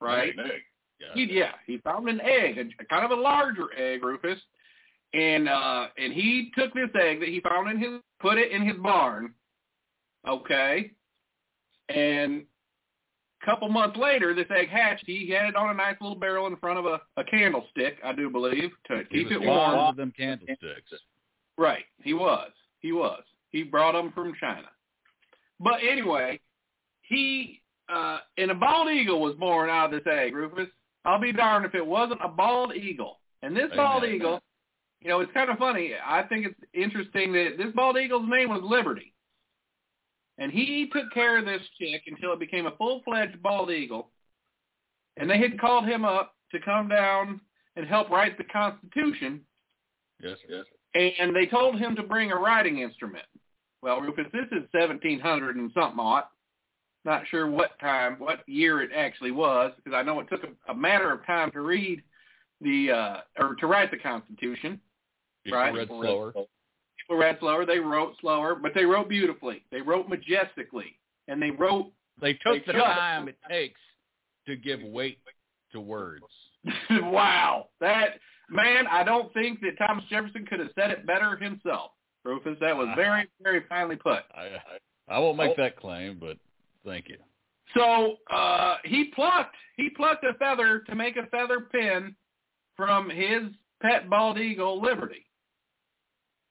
right? 0.00 0.34
An 0.38 0.44
egg. 0.44 0.62
Yeah. 1.00 1.06
He, 1.14 1.26
yeah, 1.32 1.52
he 1.66 1.78
found 1.78 2.08
an 2.08 2.20
egg, 2.20 2.58
a, 2.80 2.84
kind 2.86 3.04
of 3.04 3.16
a 3.16 3.20
larger 3.20 3.66
egg, 3.76 4.02
Rufus, 4.02 4.38
and 5.12 5.48
uh, 5.48 5.88
and 5.98 6.12
he 6.12 6.50
took 6.56 6.72
this 6.74 6.88
egg 7.00 7.20
that 7.20 7.28
he 7.28 7.40
found 7.40 7.70
in 7.70 7.78
his, 7.78 8.00
put 8.20 8.38
it 8.38 8.50
in 8.50 8.66
his 8.66 8.76
barn, 8.78 9.34
okay, 10.26 10.90
and 11.88 12.44
a 13.42 13.46
couple 13.46 13.68
months 13.68 13.96
later, 13.98 14.34
this 14.34 14.46
egg 14.56 14.68
hatched. 14.68 15.04
He 15.06 15.30
had 15.30 15.50
it 15.50 15.56
on 15.56 15.70
a 15.70 15.74
nice 15.74 15.96
little 16.00 16.16
barrel 16.16 16.46
in 16.46 16.56
front 16.56 16.78
of 16.78 16.86
a, 16.86 17.00
a 17.16 17.24
candlestick, 17.24 17.98
I 18.04 18.12
do 18.12 18.30
believe, 18.30 18.70
to 18.88 19.02
He 19.10 19.18
keep 19.18 19.28
was 19.28 19.36
it 19.36 19.46
one 19.46 19.76
warm. 19.76 19.78
of 19.90 19.96
them 19.96 20.12
candlesticks. 20.16 20.92
Right. 21.58 21.84
He 22.02 22.14
was. 22.14 22.50
He 22.80 22.92
was. 22.92 23.22
He 23.50 23.62
brought 23.62 23.92
them 23.92 24.12
from 24.12 24.34
China. 24.40 24.68
But 25.60 25.76
anyway, 25.88 26.40
he 27.02 27.62
uh 27.88 28.18
and 28.36 28.50
a 28.50 28.54
bald 28.54 28.90
eagle 28.90 29.20
was 29.20 29.34
born 29.36 29.70
out 29.70 29.86
of 29.86 30.04
this 30.04 30.12
egg, 30.12 30.34
Rufus. 30.34 30.68
I'll 31.06 31.20
be 31.20 31.32
darned 31.32 31.64
if 31.64 31.74
it 31.74 31.86
wasn't 31.86 32.20
a 32.22 32.28
bald 32.28 32.74
eagle. 32.74 33.20
And 33.42 33.56
this 33.56 33.70
bald 33.74 34.04
eagle, 34.04 34.40
you 35.00 35.08
know, 35.08 35.20
it's 35.20 35.32
kind 35.32 35.48
of 35.50 35.56
funny. 35.56 35.92
I 36.04 36.22
think 36.24 36.46
it's 36.46 36.60
interesting 36.74 37.32
that 37.32 37.54
this 37.56 37.72
bald 37.74 37.96
eagle's 37.96 38.28
name 38.28 38.50
was 38.50 38.60
Liberty. 38.62 39.14
And 40.38 40.52
he 40.52 40.90
took 40.92 41.10
care 41.14 41.38
of 41.38 41.44
this 41.44 41.62
chick 41.80 42.02
until 42.08 42.32
it 42.32 42.40
became 42.40 42.66
a 42.66 42.72
full-fledged 42.72 43.42
bald 43.42 43.70
eagle. 43.70 44.10
And 45.16 45.30
they 45.30 45.38
had 45.38 45.60
called 45.60 45.86
him 45.86 46.04
up 46.04 46.34
to 46.52 46.58
come 46.60 46.88
down 46.88 47.40
and 47.76 47.86
help 47.86 48.10
write 48.10 48.36
the 48.36 48.44
Constitution 48.44 49.40
Yes, 50.22 50.38
yes. 50.48 50.64
and 51.20 51.36
they 51.36 51.46
told 51.46 51.78
him 51.78 51.94
to 51.96 52.02
bring 52.02 52.32
a 52.32 52.36
writing 52.36 52.78
instrument. 52.78 53.26
Well, 53.82 54.00
Rufus, 54.00 54.26
this 54.32 54.46
is 54.50 54.64
1700 54.72 55.56
and 55.56 55.70
something 55.74 56.00
odd. 56.00 56.24
Not 57.06 57.22
sure 57.30 57.48
what 57.48 57.78
time, 57.78 58.16
what 58.18 58.40
year 58.48 58.82
it 58.82 58.90
actually 58.94 59.30
was, 59.30 59.72
because 59.76 59.96
I 59.96 60.02
know 60.02 60.18
it 60.18 60.26
took 60.28 60.42
a, 60.42 60.72
a 60.72 60.74
matter 60.74 61.12
of 61.12 61.24
time 61.24 61.52
to 61.52 61.60
read 61.60 62.02
the 62.60 62.90
uh, 62.90 63.16
or 63.38 63.54
to 63.54 63.66
write 63.68 63.92
the 63.92 63.96
Constitution. 63.98 64.80
People 65.44 65.58
Right. 65.60 65.72
read 65.72 65.86
slower. 65.88 66.32
People 66.32 67.16
read 67.16 67.36
slower, 67.38 67.64
they 67.64 67.78
wrote 67.78 68.14
slower, 68.20 68.56
but 68.56 68.72
they 68.74 68.84
wrote 68.84 69.08
beautifully. 69.08 69.62
They 69.70 69.80
wrote 69.80 70.08
majestically, 70.08 70.98
and 71.28 71.40
they 71.40 71.52
wrote. 71.52 71.92
They 72.20 72.34
took 72.34 72.66
the 72.66 72.72
They- 72.72 72.78
time 72.80 73.28
it 73.28 73.36
takes 73.48 73.80
to 74.46 74.56
give 74.56 74.82
weight 74.82 75.20
to 75.72 75.80
words. 75.80 76.24
wow, 76.90 77.68
that 77.80 78.18
man! 78.50 78.88
I 78.88 79.04
don't 79.04 79.32
think 79.32 79.60
that 79.60 79.78
Thomas 79.78 80.04
Jefferson 80.10 80.44
could 80.46 80.58
have 80.58 80.70
said 80.74 80.90
it 80.90 81.06
better 81.06 81.36
himself. 81.36 81.92
Rufus, 82.24 82.58
that 82.60 82.76
was 82.76 82.88
very, 82.96 83.28
very 83.40 83.60
finely 83.68 83.94
put. 83.94 84.24
I 84.34 84.58
I 85.06 85.20
won't 85.20 85.36
make 85.36 85.56
that 85.56 85.76
claim, 85.76 86.18
but 86.18 86.36
thank 86.86 87.08
you. 87.08 87.16
So 87.76 88.16
uh, 88.32 88.76
he 88.84 89.04
plucked 89.14 89.56
he 89.76 89.90
plucked 89.90 90.24
a 90.24 90.32
feather 90.38 90.80
to 90.88 90.94
make 90.94 91.16
a 91.16 91.26
feather 91.26 91.60
pen 91.60 92.14
from 92.76 93.10
his 93.10 93.42
pet 93.82 94.08
bald 94.08 94.38
eagle 94.38 94.80
Liberty, 94.80 95.26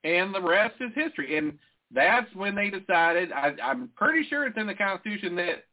and 0.03 0.33
the 0.36 0.41
rest 0.41 0.75
is 0.79 0.91
history. 0.93 1.38
And 1.38 1.57
that's 1.91 2.27
when 2.36 2.53
they 2.55 2.69
decided. 2.69 3.31
I, 3.31 3.53
I'm 3.63 3.89
pretty 3.95 4.27
sure 4.27 4.45
it's 4.45 4.57
in 4.57 4.67
the 4.67 4.75
Constitution 4.75 5.36
that 5.38 5.63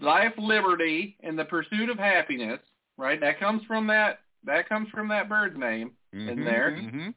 life, 0.00 0.34
liberty, 0.38 1.16
and 1.22 1.38
the 1.38 1.44
pursuit 1.44 1.88
of 1.88 1.98
happiness. 1.98 2.60
Right, 2.98 3.20
that 3.20 3.38
comes 3.40 3.62
from 3.66 3.86
that 3.88 4.20
that 4.44 4.68
comes 4.68 4.88
from 4.90 5.08
that 5.08 5.28
bird's 5.28 5.58
name 5.58 5.92
in 6.12 6.38
Mhm, 6.38 6.44
there. 6.44 6.70
mhm. 6.70 7.14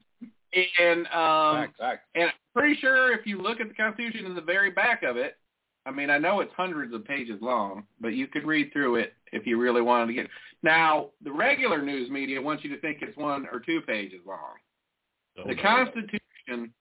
And 0.80 1.06
um, 1.08 1.68
Facts, 1.68 1.78
facts. 1.78 2.06
and 2.16 2.24
I'm 2.26 2.34
pretty 2.56 2.76
sure 2.82 3.14
if 3.14 3.26
you 3.26 3.38
look 3.40 3.62
at 3.62 3.68
the 3.70 3.74
Constitution 3.76 4.26
in 4.26 4.34
the 4.36 4.42
very 4.42 4.72
back 4.72 5.04
of 5.04 5.16
it, 5.16 5.38
I 5.90 5.92
mean, 5.92 6.12
I 6.12 6.20
know 6.20 6.40
it's 6.42 6.52
hundreds 6.56 6.94
of 6.94 7.04
pages 7.04 7.40
long, 7.42 7.84
but 8.00 8.10
you 8.10 8.28
could 8.28 8.46
read 8.46 8.72
through 8.72 8.98
it 8.98 9.14
if 9.34 9.48
you 9.48 9.60
really 9.60 9.82
wanted 9.82 10.06
to 10.08 10.14
get. 10.14 10.28
Now, 10.62 11.10
the 11.24 11.32
regular 11.32 11.82
news 11.82 12.12
media 12.12 12.40
wants 12.40 12.64
you 12.64 12.70
to 12.70 12.80
think 12.80 13.00
it's 13.02 13.18
one 13.18 13.48
or 13.52 13.60
two 13.60 13.82
pages 13.88 14.20
long. 14.28 14.58
So, 15.36 15.44
The 15.48 15.56
Constitution 15.56 16.72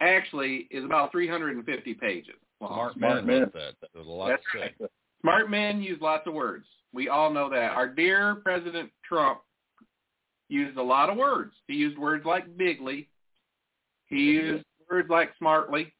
actually 0.00 0.68
is 0.70 0.84
about 0.84 1.10
350 1.10 1.94
pages 1.94 2.34
long. 2.60 2.72
Smart 2.72 2.94
Smart 2.94 3.26
men 3.26 3.40
men. 3.40 3.50
that. 3.52 3.74
There's 3.92 4.06
a 4.06 4.10
lot 4.10 4.28
That's 4.28 4.42
to 4.52 4.84
say. 4.84 4.88
Smart 5.22 5.50
men 5.50 5.82
use 5.82 5.98
lots 6.00 6.26
of 6.28 6.34
words. 6.34 6.66
We 6.92 7.08
all 7.08 7.32
know 7.32 7.50
that. 7.50 7.72
Our 7.72 7.88
dear 7.88 8.36
President 8.36 8.90
Trump 9.04 9.40
used 10.48 10.76
a 10.76 10.82
lot 10.82 11.10
of 11.10 11.16
words. 11.16 11.52
He 11.66 11.74
used 11.74 11.98
words 11.98 12.24
like 12.24 12.56
bigly. 12.56 13.08
He 14.06 14.16
used 14.16 14.64
words 14.88 15.08
like 15.10 15.32
smartly. 15.38 15.92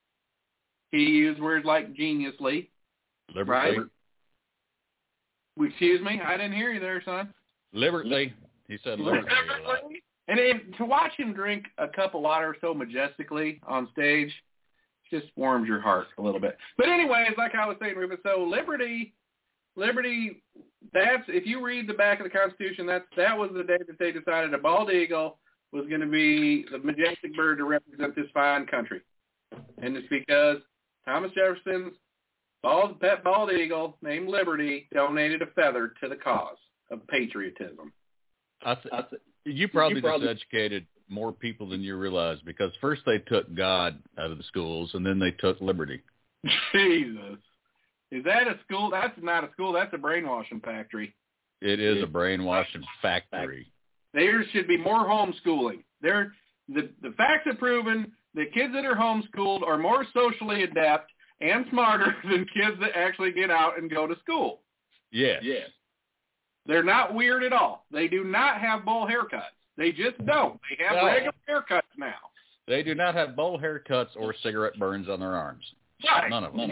He 0.95 1.01
used 1.01 1.41
words 1.41 1.67
like 1.67 1.93
geniusly. 1.95 2.69
Liberty. 3.35 3.51
Right. 3.51 3.79
Excuse 5.61 6.01
me, 6.01 6.21
I 6.25 6.37
didn't 6.37 6.53
hear 6.53 6.73
you 6.73 6.79
there, 6.79 7.03
son. 7.05 7.35
Liberty. 7.73 8.33
He 8.69 8.79
said 8.85 9.01
liberty. 9.01 9.27
And 10.29 10.39
if, 10.39 10.77
to 10.79 10.85
watch 10.85 11.11
him 11.17 11.33
drink 11.33 11.65
a 11.79 11.89
cup 11.89 12.15
of 12.15 12.23
water 12.23 12.57
so 12.61 12.73
majestically 12.73 13.61
on 13.67 13.89
stage 13.93 14.33
just 15.11 15.27
warms 15.37 15.67
your 15.67 15.81
heart 15.81 16.07
a 16.19 16.23
little 16.23 16.41
bit. 16.41 16.57
But 16.79 16.89
anyways, 16.89 17.33
like 17.37 17.55
I 17.55 17.67
was 17.67 17.77
saying, 17.81 17.97
Ruben, 17.97 18.19
so 18.23 18.47
liberty, 18.49 19.15
liberty, 19.77 20.43
that's 20.93 21.25
if 21.27 21.45
you 21.45 21.65
read 21.65 21.89
the 21.89 21.95
back 21.95 22.21
of 22.21 22.25
the 22.25 22.31
Constitution, 22.31 22.87
that's 22.87 23.05
that 23.17 23.37
was 23.37 23.51
the 23.53 23.65
day 23.65 23.79
that 23.87 23.99
they 23.99 24.13
decided 24.13 24.55
a 24.55 24.59
bald 24.59 24.91
eagle 24.91 25.39
was 25.73 25.87
going 25.89 26.01
to 26.01 26.07
be 26.07 26.65
the 26.71 26.79
majestic 26.79 27.35
bird 27.35 27.59
to 27.59 27.65
represent 27.65 28.15
this 28.15 28.27
fine 28.33 28.65
country, 28.67 29.01
and 29.83 29.97
it's 29.97 30.09
because 30.09 30.59
Thomas 31.07 31.33
Jefferson's 31.33 31.95
bald 32.63 33.01
pet 33.01 33.23
bald 33.23 33.53
eagle 33.53 33.97
named 34.03 34.29
Liberty 34.29 34.89
donated 34.93 35.43
a 35.43 35.47
feather 35.47 35.93
to 36.03 36.09
the 36.09 36.17
cause 36.17 36.57
of 36.91 37.07
patriotism. 37.09 37.93
I 38.65 38.75
th- 38.75 38.93
i 38.93 39.03
you 39.45 39.69
probably 39.69 40.01
just 40.01 40.23
educated 40.23 40.87
more 41.09 41.33
people 41.33 41.69
than 41.69 41.83
you 41.83 41.97
realize 41.97 42.39
because 42.47 42.73
first 42.81 43.03
they 43.05 43.19
took 43.19 43.55
God 43.55 43.99
out 44.19 44.31
of 44.31 44.39
the 44.39 44.45
schools 44.45 44.91
and 44.95 45.05
then 45.05 45.19
they 45.19 45.33
took 45.33 45.61
liberty. 45.61 46.01
Jesus. 46.73 47.39
Is 48.11 48.25
that 48.25 48.49
a 48.49 48.59
school? 48.65 48.91
That's 48.91 49.17
not 49.21 49.45
a 49.45 49.51
school. 49.53 49.73
That's 49.73 49.93
a 49.93 49.99
brainwashing 49.99 50.61
factory. 50.61 51.15
It 51.61 51.81
is 51.81 52.03
a 52.03 52.07
brainwashing 52.07 52.85
factory. 53.03 53.71
There 54.13 54.45
should 54.53 54.69
be 54.69 54.77
more 54.77 55.05
homeschooling. 55.05 55.83
There, 56.01 56.33
the 56.69 56.91
the 57.03 57.11
facts 57.17 57.43
have 57.47 57.59
proven 57.59 58.13
that 58.35 58.53
kids 58.53 58.73
that 58.75 58.85
are 58.85 58.95
homeschooled 58.97 59.63
are 59.63 59.79
more 59.79 60.05
socially 60.13 60.63
adept 60.65 61.11
and 61.41 61.67
smarter 61.71 62.15
than 62.25 62.47
kids 62.55 62.77
that 62.81 62.97
actually 62.97 63.33
get 63.33 63.51
out 63.51 63.79
and 63.79 63.91
go 63.91 64.07
to 64.07 64.17
school. 64.21 64.61
Yes. 65.13 65.41
Yes. 65.45 65.69
They're 66.67 66.83
not 66.83 67.15
weird 67.15 67.43
at 67.45 67.53
all. 67.53 67.85
They 67.93 68.09
do 68.09 68.25
not 68.25 68.61
have 68.61 68.85
bowl 68.85 69.07
haircuts. 69.07 69.43
They 69.77 69.93
just 69.93 70.25
don't. 70.25 70.59
They 70.71 70.83
have 70.85 70.97
No. 70.97 71.07
regular 71.07 71.33
haircuts 71.49 71.83
now. 71.99 72.15
They 72.67 72.83
do 72.83 72.95
not 72.95 73.15
have 73.15 73.37
bowl 73.37 73.59
haircuts 73.59 74.17
or 74.17 74.35
cigarette 74.43 74.79
burns 74.79 75.09
on 75.09 75.21
their 75.21 75.35
arms. 75.37 75.65
Right. 76.05 76.31
None 76.31 76.45
of 76.45 76.55
them. 76.55 76.71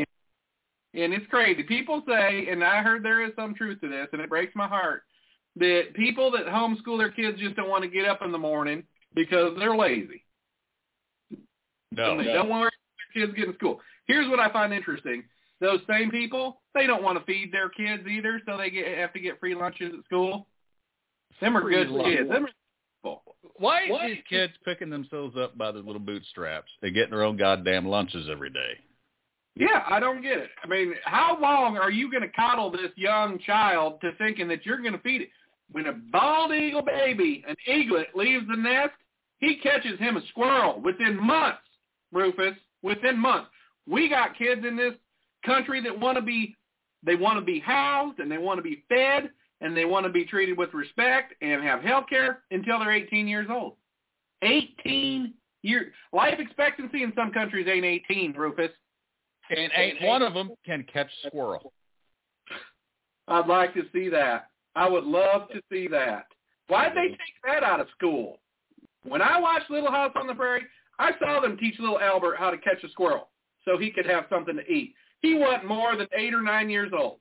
And 0.94 1.12
it's 1.14 1.26
crazy. 1.28 1.62
People 1.62 2.02
say, 2.06 2.48
and 2.50 2.62
I 2.64 2.82
heard 2.82 3.02
there 3.02 3.24
is 3.24 3.32
some 3.36 3.54
truth 3.54 3.80
to 3.80 3.88
this, 3.88 4.08
and 4.12 4.20
it 4.20 4.28
breaks 4.30 4.54
my 4.54 4.66
heart, 4.66 5.02
that 5.56 5.88
people 5.94 6.30
that 6.32 6.46
homeschool 6.46 6.98
their 6.98 7.10
kids 7.10 7.38
just 7.38 7.56
don't 7.56 7.68
want 7.68 7.82
to 7.82 7.88
get 7.90 8.06
up 8.06 8.22
in 8.22 8.32
the 8.32 8.38
morning 8.38 8.82
because 9.14 9.52
they're 9.58 9.76
lazy. 9.76 10.24
No. 11.96 12.12
and 12.12 12.20
they 12.20 12.32
don't 12.32 12.48
want 12.48 12.72
their 13.14 13.26
kids 13.26 13.36
get 13.36 13.48
in 13.48 13.54
school. 13.54 13.80
Here's 14.06 14.28
what 14.28 14.40
I 14.40 14.50
find 14.52 14.72
interesting. 14.72 15.24
Those 15.60 15.80
same 15.88 16.10
people, 16.10 16.60
they 16.74 16.86
don't 16.86 17.02
want 17.04 17.18
to 17.18 17.24
feed 17.24 17.52
their 17.52 17.68
kids 17.68 18.02
either, 18.08 18.40
so 18.46 18.56
they 18.56 18.70
get 18.70 18.98
have 18.98 19.12
to 19.12 19.20
get 19.20 19.38
free 19.38 19.54
lunches 19.54 19.92
at 19.96 20.04
school. 20.04 20.46
Them 21.40 21.56
are 21.56 21.62
Free 21.62 21.74
good 21.76 21.88
lunch. 21.88 22.16
kids. 22.16 22.28
Them 22.28 22.44
are, 22.46 22.48
people. 23.02 23.22
Why 23.56 23.88
are 23.90 24.08
these 24.08 24.18
kids 24.28 24.52
picking 24.64 24.90
themselves 24.90 25.36
up 25.36 25.56
by 25.56 25.70
their 25.72 25.82
little 25.82 26.00
bootstraps 26.00 26.70
and 26.82 26.94
getting 26.94 27.10
their 27.10 27.22
own 27.22 27.36
goddamn 27.36 27.86
lunches 27.86 28.28
every 28.30 28.50
day? 28.50 28.78
Yeah, 29.54 29.82
I 29.88 30.00
don't 30.00 30.22
get 30.22 30.38
it. 30.38 30.50
I 30.64 30.66
mean, 30.66 30.94
how 31.04 31.38
long 31.40 31.76
are 31.76 31.90
you 31.90 32.10
going 32.10 32.22
to 32.22 32.28
coddle 32.28 32.70
this 32.70 32.90
young 32.96 33.38
child 33.40 34.00
to 34.00 34.12
thinking 34.16 34.48
that 34.48 34.64
you're 34.64 34.78
going 34.80 34.94
to 34.94 34.98
feed 35.00 35.22
it? 35.22 35.28
When 35.70 35.86
a 35.86 35.92
bald 35.92 36.52
eagle 36.52 36.82
baby, 36.82 37.44
an 37.46 37.56
eaglet, 37.66 38.08
leaves 38.14 38.46
the 38.48 38.56
nest, 38.56 38.92
he 39.38 39.56
catches 39.56 39.98
him 39.98 40.16
a 40.16 40.26
squirrel 40.28 40.80
within 40.80 41.16
months, 41.22 41.58
Rufus, 42.12 42.54
within 42.82 43.18
months. 43.18 43.50
We 43.86 44.08
got 44.08 44.36
kids 44.36 44.62
in 44.66 44.76
this 44.76 44.94
country 45.44 45.82
that 45.82 45.98
want 45.98 46.16
to 46.16 46.22
be, 46.22 46.56
they 47.04 47.16
want 47.16 47.38
to 47.38 47.44
be 47.44 47.58
housed 47.58 48.18
and 48.18 48.30
they 48.30 48.38
want 48.38 48.58
to 48.58 48.62
be 48.62 48.84
fed 48.88 49.30
and 49.60 49.76
they 49.76 49.84
want 49.84 50.06
to 50.06 50.12
be 50.12 50.24
treated 50.24 50.56
with 50.58 50.72
respect 50.74 51.34
and 51.40 51.62
have 51.62 51.82
health 51.82 52.04
care 52.08 52.42
until 52.50 52.78
they're 52.78 52.92
18 52.92 53.26
years 53.26 53.46
old. 53.50 53.74
18 54.42 55.34
years. 55.62 55.92
Life 56.12 56.38
expectancy 56.38 57.02
in 57.02 57.12
some 57.16 57.32
countries 57.32 57.66
ain't 57.70 57.84
18, 57.84 58.32
Rufus. 58.32 58.70
And 59.50 59.70
ain't 59.76 60.02
one 60.02 60.22
of 60.22 60.34
them 60.34 60.50
can 60.64 60.84
catch 60.92 61.10
squirrel. 61.26 61.72
I'd 63.28 63.46
like 63.46 63.74
to 63.74 63.82
see 63.92 64.08
that. 64.08 64.48
I 64.74 64.88
would 64.88 65.04
love 65.04 65.48
to 65.50 65.60
see 65.70 65.88
that. 65.88 66.26
Why'd 66.68 66.92
they 66.92 67.00
mm-hmm. 67.00 67.10
take 67.10 67.34
that 67.44 67.62
out 67.62 67.80
of 67.80 67.86
school? 67.96 68.38
When 69.04 69.20
I 69.20 69.38
watched 69.38 69.70
Little 69.70 69.90
House 69.90 70.12
on 70.16 70.26
the 70.26 70.34
Prairie, 70.34 70.62
I 70.98 71.12
saw 71.18 71.40
them 71.40 71.56
teach 71.56 71.78
little 71.78 72.00
Albert 72.00 72.36
how 72.38 72.50
to 72.50 72.58
catch 72.58 72.82
a 72.84 72.88
squirrel 72.90 73.28
so 73.64 73.78
he 73.78 73.90
could 73.90 74.06
have 74.06 74.24
something 74.28 74.56
to 74.56 74.70
eat. 74.70 74.94
He 75.20 75.34
wasn't 75.34 75.66
more 75.66 75.96
than 75.96 76.08
eight 76.16 76.34
or 76.34 76.42
nine 76.42 76.68
years 76.68 76.92
old. 76.96 77.18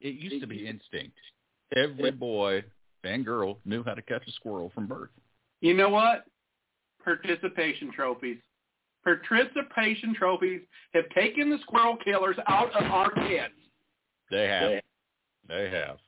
It 0.00 0.14
used 0.14 0.40
to 0.40 0.46
be 0.46 0.66
instinct. 0.66 1.16
Every 1.76 2.10
boy 2.10 2.64
and 3.04 3.24
girl 3.24 3.58
knew 3.64 3.82
how 3.84 3.94
to 3.94 4.02
catch 4.02 4.26
a 4.26 4.32
squirrel 4.32 4.70
from 4.74 4.86
birth. 4.86 5.10
You 5.60 5.74
know 5.74 5.88
what? 5.88 6.24
Participation 7.04 7.92
trophies. 7.92 8.38
Participation 9.04 10.14
trophies 10.14 10.60
have 10.94 11.08
taken 11.10 11.50
the 11.50 11.58
squirrel 11.62 11.96
killers 12.04 12.36
out 12.46 12.72
of 12.74 12.90
our 12.90 13.10
kids. 13.10 13.54
They 14.30 14.46
have. 14.46 14.82
They 15.48 15.70
have. 15.70 15.98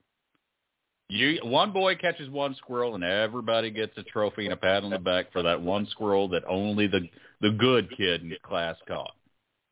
You 1.08 1.38
one 1.42 1.72
boy 1.72 1.96
catches 1.96 2.30
one 2.30 2.54
squirrel 2.54 2.94
and 2.94 3.04
everybody 3.04 3.70
gets 3.70 3.96
a 3.98 4.02
trophy 4.04 4.44
and 4.44 4.54
a 4.54 4.56
pat 4.56 4.84
on 4.84 4.90
the 4.90 4.98
back 4.98 5.30
for 5.32 5.42
that 5.42 5.60
one 5.60 5.86
squirrel 5.90 6.28
that 6.28 6.42
only 6.48 6.86
the 6.86 7.08
the 7.40 7.50
good 7.50 7.94
kid 7.96 8.22
in 8.22 8.34
class 8.42 8.76
caught. 8.88 9.14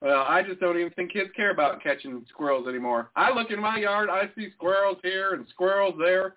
Well, 0.03 0.24
I 0.28 0.43
just 0.43 0.61
don't 0.61 0.78
even 0.78 0.93
think 0.93 1.12
kids 1.12 1.30
care 1.35 1.51
about 1.51 1.83
catching 1.83 2.24
squirrels 2.28 2.66
anymore. 2.66 3.11
I 3.16 3.33
look 3.33 3.51
in 3.51 3.61
my 3.61 3.78
yard, 3.78 4.11
I 4.11 4.28
see 4.37 4.51
squirrels 4.57 4.99
here 5.03 5.35
and 5.35 5.47
squirrels 5.49 5.95
there. 5.99 6.35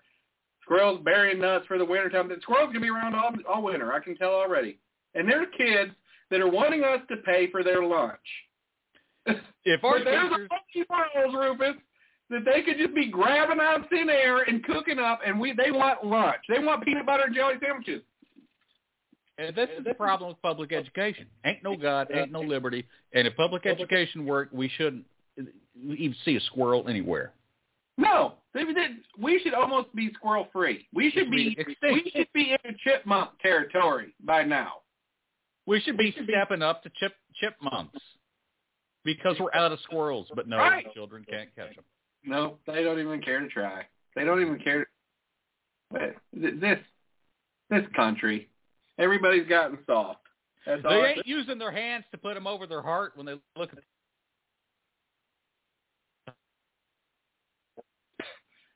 Squirrels 0.62 1.00
burying 1.04 1.40
nuts 1.40 1.66
for 1.66 1.76
the 1.76 1.84
winter 1.84 2.08
time. 2.08 2.28
The 2.28 2.36
squirrels 2.40 2.68
gonna 2.68 2.80
be 2.80 2.90
around 2.90 3.14
all 3.14 3.32
all 3.48 3.62
winter. 3.62 3.92
I 3.92 4.00
can 4.00 4.16
tell 4.16 4.32
already. 4.32 4.78
And 5.14 5.28
there's 5.28 5.48
kids 5.56 5.92
that 6.30 6.40
are 6.40 6.50
wanting 6.50 6.84
us 6.84 7.00
to 7.08 7.18
pay 7.18 7.50
for 7.50 7.62
their 7.62 7.84
lunch. 7.84 8.18
If 9.64 9.82
our 9.82 9.98
but 9.98 10.04
there's 10.04 10.30
teachers, 10.30 10.48
a 10.74 10.84
squirrels, 10.84 11.34
Rufus, 11.34 11.82
that 12.30 12.44
they 12.44 12.62
could 12.62 12.78
just 12.78 12.94
be 12.94 13.06
grabbing 13.08 13.60
out 13.60 13.80
of 13.80 13.88
thin 13.88 14.08
air 14.10 14.42
and 14.42 14.62
cooking 14.64 14.98
up, 14.98 15.20
and 15.24 15.38
we 15.38 15.52
they 15.52 15.70
want 15.70 16.04
lunch. 16.04 16.40
They 16.48 16.58
want 16.58 16.84
peanut 16.84 17.06
butter 17.06 17.24
and 17.26 17.34
jelly 17.34 17.54
sandwiches. 17.62 18.02
and 19.38 19.54
this 19.54 19.68
is 19.78 19.84
the 19.84 19.94
problem 19.94 20.28
with 20.30 20.40
public 20.42 20.72
education. 20.72 21.26
Ain't 21.44 21.62
no 21.62 21.76
God, 21.76 22.08
ain't 22.12 22.32
no 22.32 22.40
liberty, 22.40 22.86
and 23.12 23.26
if 23.26 23.36
public 23.36 23.66
education 23.66 24.24
worked, 24.26 24.52
we 24.52 24.68
shouldn't 24.76 25.04
even 25.76 26.16
see 26.24 26.36
a 26.36 26.40
squirrel 26.40 26.88
anywhere. 26.88 27.32
No, 27.98 28.34
we 29.18 29.40
should 29.42 29.54
almost 29.54 29.94
be 29.94 30.12
squirrel 30.14 30.48
free. 30.52 30.86
We 30.92 31.10
should 31.12 31.30
be 31.30 31.56
we 31.82 32.10
should 32.14 32.28
be 32.34 32.56
in 32.64 32.76
chipmunk 32.84 33.30
territory 33.40 34.14
by 34.24 34.42
now. 34.44 34.80
We 35.66 35.80
should 35.80 35.96
be 35.96 36.14
stepping 36.24 36.62
up 36.62 36.82
to 36.82 36.90
chip 36.96 37.12
chipmunks 37.40 37.98
because 39.04 39.36
we're 39.40 39.52
out 39.54 39.72
of 39.72 39.80
squirrels. 39.80 40.28
But 40.34 40.46
no, 40.48 40.58
Right. 40.58 40.92
children 40.94 41.24
can't 41.28 41.54
catch 41.56 41.74
them. 41.74 41.84
No, 42.26 42.58
they 42.66 42.82
don't 42.82 42.98
even 42.98 43.22
care 43.22 43.40
to 43.40 43.48
try. 43.48 43.86
They 44.14 44.24
don't 44.24 44.40
even 44.40 44.58
care. 44.58 44.86
But 45.90 46.16
this 46.32 46.78
this 47.70 47.84
country, 47.94 48.48
everybody's 48.98 49.48
gotten 49.48 49.78
soft. 49.86 50.20
That's. 50.66 50.82
They 50.82 51.14
ain't 51.16 51.26
using 51.26 51.58
their 51.58 51.70
hands 51.70 52.04
to 52.10 52.18
put 52.18 52.34
them 52.34 52.46
over 52.46 52.66
their 52.66 52.82
heart 52.82 53.12
when 53.14 53.26
they 53.26 53.34
look 53.56 53.70
at. 53.72 53.78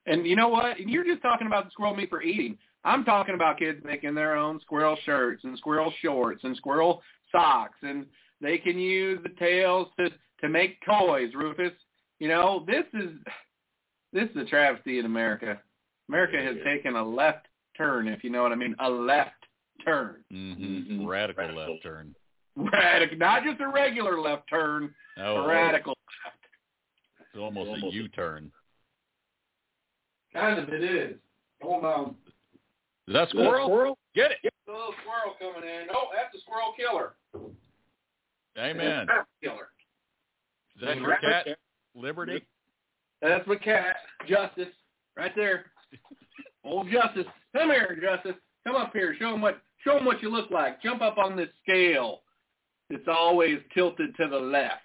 And 0.07 0.27
you 0.27 0.37
know 0.37 0.49
what? 0.49 0.79
You're 0.81 1.05
just 1.05 1.23
talking 1.23 1.47
about 1.47 1.67
the 1.67 1.71
squirrel 1.73 1.95
meat 1.95 2.09
for 2.09 2.23
eating. 2.23 2.57
I'm 2.85 3.05
talking 3.05 3.35
about 3.35 3.59
kids 3.59 3.81
making 3.85 4.15
their 4.15 4.37
own 4.37 4.61
squirrel 4.61 4.97
shirts 5.05 5.45
and 5.45 5.59
squirrel 5.59 5.93
shorts 6.03 6.43
and 6.45 6.57
squirrel 6.57 7.03
socks, 7.31 7.79
and 7.83 8.07
they 8.41 8.59
can 8.59 8.79
use 8.79 9.21
the 9.23 9.29
tails 9.39 9.89
to 9.99 10.11
to 10.41 10.49
make 10.49 10.79
toys. 10.87 11.35
Rufus, 11.35 11.73
you 12.21 12.29
know 12.29 12.65
this 12.67 12.85
is 12.95 13.11
this 14.13 14.29
is 14.31 14.37
a 14.37 14.45
travesty 14.45 14.99
in 15.01 15.07
America. 15.07 15.61
America 16.09 16.37
has 16.41 16.57
taken 16.65 16.95
a 16.97 17.05
left 17.05 17.47
turn, 17.77 18.07
if 18.09 18.23
you 18.23 18.31
know 18.31 18.43
what 18.43 18.53
I 18.53 18.57
mean, 18.57 18.75
a 18.81 18.89
left 18.89 19.31
turn. 19.85 20.17
Mm-hmm. 20.33 21.07
Radical 21.07 21.53
left 21.55 21.83
turn. 21.83 22.15
Radical, 22.57 23.17
not 23.17 23.45
just 23.45 23.61
a 23.61 23.69
regular 23.69 24.21
left 24.21 24.49
turn, 24.49 24.95
Oh, 25.19 25.37
a 25.37 25.49
radical 25.49 25.95
left. 26.25 26.39
it's 27.21 27.41
almost 27.41 27.83
a 27.83 27.87
U-turn. 27.93 28.51
Kind 30.33 30.59
of 30.59 30.69
it 30.69 30.83
is. 30.83 31.17
Hold 31.63 31.85
on. 31.85 32.15
Is 33.09 33.15
that 33.15 33.29
squirrel? 33.31 33.99
Get 34.15 34.31
it. 34.33 34.53
A 34.69 34.71
little 34.71 34.95
squirrel 35.03 35.35
coming 35.39 35.69
in. 35.69 35.89
Oh, 35.93 36.09
that's 36.15 36.35
a 36.35 36.41
squirrel 36.41 36.75
killer. 36.77 37.15
Amen. 38.59 39.07
That's 39.07 39.29
a 39.43 39.45
killer. 39.47 39.69
Is 40.77 40.83
that 40.87 40.97
your 40.99 41.17
cat? 41.19 41.47
Liberty. 41.95 42.45
That's 43.23 43.47
my 43.47 43.57
cat, 43.57 43.97
Justice, 44.27 44.73
right 45.17 45.33
there. 45.37 45.67
Old 46.65 46.89
Justice, 46.91 47.27
come 47.55 47.71
here, 47.71 47.99
Justice. 48.01 48.41
Come 48.67 48.77
up 48.77 48.93
here. 48.93 49.17
Show 49.19 49.35
him 49.35 49.41
what. 49.41 49.61
Show 49.85 49.97
him 49.97 50.05
what 50.05 50.23
you 50.23 50.31
look 50.31 50.51
like. 50.51 50.83
Jump 50.83 51.01
up 51.01 51.17
on 51.17 51.37
this 51.37 51.49
scale. 51.63 52.21
It's 52.91 53.09
always 53.09 53.59
tilted 53.73 54.15
to 54.17 54.29
the 54.29 54.39
left. 54.39 54.83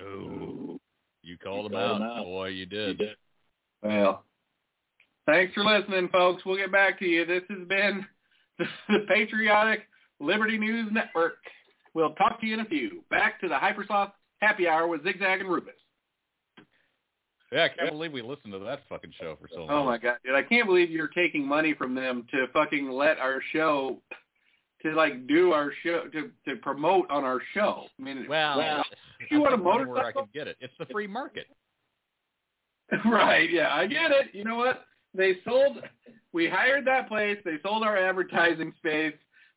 Oh, 0.00 0.80
you 1.22 1.36
called 1.38 1.66
him 1.66 1.78
out. 1.78 2.24
Boy, 2.24 2.48
you 2.48 2.66
did. 2.66 3.00
Well, 3.82 4.24
thanks 5.26 5.54
for 5.54 5.64
listening, 5.64 6.08
folks. 6.08 6.44
We'll 6.44 6.56
get 6.56 6.72
back 6.72 6.98
to 6.98 7.04
you. 7.04 7.24
This 7.24 7.42
has 7.48 7.68
been 7.68 8.04
the 8.58 9.06
Patriotic 9.08 9.82
Liberty 10.18 10.58
News 10.58 10.88
Network. 10.90 11.38
We'll 11.94 12.14
talk 12.14 12.40
to 12.40 12.46
you 12.46 12.54
in 12.54 12.60
a 12.60 12.64
few. 12.64 13.04
Back 13.10 13.40
to 13.40 13.48
the 13.48 13.54
Hypersloth 13.54 14.12
Happy 14.40 14.66
Hour 14.66 14.88
with 14.88 15.04
Zigzag 15.04 15.40
and 15.40 15.50
Rufus. 15.50 15.74
Yeah, 17.52 17.64
I 17.64 17.68
can't 17.68 17.90
believe 17.90 18.12
we 18.12 18.22
listened 18.22 18.52
to 18.52 18.58
that 18.60 18.82
fucking 18.88 19.12
show 19.20 19.36
for 19.40 19.48
so 19.52 19.60
long. 19.60 19.70
Oh 19.70 19.84
my 19.84 19.98
god, 19.98 20.18
dude! 20.24 20.34
I 20.34 20.42
can't 20.42 20.66
believe 20.66 20.90
you're 20.90 21.08
taking 21.08 21.46
money 21.46 21.74
from 21.74 21.94
them 21.94 22.24
to 22.30 22.46
fucking 22.52 22.88
let 22.90 23.18
our 23.18 23.40
show, 23.52 24.00
to 24.82 24.92
like 24.94 25.26
do 25.26 25.52
our 25.52 25.72
show, 25.82 26.04
to 26.12 26.30
to 26.48 26.56
promote 26.62 27.10
on 27.10 27.24
our 27.24 27.40
show. 27.54 27.86
I 27.98 28.02
mean, 28.02 28.26
Well, 28.28 28.84
you 29.30 29.38
I 29.38 29.40
want 29.40 29.54
a 29.54 29.56
one 29.62 29.88
where 29.88 29.98
I 29.98 30.00
motorcycle? 30.02 30.22
could 30.22 30.32
get 30.32 30.46
it. 30.46 30.56
It's 30.60 30.72
the 30.78 30.86
free 30.86 31.08
market. 31.08 31.46
right? 33.04 33.50
Yeah, 33.50 33.74
I 33.74 33.86
get 33.86 34.10
it. 34.10 34.28
You 34.32 34.44
know 34.44 34.56
what? 34.56 34.84
They 35.14 35.34
sold. 35.44 35.78
We 36.32 36.48
hired 36.48 36.86
that 36.86 37.08
place. 37.08 37.38
They 37.44 37.56
sold 37.64 37.82
our 37.82 37.96
advertising 37.96 38.72
space 38.78 39.14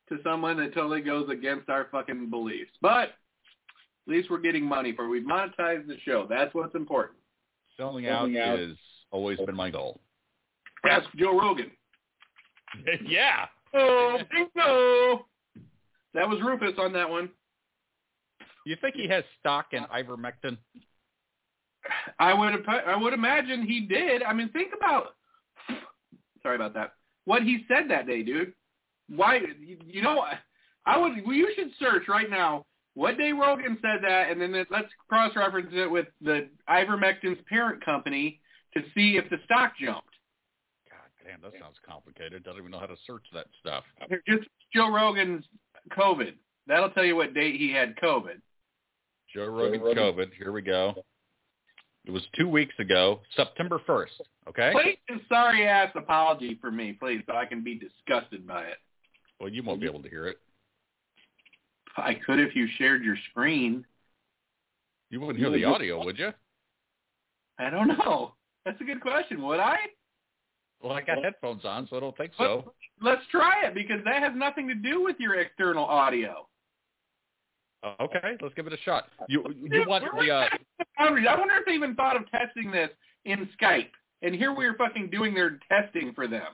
to 0.09 0.17
someone 0.23 0.57
that 0.57 0.73
totally 0.73 1.01
goes 1.01 1.29
against 1.29 1.69
our 1.69 1.87
fucking 1.91 2.29
beliefs. 2.29 2.71
But 2.81 3.09
at 3.09 4.07
least 4.07 4.29
we're 4.31 4.39
getting 4.39 4.65
money 4.65 4.93
for. 4.95 5.05
it. 5.05 5.09
We've 5.09 5.23
monetized 5.23 5.87
the 5.87 5.97
show. 6.05 6.25
That's 6.29 6.53
what's 6.53 6.75
important. 6.75 7.17
Selling 7.77 8.07
out 8.07 8.21
Selling 8.21 8.37
out. 8.37 8.59
has 8.59 8.77
always 9.11 9.37
been 9.45 9.55
my 9.55 9.69
goal. 9.69 9.99
Ask 10.85 11.07
Joe 11.15 11.37
Rogan. 11.37 11.71
yeah. 13.07 13.45
Oh, 13.73 14.17
bingo! 14.31 15.25
That 16.13 16.29
was 16.29 16.39
Rufus 16.43 16.77
on 16.77 16.93
that 16.93 17.09
one. 17.09 17.29
You 18.65 18.75
think 18.79 18.95
he 18.95 19.07
has 19.07 19.23
stock 19.39 19.67
in 19.71 19.83
ivermectin? 19.85 20.57
I 22.19 22.33
would 22.33 22.65
I 22.67 22.95
would 22.95 23.13
imagine 23.13 23.65
he 23.65 23.81
did. 23.81 24.23
I 24.23 24.33
mean, 24.33 24.49
think 24.49 24.71
about. 24.77 25.15
Sorry 26.41 26.55
about 26.55 26.73
that. 26.75 26.93
What 27.25 27.43
he 27.43 27.65
said 27.67 27.89
that 27.89 28.07
day, 28.07 28.23
dude. 28.23 28.53
Why? 29.09 29.39
You, 29.59 29.77
you 29.85 30.01
know, 30.01 30.23
I 30.85 30.97
would. 30.97 31.13
You 31.25 31.51
should 31.55 31.71
search 31.79 32.03
right 32.07 32.29
now 32.29 32.65
what 32.95 33.17
day 33.17 33.31
Rogan 33.31 33.77
said 33.81 34.01
that, 34.03 34.29
and 34.29 34.39
then 34.39 34.53
let's 34.69 34.87
cross-reference 35.07 35.69
it 35.73 35.89
with 35.89 36.07
the 36.21 36.49
ivermectin's 36.69 37.39
parent 37.49 37.83
company 37.83 38.39
to 38.75 38.81
see 38.95 39.17
if 39.17 39.29
the 39.29 39.37
stock 39.45 39.73
jumped. 39.79 40.07
God 40.89 41.09
damn, 41.25 41.41
that 41.41 41.59
sounds 41.59 41.77
complicated. 41.87 42.43
Doesn't 42.43 42.59
even 42.59 42.71
know 42.71 42.79
how 42.79 42.85
to 42.85 42.97
search 43.07 43.25
that 43.33 43.47
stuff. 43.59 43.83
Just 44.27 44.47
Joe 44.73 44.91
Rogan's 44.91 45.43
COVID. 45.97 46.33
That'll 46.67 46.91
tell 46.91 47.05
you 47.05 47.15
what 47.15 47.33
date 47.33 47.55
he 47.55 47.71
had 47.71 47.95
COVID. 47.97 48.41
Joe 49.33 49.47
Rogan 49.47 49.81
COVID. 49.81 50.31
Here 50.37 50.51
we 50.51 50.61
go. 50.61 51.03
It 52.05 52.11
was 52.11 52.23
two 52.37 52.47
weeks 52.47 52.75
ago, 52.79 53.21
September 53.35 53.79
1st. 53.87 54.21
Okay. 54.49 54.71
Please 54.73 54.97
a 55.09 55.19
sorry 55.29 55.65
ass 55.65 55.89
apology 55.95 56.57
for 56.59 56.69
me, 56.69 56.93
please, 56.93 57.21
so 57.25 57.35
I 57.35 57.45
can 57.45 57.63
be 57.63 57.79
disgusted 57.79 58.45
by 58.45 58.63
it. 58.63 58.77
Well, 59.39 59.49
you 59.49 59.63
won't 59.63 59.79
be 59.79 59.87
able 59.87 60.03
to 60.03 60.09
hear 60.09 60.27
it. 60.27 60.37
I 61.97 62.15
could 62.15 62.39
if 62.39 62.55
you 62.55 62.67
shared 62.77 63.03
your 63.03 63.17
screen. 63.29 63.85
You 65.09 65.19
wouldn't 65.21 65.39
hear 65.39 65.51
the 65.51 65.65
audio, 65.65 66.03
would 66.03 66.17
you? 66.17 66.31
I 67.59 67.69
don't 67.69 67.87
know. 67.87 68.33
That's 68.65 68.79
a 68.81 68.83
good 68.83 69.01
question. 69.01 69.41
Would 69.43 69.59
I? 69.59 69.77
Well, 70.81 70.93
I 70.93 71.01
got 71.01 71.23
headphones 71.23 71.63
on, 71.65 71.87
so 71.89 71.97
I 71.97 71.99
don't 71.99 72.17
think 72.17 72.31
so. 72.37 72.73
Let's 73.01 73.21
try 73.31 73.65
it 73.65 73.73
because 73.73 73.99
that 74.05 74.21
has 74.23 74.33
nothing 74.35 74.67
to 74.67 74.75
do 74.75 75.03
with 75.03 75.17
your 75.19 75.39
external 75.39 75.85
audio. 75.85 76.47
Okay, 78.01 78.37
let's 78.41 78.53
give 78.55 78.65
it 78.65 78.73
a 78.73 78.77
shot. 78.77 79.07
You 79.27 79.43
you 79.69 79.85
want 79.87 80.05
the? 80.17 80.31
Uh, 80.31 80.47
I 80.97 81.09
wonder 81.09 81.55
if 81.55 81.65
they 81.65 81.73
even 81.73 81.95
thought 81.95 82.15
of 82.15 82.29
testing 82.31 82.71
this 82.71 82.89
in 83.25 83.47
Skype. 83.61 83.89
And 84.21 84.33
here 84.33 84.55
we 84.55 84.65
are 84.65 84.73
fucking 84.75 85.09
doing 85.09 85.33
their 85.33 85.59
testing 85.69 86.13
for 86.13 86.27
them. 86.27 86.47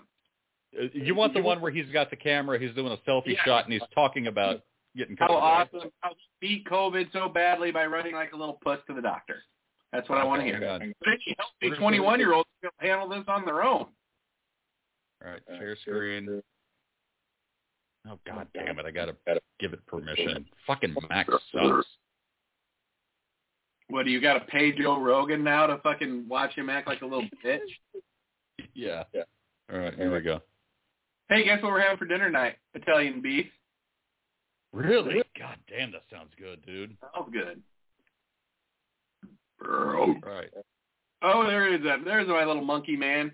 Uh, 0.77 0.85
you 0.93 1.13
want 1.13 1.35
the 1.35 1.41
one 1.41 1.61
where 1.61 1.71
he's 1.71 1.89
got 1.93 2.09
the 2.09 2.15
camera, 2.15 2.59
he's 2.59 2.73
doing 2.73 2.91
a 2.91 3.09
selfie 3.09 3.35
Yeah. 3.35 3.43
shot, 3.45 3.65
and 3.65 3.73
he's 3.73 3.81
talking 3.93 4.25
about 4.27 4.63
getting 4.95 5.15
How 5.17 5.27
COVID. 5.27 5.41
right? 5.41 5.67
awesome! 5.73 5.89
How 6.01 6.09
he 6.39 6.47
beat 6.47 6.65
COVID 6.67 7.11
so 7.13 7.29
badly 7.29 7.71
by 7.71 7.85
running 7.85 8.13
like 8.13 8.33
a 8.33 8.37
little 8.37 8.59
puss 8.63 8.79
to 8.87 8.93
the 8.93 9.01
doctor. 9.01 9.43
That's 9.91 10.07
what 10.09 10.19
I 10.19 10.23
want 10.23 10.41
to 10.41 10.47
Oh, 10.47 10.49
hear. 10.51 10.59
God. 10.59 10.83
But 10.99 11.09
any 11.13 11.35
healthy 11.37 11.75
21 11.77 12.19
year 12.19 12.33
olds 12.33 12.49
can 12.61 12.69
handle 12.79 13.09
this 13.09 13.23
on 13.27 13.45
their 13.45 13.63
own. 13.63 13.87
All 15.25 15.31
right, 15.31 15.41
uh, 15.51 15.57
share 15.57 15.75
screen. 15.81 16.41
Oh 18.07 18.17
god 18.25 18.47
oh, 18.55 18.59
damn 18.65 18.79
it! 18.79 18.85
I 18.85 18.91
gotta 18.91 19.15
give 19.59 19.73
it 19.73 19.85
permission. 19.87 20.45
Fucking 20.65 20.95
Mac 21.09 21.27
sucks. 21.51 21.85
What 23.89 24.05
do 24.05 24.11
you 24.11 24.21
got 24.21 24.33
to 24.35 24.41
pay 24.41 24.71
Joe 24.71 24.99
Rogan 25.01 25.43
now 25.43 25.65
to 25.65 25.79
fucking 25.79 26.27
watch 26.29 26.53
him 26.53 26.69
act 26.69 26.87
like 26.87 27.01
a 27.01 27.05
little 27.05 27.27
bitch? 27.43 27.59
yeah. 28.75 29.03
Yeah. 29.13 29.23
All 29.73 29.79
right, 29.79 29.95
here 29.95 30.13
we 30.13 30.21
go. 30.21 30.41
Hey, 31.27 31.43
guess 31.43 31.61
what 31.61 31.71
we're 31.71 31.81
having 31.81 31.97
for 31.97 32.05
dinner 32.05 32.27
tonight? 32.27 32.57
Italian 32.75 33.19
beef. 33.21 33.47
Really? 34.73 35.21
God 35.37 35.57
damn, 35.67 35.91
that 35.91 36.03
sounds 36.11 36.31
good, 36.39 36.63
dude. 36.65 36.95
Sounds 37.15 37.29
good. 37.31 37.61
All 39.67 40.15
right, 40.25 40.49
Oh, 41.21 41.45
there 41.45 41.67
it 41.73 41.81
is. 41.81 41.87
There's 42.05 42.27
my 42.27 42.45
little 42.45 42.63
monkey 42.63 42.95
man. 42.95 43.31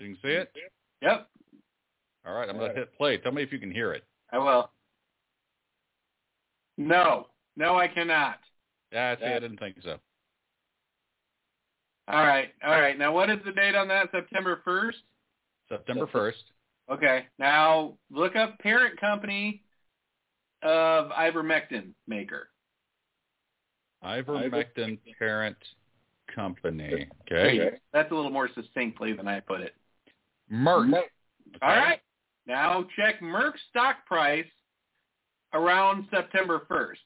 you 0.00 0.06
can 0.14 0.18
see 0.22 0.28
it. 0.34 0.50
Yep, 1.02 1.28
All 2.26 2.34
right, 2.34 2.48
I'm 2.48 2.56
gonna 2.58 2.72
hit 2.74 2.96
play. 2.96 3.18
Tell 3.18 3.32
me 3.32 3.42
if 3.42 3.52
you 3.52 3.58
can 3.58 3.70
hear 3.70 3.92
it. 3.92 4.04
I 4.32 4.38
will. 4.38 4.70
No, 6.78 7.26
no, 7.56 7.76
I 7.76 7.88
cannot. 7.88 8.38
Yeah, 8.92 9.14
I 9.18 9.20
see. 9.20 9.26
I 9.32 9.38
didn't 9.38 9.58
think 9.58 9.76
so. 9.82 9.98
All 12.08 12.24
right, 12.26 12.48
all 12.64 12.80
right. 12.80 12.98
Now, 12.98 13.12
what 13.12 13.28
is 13.28 13.38
the 13.44 13.52
date 13.52 13.74
on 13.74 13.88
that? 13.88 14.10
September 14.12 14.62
1st? 14.66 14.92
September 15.68 16.06
first. 16.10 16.42
Okay. 16.90 17.26
Now, 17.38 17.98
look 18.10 18.34
up 18.34 18.58
parent 18.60 18.98
company 18.98 19.62
of 20.62 21.10
ivermectin 21.10 21.92
maker. 22.06 22.48
Ivermectin 24.04 24.98
parent 25.18 25.56
company. 26.34 27.08
Okay. 27.22 27.78
That's 27.92 28.10
a 28.12 28.14
little 28.14 28.30
more 28.30 28.48
succinctly 28.54 29.12
than 29.12 29.26
I 29.28 29.40
put 29.40 29.60
it. 29.60 29.74
Merck. 30.52 30.92
All 31.62 31.68
right. 31.68 32.00
Now 32.46 32.86
check 32.96 33.20
Merck's 33.20 33.60
stock 33.70 34.06
price 34.06 34.46
around 35.52 36.06
September 36.10 36.62
1st. 36.70 36.96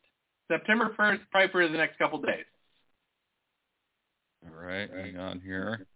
September 0.50 0.94
1st, 0.98 1.20
probably 1.30 1.50
for 1.50 1.68
the 1.68 1.76
next 1.76 1.98
couple 1.98 2.20
days. 2.20 2.44
All 4.44 4.61
right, 4.61 4.90
hang 4.90 5.16
on 5.16 5.40
here. 5.40 5.86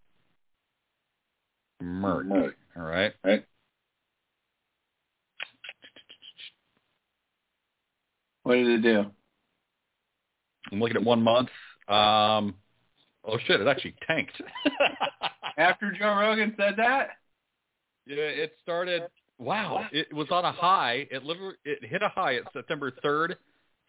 Merck. 1.83 2.55
All 2.77 2.83
right. 2.83 3.13
What 8.47 8.55
did 8.55 8.69
it 8.69 8.83
do? 8.83 9.05
I'm 10.71 10.79
looking 10.79 10.97
at 10.97 11.03
one 11.03 11.21
month. 11.21 11.49
Um, 11.89 12.55
oh 13.25 13.39
shit! 13.45 13.61
It 13.61 13.67
actually 13.67 13.97
tanked. 14.07 14.41
After 15.59 15.91
Joe 15.91 16.15
Rogan 16.15 16.55
said 16.57 16.75
that? 16.77 17.09
yeah, 18.07 18.15
it 18.19 18.53
started. 18.63 19.03
Wow, 19.39 19.87
it 19.91 20.15
was 20.15 20.29
on 20.31 20.45
a 20.45 20.53
high. 20.53 21.09
It 21.11 21.25
literally 21.25 21.57
it 21.65 21.85
hit 21.85 22.03
a 22.03 22.09
high 22.09 22.37
at 22.37 22.45
September 22.53 22.93
third, 23.03 23.37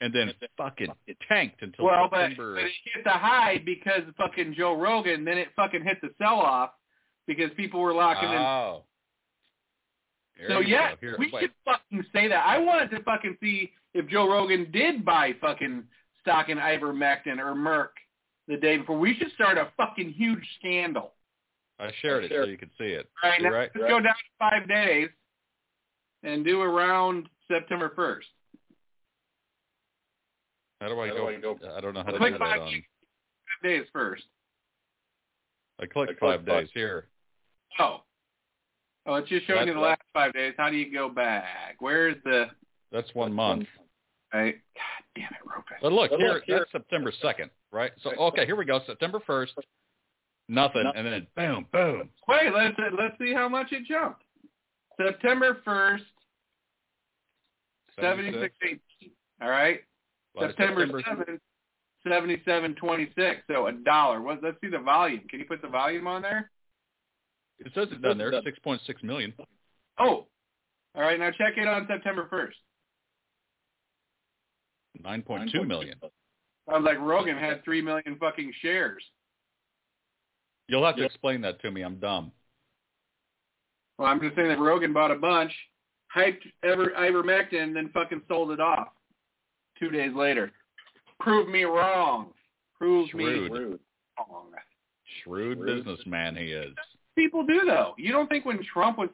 and 0.01 0.11
then 0.11 0.29
it 0.29 0.37
fucking 0.57 0.91
it 1.05 1.17
tanked 1.29 1.61
until 1.61 1.85
Well, 1.85 2.07
but, 2.09 2.29
September. 2.29 2.55
but 2.55 2.63
it 2.63 2.71
hit 2.95 3.03
the 3.03 3.11
high 3.11 3.61
because 3.63 4.01
fucking 4.17 4.55
Joe 4.57 4.73
Rogan. 4.75 5.23
Then 5.23 5.37
it 5.37 5.49
fucking 5.55 5.83
hit 5.83 6.01
the 6.01 6.09
sell-off 6.17 6.71
because 7.27 7.51
people 7.55 7.79
were 7.79 7.93
locking 7.93 8.29
in. 8.29 8.37
So 10.47 10.59
yeah. 10.59 10.95
Here, 10.99 11.15
we 11.17 11.29
should 11.39 11.51
fucking 11.65 12.05
say 12.13 12.27
that. 12.27 12.45
I 12.45 12.57
wanted 12.57 12.91
to 12.91 13.03
fucking 13.03 13.37
see 13.41 13.71
if 13.93 14.07
Joe 14.07 14.29
Rogan 14.29 14.69
did 14.71 15.03
buy 15.03 15.33
fucking 15.41 15.83
stock 16.21 16.49
in 16.49 16.57
ivermectin 16.57 17.39
or 17.39 17.55
Merck 17.55 17.89
the 18.47 18.57
day 18.57 18.77
before. 18.77 18.99
We 18.99 19.15
should 19.15 19.31
start 19.33 19.57
a 19.57 19.69
fucking 19.77 20.13
huge 20.13 20.43
scandal. 20.59 21.13
I 21.79 21.91
shared 22.01 22.25
it 22.25 22.31
so 22.31 22.45
you 22.45 22.57
could 22.57 22.71
see 22.77 22.85
it. 22.85 23.07
All 23.23 23.29
right, 23.29 23.39
You're 23.39 23.51
now 23.51 23.57
right. 23.57 23.69
let's 23.75 23.89
go 23.89 23.99
down 23.99 24.13
to 24.13 24.37
five 24.39 24.67
days 24.67 25.09
and 26.23 26.43
do 26.43 26.61
around 26.61 27.29
September 27.47 27.91
first. 27.95 28.27
How 30.81 30.87
do 30.87 30.99
I 30.99 31.09
go? 31.09 31.27
I 31.75 31.81
don't 31.81 31.93
know 31.93 32.03
how 32.03 32.11
to 32.11 32.17
Click 32.17 32.33
do 32.33 32.39
that 32.39 32.45
five 32.45 32.61
on. 32.61 32.71
Five 32.71 33.63
days 33.63 33.85
first. 33.93 34.23
I 35.79 35.85
clicked 35.85 36.19
five 36.19 36.45
days 36.45 36.69
here. 36.73 37.07
Oh. 37.79 38.01
Oh, 39.07 39.15
it's 39.15 39.29
just 39.29 39.47
showing 39.47 39.67
you 39.67 39.73
the 39.73 39.79
last 39.79 40.01
five 40.13 40.33
days. 40.33 40.53
How 40.57 40.69
do 40.69 40.75
you 40.75 40.91
go 40.91 41.07
back? 41.07 41.77
Where's 41.79 42.17
the 42.25 42.47
That's 42.91 43.07
one 43.15 43.31
month. 43.31 43.65
right? 44.33 44.55
God 44.75 45.03
damn 45.15 45.29
it, 45.31 45.45
Rufus. 45.45 45.77
But 45.81 45.93
look, 45.93 46.11
here 46.11 46.41
that's 46.45 46.71
September 46.73 47.13
second, 47.21 47.49
right? 47.71 47.91
So 48.03 48.11
okay, 48.19 48.45
here 48.45 48.57
we 48.57 48.65
go. 48.65 48.81
September 48.85 49.21
first, 49.25 49.53
nothing, 50.49 50.91
and 50.93 51.07
then 51.07 51.27
boom, 51.37 51.65
boom. 51.71 52.09
Wait, 52.27 52.53
let's 52.53 52.75
let's 52.97 53.17
see 53.17 53.33
how 53.33 53.47
much 53.47 53.71
it 53.71 53.87
jumped. 53.87 54.23
September 55.01 55.59
first, 55.63 56.03
seventy 58.01 58.33
six 58.33 58.53
eighteen. 58.63 59.11
All 59.41 59.49
right. 59.49 59.79
By 60.35 60.47
September 60.47 61.01
seventh, 61.07 61.39
seventy 62.05 62.41
seven 62.43 62.75
twenty 62.75 63.09
six. 63.17 63.41
So 63.47 63.67
a 63.67 63.71
dollar. 63.71 64.21
What? 64.21 64.43
Let's 64.43 64.57
see 64.61 64.69
the 64.69 64.79
volume. 64.79 65.21
Can 65.29 65.39
you 65.39 65.45
put 65.45 65.61
the 65.61 65.69
volume 65.69 66.07
on 66.07 66.21
there? 66.21 66.51
It 67.59 67.71
says 67.73 67.87
it 67.91 68.01
down 68.01 68.17
there, 68.17 68.31
six 68.43 68.59
point 68.59 68.81
six 68.85 69.01
million. 69.03 69.33
Oh. 69.99 70.27
All 70.95 71.01
right. 71.01 71.19
Now 71.19 71.31
check 71.31 71.57
it 71.57 71.67
on 71.67 71.87
September 71.87 72.27
first. 72.29 72.57
Nine 75.03 75.21
point 75.21 75.51
two 75.51 75.63
million. 75.63 75.95
Sounds 76.69 76.85
like 76.85 76.99
Rogan 76.99 77.37
had 77.37 77.63
three 77.63 77.81
million 77.81 78.17
fucking 78.19 78.51
shares. 78.61 79.03
You'll 80.67 80.85
have 80.85 80.97
to 80.97 81.05
explain 81.05 81.41
that 81.41 81.61
to 81.61 81.71
me. 81.71 81.81
I'm 81.81 81.95
dumb. 81.95 82.31
Well, 83.97 84.07
I'm 84.07 84.19
just 84.19 84.35
saying 84.35 84.49
that 84.49 84.59
Rogan 84.59 84.93
bought 84.93 85.11
a 85.11 85.15
bunch, 85.15 85.51
hyped 86.15 86.41
ever 86.63 86.91
ivermectin, 86.97 87.73
then 87.73 87.89
fucking 87.93 88.21
sold 88.27 88.51
it 88.51 88.59
off 88.59 88.89
two 89.79 89.89
days 89.89 90.11
later. 90.13 90.51
Prove 91.19 91.47
me 91.47 91.63
wrong. 91.63 92.27
Prove 92.77 93.09
Shrewd. 93.09 93.51
me 93.51 93.59
wrong. 94.17 94.51
Shrewd 95.23 95.65
businessman 95.65 96.35
he 96.35 96.51
is. 96.51 96.73
People 97.17 97.45
do 97.45 97.61
though. 97.65 97.93
You 97.97 98.11
don't 98.11 98.27
think 98.29 98.45
when 98.45 98.59
Trump 98.71 98.97
was 98.97 99.09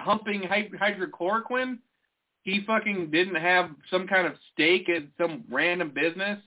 humping 0.00 0.42
hydrochloroquine, 0.42 1.78
he 2.42 2.64
fucking 2.66 3.10
didn't 3.10 3.36
have 3.36 3.70
some 3.90 4.06
kind 4.06 4.26
of 4.26 4.32
stake 4.52 4.88
in 4.88 5.08
some 5.18 5.44
random 5.50 5.92
business 5.94 6.38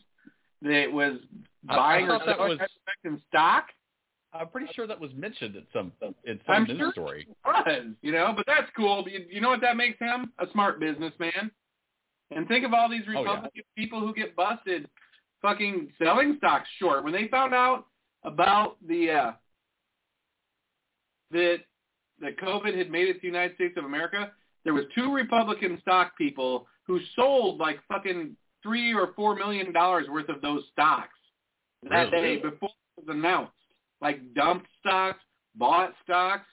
that 0.62 0.92
was 0.92 1.18
buying 1.64 2.10
or 2.10 2.20
selling 2.26 2.58
was- 2.60 3.20
stock? 3.30 3.68
I'm 4.36 4.48
pretty 4.50 4.74
sure 4.74 4.88
that 4.88 5.00
was 5.00 5.12
mentioned 5.16 5.56
in 5.56 5.64
some 5.72 5.92
in 6.26 6.40
I'm 6.48 6.66
some 6.66 6.78
news 6.78 6.80
sure- 6.80 6.92
story. 6.94 7.28
was, 7.46 7.84
you 8.02 8.12
know, 8.12 8.34
but 8.36 8.46
that's 8.48 8.70
cool. 8.76 9.06
You, 9.08 9.26
you 9.30 9.40
know 9.42 9.50
what 9.50 9.62
that 9.62 9.78
makes 9.78 10.00
him? 10.00 10.32
A 10.40 10.48
smart 10.52 10.80
businessman. 10.80 11.52
And 12.32 12.48
think 12.48 12.66
of 12.66 12.74
all 12.74 12.90
these 12.90 13.04
Oh, 13.08 13.12
yeah. 13.12 13.20
Republican 13.20 13.64
people 13.78 14.00
who 14.00 14.12
get 14.14 14.36
busted 14.36 14.90
fucking 15.44 15.92
selling 16.04 16.36
stocks 16.40 16.68
short. 16.80 17.04
When 17.04 17.14
they 17.14 17.28
found 17.28 17.54
out 17.54 17.86
about 18.24 18.78
the 18.88 19.12
uh 19.12 19.32
that 21.34 21.58
that 22.22 22.38
COVID 22.38 22.78
had 22.78 22.90
made 22.90 23.10
it 23.10 23.16
to 23.16 23.20
the 23.22 23.28
United 23.28 23.56
States 23.56 23.74
of 23.78 23.86
America, 23.86 24.32
there 24.64 24.74
was 24.74 24.86
two 24.96 25.14
Republican 25.14 25.78
stock 25.82 26.18
people 26.18 26.68
who 26.88 27.00
sold 27.16 27.60
like 27.60 27.80
fucking 27.88 28.36
three 28.62 28.94
or 28.94 29.12
four 29.16 29.36
million 29.36 29.74
dollars 29.74 30.08
worth 30.10 30.30
of 30.30 30.42
those 30.42 30.64
stocks 30.72 31.10
that 31.90 32.12
Really? 32.12 32.36
day 32.36 32.42
before 32.42 32.70
it 32.98 33.06
was 33.06 33.16
announced. 33.16 33.52
Like 34.02 34.34
dumped 34.34 34.68
stocks, 34.80 35.20
bought 35.56 35.94
stocks, 36.04 36.48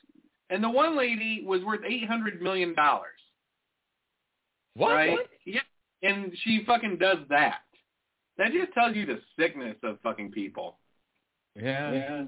and 0.50 0.62
the 0.62 0.70
one 0.70 0.96
lady 0.96 1.42
was 1.46 1.62
worth 1.62 1.80
eight 1.86 2.06
hundred 2.08 2.40
million 2.42 2.74
dollars. 2.74 3.06
What? 4.74 4.92
Right? 4.92 5.18
Yeah. 5.44 5.60
And 6.02 6.32
she 6.42 6.64
fucking 6.66 6.98
does 6.98 7.18
that. 7.28 7.60
That 8.38 8.52
just 8.52 8.72
tells 8.72 8.96
you 8.96 9.04
the 9.04 9.20
sickness 9.38 9.76
of 9.82 9.98
fucking 10.02 10.30
people. 10.32 10.78
Yeah. 11.54 11.92
Yeah. 11.92 12.24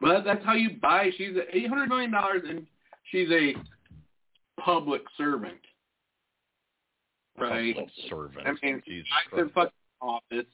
Well, 0.00 0.22
that's 0.24 0.44
how 0.44 0.54
you 0.54 0.70
buy. 0.80 1.10
She's 1.16 1.36
eight 1.52 1.68
hundred 1.68 1.88
million 1.88 2.10
dollars, 2.10 2.42
and 2.48 2.66
she's 3.10 3.28
a 3.30 3.54
public 4.60 5.02
servant, 5.16 5.58
right? 7.38 7.74
Public 7.74 7.90
servant. 8.08 8.46
I 8.46 8.66
mean, 8.66 8.82
Jesus 8.86 9.08
buy 9.30 9.36
their 9.36 9.48
fucking 9.50 9.72
office. 10.00 10.46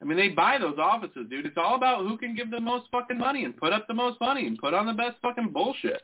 I 0.00 0.04
mean, 0.04 0.16
they 0.16 0.28
buy 0.28 0.58
those 0.58 0.78
offices, 0.78 1.26
dude. 1.30 1.46
It's 1.46 1.56
all 1.56 1.76
about 1.76 2.00
who 2.02 2.16
can 2.18 2.34
give 2.34 2.50
the 2.50 2.60
most 2.60 2.86
fucking 2.90 3.18
money 3.18 3.44
and 3.44 3.56
put 3.56 3.72
up 3.72 3.86
the 3.86 3.94
most 3.94 4.20
money 4.20 4.46
and 4.46 4.58
put 4.58 4.74
on 4.74 4.86
the 4.86 4.92
best 4.92 5.16
fucking 5.22 5.50
bullshit. 5.52 6.02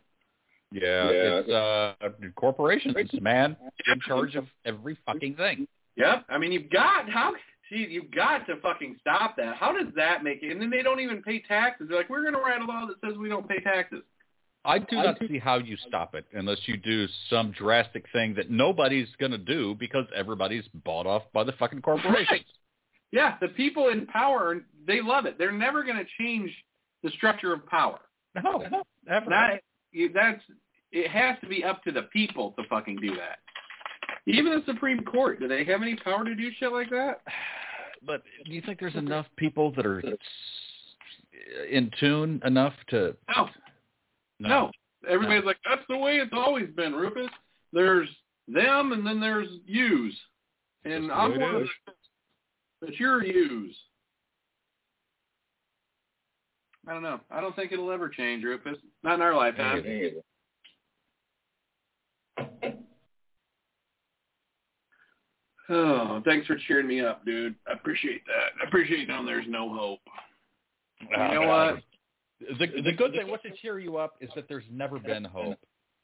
Yeah, 0.71 1.11
Yeah. 1.11 1.41
it's 1.41 1.49
uh 1.49 1.95
corporations, 2.37 2.95
man, 3.21 3.57
in 3.87 4.01
charge 4.01 4.37
of 4.37 4.47
every 4.65 4.97
fucking 5.07 5.35
thing. 5.37 5.67
Yep. 5.97 6.27
I 6.29 6.39
mean, 6.39 6.53
you've 6.53 6.71
got 6.71 7.09
how. 7.09 7.33
Gee, 7.69 7.87
you've 7.91 8.11
got 8.11 8.47
to 8.47 8.57
fucking 8.61 8.97
stop 9.01 9.37
that. 9.37 9.57
How 9.57 9.73
does 9.73 9.93
that 9.97 10.25
make 10.25 10.43
it? 10.43 10.53
And 10.53 10.61
then 10.61 10.71
they 10.71 10.83
don't 10.83 11.01
even 11.01 11.23
pay 11.23 11.41
taxes. 11.41 11.87
They're 11.89 11.99
like, 11.99 12.09
we're 12.09 12.23
going 12.23 12.35
to 12.35 12.41
write 12.41 12.63
a 12.63 12.65
law 12.65 12.87
that 12.87 12.97
says 13.05 13.19
we 13.19 13.29
don't 13.29 13.49
pay 13.49 13.61
taxes. 13.61 14.03
I 14.65 14.79
do 14.79 14.97
not 14.97 15.19
see 15.29 15.39
how 15.39 15.59
you 15.59 15.77
stop 15.87 16.15
it 16.15 16.27
unless 16.33 16.59
you 16.67 16.77
do 16.77 17.07
some 17.31 17.53
drastic 17.53 18.05
thing 18.13 18.35
that 18.35 18.51
nobody's 18.51 19.09
going 19.19 19.33
to 19.33 19.39
do 19.39 19.75
because 19.79 20.05
everybody's 20.15 20.65
bought 20.85 21.07
off 21.07 21.23
by 21.33 21.45
the 21.45 21.53
fucking 21.53 21.83
corporations. 21.83 22.45
Yeah, 23.11 23.37
the 23.41 23.49
people 23.49 23.89
in 23.89 24.07
power, 24.07 24.61
they 24.87 25.01
love 25.01 25.27
it. 25.27 25.39
They're 25.39 25.53
never 25.53 25.83
going 25.83 25.97
to 25.97 26.07
change 26.19 26.51
the 27.03 27.11
structure 27.11 27.53
of 27.53 27.67
power. 27.67 28.01
No, 28.43 28.63
ever. 29.09 29.31
That 29.31 29.61
that's 30.15 30.43
it 30.93 31.11
has 31.11 31.37
to 31.41 31.49
be 31.49 31.65
up 31.65 31.83
to 31.85 31.93
the 31.93 32.03
people 32.03 32.55
to 32.59 32.65
fucking 32.69 32.97
do 32.97 33.15
that. 33.17 33.39
Even 34.29 34.53
the 34.53 34.63
Supreme 34.67 35.03
Court, 35.05 35.41
do 35.41 35.49
they 35.49 35.65
have 35.65 35.81
any 35.81 35.97
power 35.97 36.23
to 36.25 36.35
do 36.35 36.51
shit 36.59 36.73
like 36.73 36.91
that? 36.91 37.21
But 38.07 38.23
do 38.47 38.53
you 38.53 38.63
think 38.63 38.79
there's 38.79 38.95
enough 38.95 39.27
people 39.35 39.73
that 39.73 39.85
are 39.85 40.01
in 41.69 41.91
tune 41.99 42.41
enough 42.45 42.73
to? 42.91 43.17
No, 43.29 43.49
no. 44.39 44.71
Everybody's 45.11 45.45
like, 45.45 45.57
that's 45.69 45.83
the 45.89 45.99
way 45.99 46.19
it's 46.19 46.31
always 46.33 46.69
been, 46.77 46.93
Rufus. 46.93 47.29
There's 47.73 48.09
them, 48.47 48.93
and 48.93 49.05
then 49.05 49.19
there's 49.19 49.49
yous, 49.67 50.15
and 50.85 51.11
I'm 51.11 51.41
one 51.41 51.57
of 51.57 51.63
the 51.63 51.69
but 52.81 52.97
you're 53.01 53.25
yous. 53.25 53.75
I 56.87 56.93
don't 56.93 57.03
know. 57.03 57.19
I 57.33 57.41
don't 57.41 57.57
think 57.57 57.73
it'll 57.73 57.91
ever 57.91 58.09
change, 58.09 58.45
Rufus. 58.45 58.79
Not 59.03 59.15
in 59.15 59.23
our 59.23 59.35
lifetime. 59.35 59.83
Oh, 65.71 66.23
thanks 66.25 66.47
for 66.47 66.57
cheering 66.67 66.87
me 66.87 67.01
up, 67.03 67.25
dude. 67.27 67.55
I 67.69 67.73
appreciate 67.73 68.23
that. 68.27 68.63
I 68.65 68.69
appreciate 68.69 69.07
knowing 69.09 69.27
there's 69.27 69.47
no 69.49 69.69
hope. 69.75 70.01
Ah, 71.17 71.33
You 71.33 71.41
know 71.41 71.47
what? 71.49 71.83
The 72.59 72.67
the 72.83 72.93
good 72.93 73.13
thing, 73.13 73.29
what 73.29 73.43
to 73.43 73.51
cheer 73.61 73.79
you 73.79 73.97
up, 73.97 74.15
is 74.21 74.31
that 74.35 74.49
there's 74.49 74.65
never 74.71 74.99
been 74.99 75.25
hope. 75.25 75.59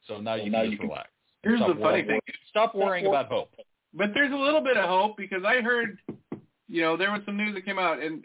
So 0.06 0.20
now 0.20 0.34
you 0.34 0.50
can 0.50 0.70
just 0.70 0.82
relax. 0.82 1.08
Here's 1.42 1.60
Stop 1.60 1.68
the 1.68 1.74
funny 1.74 2.02
worrying- 2.02 2.06
thing. 2.06 2.20
Stop 2.50 2.74
worrying 2.74 3.06
about 3.06 3.26
hope. 3.28 3.50
But 3.94 4.10
there's 4.14 4.32
a 4.32 4.36
little 4.36 4.60
bit 4.60 4.76
of 4.76 4.88
hope 4.88 5.16
because 5.16 5.44
I 5.46 5.60
heard, 5.60 5.98
you 6.68 6.82
know, 6.82 6.96
there 6.96 7.12
was 7.12 7.20
some 7.24 7.36
news 7.36 7.54
that 7.54 7.64
came 7.64 7.78
out, 7.78 8.00
and 8.02 8.24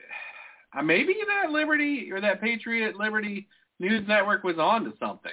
uh, 0.75 0.81
maybe 0.81 1.15
that 1.27 1.51
Liberty 1.51 2.09
or 2.11 2.19
that 2.21 2.41
Patriot 2.41 2.95
Liberty 2.95 3.47
News 3.79 4.05
Network 4.07 4.43
was 4.43 4.57
on 4.57 4.83
to 4.85 4.93
something, 4.99 5.31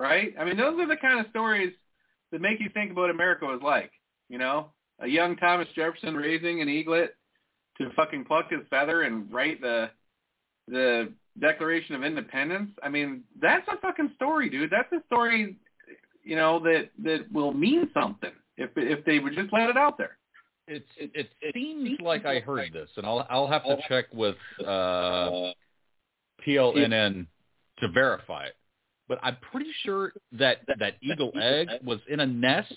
right? 0.00 0.34
I 0.40 0.44
mean, 0.44 0.56
those 0.56 0.80
are 0.80 0.86
the 0.88 0.96
kind 0.96 1.20
of 1.20 1.26
stories 1.30 1.72
that 2.32 2.40
make 2.40 2.58
you 2.60 2.70
think 2.72 2.90
about 2.92 3.02
what 3.02 3.10
America 3.10 3.44
was 3.44 3.60
like. 3.62 3.92
You 4.30 4.38
know, 4.38 4.72
a 5.00 5.06
young 5.06 5.36
Thomas 5.36 5.68
Jefferson 5.74 6.14
raising 6.14 6.60
an 6.62 6.68
eaglet 6.68 7.14
to 7.78 7.90
fucking 7.94 8.24
pluck 8.24 8.50
his 8.50 8.60
feather 8.70 9.02
and 9.02 9.32
write 9.32 9.60
the 9.60 9.90
the 10.68 11.12
Declaration 11.40 11.94
of 11.94 12.02
Independence. 12.02 12.70
I 12.82 12.88
mean, 12.88 13.22
that's 13.40 13.66
a 13.68 13.78
fucking 13.78 14.12
story, 14.16 14.48
dude. 14.48 14.70
That's 14.70 14.90
a 14.92 15.04
story, 15.06 15.56
you 16.22 16.36
know, 16.36 16.58
that 16.60 16.90
that 17.04 17.30
will 17.32 17.52
mean 17.52 17.90
something 17.92 18.32
if 18.56 18.70
if 18.76 19.04
they 19.04 19.18
would 19.18 19.34
just 19.34 19.52
let 19.52 19.68
it 19.68 19.76
out 19.76 19.98
there. 19.98 20.16
It's 20.68 20.86
it 20.96 21.28
seems 21.54 22.00
like 22.00 22.26
I 22.26 22.40
heard 22.40 22.72
this, 22.72 22.88
and 22.96 23.06
I'll 23.06 23.26
I'll 23.30 23.46
have 23.46 23.64
to 23.64 23.76
check 23.88 24.06
with 24.12 24.36
uh, 24.60 25.52
PLNN 26.44 27.26
to 27.78 27.88
verify 27.92 28.46
it. 28.46 28.56
But 29.08 29.20
I'm 29.22 29.36
pretty 29.52 29.70
sure 29.84 30.12
that 30.32 30.58
that 30.80 30.94
eagle 31.00 31.30
egg 31.40 31.68
was 31.84 32.00
in 32.08 32.18
a 32.18 32.26
nest 32.26 32.74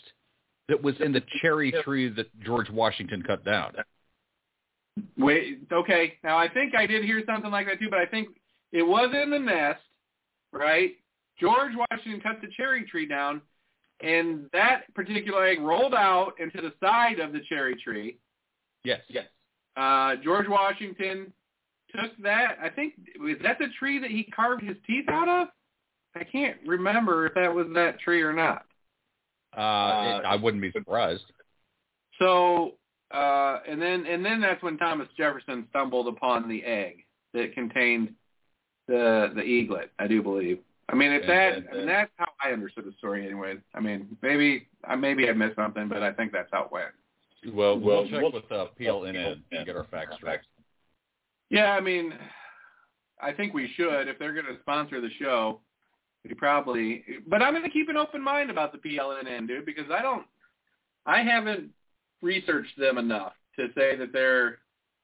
that 0.69 0.81
was 0.81 0.95
in 1.01 1.11
the 1.11 1.23
cherry 1.41 1.73
tree 1.83 2.07
that 2.09 2.27
George 2.41 2.69
Washington 2.69 3.21
cut 3.21 3.43
down. 3.43 3.73
Wait, 5.17 5.59
okay. 5.71 6.13
Now 6.23 6.37
I 6.37 6.47
think 6.47 6.75
I 6.75 6.85
did 6.85 7.03
hear 7.03 7.21
something 7.25 7.51
like 7.51 7.67
that 7.67 7.79
too, 7.79 7.89
but 7.89 7.99
I 7.99 8.05
think 8.05 8.29
it 8.71 8.83
was 8.83 9.13
in 9.13 9.29
the 9.29 9.39
nest, 9.39 9.81
right? 10.53 10.91
George 11.39 11.73
Washington 11.75 12.21
cut 12.21 12.41
the 12.41 12.47
cherry 12.55 12.83
tree 12.85 13.05
down, 13.05 13.41
and 14.01 14.49
that 14.53 14.93
particular 14.93 15.45
egg 15.45 15.59
rolled 15.61 15.93
out 15.93 16.33
into 16.39 16.61
the 16.61 16.73
side 16.83 17.19
of 17.19 17.33
the 17.33 17.39
cherry 17.47 17.75
tree. 17.83 18.17
Yes. 18.83 19.01
Yes. 19.09 19.25
Uh, 19.77 20.15
George 20.23 20.47
Washington 20.47 21.31
took 21.95 22.11
that. 22.23 22.57
I 22.61 22.69
think 22.69 22.93
was 23.19 23.37
that 23.43 23.57
the 23.59 23.67
tree 23.77 23.99
that 23.99 24.11
he 24.11 24.23
carved 24.23 24.63
his 24.63 24.77
teeth 24.85 25.05
out 25.09 25.29
of. 25.29 25.47
I 26.15 26.23
can't 26.23 26.57
remember 26.65 27.27
if 27.27 27.33
that 27.35 27.53
was 27.53 27.67
that 27.75 27.99
tree 27.99 28.21
or 28.21 28.33
not. 28.33 28.65
Uh, 29.55 30.19
it, 30.21 30.25
I 30.25 30.35
wouldn't 30.35 30.61
be 30.61 30.71
surprised. 30.71 31.23
So, 32.19 32.73
uh, 33.11 33.59
and 33.67 33.81
then 33.81 34.05
and 34.05 34.23
then 34.23 34.41
that's 34.41 34.61
when 34.61 34.77
Thomas 34.77 35.07
Jefferson 35.17 35.65
stumbled 35.69 36.07
upon 36.07 36.47
the 36.47 36.63
egg 36.63 37.05
that 37.33 37.53
contained 37.53 38.13
the 38.87 39.31
the 39.35 39.41
eaglet. 39.41 39.91
I 39.99 40.07
do 40.07 40.21
believe. 40.21 40.59
I 40.89 40.95
mean, 40.95 41.11
it's 41.11 41.23
And- 41.23 41.29
that. 41.29 41.53
and- 41.57 41.69
I 41.69 41.73
mean, 41.77 41.85
that's 41.87 42.11
how 42.17 42.27
I 42.43 42.51
understood 42.51 42.85
the 42.85 42.93
story, 42.93 43.25
anyway. 43.25 43.57
I 43.75 43.79
mean, 43.79 44.17
maybe 44.21 44.67
I 44.83 44.95
maybe 44.95 45.29
I 45.29 45.33
missed 45.33 45.55
something, 45.55 45.87
but 45.87 46.03
I 46.03 46.11
think 46.13 46.31
that's 46.31 46.49
how 46.51 46.63
it 46.65 46.71
went. 46.71 46.91
Well, 47.53 47.79
we'll, 47.79 47.97
Well, 48.01 48.09
check 48.09 48.21
we'll- 48.21 48.31
with 48.31 48.51
uh, 48.51 48.67
PLNN 48.79 49.41
and 49.51 49.65
get 49.65 49.75
our 49.75 49.85
facts 49.85 50.15
straight. 50.15 50.39
Yeah, 51.49 51.73
I 51.73 51.79
mean, 51.79 52.13
I 53.21 53.31
think 53.33 53.53
we 53.53 53.69
should 53.75 54.07
if 54.07 54.19
they're 54.19 54.33
going 54.33 54.45
to 54.45 54.59
sponsor 54.61 54.99
the 55.01 55.09
show. 55.19 55.61
We 56.27 56.33
probably, 56.35 57.03
but 57.27 57.41
I'm 57.41 57.53
going 57.53 57.63
to 57.63 57.69
keep 57.69 57.87
an 57.89 57.97
open 57.97 58.21
mind 58.21 58.49
about 58.49 58.71
the 58.73 58.77
PLNN, 58.77 59.47
dude, 59.47 59.65
because 59.65 59.85
I 59.91 60.01
don't, 60.01 60.25
I 61.05 61.21
haven't 61.21 61.69
researched 62.21 62.77
them 62.77 62.97
enough 62.97 63.33
to 63.57 63.67
say 63.75 63.95
that 63.95 64.11
they're 64.11 64.59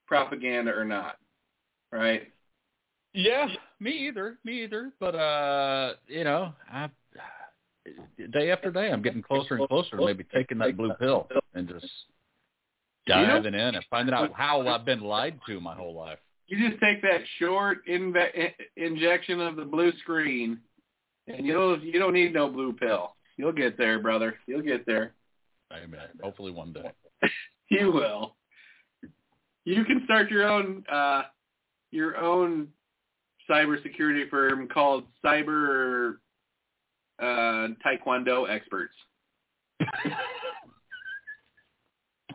propaganda 0.07 0.71
or 0.75 0.83
not. 0.85 1.17
Right? 1.91 2.31
Yeah, 3.13 3.47
me 3.79 3.91
either. 4.07 4.37
Me 4.43 4.63
either. 4.63 4.91
But 4.99 5.15
uh, 5.15 5.93
you 6.07 6.25
know, 6.25 6.51
I 6.69 6.89
day 8.33 8.51
after 8.51 8.71
day, 8.71 8.91
I'm 8.91 9.01
getting 9.01 9.21
closer 9.21 9.55
and 9.55 9.67
closer 9.69 9.95
to 9.97 10.05
maybe 10.05 10.25
taking 10.35 10.57
that 10.57 10.75
blue 10.75 10.93
pill 10.99 11.27
and 11.53 11.67
just 11.69 11.85
You 13.07 13.15
know- 13.15 13.25
diving 13.27 13.53
in 13.53 13.75
and 13.75 13.85
finding 13.89 14.13
out 14.13 14.33
how 14.33 14.67
I've 14.67 14.83
been 14.85 14.99
lied 15.01 15.39
to 15.47 15.61
my 15.61 15.75
whole 15.75 15.95
life. 15.95 16.19
You 16.47 16.69
just 16.69 16.81
take 16.81 17.01
that 17.03 17.21
short 17.39 17.87
inve- 17.87 18.53
injection 18.75 19.39
of 19.39 19.55
the 19.55 19.65
blue 19.65 19.91
screen, 19.99 20.59
and 21.27 21.45
you'll 21.45 21.79
you 21.79 21.99
don't 21.99 22.13
need 22.13 22.33
no 22.33 22.49
blue 22.49 22.73
pill. 22.73 23.15
You'll 23.37 23.51
get 23.51 23.77
there, 23.77 23.99
brother. 23.99 24.35
You'll 24.47 24.61
get 24.61 24.85
there. 24.85 25.13
Amen. 25.73 26.07
Hopefully 26.21 26.51
one 26.51 26.73
day. 26.73 26.91
You 27.67 27.91
will. 27.91 28.35
You 29.63 29.83
can 29.85 30.03
start 30.05 30.29
your 30.29 30.47
own 30.47 30.83
uh 30.87 31.23
your 31.89 32.15
own 32.15 32.67
cybersecurity 33.49 34.29
firm 34.29 34.67
called 34.67 35.05
Cyber 35.25 36.17
uh 37.19 37.69
Taekwondo 37.83 38.47
Experts. 38.47 38.93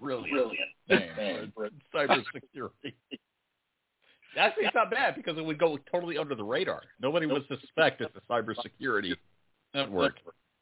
Brilliant. 0.00 0.50
Name 0.88 1.52
for 1.54 1.68
cybersecurity. 1.94 2.94
Actually, 4.36 4.66
it's 4.66 4.74
not 4.74 4.90
bad 4.90 5.16
because 5.16 5.36
it 5.36 5.44
would 5.44 5.58
go 5.58 5.78
totally 5.90 6.16
under 6.18 6.34
the 6.34 6.44
radar. 6.44 6.82
Nobody 7.00 7.26
would 7.26 7.46
suspect 7.48 8.00
it's 8.00 8.14
a 8.14 8.32
cybersecurity 8.32 9.14
network. 9.74 10.16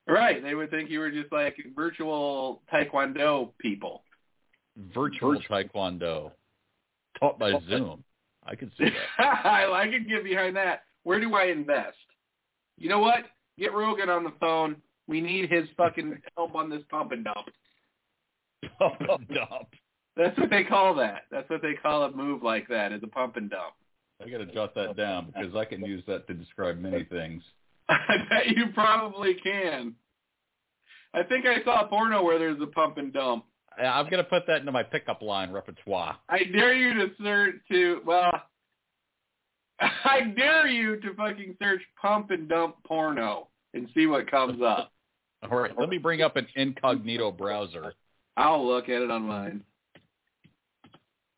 Right. 0.07 0.43
They 0.43 0.55
would 0.55 0.71
think 0.71 0.89
you 0.91 1.01
were 1.01 1.11
just 1.11 1.31
like 1.33 1.57
virtual 1.77 2.63
Taekwondo 2.73 3.51
people. 3.59 4.03
Virtual 4.95 5.41
taekwondo 5.51 6.31
taught 7.19 7.39
by 7.39 7.53
Zoom. 7.69 8.05
I 8.47 8.55
can 8.55 8.71
see 8.79 8.85
that. 8.85 9.19
I 9.45 9.71
I 9.73 9.89
can 9.89 10.07
get 10.09 10.25
behind 10.25 10.57
that. 10.57 10.85
Where 11.03 11.21
do 11.21 11.35
I 11.35 11.47
invest? 11.47 11.97
You 12.77 12.89
know 12.89 13.01
what? 13.01 13.25
Get 13.59 13.75
Rogan 13.75 14.09
on 14.09 14.25
the 14.25 14.33
phone. 14.39 14.77
We 15.09 15.21
need 15.21 15.51
his 15.51 15.69
fucking 15.77 16.21
help 16.37 16.55
on 16.55 16.71
this 16.71 16.83
pump 16.91 17.13
and 17.13 17.25
dump. 17.25 17.49
Pump 18.79 19.01
and 19.01 19.29
dump. 19.29 19.69
That's 20.19 20.37
what 20.37 20.51
they 20.51 20.65
call 20.65 20.97
that. 20.97 21.23
That's 21.31 21.49
what 21.49 21.63
they 21.63 21.75
call 21.75 22.03
a 22.03 22.11
move 22.11 22.43
like 22.43 22.67
that, 22.69 22.93
is 22.93 23.01
a 23.05 23.07
pump 23.07 23.37
and 23.37 23.49
dump. 23.49 23.75
I 24.21 24.29
got 24.29 24.39
to 24.39 24.47
jot 24.47 24.75
that 24.75 24.97
down 24.97 25.33
because 25.33 25.55
I 25.55 25.65
can 25.65 25.85
use 25.85 26.03
that 26.09 26.27
to 26.27 26.35
describe 26.35 26.77
many 26.79 27.05
things. 27.05 27.41
I 27.89 28.17
bet 28.29 28.49
you 28.49 28.67
probably 28.75 29.35
can. 29.35 29.95
I 31.15 31.23
think 31.23 31.47
I 31.47 31.63
saw 31.65 31.85
a 31.85 31.89
porno 31.89 32.25
where 32.25 32.39
there's 32.39 32.61
a 32.61 32.67
pump 32.67 32.99
and 32.99 33.13
dump. 33.13 33.45
I'm 33.81 34.07
going 34.11 34.23
to 34.23 34.29
put 34.29 34.43
that 34.49 34.59
into 34.59 34.73
my 34.73 34.83
pickup 34.83 35.23
line 35.23 35.53
repertoire. 35.53 36.19
I 36.29 36.41
dare 36.53 36.75
you 36.75 36.95
to 36.95 37.15
search 37.23 37.55
to 37.71 38.01
well, 38.05 38.33
I 39.81 40.33
dare 40.37 40.67
you 40.67 41.01
to 41.01 41.15
fucking 41.15 41.57
search 41.63 41.83
pump 42.03 42.33
and 42.33 42.49
dump 42.49 42.75
porno 42.85 43.47
and 43.73 43.89
see 43.95 44.07
what 44.07 44.29
comes 44.29 44.61
up. 44.63 44.93
All 45.49 45.57
right, 45.57 45.71
let 45.79 45.89
me 45.89 45.99
bring 45.99 46.23
up 46.23 46.35
an 46.35 46.49
incognito 46.57 47.31
browser. 47.31 47.95
I'll 48.37 48.67
look 48.67 48.89
at 48.89 49.01
it 49.01 49.11
on 49.13 49.23
mine. 49.23 49.63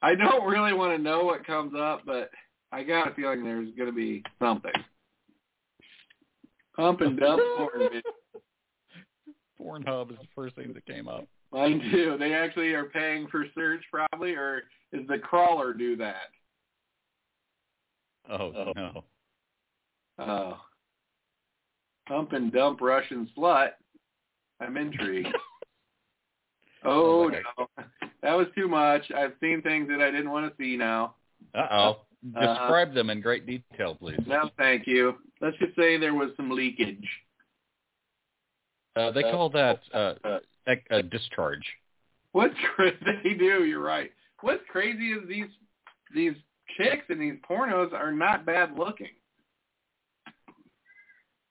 I 0.03 0.14
don't 0.14 0.46
really 0.46 0.72
want 0.72 0.96
to 0.96 1.03
know 1.03 1.24
what 1.24 1.46
comes 1.46 1.74
up, 1.78 2.03
but 2.07 2.30
I 2.72 2.82
got 2.82 3.11
a 3.11 3.14
feeling 3.14 3.44
there's 3.44 3.68
going 3.76 3.88
to 3.88 3.94
be 3.94 4.22
something. 4.38 4.72
Pump 6.76 7.01
and 7.03 7.18
dump 7.18 7.42
porn. 7.57 8.03
Pornhub 9.61 10.12
is 10.12 10.18
the 10.18 10.28
first 10.34 10.57
thing 10.57 10.72
that 10.72 10.86
came 10.86 11.09
up. 11.09 11.24
Mine 11.53 11.80
too. 11.90 12.16
They 12.18 12.32
actually 12.32 12.72
are 12.72 12.86
paying 12.86 13.26
for 13.28 13.44
search 13.55 13.82
probably, 13.90 14.34
or 14.34 14.62
is 14.92 15.07
the 15.09 15.18
crawler 15.18 15.74
do 15.74 15.96
that? 15.96 16.28
Oh, 18.30 18.72
no. 18.74 19.05
Oh. 20.18 20.24
oh. 20.24 20.57
Pump 22.09 22.32
and 22.32 22.53
dump 22.53 22.80
Russian 22.80 23.28
slut. 23.36 23.70
I'm 24.61 24.76
intrigued. 24.76 25.28
oh 26.84 27.30
Sounds 27.30 27.44
no. 27.59 27.84
That 28.23 28.35
was 28.37 28.47
too 28.55 28.68
much. 28.68 29.11
I've 29.16 29.33
seen 29.41 29.62
things 29.62 29.89
that 29.89 30.01
I 30.01 30.11
didn't 30.11 30.31
want 30.31 30.51
to 30.51 30.62
see 30.62 30.77
now. 30.77 31.14
Uh-oh. 31.55 32.01
Uh, 32.37 32.41
Describe 32.41 32.93
them 32.95 33.09
in 33.09 33.21
great 33.23 33.47
detail, 33.47 33.95
please. 33.95 34.21
No, 34.27 34.51
thank 34.59 34.87
you. 34.87 35.14
Let's 35.41 35.57
just 35.57 35.75
say 35.75 35.97
there 35.97 36.12
was 36.14 36.31
some 36.37 36.51
leakage. 36.51 37.09
Uh, 38.95 39.11
they 39.12 39.23
call 39.23 39.49
that 39.51 39.81
uh, 39.95 40.14
ec- 40.66 40.87
a 40.91 41.03
discharge. 41.03 41.64
What's 42.33 42.55
crazy? 42.77 42.97
They 43.25 43.35
do. 43.35 43.64
You're 43.64 43.81
right. 43.83 44.11
What's 44.43 44.62
crazy 44.71 45.12
is 45.12 45.27
these 45.29 45.47
these 46.14 46.35
chicks 46.77 47.05
in 47.09 47.18
these 47.18 47.37
pornos 47.49 47.93
are 47.95 48.12
not 48.12 48.45
bad 48.45 48.77
looking. 48.77 49.09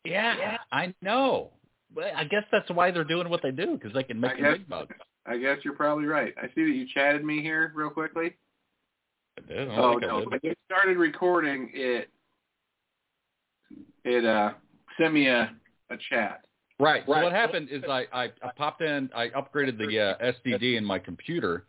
Yeah, 0.06 0.58
I 0.72 0.94
know. 1.02 1.52
I 2.16 2.24
guess 2.26 2.44
that's 2.52 2.70
why 2.70 2.92
they're 2.92 3.04
doing 3.04 3.30
what 3.30 3.42
they 3.42 3.52
do 3.52 3.74
because 3.74 3.94
they 3.94 4.04
can 4.04 4.20
make 4.20 4.38
guess- 4.38 4.58
big 4.60 4.70
bucks. 4.70 4.96
I 5.30 5.38
guess 5.38 5.58
you're 5.64 5.76
probably 5.76 6.06
right. 6.06 6.34
I 6.42 6.48
see 6.48 6.64
that 6.64 6.76
you 6.76 6.88
chatted 6.94 7.24
me 7.24 7.42
here 7.42 7.72
real 7.76 7.92
quickly. 7.92 8.36
I 9.38 9.48
did. 9.48 9.70
I 9.70 9.76
Oh 9.78 9.92
think 9.92 10.04
I 10.04 10.08
no! 10.08 10.20
did. 10.22 10.32
When 10.32 10.40
you 10.44 10.54
started 10.66 10.98
recording, 10.98 11.70
it 11.74 12.10
it 14.04 14.26
uh 14.26 14.54
sent 15.00 15.14
me 15.14 15.28
a 15.28 15.56
a 15.92 15.98
chat. 16.10 16.42
Right. 16.80 17.04
So 17.06 17.14
Right. 17.14 17.24
what 17.24 17.34
happened 17.34 17.70
is 17.70 17.84
I, 17.90 18.06
I, 18.14 18.24
I 18.42 18.52
popped 18.56 18.82
in, 18.82 19.10
I 19.14 19.28
upgraded 19.30 19.78
the 19.78 20.00
uh, 20.00 20.34
SSD 20.48 20.78
in 20.78 20.86
my 20.86 20.98
computer, 20.98 21.66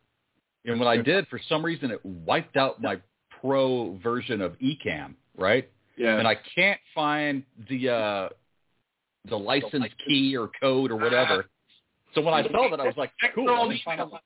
and 0.64 0.78
what 0.78 0.86
I 0.86 0.98
did, 0.98 1.26
for 1.26 1.40
some 1.48 1.64
reason, 1.64 1.90
it 1.90 2.04
wiped 2.04 2.56
out 2.56 2.80
my 2.80 3.00
pro 3.40 3.96
version 4.02 4.40
of 4.40 4.56
Ecamm, 4.60 5.14
right? 5.36 5.68
Yeah. 5.96 6.16
And 6.18 6.28
I 6.28 6.36
can't 6.54 6.80
find 6.94 7.42
the 7.68 7.88
uh, 7.90 8.28
the 9.28 9.36
license 9.36 9.86
key 10.06 10.36
or 10.36 10.50
code 10.60 10.90
or 10.90 10.96
whatever. 10.96 11.46
So 12.14 12.20
when 12.20 12.34
I 12.34 12.42
saw 12.42 12.68
that, 12.70 12.80
I 12.80 12.84
was 12.84 12.96
like, 12.96 13.12
Check 13.20 13.34
cool. 13.34 13.44
your 13.44 13.56
old 13.56 13.70
me 13.70 13.80
find 13.84 14.00
out. 14.00 14.10
emails. 14.10 14.18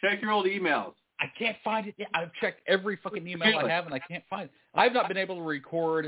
Check 0.00 0.20
your 0.22 0.32
old 0.32 0.46
emails. 0.46 0.92
I 1.20 1.26
can't 1.38 1.56
find 1.62 1.86
it. 1.86 1.94
I've 2.14 2.32
checked 2.40 2.62
every 2.66 2.98
fucking 3.02 3.26
email 3.26 3.58
I 3.58 3.68
have, 3.68 3.86
and 3.86 3.94
I 3.94 4.00
can't 4.00 4.24
find 4.28 4.44
it. 4.44 4.50
I've 4.74 4.92
not 4.92 5.06
been 5.06 5.16
able 5.16 5.36
to 5.36 5.42
record 5.42 6.06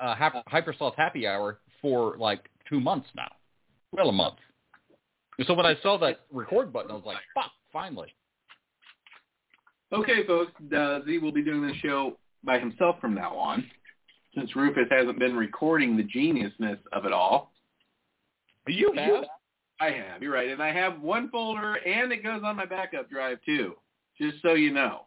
a, 0.00 0.06
a 0.12 0.14
hap- 0.14 0.48
Hypersloth 0.48 0.94
Happy 0.96 1.26
Hour 1.26 1.58
for 1.82 2.16
like 2.16 2.48
two 2.68 2.80
months 2.80 3.06
now. 3.14 3.30
Well, 3.92 4.08
a 4.08 4.12
month. 4.12 4.36
So 5.46 5.52
when 5.52 5.66
I 5.66 5.74
saw 5.82 5.98
that 5.98 6.20
record 6.32 6.72
button, 6.72 6.90
I 6.90 6.94
was 6.94 7.02
like, 7.04 7.18
fuck, 7.34 7.50
finally. 7.72 8.14
Okay, 9.92 10.26
folks. 10.26 10.52
Uh, 10.74 11.00
Z 11.04 11.18
will 11.18 11.32
be 11.32 11.42
doing 11.42 11.66
this 11.66 11.76
show 11.76 12.16
by 12.42 12.58
himself 12.58 12.96
from 13.00 13.14
now 13.14 13.36
on, 13.36 13.64
since 14.34 14.56
Rufus 14.56 14.86
hasn't 14.90 15.18
been 15.18 15.36
recording 15.36 15.96
the 15.96 16.02
geniusness 16.02 16.78
of 16.92 17.04
it 17.04 17.12
all. 17.12 17.52
You 18.66 18.92
have? 18.96 19.24
I 19.80 19.90
have. 19.90 20.22
You're 20.22 20.32
right, 20.32 20.48
and 20.48 20.62
I 20.62 20.72
have 20.72 21.00
one 21.00 21.28
folder, 21.30 21.74
and 21.74 22.12
it 22.12 22.22
goes 22.22 22.42
on 22.44 22.56
my 22.56 22.66
backup 22.66 23.10
drive 23.10 23.38
too. 23.44 23.74
Just 24.18 24.40
so 24.42 24.54
you 24.54 24.72
know, 24.72 25.02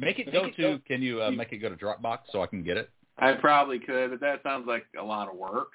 Make 0.00 0.20
it 0.20 0.32
go 0.32 0.48
to, 0.48 0.78
can 0.86 1.02
you 1.02 1.20
uh, 1.22 1.30
make 1.30 1.52
it 1.52 1.58
go 1.58 1.68
to 1.68 1.76
Dropbox 1.76 2.18
so 2.30 2.40
I 2.42 2.46
can 2.46 2.62
get 2.62 2.76
it? 2.76 2.88
I 3.18 3.32
probably 3.32 3.80
could, 3.80 4.10
but 4.10 4.20
that 4.20 4.42
sounds 4.44 4.66
like 4.66 4.86
a 4.98 5.02
lot 5.02 5.28
of 5.28 5.36
work. 5.36 5.72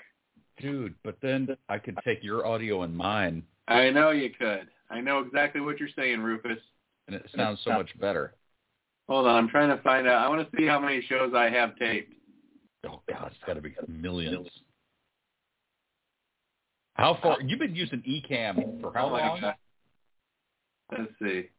Dude, 0.62 0.96
but 1.04 1.18
then 1.22 1.50
I 1.68 1.78
could 1.78 1.98
take 2.06 2.24
your 2.24 2.46
audio 2.46 2.84
and 2.84 2.96
mine, 2.96 3.44
I 3.68 3.90
know 3.90 4.12
you 4.12 4.30
could. 4.30 4.68
I 4.90 5.02
know 5.02 5.20
exactly 5.20 5.62
what 5.62 5.80
you're 5.80 5.90
saying, 5.96 6.22
Rufus. 6.22 6.60
and 7.08 7.16
it 7.16 7.30
sounds 7.36 7.60
so 7.64 7.72
much 7.72 7.90
better. 8.00 8.36
Hold 9.10 9.28
on, 9.28 9.36
I'm 9.36 9.50
trying 9.50 9.76
to 9.76 9.82
find 9.84 10.08
out. 10.08 10.26
I 10.26 10.30
want 10.30 10.50
to 10.50 10.58
see 10.58 10.66
how 10.66 10.80
many 10.80 11.02
shows 11.10 11.34
I 11.36 11.50
have 11.50 11.76
taped. 11.78 12.14
Oh, 12.88 13.02
God, 13.10 13.32
it's 13.34 13.44
got 13.46 13.54
to 13.54 13.62
be 13.62 13.74
millions. 13.88 14.48
How 16.96 17.18
far? 17.22 17.42
You've 17.42 17.60
been 17.60 17.76
using 17.76 18.02
Ecamm 18.02 18.80
for 18.82 18.92
how 18.94 19.08
long? 19.10 19.42
Let's 20.92 21.12
see. 21.22 21.50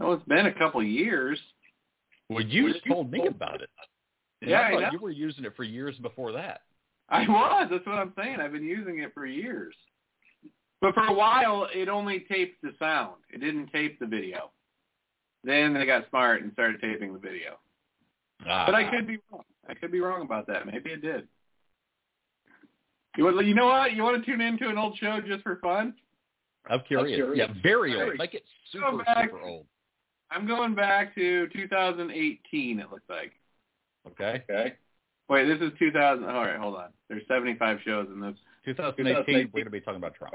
Oh, 0.00 0.12
it's 0.12 0.24
been 0.24 0.46
a 0.46 0.54
couple 0.54 0.82
years. 0.82 1.38
Well, 2.28 2.42
you 2.42 2.74
told 2.88 3.10
me 3.10 3.26
about 3.26 3.62
it. 3.62 3.70
And 4.42 4.50
Yeah, 4.50 4.60
I 4.60 4.72
I 4.74 4.90
you 4.90 4.98
were 4.98 5.10
using 5.10 5.44
it 5.44 5.54
for 5.56 5.62
years 5.64 5.96
before 5.98 6.32
that. 6.32 6.62
I 7.08 7.26
was. 7.28 7.68
That's 7.70 7.86
what 7.86 7.96
I'm 7.96 8.12
saying. 8.18 8.40
I've 8.40 8.52
been 8.52 8.64
using 8.64 8.98
it 8.98 9.12
for 9.14 9.26
years. 9.26 9.74
But 10.80 10.94
for 10.94 11.04
a 11.04 11.12
while, 11.14 11.66
it 11.72 11.88
only 11.88 12.20
taped 12.30 12.60
the 12.62 12.72
sound. 12.78 13.14
It 13.30 13.40
didn't 13.40 13.68
tape 13.68 13.98
the 13.98 14.06
video. 14.06 14.50
Then 15.44 15.74
they 15.74 15.86
got 15.86 16.08
smart 16.10 16.42
and 16.42 16.52
started 16.52 16.80
taping 16.80 17.12
the 17.12 17.18
video. 17.18 17.58
Ah, 18.46 18.66
But 18.66 18.74
I 18.74 18.90
could 18.90 19.06
be 19.06 19.18
wrong. 19.30 19.44
I 19.68 19.74
could 19.74 19.92
be 19.92 20.00
wrong 20.00 20.22
about 20.22 20.46
that. 20.48 20.66
Maybe 20.66 20.90
it 20.90 21.00
did. 21.02 21.28
You 23.16 23.24
want? 23.24 23.44
You 23.46 23.54
know 23.54 23.66
what? 23.66 23.92
You 23.92 24.02
want 24.02 24.24
to 24.24 24.30
tune 24.30 24.40
into 24.40 24.68
an 24.68 24.78
old 24.78 24.96
show 24.98 25.20
just 25.26 25.42
for 25.42 25.56
fun? 25.56 25.94
I'm 26.68 26.80
curious. 26.86 27.16
curious. 27.16 27.48
Yeah, 27.48 27.54
very 27.62 28.00
old. 28.00 28.18
Make 28.18 28.34
it 28.34 28.44
super, 28.72 29.04
back. 29.04 29.30
super 29.30 29.40
old. 29.40 29.66
I'm 30.30 30.46
going 30.46 30.74
back 30.74 31.14
to 31.14 31.48
2018. 31.48 32.80
It 32.80 32.90
looks 32.90 33.02
like. 33.08 33.32
Okay. 34.08 34.42
Okay. 34.50 34.74
Wait, 35.28 35.46
this 35.46 35.60
is 35.60 35.72
2000. 35.78 36.24
All 36.24 36.32
right, 36.32 36.56
hold 36.58 36.76
on. 36.76 36.88
There's 37.08 37.22
75 37.28 37.78
shows 37.84 38.08
in 38.12 38.20
this. 38.20 38.34
2018, 38.64 39.50
we're 39.52 39.60
going 39.60 39.64
to 39.64 39.70
be 39.70 39.80
talking 39.80 39.98
about 39.98 40.14
Trump. 40.14 40.34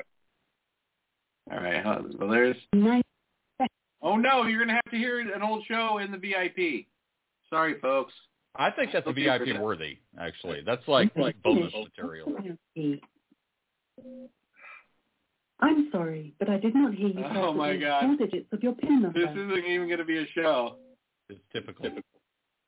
All 1.52 1.60
right. 1.60 1.84
Well, 1.84 2.30
there's. 2.30 2.56
Oh 4.02 4.16
no, 4.16 4.46
you're 4.46 4.60
gonna 4.60 4.74
have 4.74 4.92
to 4.92 4.98
hear 4.98 5.20
an 5.20 5.42
old 5.42 5.66
show 5.68 5.98
in 5.98 6.12
the 6.12 6.18
VIP. 6.18 6.86
Sorry, 7.50 7.80
folks. 7.80 8.14
I 8.56 8.72
think 8.72 8.92
that's 8.92 9.08
a 9.08 9.14
VIP 9.14 9.60
worthy, 9.60 9.98
actually. 10.20 10.62
That's 10.66 10.86
like 10.88 11.16
like 11.16 11.42
bonus 11.44 11.74
material. 11.74 12.34
I'm 15.62 15.90
sorry, 15.92 16.34
but 16.40 16.50
I 16.50 16.58
did 16.58 16.74
not 16.74 16.94
hear 16.94 17.10
you 17.10 17.24
Oh, 17.36 17.54
my 17.54 17.76
God. 17.76 18.04
four 18.04 18.28
digits 18.28 18.48
of 18.54 18.64
your 18.64 18.74
PIN 18.74 19.02
number. 19.02 19.20
This 19.20 19.30
isn't 19.32 19.66
even 19.66 19.90
gonna 19.90 20.06
be 20.06 20.20
a 20.20 20.28
show. 20.34 20.78
It's 21.30 21.40
typical. 21.54 21.86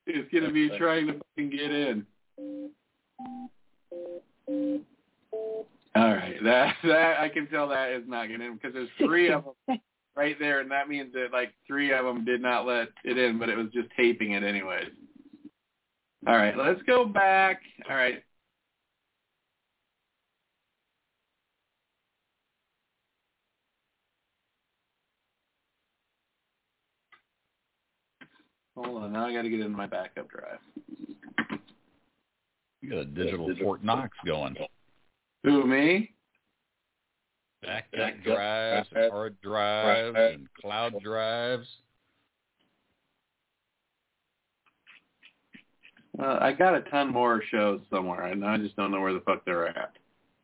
It's 0.06 0.32
gonna 0.32 0.52
be 0.52 0.68
trying 0.78 1.06
to 1.06 1.14
fucking 1.14 1.50
get 1.50 1.70
in. 1.70 2.06
All 5.94 6.14
right, 6.14 6.36
that 6.44 6.76
that 6.84 7.20
I 7.20 7.28
can 7.28 7.46
tell 7.48 7.68
that 7.68 7.90
is 7.92 8.02
not 8.06 8.28
getting 8.28 8.46
in 8.46 8.54
because 8.54 8.72
there's 8.74 8.88
three 8.98 9.30
of 9.30 9.44
them 9.68 9.78
right 10.16 10.38
there, 10.38 10.60
and 10.60 10.70
that 10.70 10.88
means 10.88 11.12
that 11.14 11.28
like 11.32 11.54
three 11.66 11.92
of 11.92 12.04
them 12.04 12.24
did 12.24 12.40
not 12.42 12.66
let 12.66 12.88
it 13.04 13.18
in, 13.18 13.38
but 13.38 13.48
it 13.48 13.56
was 13.56 13.68
just 13.72 13.88
taping 13.96 14.32
it 14.32 14.42
anyways. 14.42 14.90
All 16.26 16.36
right, 16.36 16.56
let's 16.56 16.80
go 16.82 17.04
back. 17.04 17.60
All 17.90 17.96
right. 17.96 18.22
Hold 28.76 29.02
on, 29.02 29.12
now 29.12 29.26
I 29.26 29.32
got 29.32 29.42
to 29.42 29.50
get 29.50 29.60
in 29.60 29.72
my 29.72 29.86
backup 29.86 30.28
drive. 30.30 30.58
You 32.80 32.90
got 32.90 32.98
a 32.98 33.04
digital 33.04 33.52
Fort 33.60 33.84
Knox 33.84 34.16
going. 34.24 34.56
Who 35.44 35.66
me? 35.66 36.14
Backup 37.62 38.22
drives, 38.24 38.88
and 38.94 39.12
hard 39.12 39.40
drives, 39.40 40.16
and 40.16 40.48
cloud 40.60 40.94
drives. 41.02 41.68
Well, 46.22 46.38
I 46.40 46.52
got 46.52 46.76
a 46.76 46.82
ton 46.82 47.12
more 47.12 47.42
shows 47.50 47.80
somewhere, 47.90 48.26
and 48.26 48.44
I 48.44 48.56
just 48.56 48.76
don't 48.76 48.92
know 48.92 49.00
where 49.00 49.12
the 49.12 49.20
fuck 49.20 49.44
they're 49.44 49.66
at. 49.66 49.96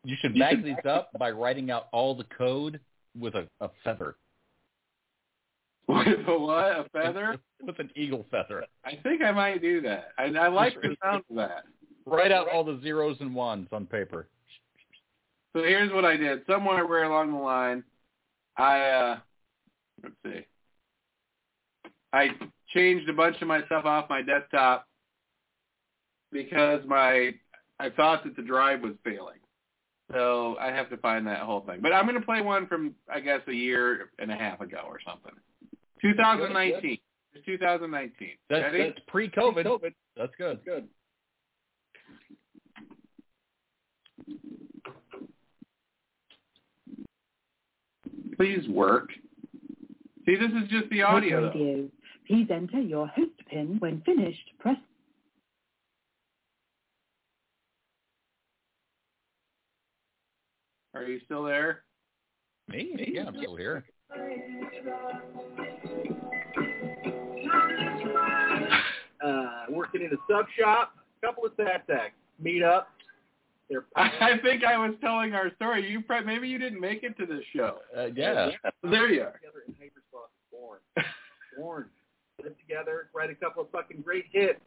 You 0.03 0.17
should 0.21 0.37
back 0.37 0.61
these 0.65 0.75
up 0.85 1.11
by 1.17 1.31
writing 1.31 1.71
out 1.71 1.87
all 1.93 2.17
the 2.17 2.25
code 2.37 2.81
with 3.17 3.37
a, 3.37 3.47
a 3.61 3.71
feather. 3.85 4.17
With 5.87 6.27
a 6.27 6.37
what? 6.37 6.65
A 6.65 6.87
feather? 6.93 7.37
With 7.63 7.79
an 7.81 7.91
eagle 7.97 8.25
feather. 8.31 8.65
I 8.85 8.99
think 9.03 9.21
I 9.21 9.33
might 9.33 9.61
do 9.61 9.81
that. 9.81 10.11
I, 10.17 10.27
I 10.27 10.47
like 10.47 10.75
the 10.81 10.97
sound 11.03 11.25
of 11.29 11.37
that. 11.37 11.65
Write 12.07 12.31
out 12.31 12.49
all 12.49 12.63
the 12.63 12.79
zeros 12.83 13.17
and 13.21 13.35
ones 13.35 13.67
on 13.73 13.85
paper. 13.85 14.29
So 15.57 15.63
here's 15.65 15.93
what 15.93 16.05
I 16.05 16.17
did. 16.17 16.43
Somewhere 16.49 16.87
where 16.87 17.03
along 17.03 17.33
the 17.33 17.39
line, 17.39 17.83
I 18.57 18.81
uh, 18.91 19.19
let's 20.05 20.15
see, 20.25 20.47
I 22.13 22.29
changed 22.73 23.09
a 23.09 23.13
bunch 23.13 23.43
of 23.43 23.49
my 23.49 23.65
stuff 23.67 23.85
off 23.85 24.09
my 24.09 24.23
desktop 24.23 24.89
because 26.33 26.81
my 26.87 27.33
I 27.81 27.91
thought 27.91 28.25
that 28.25 28.37
the 28.37 28.43
drive 28.43 28.83
was 28.83 28.95
failing. 29.05 29.39
So 30.13 30.57
I 30.59 30.69
have 30.69 30.89
to 30.91 30.97
find 30.99 31.27
that 31.27 31.41
whole 31.41 31.61
thing. 31.61 31.81
But 31.83 31.93
I'm 31.93 32.07
going 32.07 32.19
to 32.19 32.25
play 32.25 32.41
one 32.41 32.67
from 32.67 32.95
I 33.13 33.21
guess 33.21 33.41
a 33.47 33.53
year 33.53 34.11
and 34.19 34.31
a 34.31 34.37
half 34.37 34.61
ago 34.61 34.81
or 34.87 34.99
something. 35.07 35.33
2019. 36.01 36.99
It's 37.35 37.45
2019. 37.45 38.29
That's, 38.49 38.63
Ready? 38.63 38.85
that's 38.85 39.01
pre-COVID. 39.09 39.93
That's 40.17 40.33
good. 40.39 40.61
Good. 40.65 40.89
Please 48.37 48.67
work. 48.69 49.11
See, 50.25 50.37
this 50.37 50.51
is 50.63 50.69
just 50.71 50.89
the 50.91 51.03
audio. 51.03 51.51
though. 51.53 51.89
Please 52.27 52.47
enter 52.51 52.81
your 52.81 53.09
host 53.09 53.33
pin. 53.51 53.77
When 53.81 54.01
finished, 54.03 54.51
press 54.59 54.77
Are 60.99 61.05
you 61.05 61.21
still 61.27 61.45
there? 61.45 61.85
Me? 62.67 62.91
Me? 62.95 63.13
Yeah, 63.15 63.27
I'm 63.29 63.37
still 63.37 63.55
here. 63.55 63.85
uh, 69.25 69.65
working 69.71 70.03
in 70.03 70.09
a 70.09 70.17
sub 70.29 70.47
shop. 70.59 70.95
A 71.23 71.27
couple 71.27 71.45
of 71.47 71.53
SATACs 71.57 72.11
meet 72.41 72.65
up. 72.65 72.89
They're 73.71 73.85
I 73.97 74.39
think 74.43 74.65
I 74.65 74.77
was 74.77 74.95
telling 75.01 75.35
our 75.35 75.55
story. 75.55 75.89
You 75.89 76.01
pre- 76.01 76.25
maybe 76.25 76.49
you 76.49 76.59
didn't 76.59 76.81
make 76.81 77.05
it 77.05 77.17
to 77.19 77.27
this 77.27 77.45
show. 77.55 77.79
Uh, 77.97 78.07
yeah. 78.17 78.51
There 78.83 79.09
you 79.13 79.23
are. 79.23 79.33
together 79.33 79.63
and 79.69 79.77
Hypersloth 79.77 80.31
born. 80.51 80.79
born. 81.57 81.87
Put 82.43 82.59
together, 82.59 83.09
write 83.15 83.31
a 83.31 83.37
couple 83.37 83.63
of 83.63 83.71
fucking 83.71 84.03
great 84.03 84.25
hits. 84.33 84.61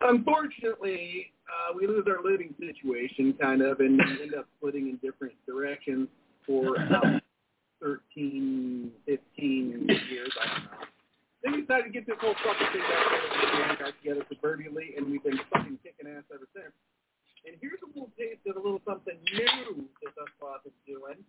Unfortunately, 0.00 1.32
uh, 1.48 1.74
we 1.74 1.86
lose 1.86 2.06
our 2.06 2.22
living 2.22 2.54
situation 2.60 3.34
kind 3.40 3.62
of 3.62 3.80
and 3.80 4.00
end 4.00 4.34
up 4.38 4.46
splitting 4.58 4.88
in 4.88 4.96
different 5.02 5.34
directions 5.46 6.08
for 6.46 6.76
about 6.76 7.22
13, 7.82 8.90
15 9.06 9.88
years. 10.10 10.32
I 10.40 10.46
don't 10.46 10.64
know. 10.64 10.86
Then 11.42 11.52
we 11.54 11.60
decided 11.62 11.84
to 11.84 11.90
get 11.90 12.06
this 12.06 12.16
whole 12.20 12.34
fucking 12.42 12.66
thing 12.72 12.82
back 12.82 13.06
together, 13.06 13.84
back 13.84 13.94
together 14.02 14.24
suburbially, 14.26 14.96
and 14.98 15.06
we've 15.10 15.22
been 15.22 15.38
fucking 15.52 15.78
kicking 15.82 16.10
ass 16.10 16.24
ever 16.34 16.46
since. 16.54 16.74
And 17.46 17.54
here's 17.62 17.78
a 17.82 17.88
little 17.88 18.10
taste 18.18 18.42
of 18.50 18.56
a 18.56 18.62
little 18.62 18.82
something 18.86 19.14
new 19.34 19.86
that 20.02 20.10
Duscloth 20.18 20.66
is 20.66 20.74
doing. 20.86 21.22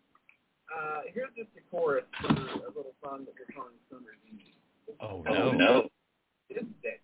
Uh, 0.70 1.06
here's 1.14 1.30
just 1.38 1.50
the 1.54 1.62
chorus 1.70 2.06
for 2.22 2.34
a 2.34 2.70
little 2.74 2.94
song 3.06 3.26
that 3.26 3.34
we're 3.38 3.50
calling 3.54 3.78
Summer's 3.90 4.18
Eve. 4.30 4.58
Oh 5.02 5.22
No, 5.26 5.52
no. 5.54 5.58
no. 5.58 5.74
It's 6.50 6.66
that 6.82 6.98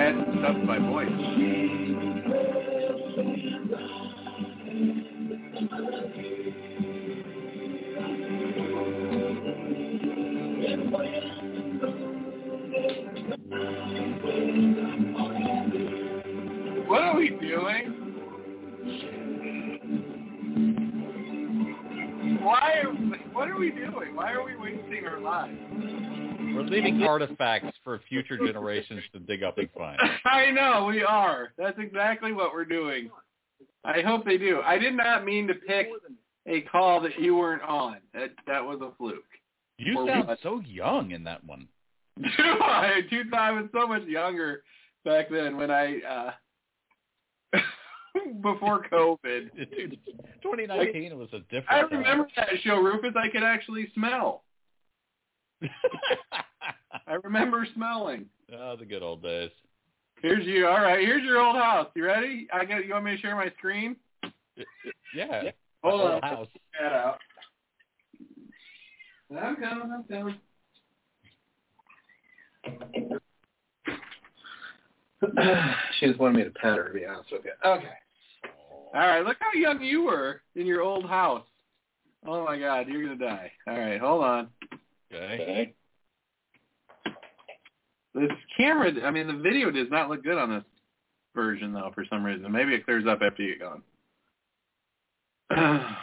add 0.00 0.14
some 0.14 0.38
stuff 0.38 0.56
my 0.64 0.78
voice. 0.78 1.08
What 16.86 17.02
are 17.02 17.16
we 17.16 17.28
doing? 17.30 17.96
Why? 22.42 22.72
Are, 22.82 22.92
what 23.32 23.48
are 23.48 23.58
we 23.58 23.70
doing? 23.70 24.14
Why 24.14 24.32
are 24.32 24.44
we 24.44 24.56
wasting 24.56 25.04
our 25.06 25.20
lives? 25.20 26.29
We're 26.54 26.62
leaving 26.62 27.02
artifacts 27.02 27.76
for 27.84 28.00
future 28.08 28.36
generations 28.38 29.02
to 29.12 29.20
dig 29.20 29.42
up 29.42 29.58
and 29.58 29.68
find. 29.76 29.98
I 30.24 30.50
know 30.50 30.86
we 30.86 31.02
are. 31.02 31.52
That's 31.58 31.78
exactly 31.78 32.32
what 32.32 32.52
we're 32.52 32.64
doing. 32.64 33.10
I 33.84 34.02
hope 34.02 34.24
they 34.24 34.38
do. 34.38 34.60
I 34.64 34.78
did 34.78 34.94
not 34.94 35.24
mean 35.24 35.46
to 35.48 35.54
pick 35.54 35.88
a 36.46 36.60
call 36.62 37.00
that 37.02 37.18
you 37.18 37.36
weren't 37.36 37.62
on. 37.62 37.96
That 38.14 38.30
that 38.46 38.64
was 38.64 38.80
a 38.82 38.90
fluke. 38.96 39.24
You 39.78 39.98
Or 39.98 40.06
sound 40.08 40.28
what? 40.28 40.38
so 40.42 40.60
young 40.66 41.12
in 41.12 41.24
that 41.24 41.42
one. 41.44 41.66
I, 42.24 43.00
two 43.08 43.22
I 43.32 43.50
was 43.52 43.64
so 43.72 43.86
much 43.86 44.04
younger 44.04 44.62
back 45.04 45.30
then 45.30 45.56
when 45.56 45.70
I 45.70 46.00
uh 46.02 46.30
before 48.42 48.84
COVID. 48.92 49.50
Dude, 49.56 49.98
2019 50.42 51.18
was 51.18 51.28
a 51.32 51.38
different. 51.40 51.66
I 51.70 51.80
time. 51.82 51.90
remember 51.92 52.28
that 52.36 52.48
show, 52.62 52.76
Rufus. 52.76 53.14
I 53.16 53.28
could 53.28 53.42
actually 53.42 53.90
smell. 53.94 54.42
I 57.30 57.32
remember 57.32 57.64
smelling. 57.76 58.26
oh, 58.52 58.74
the 58.76 58.84
good 58.84 59.04
old 59.04 59.22
days. 59.22 59.50
Here's 60.20 60.44
you. 60.44 60.66
All 60.66 60.80
right, 60.80 60.98
here's 60.98 61.22
your 61.22 61.40
old 61.40 61.54
house. 61.54 61.86
You 61.94 62.04
ready? 62.04 62.48
I 62.52 62.64
got. 62.64 62.84
You 62.84 62.92
want 62.92 63.04
me 63.04 63.14
to 63.14 63.22
share 63.22 63.36
my 63.36 63.52
screen? 63.56 63.94
Yeah. 65.14 65.50
Hold 65.84 66.00
on. 66.00 66.22
house. 66.22 66.48
that 66.80 66.92
out. 66.92 67.18
I'm 69.30 69.56
coming. 69.56 69.92
I'm 69.92 70.04
coming. 70.04 70.40
she 76.00 76.06
just 76.06 76.18
wanted 76.18 76.36
me 76.36 76.44
to 76.44 76.50
pet 76.50 76.76
her, 76.78 76.88
to 76.88 76.94
be 76.94 77.06
honest 77.06 77.30
with 77.30 77.44
you. 77.44 77.52
Okay. 77.64 77.94
All 78.92 79.00
right. 79.00 79.24
Look 79.24 79.36
how 79.38 79.52
young 79.56 79.80
you 79.80 80.02
were 80.02 80.42
in 80.56 80.66
your 80.66 80.82
old 80.82 81.08
house. 81.08 81.46
Oh 82.26 82.44
my 82.44 82.58
God, 82.58 82.88
you're 82.88 83.04
gonna 83.04 83.16
die. 83.16 83.52
All 83.68 83.78
right, 83.78 84.00
hold 84.00 84.24
on. 84.24 84.48
Okay. 85.14 85.74
This 88.14 88.30
camera, 88.56 88.92
I 89.04 89.10
mean, 89.10 89.26
the 89.28 89.34
video 89.34 89.70
does 89.70 89.88
not 89.90 90.08
look 90.10 90.24
good 90.24 90.36
on 90.38 90.50
this 90.50 90.64
version 91.34 91.72
though, 91.72 91.90
for 91.94 92.04
some 92.10 92.24
reason. 92.24 92.50
Maybe 92.50 92.74
it 92.74 92.84
clears 92.84 93.06
up 93.08 93.20
after 93.22 93.42
you 93.42 93.56
get 93.56 93.60
gone. 93.60 93.82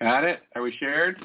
Got 0.00 0.24
it? 0.24 0.40
Are 0.56 0.62
we 0.62 0.74
shared? 0.78 1.16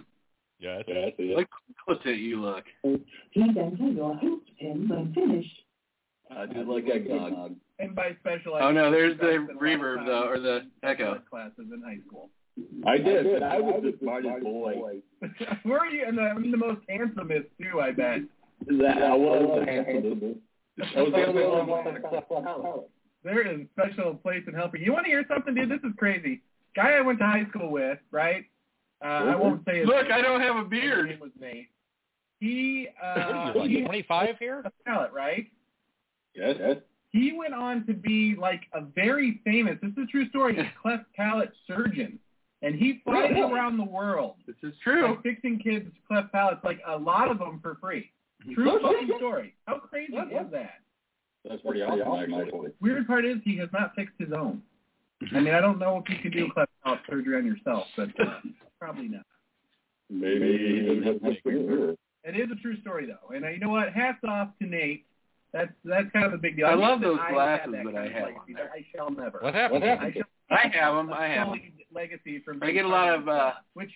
Yeah, 0.59 0.82
Yeah, 0.88 1.05
I 1.05 1.13
see 1.18 1.24
it. 1.32 1.38
Look 1.38 1.47
how 1.86 1.93
close 1.95 2.05
you 2.05 2.41
look. 2.41 2.63
Please 2.84 2.99
enter 3.36 3.88
your 3.88 4.15
host 4.15 4.45
pin. 4.59 4.88
When 4.89 5.13
finished, 5.13 5.61
I 6.36 6.45
do 6.45 6.72
like 6.72 6.86
eggnog. 6.88 7.55
And 7.80 7.95
by 7.95 8.15
special, 8.20 8.55
Oh 8.59 8.72
no, 8.72 8.89
there's 8.91 9.18
the 9.20 9.24
guys 9.24 9.34
spent 9.36 9.49
a 9.49 9.53
lot 9.53 9.55
of 9.55 9.80
reverb 9.80 10.05
though, 10.05 10.30
or 10.30 10.39
the 10.39 10.68
echo. 10.84 11.22
classes 11.30 11.68
in 11.72 11.82
high 11.84 11.99
school. 12.07 12.30
I 12.86 12.97
did, 12.97 13.26
but 13.32 13.43
I 13.43 13.60
was 13.60 13.82
the 13.84 13.95
smartest 14.01 14.43
boy. 14.43 14.99
Were 15.66 15.86
you? 15.88 16.05
And 16.08 16.18
the, 16.18 16.22
I 16.24 16.34
mean, 16.34 16.51
the 16.51 16.58
most 16.58 16.82
handsomest 16.89 17.47
too, 17.62 17.80
I 17.82 17.91
bet. 17.91 18.22
That 18.68 19.03
I 19.03 19.14
was 19.16 19.60
the 19.60 19.72
handsomest. 19.72 20.39
I 20.95 21.01
was 21.01 21.12
the 21.12 21.26
only 21.26 21.43
one 21.72 21.95
except 21.95 22.28
for 22.28 22.43
Howard. 22.43 22.86
There 23.24 23.45
is 23.45 23.62
a 23.62 23.66
special 23.74 24.16
place 24.16 24.43
in 24.47 24.53
helping. 24.53 24.82
You 24.82 24.93
want 24.93 25.05
to 25.05 25.12
hear 25.12 25.26
something, 25.28 25.53
dude? 25.53 25.70
This 25.70 25.80
is 25.84 25.91
crazy. 25.97 26.41
Guy 26.76 26.91
I 26.91 27.01
went 27.01 27.20
to 27.20 27.26
high 27.26 27.45
school 27.49 27.72
with, 27.72 27.97
right? 28.12 28.45
Uh, 29.03 29.08
I 29.08 29.36
won't 29.36 29.64
say 29.66 29.80
his 29.80 29.88
Look, 29.88 30.10
I 30.12 30.22
don't 30.22 30.41
have 30.41 30.55
a 30.55 30.62
His 30.62 30.70
beard. 30.70 31.10
name 31.10 31.20
was 31.20 31.32
Nate. 31.39 31.70
He 32.39 32.88
What 32.99 33.18
uh, 33.18 33.60
are 33.60 33.66
you, 33.68 33.80
like 33.80 33.86
25 33.86 34.36
here? 34.39 34.62
a 34.66 34.72
palate, 34.86 35.12
right? 35.12 35.47
Yes, 36.36 36.55
yes. 36.60 36.78
He 37.12 37.34
went 37.36 37.53
on 37.53 37.86
to 37.88 37.93
be 37.93 38.36
like 38.39 38.62
a 38.74 38.82
very 38.82 39.41
famous. 39.43 39.78
This 39.82 39.91
is 39.91 39.97
a 40.03 40.05
true 40.08 40.30
story. 40.30 40.60
A 40.60 40.72
cleft 40.82 41.05
palate 41.16 41.51
surgeon, 41.66 42.20
and 42.62 42.76
he 42.76 43.01
flies 43.03 43.32
Really? 43.32 43.51
around 43.51 43.78
the 43.78 43.84
world 43.84 44.36
This 44.47 44.55
is 44.64 44.74
true. 44.84 45.10
like 45.10 45.24
fixing 45.24 45.60
kids' 45.60 45.89
cleft 46.08 46.32
palates, 46.32 46.64
like 46.64 46.80
a 46.88 46.97
lot 46.97 47.30
of 47.30 47.39
them 47.39 47.60
for 47.62 47.76
free. 47.82 48.12
True 48.53 48.80
fucking 48.82 49.12
story. 49.18 49.53
How 49.66 49.80
crazy 49.80 50.14
is 50.16 50.51
that? 50.51 50.76
That's 51.47 51.62
pretty 51.62 51.82
awesome, 51.82 52.34
actually. 52.34 52.72
Weird 52.82 53.08
part 53.08 53.26
is 53.26 53.38
he 53.43 53.58
has 53.58 53.70
not 53.74 53.95
fixed 53.95 54.16
his 54.20 54.32
own. 54.34 54.62
I 55.34 55.39
mean, 55.39 55.53
I 55.53 55.62
don't 55.62 55.80
know 55.80 56.03
if 56.05 56.10
you 56.10 56.22
can 56.22 56.32
do 56.32 56.51
cleft 56.53 56.72
palate 56.84 56.99
surgery 57.10 57.38
on 57.38 57.45
yourself, 57.45 57.86
but 57.95 58.10
uh, 58.20 58.39
probably 58.80 59.08
not. 59.08 59.24
Maybe 60.10 60.58
he 60.58 60.80
doesn't 60.88 61.03
have 61.03 61.22
much 61.22 61.38
for 61.43 61.51
It 61.51 62.36
is 62.36 62.49
a 62.51 62.55
true 62.62 62.80
story 62.82 63.08
though, 63.08 63.34
and 63.36 63.43
uh, 63.45 63.49
you 63.49 63.60
know 63.60 63.70
what? 63.70 63.91
Hats 63.93 64.20
off 64.28 64.49
to 64.62 64.68
Nate. 64.68 65.05
That's 65.53 65.72
that's 65.84 66.10
kind 66.12 66.26
of 66.26 66.34
a 66.34 66.38
big 66.38 66.55
deal. 66.58 66.68
I 66.68 66.76
wish 66.76 66.82
love 66.82 67.01
those 67.01 67.18
I 67.22 67.32
glasses 67.34 67.74
had 67.76 67.86
that 67.88 67.95
I 67.97 68.05
of 68.05 68.12
have 68.12 68.24
legacy, 68.24 68.39
on 68.39 68.53
there. 68.53 68.72
I 68.74 68.86
shall 68.95 69.10
never. 69.12 69.39
What 69.39 69.53
happened? 69.55 69.82
What 69.82 69.89
I 69.89 69.95
happened? 69.95 70.24
Shall 70.50 70.58
I 70.58 70.78
have 70.78 70.95
them. 70.95 71.14
I 71.14 71.28
have 71.28 71.50
them. 71.50 71.62
legacy 71.93 72.39
from. 72.43 72.62
I 72.64 72.72
get 72.72 72.86
a 72.86 72.89
lot 72.89 73.14
of 73.14 73.28
uh 73.28 73.52
which 73.74 73.91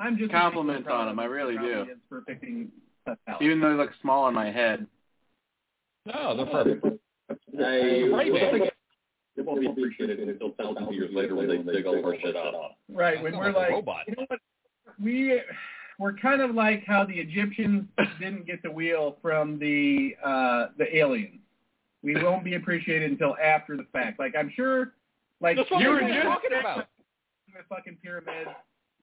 I'm 0.00 0.16
just 0.16 0.32
compliments 0.32 0.88
on 0.90 1.06
them, 1.06 1.18
I 1.18 1.24
really 1.24 1.58
do. 1.58 1.86
For 2.08 2.22
picking 2.22 2.70
stuff 3.02 3.18
out. 3.28 3.42
even 3.42 3.60
though 3.60 3.70
they 3.70 3.76
look 3.76 3.90
small 4.00 4.24
on 4.24 4.34
my 4.34 4.50
head. 4.50 4.86
No, 6.06 6.36
they're 6.36 6.46
perfect. 6.46 6.86
Hey, 7.52 8.08
Right, 8.08 8.32
man. 8.32 8.70
It 9.36 9.46
won't 9.46 9.60
be 9.60 9.66
appreciated 9.66 10.18
until 10.28 10.52
thousands 10.58 10.88
of 10.88 10.94
years 10.94 11.10
later 11.14 11.34
when 11.34 11.48
they 11.48 11.58
dig 11.58 11.86
all 11.86 11.98
of 11.98 12.04
our 12.04 12.16
shit 12.20 12.36
up. 12.36 12.76
Right 12.92 13.22
when 13.22 13.36
we're 13.36 13.46
like 13.46 13.56
like, 13.56 13.70
robot. 13.70 14.02
you 14.08 14.14
know 14.16 14.24
what? 14.26 14.40
We 15.02 15.40
we're 15.98 16.14
kind 16.14 16.40
of 16.40 16.54
like 16.54 16.84
how 16.86 17.04
the 17.04 17.14
Egyptians 17.14 17.84
didn't 18.18 18.46
get 18.46 18.62
the 18.62 18.70
wheel 18.70 19.18
from 19.22 19.58
the 19.58 20.16
uh 20.24 20.66
the 20.78 20.96
aliens. 20.96 21.38
We 22.02 22.22
won't 22.22 22.44
be 22.44 22.54
appreciated 22.54 23.10
until 23.10 23.36
after 23.42 23.76
the 23.76 23.86
fact. 23.92 24.18
Like 24.18 24.34
I'm 24.36 24.50
sure, 24.54 24.94
like 25.40 25.56
That's 25.56 25.70
what 25.70 25.80
You 25.80 25.88
were 25.90 25.94
were 26.02 26.08
just- 26.08 26.22
talking 26.22 26.50
about. 26.58 26.86
the 27.48 27.60
fucking 27.68 27.98
pyramids. 28.02 28.50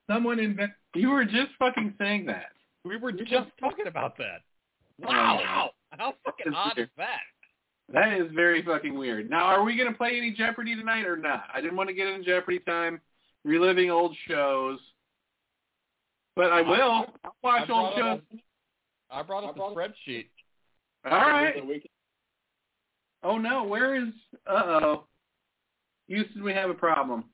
Someone 0.09 0.39
invent. 0.39 0.71
You 0.95 1.09
were 1.09 1.25
just 1.25 1.49
fucking 1.59 1.93
saying 1.99 2.25
that. 2.27 2.47
We 2.85 2.95
were 2.97 3.11
just 3.11 3.49
talking 3.59 3.87
about 3.87 4.17
that. 4.17 4.41
Wow. 4.99 5.37
Wow. 5.37 5.69
How 5.91 6.13
fucking 6.23 6.53
odd 6.53 6.77
is 6.77 6.87
that? 6.97 7.19
That 7.93 8.13
is 8.19 8.31
very 8.33 8.63
fucking 8.63 8.97
weird. 8.97 9.29
Now, 9.29 9.45
are 9.45 9.63
we 9.63 9.75
going 9.77 9.91
to 9.91 9.97
play 9.97 10.17
any 10.17 10.31
Jeopardy 10.31 10.75
tonight 10.75 11.05
or 11.05 11.15
not? 11.17 11.43
I 11.53 11.61
didn't 11.61 11.75
want 11.77 11.89
to 11.89 11.93
get 11.93 12.07
into 12.07 12.25
Jeopardy 12.25 12.59
time, 12.59 12.99
reliving 13.45 13.89
old 13.91 14.15
shows, 14.27 14.79
but 16.35 16.51
I 16.51 16.61
will. 16.61 17.05
I'll 17.23 17.35
watch 17.43 17.69
I 17.69 17.73
old 17.73 17.95
brought 17.95 17.95
shows. 17.97 18.19
up- 18.33 18.39
I 19.09 19.23
brought 19.23 19.43
up 19.45 19.55
the 19.55 19.61
spreadsheet. 19.61 20.27
All 21.05 21.11
right. 21.17 21.55
Oh 23.23 23.37
no, 23.37 23.63
where 23.63 23.95
is? 23.95 24.13
Uh 24.45 24.63
oh. 24.65 25.03
Houston, 26.07 26.43
we 26.43 26.53
have 26.53 26.69
a 26.69 26.73
problem. 26.73 27.25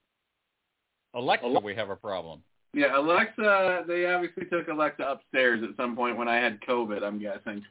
Alexa, 1.14 1.48
we 1.64 1.76
have 1.76 1.90
a 1.90 1.96
problem. 1.96 2.42
Yeah, 2.74 2.98
Alexa. 2.98 3.84
They 3.88 4.06
obviously 4.06 4.46
took 4.46 4.68
Alexa 4.68 5.04
upstairs 5.04 5.62
at 5.64 5.76
some 5.78 5.96
point 5.96 6.18
when 6.18 6.28
I 6.28 6.38
had 6.38 6.60
COVID. 6.62 7.04
I'm 7.04 7.20
guessing. 7.20 7.64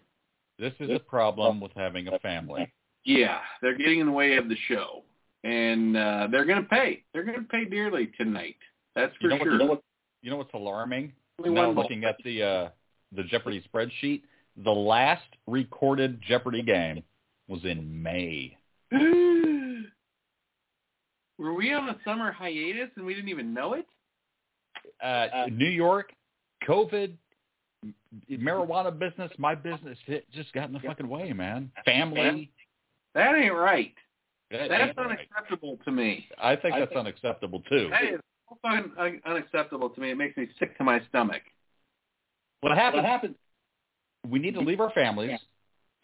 This 0.59 0.73
is 0.79 0.91
a 0.95 1.01
problem 1.01 1.61
with 1.61 1.73
having 1.75 2.09
a 2.09 2.19
family. 2.21 2.73
Yeah, 3.05 3.41
they're 3.61 3.77
getting 3.77 3.99
in 3.99 4.07
the 4.07 4.13
way 4.13 4.37
of 4.37 4.49
the 4.49 4.57
show, 4.69 5.03
and 5.43 5.97
uh, 5.97 6.29
they're 6.31 6.45
going 6.45 6.63
to 6.63 6.69
pay. 6.69 7.03
They're 7.13 7.25
going 7.25 7.41
to 7.41 7.49
pay 7.49 7.65
dearly 7.65 8.13
tonight. 8.17 8.57
That's 8.95 9.13
for 9.17 9.25
You 9.25 9.29
know, 9.31 9.37
what, 9.37 9.43
sure. 9.43 9.53
you, 9.53 9.59
know 9.59 9.67
what, 9.67 9.83
you 10.23 10.31
know 10.31 10.37
what's 10.37 10.55
alarming? 10.55 11.13
Now 11.45 11.71
looking 11.73 12.05
at 12.05 12.17
the 12.25 12.43
uh, 12.43 12.69
the 13.17 13.25
Jeopardy 13.25 13.65
spreadsheet, 13.75 14.23
the 14.63 14.71
last 14.71 15.27
recorded 15.49 16.21
Jeopardy 16.29 16.63
game 16.63 17.03
was 17.49 17.65
in 17.65 18.03
May. 18.03 18.57
Were 21.43 21.55
we 21.55 21.73
on 21.73 21.89
a 21.89 21.97
summer 22.05 22.31
hiatus 22.31 22.91
and 22.95 23.05
we 23.05 23.15
didn't 23.15 23.31
even 23.31 23.53
know 23.53 23.75
it? 23.75 23.87
Uh, 25.03 25.47
New 25.51 25.69
York, 25.69 26.13
COVID, 26.69 27.15
marijuana 28.31 28.97
business, 28.97 29.33
my 29.39 29.57
business, 29.57 29.99
it 30.07 30.25
just 30.33 30.53
got 30.53 30.69
in 30.69 30.73
the 30.73 30.79
fucking 30.79 31.09
way, 31.09 31.33
man. 31.33 31.73
Family. 31.85 32.53
That 33.17 33.35
ain't 33.35 33.55
right. 33.55 33.93
that 34.53 34.69
That's 34.69 34.91
ain't 34.91 34.97
right. 34.97 35.19
unacceptable 35.19 35.79
to 35.85 35.91
me. 35.91 36.29
I 36.39 36.55
think 36.55 36.77
that's 36.79 36.95
unacceptable 36.95 37.61
too. 37.69 37.89
That 37.91 38.05
is 38.05 38.21
so 38.49 38.59
fucking 38.63 38.93
un- 38.97 39.21
unacceptable 39.27 39.91
to 39.91 40.01
me. 40.01 40.13
It 40.13 40.17
makes 40.17 40.37
me 40.37 40.47
sick 40.61 40.79
to 40.79 40.85
my 40.85 41.01
stomach. 41.09 41.43
What 42.61 42.79
happened? 42.79 43.35
We 44.31 44.39
need 44.39 44.55
to 44.55 44.61
leave 44.61 44.79
our 44.79 44.93
families, 44.93 45.41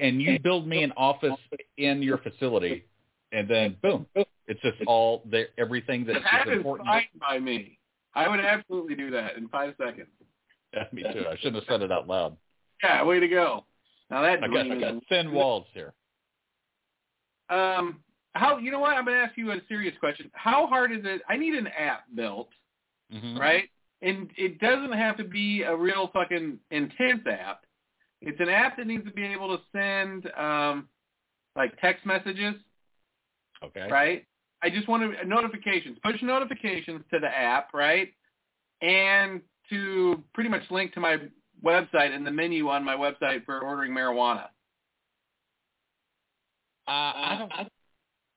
and 0.01 0.20
you 0.20 0.41
build 0.41 0.66
me 0.66 0.82
an 0.82 0.93
office 0.97 1.39
in 1.76 2.03
your 2.03 2.18
facility, 2.18 2.84
and 3.32 3.48
then 3.48 3.76
boom, 3.82 4.06
it's 4.46 4.60
just 4.62 4.76
all 4.86 5.22
there. 5.26 5.48
Everything 5.58 6.04
that 6.06 6.22
That 6.22 6.46
is 6.46 6.52
is 6.52 6.56
important. 6.58 6.88
fine 6.88 7.04
by 7.20 7.38
me. 7.38 7.78
I 8.14 8.28
would 8.28 8.40
absolutely 8.40 8.94
do 8.94 9.10
that 9.10 9.36
in 9.36 9.48
five 9.48 9.74
seconds. 9.78 10.08
Yeah, 10.74 10.84
me 10.92 11.02
too. 11.02 11.24
I 11.28 11.36
shouldn't 11.36 11.56
have 11.56 11.64
said 11.68 11.82
it 11.82 11.92
out 11.92 12.08
loud. 12.08 12.36
Yeah, 12.82 13.02
way 13.04 13.20
to 13.20 13.28
go. 13.28 13.64
Now 14.10 14.22
that 14.22 14.42
I 14.42 14.48
got, 14.48 14.70
I 14.70 14.80
got 14.80 14.94
thin 15.08 15.32
walls 15.32 15.66
here. 15.74 15.92
um 17.50 18.00
how 18.34 18.58
you 18.58 18.70
know 18.70 18.78
what 18.78 18.96
I'm 18.96 19.04
gonna 19.04 19.16
ask 19.18 19.36
you 19.36 19.50
a 19.52 19.56
serious 19.68 19.94
question. 19.98 20.30
How 20.34 20.66
hard 20.66 20.92
is 20.92 21.00
it? 21.04 21.22
I 21.28 21.36
need 21.36 21.54
an 21.54 21.66
app 21.66 22.04
built, 22.14 22.50
Mhm. 23.12 23.38
right? 23.38 23.68
And 24.02 24.30
it 24.36 24.58
doesn't 24.60 24.92
have 24.92 25.16
to 25.16 25.24
be 25.24 25.62
a 25.62 25.74
real 25.74 26.08
fucking 26.08 26.60
intense 26.70 27.26
app. 27.26 27.64
It's 28.20 28.38
an 28.40 28.48
app 28.48 28.76
that 28.76 28.86
needs 28.86 29.04
to 29.06 29.10
be 29.12 29.24
able 29.24 29.56
to 29.56 29.64
send 29.72 30.30
um 30.36 30.88
like 31.56 31.76
text 31.80 32.06
messages, 32.06 32.54
Okay. 33.64 33.88
right? 33.90 34.26
I 34.62 34.70
just 34.70 34.88
want 34.88 35.02
to 35.02 35.26
notifications, 35.26 35.98
push 36.02 36.20
notifications 36.22 37.02
to 37.12 37.20
the 37.20 37.28
app, 37.28 37.72
right? 37.72 38.12
And 38.82 39.40
to 39.70 40.22
pretty 40.34 40.50
much 40.50 40.62
link 40.70 40.92
to 40.94 41.00
my 41.00 41.18
website 41.64 42.14
and 42.14 42.26
the 42.26 42.30
menu 42.30 42.68
on 42.68 42.84
my 42.84 42.96
website 42.96 43.44
for 43.44 43.61
ordering 43.61 43.92
marijuana. 43.92 44.44
Uh, 46.86 46.90
I 46.90 47.36
don't. 47.38 47.52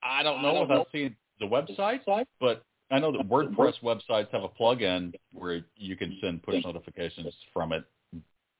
I 0.03 0.23
don't 0.23 0.41
know 0.41 0.61
without 0.61 0.87
seeing 0.91 1.15
the 1.39 1.45
website, 1.45 2.25
but 2.39 2.63
I 2.89 2.99
know 2.99 3.11
that 3.11 3.29
WordPress 3.29 3.75
websites 3.81 4.29
have 4.31 4.43
a 4.43 4.49
plug-in 4.49 5.13
where 5.31 5.63
you 5.77 5.95
can 5.95 6.17
send 6.21 6.43
push 6.43 6.63
notifications 6.65 7.33
from 7.53 7.71
it 7.71 7.83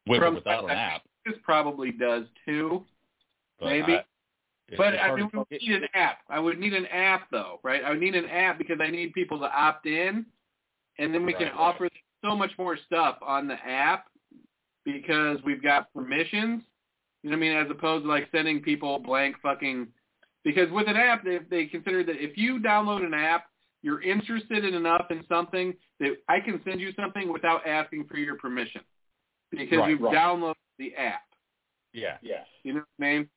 with 0.08 0.22
or 0.22 0.26
From- 0.26 0.36
without 0.36 0.64
an 0.66 0.70
app. 0.72 1.02
This 1.26 1.36
probably 1.44 1.92
does 1.92 2.24
too. 2.46 2.86
But 3.60 3.68
Maybe. 3.68 3.94
I, 3.94 3.96
it- 3.98 4.06
But 4.78 4.96
I 4.96 5.08
hard 5.08 5.20
mean, 5.20 5.30
we 5.34 5.40
would 5.40 5.48
need 5.62 5.72
an 5.72 5.88
app. 5.94 6.20
I 6.30 6.40
would 6.40 6.60
need 6.60 6.74
an 6.74 6.86
app 6.88 7.30
though, 7.32 7.60
right? 7.64 7.84
I 7.84 7.90
would 7.90 8.00
need 8.00 8.16
an 8.16 8.26
app 8.26 8.58
because 8.58 8.80
I 8.82 8.90
need 8.90 9.14
people 9.14 9.40
to 9.40 9.46
opt 9.46 9.86
in, 9.86 10.26
and 10.98 11.14
then 11.14 11.26
we 11.26 11.34
can 11.34 11.48
Right. 11.48 11.56
offer 11.58 11.90
so 12.24 12.36
much 12.36 12.52
more 12.58 12.78
stuff 12.78 13.18
on 13.22 13.48
the 13.48 13.56
app 13.56 14.08
because 14.86 15.42
we've 15.44 15.62
got 15.62 15.94
permissions. 15.94 16.64
You 17.24 17.30
know 17.30 17.38
what 17.38 17.46
I 17.46 17.50
mean? 17.50 17.58
As 17.58 17.70
opposed 17.70 18.04
to 18.06 18.10
like 18.10 18.30
sending 18.32 18.62
people 18.62 19.00
blank 19.00 19.36
fucking. 19.42 19.88
Because 20.44 20.72
with 20.72 20.88
an 20.88 20.96
app, 20.98 21.24
they 21.24 21.40
they 21.50 21.66
consider 21.66 22.04
that 22.04 22.24
if 22.24 22.38
you 22.38 22.60
download 22.60 23.06
an 23.06 23.14
app, 23.14 23.46
you're 23.84 24.02
interested 24.02 24.64
in 24.66 24.74
enough 24.74 25.06
in 25.10 25.24
something 25.28 25.74
that 26.00 26.18
I 26.30 26.40
can 26.40 26.62
send 26.64 26.80
you 26.80 26.94
something 26.94 27.32
without 27.32 27.66
asking 27.68 28.06
for 28.06 28.18
your 28.18 28.38
permission 28.38 28.82
because 29.52 29.80
Right, 29.80 29.90
you've 29.90 30.02
right. 30.02 30.16
downloaded 30.16 30.56
the 30.80 30.96
app. 30.96 31.22
Yeah. 31.94 32.18
Yeah, 32.22 32.44
You 32.64 32.74
know 32.74 32.84
what 32.98 33.06
I 33.06 33.14
mean? 33.14 33.30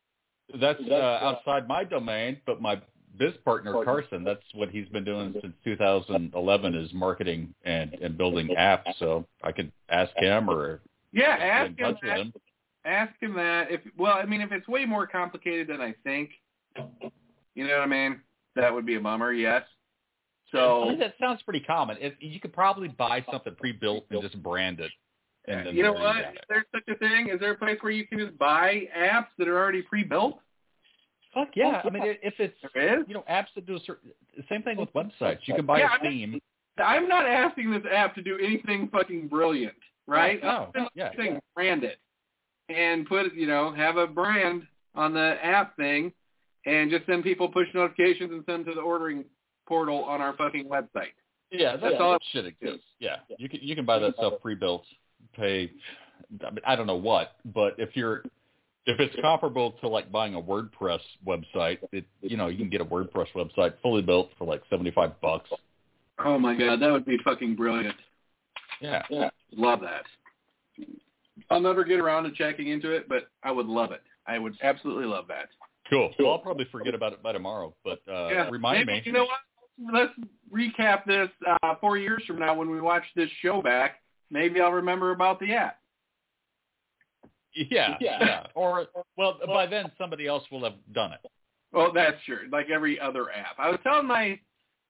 That's 0.60 0.80
uh, 0.90 0.94
outside 0.94 1.66
my 1.68 1.84
domain. 1.84 2.38
But 2.46 2.60
my 2.60 2.80
biz 3.18 3.32
partner 3.44 3.72
Carson, 3.84 4.24
that's 4.24 4.42
what 4.54 4.70
he's 4.70 4.88
been 4.88 5.04
doing 5.04 5.34
since 5.40 5.54
2011 5.64 6.74
is 6.74 6.92
marketing 6.92 7.54
and 7.64 7.94
and 7.94 8.16
building 8.18 8.48
apps. 8.58 8.84
So 8.98 9.26
I 9.42 9.52
could 9.52 9.72
ask 9.88 10.12
him 10.16 10.50
or 10.50 10.80
Yeah, 11.12 11.36
ask 11.40 11.78
him 11.78 11.94
touch 11.94 12.00
that. 12.02 12.18
him. 12.18 12.32
ask 12.84 13.12
him 13.20 13.34
that 13.34 13.70
if 13.70 13.80
well 13.96 14.14
i 14.14 14.24
mean 14.26 14.40
if 14.42 14.52
it's 14.52 14.68
way 14.68 14.84
more 14.84 15.06
complicated 15.06 15.68
than 15.68 15.80
i 15.80 15.94
think 16.04 16.30
you 17.54 17.66
know 17.66 17.78
what 17.78 17.84
i 17.84 17.86
mean 17.86 18.20
that 18.56 18.72
would 18.72 18.84
be 18.84 18.96
a 18.96 19.00
bummer 19.00 19.32
yes 19.32 19.62
I 20.52 20.56
so 20.56 20.96
that 21.00 21.14
sounds 21.20 21.42
pretty 21.42 21.60
common. 21.60 21.96
It, 22.00 22.16
you 22.20 22.38
could 22.38 22.52
probably 22.52 22.86
buy 22.86 23.24
something 23.30 23.56
pre-built 23.56 24.04
and 24.10 24.22
just 24.22 24.40
brand 24.40 24.78
it. 24.78 24.92
And 25.46 25.66
then 25.66 25.76
you 25.76 25.82
know 25.82 25.92
there 25.94 26.02
what 26.02 26.14
go. 26.22 26.30
is 26.30 26.36
there 26.48 26.64
such 26.74 26.88
a 26.88 26.98
thing 26.98 27.28
is 27.28 27.38
there 27.40 27.52
a 27.52 27.56
place 27.56 27.78
where 27.82 27.92
you 27.92 28.06
can 28.06 28.18
just 28.18 28.36
buy 28.38 28.84
apps 28.96 29.26
that 29.38 29.46
are 29.48 29.58
already 29.58 29.82
pre-built 29.82 30.38
Fuck 31.34 31.48
yeah! 31.56 31.82
I 31.84 31.90
mean, 31.90 32.02
if 32.22 32.34
it's 32.38 32.54
there 32.74 33.00
is 33.00 33.04
you 33.08 33.14
know 33.14 33.24
apps 33.28 33.46
that 33.56 33.66
do 33.66 33.74
a 33.76 33.80
certain 33.80 34.10
same 34.48 34.62
thing 34.62 34.76
with 34.76 34.92
websites. 34.94 35.38
You 35.46 35.54
can 35.54 35.66
buy 35.66 35.80
Yeah, 35.80 35.88
a 35.88 35.98
I 35.98 36.02
mean- 36.08 36.30
theme. 36.32 36.40
i'm 36.78 37.08
not 37.08 37.26
asking 37.26 37.70
this 37.72 37.82
app 37.92 38.14
to 38.14 38.22
do 38.22 38.38
anything 38.38 38.88
fucking 38.92 39.28
brilliant 39.28 39.74
right 40.06 40.42
No, 40.42 40.70
I'm 40.76 40.88
yeah. 40.94 41.10
saying 41.16 41.40
brand 41.54 41.82
it 41.84 41.98
and 42.68 43.06
put 43.06 43.34
you 43.34 43.46
know 43.46 43.72
have 43.72 43.96
a 43.96 44.06
brand 44.06 44.62
on 44.94 45.12
the 45.12 45.36
app 45.42 45.76
thing 45.76 46.12
and 46.66 46.90
just 46.90 47.04
send 47.06 47.22
people 47.24 47.48
push 47.48 47.66
notifications 47.74 48.30
and 48.32 48.42
send 48.46 48.64
them 48.64 48.72
to 48.72 48.74
the 48.74 48.80
ordering 48.80 49.24
portal 49.68 50.04
on 50.04 50.20
our 50.20 50.34
fucking 50.36 50.66
website 50.68 51.14
Yeah, 51.50 51.76
that's 51.76 51.94
Yeah. 51.94 52.02
all 52.02 52.12
that 52.12 52.22
shit 52.32 52.46
exists. 52.46 52.86
Yeah, 53.00 53.16
you 53.38 53.48
can 53.48 53.60
you 53.62 53.74
can 53.76 53.84
buy 53.84 53.98
that 53.98 54.14
stuff 54.14 54.34
pre-built. 54.40 54.84
Pay, 55.36 55.70
I, 56.46 56.50
mean, 56.50 56.60
I 56.66 56.76
don't 56.76 56.86
know 56.86 56.94
what, 56.96 57.32
but 57.44 57.74
if 57.78 57.90
you're 57.94 58.22
if 58.86 59.00
it's 59.00 59.14
comparable 59.20 59.72
to 59.80 59.88
like 59.88 60.12
buying 60.12 60.34
a 60.34 60.40
WordPress 60.40 61.00
website, 61.26 61.78
it 61.92 62.04
you 62.20 62.36
know 62.36 62.48
you 62.48 62.58
can 62.58 62.68
get 62.68 62.80
a 62.80 62.84
WordPress 62.84 63.28
website 63.34 63.74
fully 63.82 64.02
built 64.02 64.30
for 64.38 64.44
like 64.46 64.62
seventy 64.70 64.90
five 64.90 65.20
bucks. 65.20 65.50
oh 66.24 66.38
my 66.38 66.54
god 66.54 66.80
that 66.80 66.90
would 66.92 67.04
be 67.06 67.16
fucking 67.24 67.56
brilliant 67.56 67.96
Yeah, 68.80 69.02
Yeah. 69.10 69.30
Love 69.56 69.80
that. 69.80 70.04
I'll 71.50 71.60
never 71.60 71.84
get 71.84 72.00
around 72.00 72.24
to 72.24 72.32
checking 72.32 72.68
into 72.68 72.90
it, 72.90 73.08
but 73.08 73.28
I 73.42 73.50
would 73.50 73.66
love 73.66 73.92
it. 73.92 74.02
I 74.26 74.38
would 74.38 74.54
absolutely 74.62 75.04
love 75.06 75.26
that. 75.28 75.48
cool. 75.90 76.12
Well, 76.18 76.32
I'll 76.32 76.38
probably 76.38 76.66
forget 76.72 76.94
about 76.94 77.12
it 77.12 77.22
by 77.22 77.32
tomorrow, 77.32 77.74
but 77.84 78.00
uh, 78.08 78.28
yeah. 78.28 78.48
remind 78.50 78.86
Maybe- 78.86 78.98
me. 79.00 79.02
You 79.06 79.12
know 79.12 79.24
what? 79.24 79.40
Let's 79.92 80.12
recap 80.52 81.04
this 81.04 81.28
uh, 81.62 81.74
four 81.80 81.98
years 81.98 82.22
from 82.26 82.38
now 82.38 82.54
when 82.54 82.70
we 82.70 82.80
watch 82.80 83.02
this 83.16 83.28
show 83.42 83.60
back. 83.60 83.96
Maybe 84.34 84.60
I'll 84.60 84.72
remember 84.72 85.12
about 85.12 85.38
the 85.38 85.52
app. 85.52 85.78
Yeah, 87.54 87.94
yeah, 88.00 88.46
Or 88.56 88.86
well, 89.16 89.38
by 89.46 89.66
then 89.66 89.92
somebody 89.96 90.26
else 90.26 90.42
will 90.50 90.64
have 90.64 90.74
done 90.92 91.12
it. 91.12 91.20
Well, 91.72 91.92
that's 91.94 92.16
true. 92.26 92.48
Like 92.50 92.68
every 92.68 92.98
other 92.98 93.30
app. 93.30 93.54
I 93.58 93.70
was 93.70 93.78
telling 93.84 94.08
my 94.08 94.40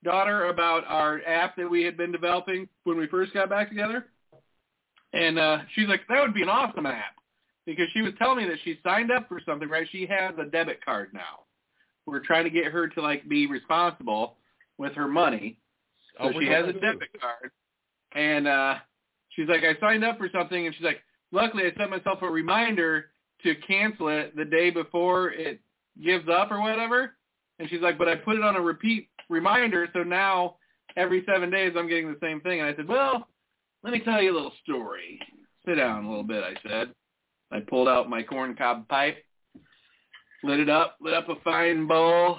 daughter 0.03 0.47
about 0.47 0.85
our 0.87 1.21
app 1.27 1.57
that 1.57 1.71
we 1.71 1.83
had 1.83 1.99
been 1.99 2.11
developing 2.11 2.67
when 2.85 2.97
we 2.97 3.07
first 3.07 3.35
got 3.35 3.51
back 3.51 3.69
together. 3.69 4.07
And 5.13 5.39
uh, 5.39 5.59
she's 5.75 5.89
like, 5.89 6.01
that 6.09 6.23
would 6.23 6.33
be 6.33 6.43
an 6.43 6.49
awesome 6.49 6.87
app. 6.87 7.15
Because 7.67 7.87
she 7.93 8.01
was 8.01 8.15
telling 8.19 8.39
me 8.39 8.45
that 8.49 8.59
she 8.65 8.79
signed 8.83 9.13
up 9.13 9.29
for 9.29 9.43
something, 9.45 9.69
right? 9.69 9.87
She 9.93 10.07
has 10.07 10.35
a 10.39 10.47
debit 10.47 10.83
card 10.83 11.11
now. 11.13 11.45
We're 12.07 12.21
trying 12.21 12.45
to 12.45 12.51
get 12.51 12.67
her 12.73 12.89
to 12.89 13.03
like 13.03 13.29
be 13.29 13.47
responsible 13.47 14.37
with 14.79 14.95
her 14.95 15.07
money. 15.07 15.59
So 16.19 16.31
Oh, 16.35 16.41
she 16.41 16.47
has 16.47 16.65
a 16.67 16.73
debit 16.73 17.09
card. 17.21 17.51
And 18.15 18.49
uh 18.49 18.77
she's 19.35 19.49
like, 19.49 19.63
I 19.63 19.79
signed 19.81 20.05
up 20.05 20.19
for 20.19 20.29
something 20.33 20.67
and 20.67 20.75
she's 20.75 20.85
like, 20.85 21.03
luckily 21.33 21.65
I 21.65 21.79
set 21.79 21.91
myself 21.91 22.23
a 22.23 22.29
reminder 22.29 23.07
to 23.43 23.55
cancel 23.67 24.09
it 24.09 24.37
the 24.37 24.45
day 24.45 24.71
before 24.71 25.31
it 25.31 25.61
gives 26.03 26.29
up 26.29 26.51
or 26.51 26.61
whatever. 26.61 27.17
And 27.59 27.69
she's 27.69 27.81
like, 27.81 27.99
but 27.99 28.09
I 28.09 28.17
put 28.17 28.37
it 28.37 28.43
on 28.43 28.57
a 28.57 28.61
repeat 28.61 29.09
reminder, 29.29 29.89
so 29.93 30.03
now 30.03 30.57
every 30.97 31.25
seven 31.27 31.51
days 31.51 31.73
I'm 31.77 31.89
getting 31.89 32.09
the 32.09 32.19
same 32.21 32.41
thing. 32.41 32.61
And 32.61 32.69
I 32.69 32.75
said, 32.75 32.89
well, 32.89 33.29
let 33.83 33.93
me 33.93 34.01
tell 34.01 34.23
you 34.23 34.33
a 34.33 34.35
little 34.35 34.53
story. 34.63 35.21
Sit 35.67 35.77
down 35.77 36.05
a 36.05 36.09
little 36.09 36.25
bit, 36.25 36.43
I 36.43 36.55
said. 36.69 36.89
I 37.53 37.61
pulled 37.61 37.89
out 37.89 38.11
my 38.11 38.23
corncob 38.23 38.89
pipe, 38.89 39.25
lit 40.43 40.61
it 40.61 40.69
up, 40.69 40.97
lit 41.01 41.15
up 41.15 41.29
a 41.29 41.37
fine 41.45 41.87
bowl, 41.87 42.39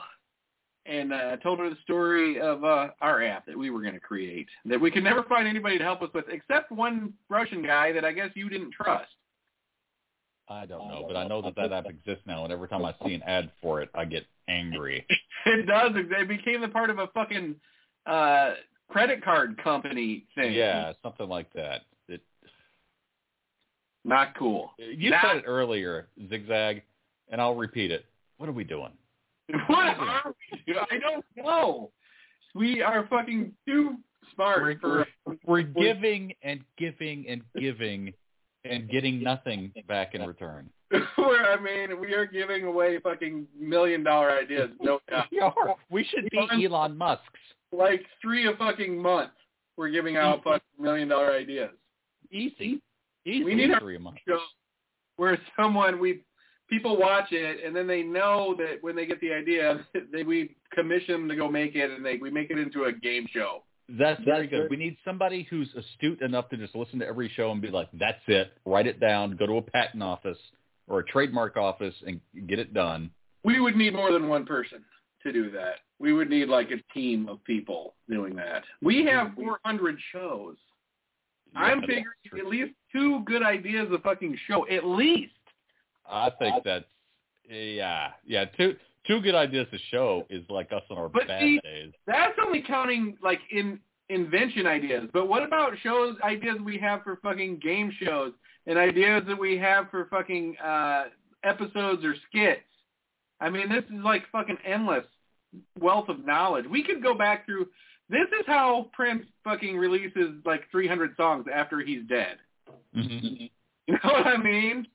and 0.86 1.12
uh, 1.12 1.38
told 1.38 1.60
her 1.60 1.70
the 1.70 1.78
story 1.84 2.40
of 2.40 2.64
uh, 2.64 2.90
our 3.02 3.24
app 3.24 3.46
that 3.48 3.58
we 3.58 3.70
were 3.70 3.82
going 3.82 3.94
to 3.94 4.00
create 4.00 4.48
that 4.66 4.80
we 4.80 4.92
could 4.92 5.04
never 5.04 5.24
find 5.24 5.48
anybody 5.48 5.78
to 5.78 5.84
help 5.84 6.02
us 6.02 6.10
with 6.14 6.26
except 6.30 6.72
one 6.72 7.14
Russian 7.30 7.64
guy 7.64 7.92
that 7.92 8.06
I 8.06 8.12
guess 8.12 8.30
you 8.36 8.50
didn't 8.50 8.72
trust. 8.72 9.10
I 10.48 10.66
don't 10.68 10.88
know, 10.88 11.06
but 11.08 11.18
I 11.18 11.28
know 11.28 11.42
that 11.42 11.56
that 11.56 11.74
app 11.74 11.88
exists 11.88 12.24
now, 12.28 12.44
and 12.44 12.54
every 12.54 12.68
time 12.68 12.86
I 12.86 12.94
see 13.04 13.16
an 13.16 13.24
ad 13.24 13.52
for 13.64 13.82
it, 13.82 13.90
I 13.96 14.06
get 14.06 14.28
angry. 14.48 15.06
it 15.48 15.66
does. 15.66 15.92
It 15.96 16.28
became 16.28 16.62
the 16.62 16.68
part 16.68 16.92
of 16.92 17.00
a 17.00 17.08
fucking 17.08 17.56
uh, 18.06 18.52
credit 18.88 19.24
card 19.24 19.62
company 19.64 20.26
thing. 20.36 20.54
Yeah, 20.54 20.94
something 21.02 21.28
like 21.28 21.52
that. 21.54 21.82
It, 22.08 22.22
Not 24.04 24.38
cool. 24.38 24.70
you 24.78 25.10
Not- 25.10 25.24
said 25.24 25.38
it 25.38 25.44
earlier, 25.48 26.10
zigzag, 26.30 26.84
and 27.30 27.42
I'll 27.42 27.56
repeat 27.56 27.90
it. 27.90 28.06
What 28.38 28.48
are 28.48 28.54
we 28.54 28.64
doing? 28.66 28.92
What 29.68 29.88
are 30.00 30.34
we? 30.68 30.76
I 30.76 30.98
don't 31.00 31.26
know. 31.38 31.92
We 32.54 32.82
are 32.82 33.06
fucking 33.08 33.52
too 33.68 33.96
smart 34.34 34.62
We're, 34.62 34.80
for. 34.80 35.08
we're, 35.26 35.36
we're 35.46 35.62
giving 35.62 36.34
and 36.42 36.62
giving 36.78 37.26
and 37.28 37.42
giving 37.60 38.14
and 38.64 38.90
getting 38.90 39.22
nothing 39.22 39.72
back 39.88 40.16
in 40.16 40.26
return. 40.26 40.70
Where 41.16 41.52
I 41.52 41.60
mean, 41.62 42.00
we 42.00 42.14
are 42.14 42.26
giving 42.26 42.64
away 42.64 43.00
fucking 43.00 43.48
million 43.60 44.04
dollar 44.04 44.32
ideas. 44.32 44.70
No 44.82 45.00
doubt. 45.10 45.26
We 45.32 45.40
are. 45.40 45.54
We 45.90 46.04
should 46.06 46.30
be 46.32 46.66
Elon 46.66 46.98
Musk's. 46.98 47.24
Like 47.72 48.06
three 48.22 48.48
a 48.48 48.56
fucking 48.56 48.98
month, 49.00 49.32
we're 49.78 49.90
giving 49.90 50.18
out 50.18 50.44
fucking 50.44 50.62
million 50.80 51.08
dollar 51.08 51.34
ideas. 51.34 51.72
Easy. 52.32 52.82
Easy. 53.26 53.44
We 53.44 53.56
need 53.56 53.72
three 53.80 53.98
a 53.98 54.00
month. 54.00 54.18
Show 54.28 54.40
where 55.18 55.38
someone 55.58 56.00
we 56.00 56.22
people 56.70 56.98
watch 56.98 57.28
it 57.32 57.64
and 57.66 57.76
then 57.76 57.88
they 57.88 58.04
know 58.04 58.56
that 58.58 58.78
when 58.82 58.96
they 58.96 59.06
get 59.06 59.20
the 59.22 59.32
idea, 59.32 59.86
they 60.12 60.24
we 60.24 60.56
commission 60.74 61.14
them 61.14 61.30
to 61.30 61.36
go 61.36 61.50
make 61.50 61.76
it 61.76 61.92
and 61.92 62.06
they 62.06 62.18
we 62.18 62.30
make 62.30 62.50
it 62.50 62.58
into 62.58 62.86
a 62.86 62.92
game 62.92 63.28
show. 63.32 63.64
That's 63.88 64.22
very 64.24 64.48
good. 64.48 64.68
We 64.70 64.78
need 64.78 64.98
somebody 65.06 65.46
who's 65.50 65.70
astute 65.76 66.22
enough 66.22 66.50
to 66.50 66.58
just 66.58 66.76
listen 66.76 66.98
to 67.00 67.06
every 67.06 67.30
show 67.36 67.52
and 67.52 67.62
be 67.62 67.70
like, 67.70 67.88
"That's 67.94 68.22
it. 68.28 68.54
Write 68.66 68.88
it 68.88 69.00
down. 69.00 69.36
Go 69.36 69.46
to 69.46 69.58
a 69.58 69.62
patent 69.62 70.02
office 70.02 70.40
or 70.88 71.00
a 71.00 71.06
trademark 71.06 71.56
office 71.56 71.94
and 72.06 72.20
get 72.48 72.58
it 72.58 72.74
done." 72.74 73.12
We 73.44 73.60
would 73.60 73.76
need 73.76 73.94
more 73.94 74.12
than 74.12 74.28
one 74.28 74.44
person 74.44 74.84
to 75.22 75.32
do 75.32 75.52
that. 75.52 75.76
We 76.00 76.14
would 76.14 76.32
need 76.32 76.50
like 76.50 76.72
a 76.72 76.82
team 76.94 77.30
of 77.30 77.44
people 77.44 77.94
doing 78.10 78.36
that. 78.38 78.64
We 78.82 79.06
have 79.06 79.28
mm-hmm. 79.28 79.42
400 79.42 79.98
shows. 80.12 80.56
I'm 81.56 81.82
figuring 81.82 82.06
at 82.38 82.48
least 82.48 82.74
two 82.92 83.22
good 83.26 83.42
ideas 83.42 83.88
a 83.94 84.00
fucking 84.00 84.38
show, 84.48 84.68
at 84.68 84.86
least. 84.86 85.35
I 86.10 86.30
think 86.40 86.64
that's 86.64 86.86
yeah, 87.50 88.10
yeah. 88.26 88.46
Two 88.46 88.76
two 89.08 89.22
good 89.22 89.36
ideas 89.36 89.68
to 89.72 89.78
show 89.92 90.26
is 90.30 90.44
like 90.50 90.72
us 90.74 90.82
on 90.90 90.98
our 90.98 91.10
But 91.10 91.28
bad 91.28 91.42
see- 91.42 91.60
days. 91.64 91.92
That's 92.08 92.38
only 92.44 92.62
counting 92.62 93.18
like 93.22 93.40
in 93.52 93.80
invention 94.10 94.68
ideas. 94.68 95.10
But 95.14 95.28
what 95.28 95.44
about 95.44 95.74
shows 95.84 96.16
ideas 96.24 96.58
we 96.64 96.78
have 96.80 97.04
for 97.04 97.18
fucking 97.18 97.60
game 97.60 97.92
shows 98.02 98.34
and 98.68 98.78
ideas 98.78 99.24
that 99.28 99.38
we 99.38 99.58
have 99.58 99.90
for 99.92 100.06
fucking 100.06 100.58
uh 100.64 101.06
episodes 101.44 102.04
or 102.04 102.16
skits? 102.30 102.62
I 103.42 103.50
mean, 103.50 103.70
this 103.70 103.84
is 103.86 104.04
like 104.04 104.24
fucking 104.32 104.58
endless 104.66 105.06
wealth 105.80 106.10
of 106.10 106.26
knowledge. 106.26 106.66
We 106.70 106.84
could 106.84 107.02
go 107.04 107.14
back 107.14 107.46
through 107.46 107.68
this 108.10 108.28
is 108.40 108.46
how 108.46 108.90
Prince 108.94 109.26
fucking 109.44 109.78
releases 109.78 110.36
like 110.46 110.70
300 110.72 111.16
songs 111.18 111.46
after 111.54 111.80
he's 111.80 112.04
dead. 112.08 112.38
Mhm. 112.96 113.50
You 113.88 113.94
know 114.04 114.14
what 114.14 114.26
I 114.26 114.38
mean? 114.38 114.88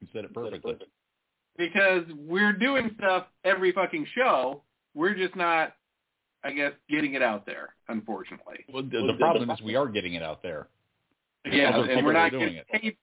You 0.00 0.08
said 0.12 0.24
it 0.24 0.34
perfectly. 0.34 0.76
Because 1.56 2.04
we're 2.16 2.52
doing 2.52 2.90
stuff 2.98 3.26
every 3.44 3.72
fucking 3.72 4.06
show. 4.14 4.62
We're 4.94 5.14
just 5.14 5.34
not, 5.34 5.74
I 6.44 6.52
guess, 6.52 6.72
getting 6.88 7.14
it 7.14 7.22
out 7.22 7.46
there, 7.46 7.74
unfortunately. 7.88 8.64
Well, 8.72 8.84
the, 8.84 9.06
the 9.12 9.16
problem 9.18 9.50
is 9.50 9.60
we 9.62 9.74
are 9.74 9.88
getting 9.88 10.14
it 10.14 10.22
out 10.22 10.42
there. 10.42 10.68
Yeah, 11.50 11.70
Other 11.70 11.90
and 11.90 12.04
we're 12.04 12.12
are 12.12 12.14
not 12.14 12.30
doing 12.32 12.54
getting 12.54 12.56
it. 12.58 12.66
paid. 12.82 12.96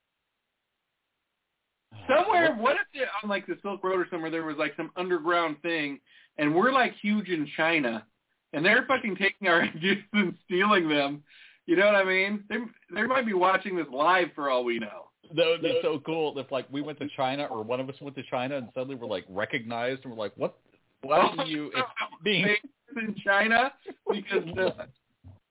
Somewhere, 2.08 2.56
what 2.56 2.76
if 2.76 3.02
it, 3.02 3.08
on 3.24 3.30
like 3.30 3.46
the 3.48 3.58
Silk 3.62 3.84
Road 3.84 4.00
or 4.00 4.08
somewhere 4.12 4.30
there 4.30 4.44
was 4.44 4.58
like 4.58 4.74
some 4.78 4.92
underground 4.96 5.58
thing, 5.62 6.00
and 6.38 6.54
we're 6.54 6.72
like 6.72 6.94
huge 7.02 7.30
in 7.30 7.48
China, 7.58 8.06
and 8.54 8.64
they're 8.66 8.86
fucking 8.88 9.16
taking 9.18 9.48
our 9.48 9.62
ideas 9.76 9.98
and 10.14 10.36
stealing 10.46 10.88
them. 10.88 11.24
You 11.66 11.76
know 11.76 11.88
what 11.88 11.96
I 11.96 12.04
mean? 12.04 12.44
They 12.48 12.58
they 12.94 13.04
might 13.04 13.26
be 13.26 13.34
watching 13.34 13.76
this 13.76 13.88
live 13.92 14.28
for 14.36 14.50
all 14.50 14.64
we 14.64 14.80
know. 14.80 15.05
That 15.36 15.46
would 15.48 15.62
be 15.62 15.80
so 15.82 16.00
cool 16.06 16.38
if 16.40 16.52
like 16.52 16.66
we 16.72 16.82
went 16.82 17.00
to 17.00 17.08
China 17.16 17.46
or 17.46 17.64
one 17.64 17.80
of 17.80 17.90
us 17.90 17.96
went 18.02 18.16
to 18.16 18.24
China 18.30 18.58
and 18.58 18.70
suddenly 18.74 18.96
we're 18.96 19.08
like 19.08 19.26
recognized 19.30 20.04
and 20.04 20.14
we're 20.14 20.20
like, 20.20 20.34
what? 20.36 20.58
What 21.02 21.40
are 21.40 21.46
you? 21.46 21.72
It's 21.76 21.88
being 22.24 22.56
in 22.98 23.16
China 23.24 23.72
because 24.12 24.46
the 24.56 24.74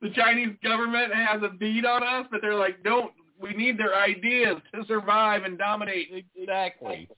the 0.00 0.10
Chinese 0.10 0.56
government 0.62 1.12
has 1.14 1.42
a 1.42 1.48
bead 1.48 1.84
on 1.84 2.02
us, 2.02 2.26
but 2.30 2.40
they're 2.42 2.54
like, 2.54 2.82
don't. 2.82 3.12
We 3.40 3.52
need 3.52 3.78
their 3.78 3.96
ideas 3.96 4.56
to 4.74 4.84
survive 4.86 5.42
and 5.42 5.58
dominate. 5.58 6.08
exactly. 6.36 7.08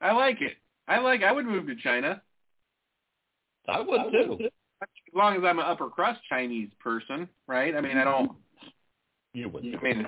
I 0.00 0.12
like 0.12 0.42
it. 0.42 0.58
I 0.86 0.98
like. 0.98 1.22
I 1.22 1.32
would 1.32 1.46
move 1.46 1.66
to 1.66 1.74
China 1.76 2.22
I 3.68 3.80
would 3.80 4.00
too. 4.10 4.38
as 4.82 4.88
long 5.14 5.36
as 5.36 5.42
I'm 5.44 5.58
an 5.58 5.66
upper 5.66 5.88
crust 5.88 6.20
Chinese 6.28 6.70
person, 6.80 7.28
right? 7.46 7.74
I 7.74 7.80
mean, 7.80 7.98
I 7.98 8.04
don't. 8.04 8.32
You 9.34 9.50
would. 9.50 9.64
I 9.64 9.82
mean, 9.82 10.06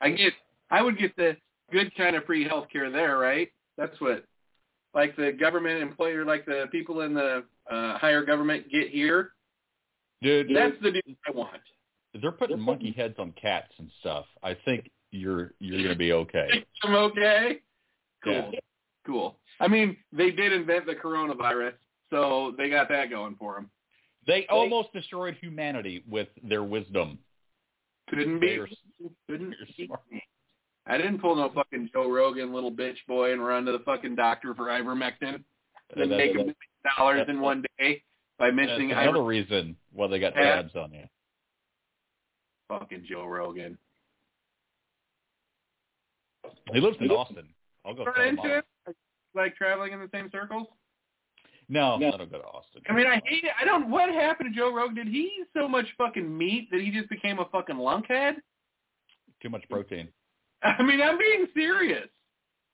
I 0.00 0.10
get. 0.10 0.32
I 0.72 0.82
would 0.82 0.98
get 0.98 1.14
the 1.16 1.36
good 1.70 1.94
kind 1.96 2.16
of 2.16 2.24
free 2.24 2.44
health 2.48 2.66
care 2.72 2.90
there, 2.90 3.18
right? 3.18 3.48
That's 3.76 3.98
what, 4.00 4.24
like 4.94 5.14
the 5.16 5.32
government 5.32 5.82
employer, 5.82 6.24
like 6.24 6.46
the 6.46 6.66
people 6.72 7.02
in 7.02 7.14
the 7.14 7.44
uh, 7.70 7.98
higher 7.98 8.24
government 8.24 8.70
get 8.72 8.88
here. 8.88 9.32
Dude, 10.22 10.50
That's 10.54 10.74
the 10.82 10.92
deal 10.92 11.02
I 11.26 11.30
want. 11.32 11.60
if 12.14 12.22
they're 12.22 12.32
putting 12.32 12.58
monkey 12.58 12.92
heads 12.96 13.14
on 13.18 13.32
cats 13.40 13.72
and 13.78 13.90
stuff, 14.00 14.24
I 14.42 14.56
think 14.64 14.90
you're 15.10 15.52
you're 15.58 15.82
gonna 15.82 15.94
be 15.94 16.12
okay. 16.12 16.48
I'm 16.82 16.94
okay. 16.94 17.60
Cool. 18.24 18.50
Yeah. 18.52 18.60
Cool. 19.04 19.36
I 19.60 19.68
mean, 19.68 19.96
they 20.12 20.30
did 20.30 20.52
invent 20.52 20.86
the 20.86 20.94
coronavirus, 20.94 21.74
so 22.10 22.54
they 22.56 22.70
got 22.70 22.88
that 22.88 23.10
going 23.10 23.34
for 23.38 23.54
them. 23.54 23.70
They 24.26 24.46
almost 24.48 24.92
destroyed 24.92 25.36
humanity 25.40 26.04
with 26.08 26.28
their 26.42 26.62
wisdom. 26.62 27.18
Couldn't 28.08 28.38
be. 28.38 28.56
They're, 28.56 28.68
Couldn't 29.28 29.50
they're 29.58 29.66
be. 29.76 29.86
smart. 29.86 30.02
I 30.86 30.96
didn't 30.96 31.20
pull 31.20 31.36
no 31.36 31.50
fucking 31.54 31.90
Joe 31.92 32.10
Rogan, 32.10 32.52
little 32.52 32.72
bitch 32.72 32.96
boy, 33.06 33.32
and 33.32 33.44
run 33.44 33.64
to 33.66 33.72
the 33.72 33.78
fucking 33.80 34.16
doctor 34.16 34.54
for 34.54 34.64
ivermectin 34.66 35.34
and 35.34 35.44
That's, 35.96 36.08
make 36.10 36.32
a 36.32 36.38
million 36.38 36.54
dollars 36.98 37.26
in 37.28 37.40
one 37.40 37.64
day 37.78 38.02
by 38.38 38.50
that's 38.50 38.70
another 38.80 39.08
iver- 39.18 39.22
reason 39.24 39.76
why 39.92 40.08
they 40.08 40.18
got 40.18 40.34
Yeah. 40.34 40.56
tabs 40.56 40.74
on 40.76 40.92
you. 40.92 41.04
fucking 42.68 43.04
Joe 43.08 43.26
Rogan. 43.26 43.76
He 46.72 46.80
lives 46.80 46.96
in 47.00 47.10
Austin. 47.10 47.46
I'll 47.84 47.94
go. 47.94 48.04
Are 48.04 48.14
tell 48.14 48.24
him 48.24 48.38
it? 48.44 48.96
Like 49.34 49.54
traveling 49.56 49.92
in 49.92 50.00
the 50.00 50.08
same 50.12 50.30
circles? 50.30 50.66
No, 51.68 51.94
I 51.96 51.98
don't 52.16 52.30
go 52.30 52.38
to 52.38 52.44
Austin. 52.44 52.82
I 52.88 52.92
mean, 52.92 53.06
I 53.06 53.20
hate 53.24 53.44
it. 53.44 53.52
I 53.60 53.64
don't. 53.64 53.90
What 53.90 54.10
happened 54.10 54.52
to 54.54 54.58
Joe 54.58 54.72
Rogan? 54.74 54.94
Did 54.94 55.08
he 55.08 55.20
eat 55.40 55.46
so 55.54 55.68
much 55.68 55.86
fucking 55.98 56.36
meat 56.36 56.68
that 56.70 56.80
he 56.80 56.90
just 56.90 57.08
became 57.08 57.38
a 57.38 57.44
fucking 57.46 57.76
lunkhead? 57.76 58.36
too 59.42 59.50
much 59.50 59.64
protein. 59.68 60.08
I 60.78 60.82
mean, 60.82 61.00
I'm 61.00 61.18
being 61.18 61.46
serious. 61.54 62.08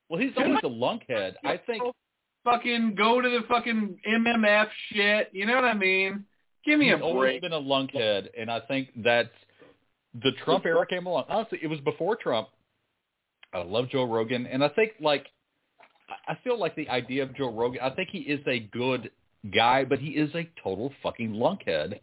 Well, 0.08 0.20
he's 0.20 0.32
always 0.36 0.58
a 0.64 0.68
lunkhead. 0.68 1.34
I 1.44 1.60
think 1.66 1.82
fucking 2.44 2.94
go 2.96 3.20
to 3.20 3.28
the 3.28 3.40
fucking 3.48 3.98
MMF 4.08 4.68
shit. 4.92 5.30
You 5.32 5.46
know 5.46 5.54
what 5.54 5.64
I 5.64 5.74
mean? 5.74 6.24
Give 6.64 6.78
me 6.78 6.90
a 6.90 6.96
he's 6.96 7.02
always 7.02 7.40
been 7.40 7.52
a 7.52 7.60
lunkhead, 7.60 8.28
and 8.38 8.50
I 8.50 8.60
think 8.60 8.88
that 9.02 9.30
the 10.22 10.32
Trump 10.44 10.66
era 10.66 10.86
came 10.86 11.06
along. 11.06 11.24
Honestly, 11.28 11.58
it 11.62 11.66
was 11.66 11.80
before 11.80 12.16
Trump. 12.16 12.48
I 13.54 13.62
love 13.62 13.88
Joe 13.90 14.04
Rogan, 14.04 14.46
and 14.46 14.62
I 14.62 14.68
think 14.68 14.92
like 15.00 15.26
I 16.26 16.36
feel 16.44 16.58
like 16.58 16.74
the 16.76 16.88
idea 16.88 17.22
of 17.22 17.34
Joe 17.34 17.52
Rogan. 17.52 17.80
I 17.82 17.90
think 17.90 18.10
he 18.10 18.18
is 18.18 18.40
a 18.46 18.60
good 18.60 19.10
guy, 19.54 19.84
but 19.84 19.98
he 19.98 20.08
is 20.08 20.34
a 20.34 20.48
total 20.62 20.92
fucking 21.02 21.32
lunkhead, 21.32 22.00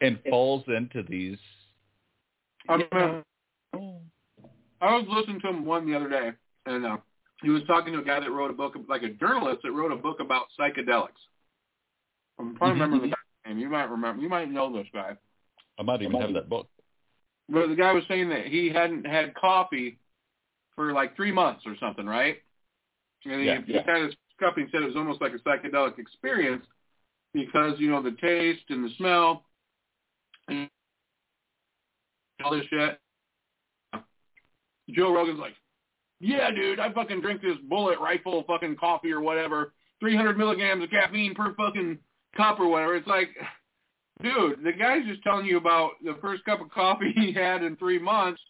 and 0.00 0.18
falls 0.28 0.64
into 0.68 1.02
these. 1.08 1.38
I'm, 2.68 2.82
uh, 2.92 3.20
I 4.80 4.94
was 4.94 5.06
listening 5.08 5.40
to 5.40 5.48
him 5.48 5.64
one 5.64 5.86
the 5.86 5.96
other 5.96 6.08
day, 6.08 6.30
and 6.66 6.86
uh, 6.86 6.96
he 7.42 7.50
was 7.50 7.62
talking 7.66 7.92
to 7.92 8.00
a 8.00 8.04
guy 8.04 8.20
that 8.20 8.30
wrote 8.30 8.50
a 8.50 8.54
book, 8.54 8.74
like 8.88 9.02
a 9.02 9.08
journalist 9.08 9.60
that 9.62 9.72
wrote 9.72 9.92
a 9.92 9.96
book 9.96 10.20
about 10.20 10.46
psychedelics. 10.58 11.08
I'm 12.38 12.56
trying 12.56 12.76
to 12.76 12.84
remember 12.84 13.00
the 13.00 13.08
guy's 13.08 13.46
name. 13.46 13.58
You 13.58 13.68
might 13.68 13.90
remember. 13.90 14.22
You 14.22 14.28
might 14.28 14.50
know 14.50 14.72
this 14.72 14.86
guy. 14.92 15.16
I 15.78 15.82
might 15.82 16.02
even 16.02 16.20
have 16.20 16.32
that 16.34 16.48
book. 16.48 16.68
But 17.48 17.68
the 17.68 17.76
guy 17.76 17.92
was 17.92 18.04
saying 18.08 18.28
that 18.28 18.46
he 18.46 18.68
hadn't 18.68 19.06
had 19.06 19.34
coffee 19.34 19.98
for 20.76 20.92
like 20.92 21.16
three 21.16 21.32
months 21.32 21.62
or 21.66 21.74
something, 21.80 22.06
right? 22.06 22.36
And 23.24 23.40
he, 23.40 23.46
Yeah, 23.46 23.60
he 23.66 23.72
yeah. 23.74 23.82
kind 23.84 24.04
of 24.04 24.14
cup 24.38 24.56
and 24.56 24.68
said 24.70 24.82
it 24.82 24.86
was 24.86 24.96
almost 24.96 25.20
like 25.20 25.32
a 25.32 25.38
psychedelic 25.38 25.98
experience 25.98 26.64
because 27.34 27.78
you 27.78 27.90
know 27.90 28.02
the 28.02 28.16
taste 28.20 28.64
and 28.68 28.84
the 28.84 28.94
smell. 28.96 29.44
And 30.48 30.68
all 32.44 32.52
this 32.52 32.64
shit. 32.70 33.00
Joe 34.90 35.14
Rogan's 35.14 35.38
like, 35.38 35.54
yeah, 36.20 36.50
dude, 36.50 36.80
I 36.80 36.92
fucking 36.92 37.20
drink 37.20 37.42
this 37.42 37.58
bullet 37.68 37.98
rifle 38.00 38.44
fucking 38.46 38.76
coffee 38.76 39.12
or 39.12 39.20
whatever, 39.20 39.72
300 40.00 40.36
milligrams 40.36 40.82
of 40.82 40.90
caffeine 40.90 41.34
per 41.34 41.54
fucking 41.54 41.98
cup 42.36 42.58
or 42.58 42.68
whatever. 42.68 42.96
It's 42.96 43.06
like, 43.06 43.28
dude, 44.22 44.64
the 44.64 44.72
guy's 44.72 45.06
just 45.06 45.22
telling 45.22 45.46
you 45.46 45.56
about 45.56 45.92
the 46.02 46.16
first 46.20 46.44
cup 46.44 46.60
of 46.60 46.70
coffee 46.70 47.12
he 47.16 47.32
had 47.32 47.62
in 47.62 47.76
three 47.76 47.98
months, 47.98 48.40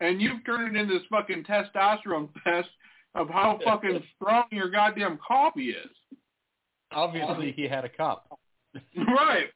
and 0.00 0.20
you've 0.20 0.44
turned 0.44 0.74
it 0.74 0.80
into 0.80 0.94
this 0.94 1.06
fucking 1.10 1.44
testosterone 1.44 2.28
fest 2.44 2.68
of 3.14 3.28
how 3.28 3.58
fucking 3.64 4.02
strong 4.16 4.44
your 4.50 4.70
goddamn 4.70 5.18
coffee 5.26 5.70
is. 5.70 6.18
Obviously, 6.92 7.52
he 7.52 7.64
had 7.64 7.84
a 7.84 7.88
cup. 7.88 8.38
right. 8.96 9.46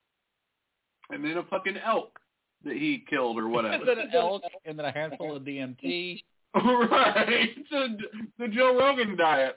And 1.10 1.24
then 1.24 1.36
a 1.36 1.42
fucking 1.44 1.76
elk 1.84 2.18
that 2.66 2.76
he 2.76 3.04
killed 3.08 3.38
or 3.38 3.48
whatever. 3.48 3.74
and 3.88 3.88
then 3.88 3.98
an 3.98 4.10
elk, 4.14 4.42
and 4.64 4.78
then 4.78 4.86
a 4.86 4.92
handful 4.92 5.34
of 5.36 5.42
DMT. 5.42 6.22
right. 6.54 7.48
The, 7.70 7.98
the 8.38 8.48
Joe 8.48 8.76
Rogan 8.78 9.16
diet. 9.16 9.56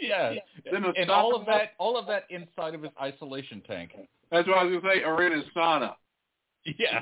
Yeah. 0.00 0.34
Then 0.70 0.84
a 0.84 0.88
And 0.88 1.08
sauna. 1.08 1.10
all 1.10 1.34
of 1.34 1.46
that, 1.46 1.72
all 1.78 1.98
of 1.98 2.06
that 2.06 2.24
inside 2.30 2.74
of 2.74 2.82
his 2.82 2.92
isolation 3.00 3.62
tank. 3.66 3.92
That's 4.30 4.48
what 4.48 4.58
I 4.58 4.64
was 4.64 4.80
gonna 4.80 4.94
say. 4.94 5.04
Or 5.04 5.22
in 5.26 5.32
his 5.32 5.44
sauna. 5.56 5.94
Yeah. 6.64 7.00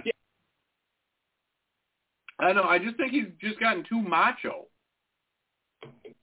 I 2.41 2.53
know. 2.53 2.65
I 2.65 2.79
just 2.79 2.97
think 2.97 3.13
he's 3.13 3.27
just 3.41 3.61
gotten 3.61 3.85
too 3.89 4.01
macho. 4.01 4.67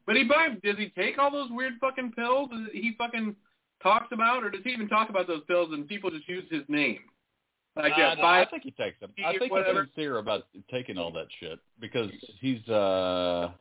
But 0.06 0.16
he 0.18 0.24
buy, 0.24 0.50
does 0.64 0.78
he 0.78 0.90
take 0.90 1.18
all 1.18 1.32
those 1.32 1.50
weird 1.52 1.74
fucking 1.80 2.14
pills 2.14 2.50
that 2.50 2.70
he 2.74 2.96
fucking 2.98 3.36
talks 3.82 4.08
about, 4.12 4.44
or 4.44 4.50
does 4.50 4.62
he 4.64 4.72
even 4.72 4.90
talk 4.90 5.10
about 5.10 5.28
those 5.28 5.44
pills 5.48 5.70
and 5.72 5.88
people 5.88 6.10
just 6.10 6.28
use 6.28 6.44
his 6.50 6.64
name? 6.68 7.00
Like 7.76 7.94
Uh, 7.94 8.16
no, 8.16 8.22
five. 8.22 8.48
I 8.48 8.50
think 8.50 8.64
he 8.64 8.72
takes 8.72 9.00
them. 9.00 9.12
I 9.26 9.38
think 9.38 9.52
whatever. 9.52 9.84
he's 9.84 9.90
sincere 9.96 10.18
about 10.18 10.44
taking 10.72 10.98
all 10.98 11.12
that 11.14 11.28
shit 11.40 11.60
because 11.80 12.10
he's. 12.40 12.68
uh 12.68 13.52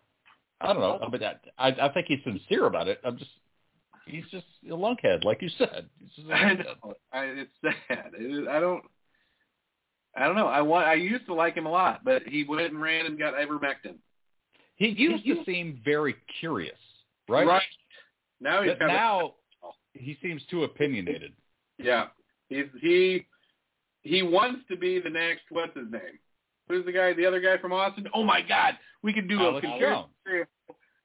I 0.61 0.73
don't 0.73 0.81
know, 0.81 0.99
I 1.01 1.09
but 1.09 1.23
I, 1.23 1.69
I 1.69 1.93
think 1.93 2.07
he's 2.09 2.19
sincere 2.25 2.67
about 2.67 2.89
it. 2.89 3.01
I'm 3.05 3.17
just, 3.17 3.31
he's 4.07 4.25
just 4.33 4.47
a 4.69 4.75
lunkhead, 4.75 5.23
like 5.23 5.41
you 5.41 5.51
said. 5.57 5.89
He's 6.01 6.11
just 6.17 6.29
a 6.29 6.35
I 6.35 6.55
know. 6.55 6.95
I, 7.13 7.25
it's 7.27 7.51
sad. 7.63 8.11
It 8.15 8.49
I 8.49 8.59
don't. 8.59 8.83
I 10.17 10.27
don't 10.27 10.35
know. 10.35 10.49
I 10.49 10.63
want. 10.63 10.87
I 10.87 10.95
used 10.95 11.27
to 11.27 11.35
like 11.35 11.57
him 11.57 11.67
a 11.67 11.71
lot, 11.71 12.05
but 12.05 12.23
he 12.27 12.43
went 12.43 12.73
and 12.73 12.83
ran 12.83 13.07
and 13.07 13.17
got 13.19 13.35
ivermectin. 13.35 13.95
He 14.75 14.89
used 14.89 15.25
to 15.27 15.45
seem 15.45 15.81
very 15.85 16.17
curious, 16.41 16.79
right? 17.29 17.47
Right. 17.47 17.63
Now 18.41 18.63
he's 18.63 18.71
kind 18.79 18.83
of 18.83 18.89
now 18.89 19.35
he 19.93 20.19
seems 20.23 20.43
too 20.51 20.65
opinionated. 20.65 21.33
Yeah. 21.79 22.07
He's 22.49 22.67
he 22.81 23.27
he 24.09 24.23
wants 24.23 24.61
to 24.71 24.77
be 24.77 25.01
the 25.01 25.11
next 25.11 25.43
what's 25.51 25.77
his 25.77 25.91
name? 25.91 26.19
Who's 26.69 26.85
the 26.85 26.93
guy 26.93 27.13
the 27.15 27.27
other 27.27 27.41
guy 27.41 27.59
from 27.59 27.73
Austin? 27.73 28.07
Oh 28.15 28.25
my 28.25 28.41
god. 28.43 28.75
We 29.03 29.13
could 29.13 29.29
do 29.29 29.41
Alex 29.41 29.67
a 29.67 29.71
conspiracy. 29.71 30.49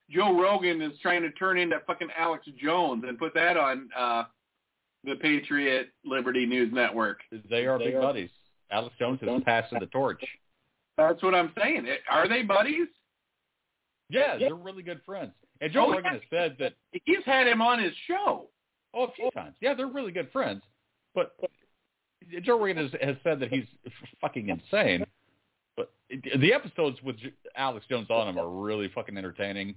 Joe 0.10 0.40
Rogan 0.40 0.82
is 0.82 0.92
trying 1.02 1.22
to 1.22 1.32
turn 1.32 1.58
into 1.58 1.78
fucking 1.88 2.10
Alex 2.18 2.46
Jones 2.62 3.04
and 3.08 3.18
put 3.18 3.34
that 3.36 3.58
on 3.58 3.90
uh 3.98 4.24
the 5.04 5.16
Patriot 5.16 5.88
Liberty 6.06 6.46
News 6.46 6.72
Network. 6.74 7.20
They 7.50 7.66
are 7.66 7.78
big 7.78 7.96
buddies. 8.00 8.30
Alex 8.72 8.96
Jones 9.00 9.20
is 9.22 9.30
passing 9.46 9.80
the 9.80 9.86
torch. 9.88 10.24
That's 10.98 11.22
what 11.24 11.34
I'm 11.36 11.52
saying. 11.62 11.88
Are 12.10 12.28
they 12.30 12.42
buddies? 12.44 12.88
Yeah, 14.10 14.38
they're 14.38 14.56
really 14.56 14.84
good 14.84 15.02
friends. 15.06 15.32
And 15.62 15.72
Joe 15.72 15.86
Oh, 15.88 15.92
Rogan 15.92 16.06
yeah. 16.06 16.12
has 16.14 16.22
said 16.30 16.56
that 16.60 16.74
He's 17.06 17.24
had 17.26 17.48
him 17.48 17.62
on 17.62 17.82
his 17.82 17.94
show. 18.08 18.48
oh 18.94 19.06
a 19.06 19.12
few 19.14 19.30
times. 19.32 19.56
Yeah, 19.62 19.74
they're 19.74 19.88
really 19.88 20.12
good 20.12 20.32
friends. 20.32 20.62
But 21.16 21.36
Joe 22.44 22.60
Rogan 22.60 22.78
has, 22.78 22.92
has 23.02 23.16
said 23.24 23.40
that 23.40 23.50
he's 23.52 23.66
fucking 24.22 24.50
insane. 24.50 25.06
But 25.76 25.92
the 26.12 26.54
episodes 26.54 26.98
with 27.04 27.16
Alex 27.56 27.86
Jones 27.90 28.08
on 28.10 28.28
him 28.28 28.38
are 28.38 28.50
really 28.50 28.90
fucking 28.94 29.18
entertaining 29.18 29.76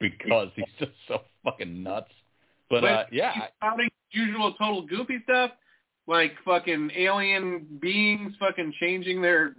because 0.00 0.48
he's 0.54 0.64
just 0.78 0.92
so 1.08 1.22
fucking 1.44 1.82
nuts. 1.82 2.10
But 2.68 2.84
uh, 2.84 3.04
yeah, 3.12 3.32
he's 3.34 3.42
spouting 3.56 3.88
usual 4.10 4.52
total 4.54 4.82
goofy 4.82 5.20
stuff, 5.24 5.52
like 6.06 6.32
fucking 6.44 6.90
alien 6.96 7.66
beings 7.80 8.34
fucking 8.38 8.74
changing 8.80 9.22
their 9.22 9.54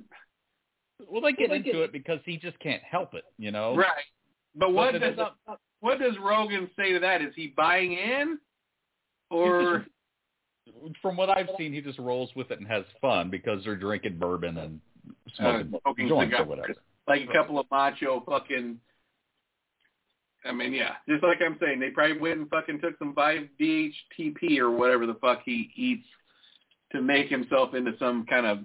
well, 1.09 1.21
they 1.21 1.33
get 1.33 1.51
into 1.51 1.83
it 1.83 1.91
because 1.91 2.19
he 2.25 2.37
just 2.37 2.57
can't 2.59 2.81
help 2.83 3.13
it, 3.13 3.23
you 3.37 3.51
know. 3.51 3.75
right. 3.75 3.89
But 4.55 4.73
what 4.73 4.93
But 4.93 5.01
does 5.01 5.15
it's 5.17 5.59
what 5.79 5.99
does 5.99 6.15
Rogan 6.19 6.69
say 6.75 6.93
to 6.93 6.99
that? 6.99 7.21
Is 7.21 7.33
he 7.35 7.53
buying 7.55 7.93
in, 7.93 8.39
or 9.29 9.85
From 11.01 11.17
what 11.17 11.29
I've 11.29 11.49
seen, 11.57 11.73
he 11.73 11.81
just 11.81 11.99
rolls 11.99 12.29
with 12.35 12.51
it 12.51 12.59
and 12.59 12.67
has 12.67 12.83
fun 13.01 13.29
because 13.29 13.63
they're 13.63 13.75
drinking 13.75 14.17
bourbon 14.17 14.57
and 14.57 14.81
smoking, 15.35 15.73
Uh, 15.73 15.79
smoking 15.83 16.07
joints 16.07 16.35
or 16.37 16.45
whatever. 16.45 16.75
like 17.07 17.21
a 17.29 17.33
couple 17.33 17.59
of 17.59 17.65
macho 17.71 18.21
fucking? 18.27 18.79
I 20.45 20.51
mean, 20.51 20.73
yeah, 20.73 20.95
just 21.09 21.23
like 21.23 21.41
I'm 21.45 21.57
saying, 21.59 21.79
they 21.79 21.89
probably 21.89 22.19
went 22.19 22.39
and 22.39 22.49
fucking 22.49 22.79
took 22.79 22.97
some 22.99 23.13
5-DHTP 23.15 24.59
or 24.59 24.71
whatever 24.71 25.05
the 25.05 25.15
fuck 25.15 25.41
he 25.43 25.71
eats 25.75 26.05
to 26.93 27.01
make 27.01 27.27
himself 27.29 27.73
into 27.73 27.91
some 27.99 28.25
kind 28.25 28.45
of 28.45 28.59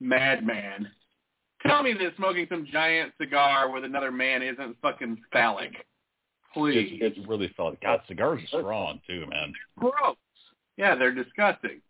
madman. 0.00 0.88
Tell 1.66 1.82
me 1.82 1.94
that 1.94 2.14
smoking 2.16 2.46
some 2.48 2.66
giant 2.70 3.12
cigar 3.20 3.70
with 3.72 3.82
another 3.84 4.12
man 4.12 4.42
isn't 4.42 4.76
fucking 4.82 5.20
phallic. 5.32 5.72
Please. 6.54 6.98
It's, 7.00 7.18
it's 7.18 7.28
really 7.28 7.52
felt. 7.56 7.80
God, 7.80 8.00
cigars 8.06 8.40
are 8.52 8.60
strong 8.60 9.00
too, 9.06 9.26
man. 9.28 9.52
gross. 9.78 10.16
Yeah, 10.76 10.94
they're 10.94 11.14
disgusting. 11.14 11.80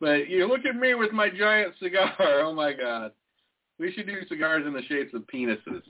But 0.00 0.28
you 0.28 0.46
look 0.46 0.66
at 0.66 0.76
me 0.76 0.94
with 0.94 1.12
my 1.12 1.30
giant 1.30 1.74
cigar. 1.82 2.14
Oh 2.18 2.52
my 2.52 2.72
god. 2.72 3.12
We 3.78 3.92
should 3.92 4.06
do 4.06 4.20
cigars 4.28 4.66
in 4.66 4.72
the 4.72 4.82
shapes 4.82 5.14
of 5.14 5.22
penises. 5.32 5.82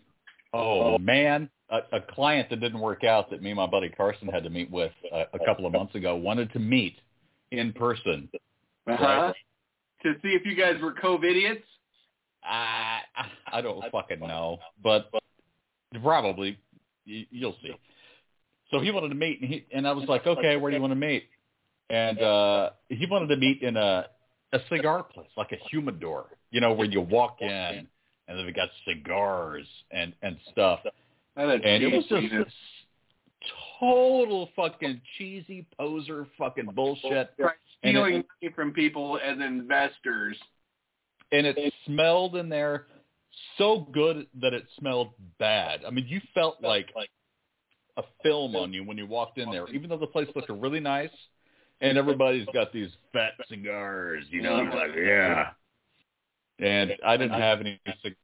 Oh 0.55 0.99
man, 0.99 1.49
a, 1.71 1.79
a 1.93 2.01
client 2.01 2.51
that 2.51 2.61
didn't 2.61 2.81
work 2.81 3.05
out 3.05 3.31
that 3.31 3.43
me 3.43 3.51
and 3.51 3.57
my 3.57 3.67
buddy 3.67 3.89
Carson 3.89 4.29
had 4.29 4.45
to 4.45 4.51
meet 4.51 4.71
with 4.71 4.93
a, 5.13 5.25
a 5.33 5.39
couple 5.45 5.67
of 5.67 5.73
months 5.73 5.95
ago 5.95 6.15
wanted 6.15 6.53
to 6.53 6.59
meet 6.59 6.97
in 7.51 7.73
person. 7.73 8.29
Uh-huh. 8.87 9.05
Right. 9.05 9.35
To 10.03 10.15
see 10.23 10.29
if 10.29 10.45
you 10.45 10.55
guys 10.55 10.81
were 10.83 10.93
COVID 10.93 11.31
idiots. 11.31 11.65
I 12.45 13.01
I 13.53 13.61
don't 13.61 13.85
fucking 13.93 14.21
know, 14.21 14.59
but, 14.83 15.11
but 15.13 15.23
probably 16.03 16.59
you, 17.05 17.25
you'll 17.31 17.57
see. 17.63 17.73
So 18.71 18.81
he 18.81 18.91
wanted 18.91 19.11
to 19.11 19.15
meet, 19.15 19.41
and 19.41 19.49
he 19.49 19.67
and 19.73 19.87
I 19.87 19.93
was 19.93 20.09
like, 20.09 20.27
okay, 20.27 20.57
where 20.57 20.71
do 20.71 20.77
you 20.77 20.81
want 20.81 20.93
to 20.93 20.97
meet? 20.97 21.29
And 21.93 22.19
uh 22.21 22.71
he 22.89 23.07
wanted 23.07 23.29
to 23.29 23.37
meet 23.37 23.63
in 23.63 23.77
a 23.77 24.07
a 24.53 24.59
cigar 24.69 25.03
place, 25.05 25.29
like 25.37 25.53
a 25.53 25.59
humidor, 25.71 26.27
you 26.51 26.61
know, 26.61 26.73
where 26.73 26.87
you 26.87 27.01
walk 27.01 27.37
in 27.41 27.49
and 28.29 28.39
then 28.39 28.45
we 28.47 28.53
got 28.53 28.71
cigars 28.87 29.67
and 29.91 30.13
and 30.23 30.37
stuff. 30.51 30.81
And 31.37 31.51
And 31.51 31.83
it 31.83 31.93
was 31.95 32.05
just 32.07 32.33
this 32.33 32.53
total 33.79 34.49
fucking 34.57 35.01
cheesy 35.19 35.67
poser 35.79 36.27
fucking 36.39 36.67
bullshit. 36.75 37.31
And 37.39 37.51
stealing 37.79 38.15
it, 38.15 38.27
money 38.43 38.53
from 38.55 38.73
people 38.73 39.19
as 39.23 39.39
investors. 39.39 40.37
and 41.33 41.47
it 41.47 41.75
smelled 41.87 42.37
in 42.37 42.49
there 42.49 42.87
so 43.59 43.89
good 43.93 44.27
that 44.41 44.53
it 44.53 44.65
smelled 44.79 45.11
bad. 45.39 45.81
I 45.87 45.91
mean, 45.91 46.07
you 46.09 46.21
felt 46.33 46.63
like 46.63 46.91
like 46.95 47.11
a 47.97 48.03
film 48.23 48.57
on 48.57 48.73
you 48.73 48.85
when 48.85 48.97
you 48.97 49.07
walked 49.07 49.39
in 49.39 49.51
there, 49.51 49.69
even 49.69 49.91
though 49.91 49.99
the 49.99 50.07
place 50.07 50.29
looked 50.35 50.49
really 50.49 50.81
nice 50.81 51.11
and 51.83 51.99
everybody's 51.99 52.47
got 52.55 52.73
these 52.73 52.89
fat 53.13 53.33
cigars, 53.49 54.25
you 54.31 54.41
know, 54.41 54.55
I'm 54.55 54.71
like, 54.71 54.93
yeah. 54.97 55.51
And 56.59 56.93
I 57.05 57.17
didn't 57.17 57.39
have 57.39 57.61
any 57.61 57.79
cigars. 58.03 58.17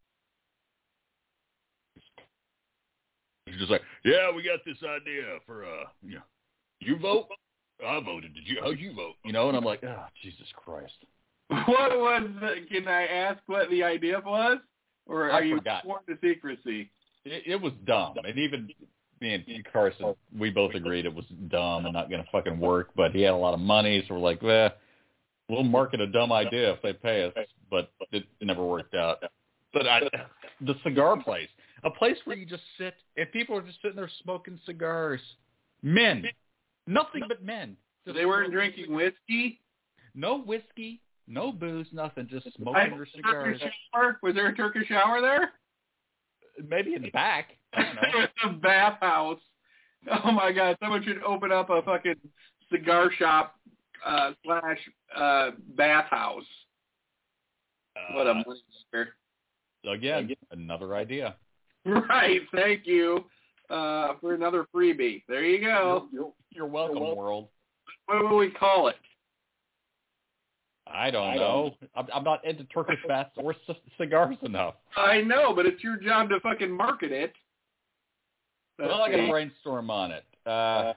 Just 3.59 3.71
like, 3.71 3.83
yeah, 4.05 4.31
we 4.35 4.43
got 4.43 4.61
this 4.65 4.77
idea 4.85 5.25
for 5.45 5.65
uh, 5.65 5.85
you 6.03 6.17
know, 6.17 6.23
you 6.81 6.97
vote, 6.99 7.27
I 7.85 7.99
voted. 8.01 8.35
Did 8.35 8.47
you? 8.47 8.59
How'd 8.63 8.79
you 8.79 8.95
vote? 8.95 9.15
You 9.25 9.33
know, 9.33 9.49
and 9.49 9.57
I'm 9.57 9.65
like, 9.65 9.83
oh, 9.85 10.05
Jesus 10.23 10.47
Christ. 10.55 10.93
What 11.49 11.99
was 11.99 12.29
the, 12.41 12.57
can 12.71 12.87
I 12.87 13.07
ask 13.07 13.41
what 13.47 13.71
the 13.71 13.83
idea 13.83 14.21
was? 14.25 14.59
Or 15.07 15.31
I 15.33 15.39
are 15.39 15.45
you 15.45 15.57
forgot. 15.57 15.83
sworn 15.83 16.01
to 16.09 16.19
secrecy? 16.23 16.91
It, 17.25 17.43
it 17.47 17.57
was 17.61 17.73
dumb, 17.87 18.15
and 18.23 18.39
even 18.39 18.69
me 19.21 19.35
and 19.35 19.67
Carson, 19.73 20.15
we 20.37 20.51
both 20.51 20.75
agreed 20.75 21.07
it 21.07 21.15
was 21.15 21.25
dumb 21.49 21.85
and 21.85 21.95
not 21.95 22.11
going 22.11 22.23
to 22.23 22.31
fucking 22.31 22.59
work. 22.59 22.91
But 22.97 23.13
he 23.13 23.23
had 23.23 23.33
a 23.33 23.37
lot 23.37 23.55
of 23.55 23.61
money, 23.61 24.05
so 24.07 24.15
we're 24.15 24.21
like, 24.21 24.43
well, 24.43 24.71
we'll 25.49 25.63
market 25.63 26.01
a 26.01 26.07
dumb 26.07 26.33
idea 26.33 26.73
if 26.73 26.83
they 26.83 26.93
pay 26.93 27.25
us. 27.25 27.33
But 27.71 27.91
it 28.13 28.25
never 28.41 28.65
worked 28.65 28.95
out. 28.95 29.23
But 29.73 29.87
I, 29.87 30.01
the 30.61 30.75
cigar 30.83 31.23
place, 31.23 31.49
a 31.85 31.91
place 31.91 32.17
where 32.25 32.37
you 32.37 32.47
just 32.47 32.63
sit 32.79 32.95
and 33.17 33.31
people 33.33 33.57
are 33.57 33.63
just 33.63 33.81
sitting 33.83 33.97
there 33.97 34.11
smoking 34.23 34.59
cigars. 34.65 35.21
Men, 35.83 36.25
nothing 36.87 37.23
but 37.29 37.45
men. 37.45 37.77
So 38.07 38.13
they 38.13 38.25
weren't 38.25 38.53
drinking 38.53 38.93
whiskey? 38.93 39.61
No 40.15 40.41
whiskey, 40.41 41.01
no 41.27 41.53
booze, 41.53 41.87
nothing. 41.93 42.27
Just 42.31 42.47
I- 42.47 42.51
smoking 42.63 42.97
their 42.97 43.07
cigars. 43.15 43.61
Was 44.23 44.35
there 44.35 44.49
a 44.49 44.57
Turkish 44.57 44.89
shower 44.89 45.21
there? 45.21 45.53
Maybe 46.69 46.95
in 46.95 47.03
the 47.03 47.11
back. 47.11 47.58
I 47.75 47.83
don't 47.83 48.23
it's 48.25 48.33
a 48.45 48.49
bathhouse. 48.51 49.41
Oh 50.25 50.31
my 50.33 50.53
god, 50.53 50.77
someone 50.81 51.03
should 51.05 51.23
open 51.23 51.53
up 51.53 51.71
a 51.71 51.83
fucking 51.83 52.17
cigar 52.71 53.11
shop 53.19 53.55
uh 54.07 54.33
slash 54.45 54.79
uh 55.17 55.51
bathhouse. 55.77 56.45
What 58.13 58.27
a 58.27 58.31
Uh, 58.31 58.43
moneymaker. 58.95 59.07
Again, 59.85 60.35
another 60.51 60.95
idea. 60.95 61.37
Right. 61.85 62.43
Thank 62.53 62.87
you 62.87 63.25
uh, 63.71 64.15
for 64.21 64.35
another 64.35 64.67
freebie. 64.75 65.23
There 65.29 65.45
you 65.45 65.65
go. 65.65 66.09
You're 66.51 66.67
welcome, 66.67 67.17
world. 67.17 67.49
What 68.07 68.23
will 68.23 68.37
we 68.39 68.51
call 68.51 68.89
it? 68.89 68.97
I 70.87 71.11
don't 71.11 71.37
know. 71.37 71.75
I'm, 71.95 72.07
I'm 72.15 72.25
not 72.25 72.45
into 72.45 72.65
Turkish 72.65 72.99
baths 73.07 73.31
or 73.37 73.55
c- 73.67 73.77
cigars 73.99 74.37
enough. 74.43 74.75
I 74.97 75.21
know, 75.21 75.53
but 75.55 75.67
it's 75.67 75.83
your 75.85 75.97
job 75.97 76.31
to 76.31 76.41
fucking 76.41 76.71
market 76.71 77.13
it. 77.13 77.33
Well, 78.79 79.03
I 79.03 79.11
got 79.11 79.17
to 79.17 79.29
brainstorm 79.29 79.91
on 79.91 80.13
it. 80.13 80.25
Uh, 80.47 80.93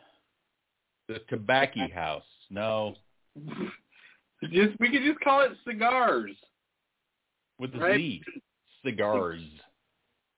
the 1.08 1.20
Tobacco 1.30 1.88
House. 1.94 2.24
No, 2.50 2.96
just 4.44 4.80
we 4.80 4.90
could 4.90 5.04
just 5.04 5.20
call 5.22 5.42
it 5.42 5.52
cigars 5.68 6.36
with 7.60 7.74
the 7.74 7.80
Right. 7.80 7.98
Z. 7.98 8.22
Cigars. 8.86 9.42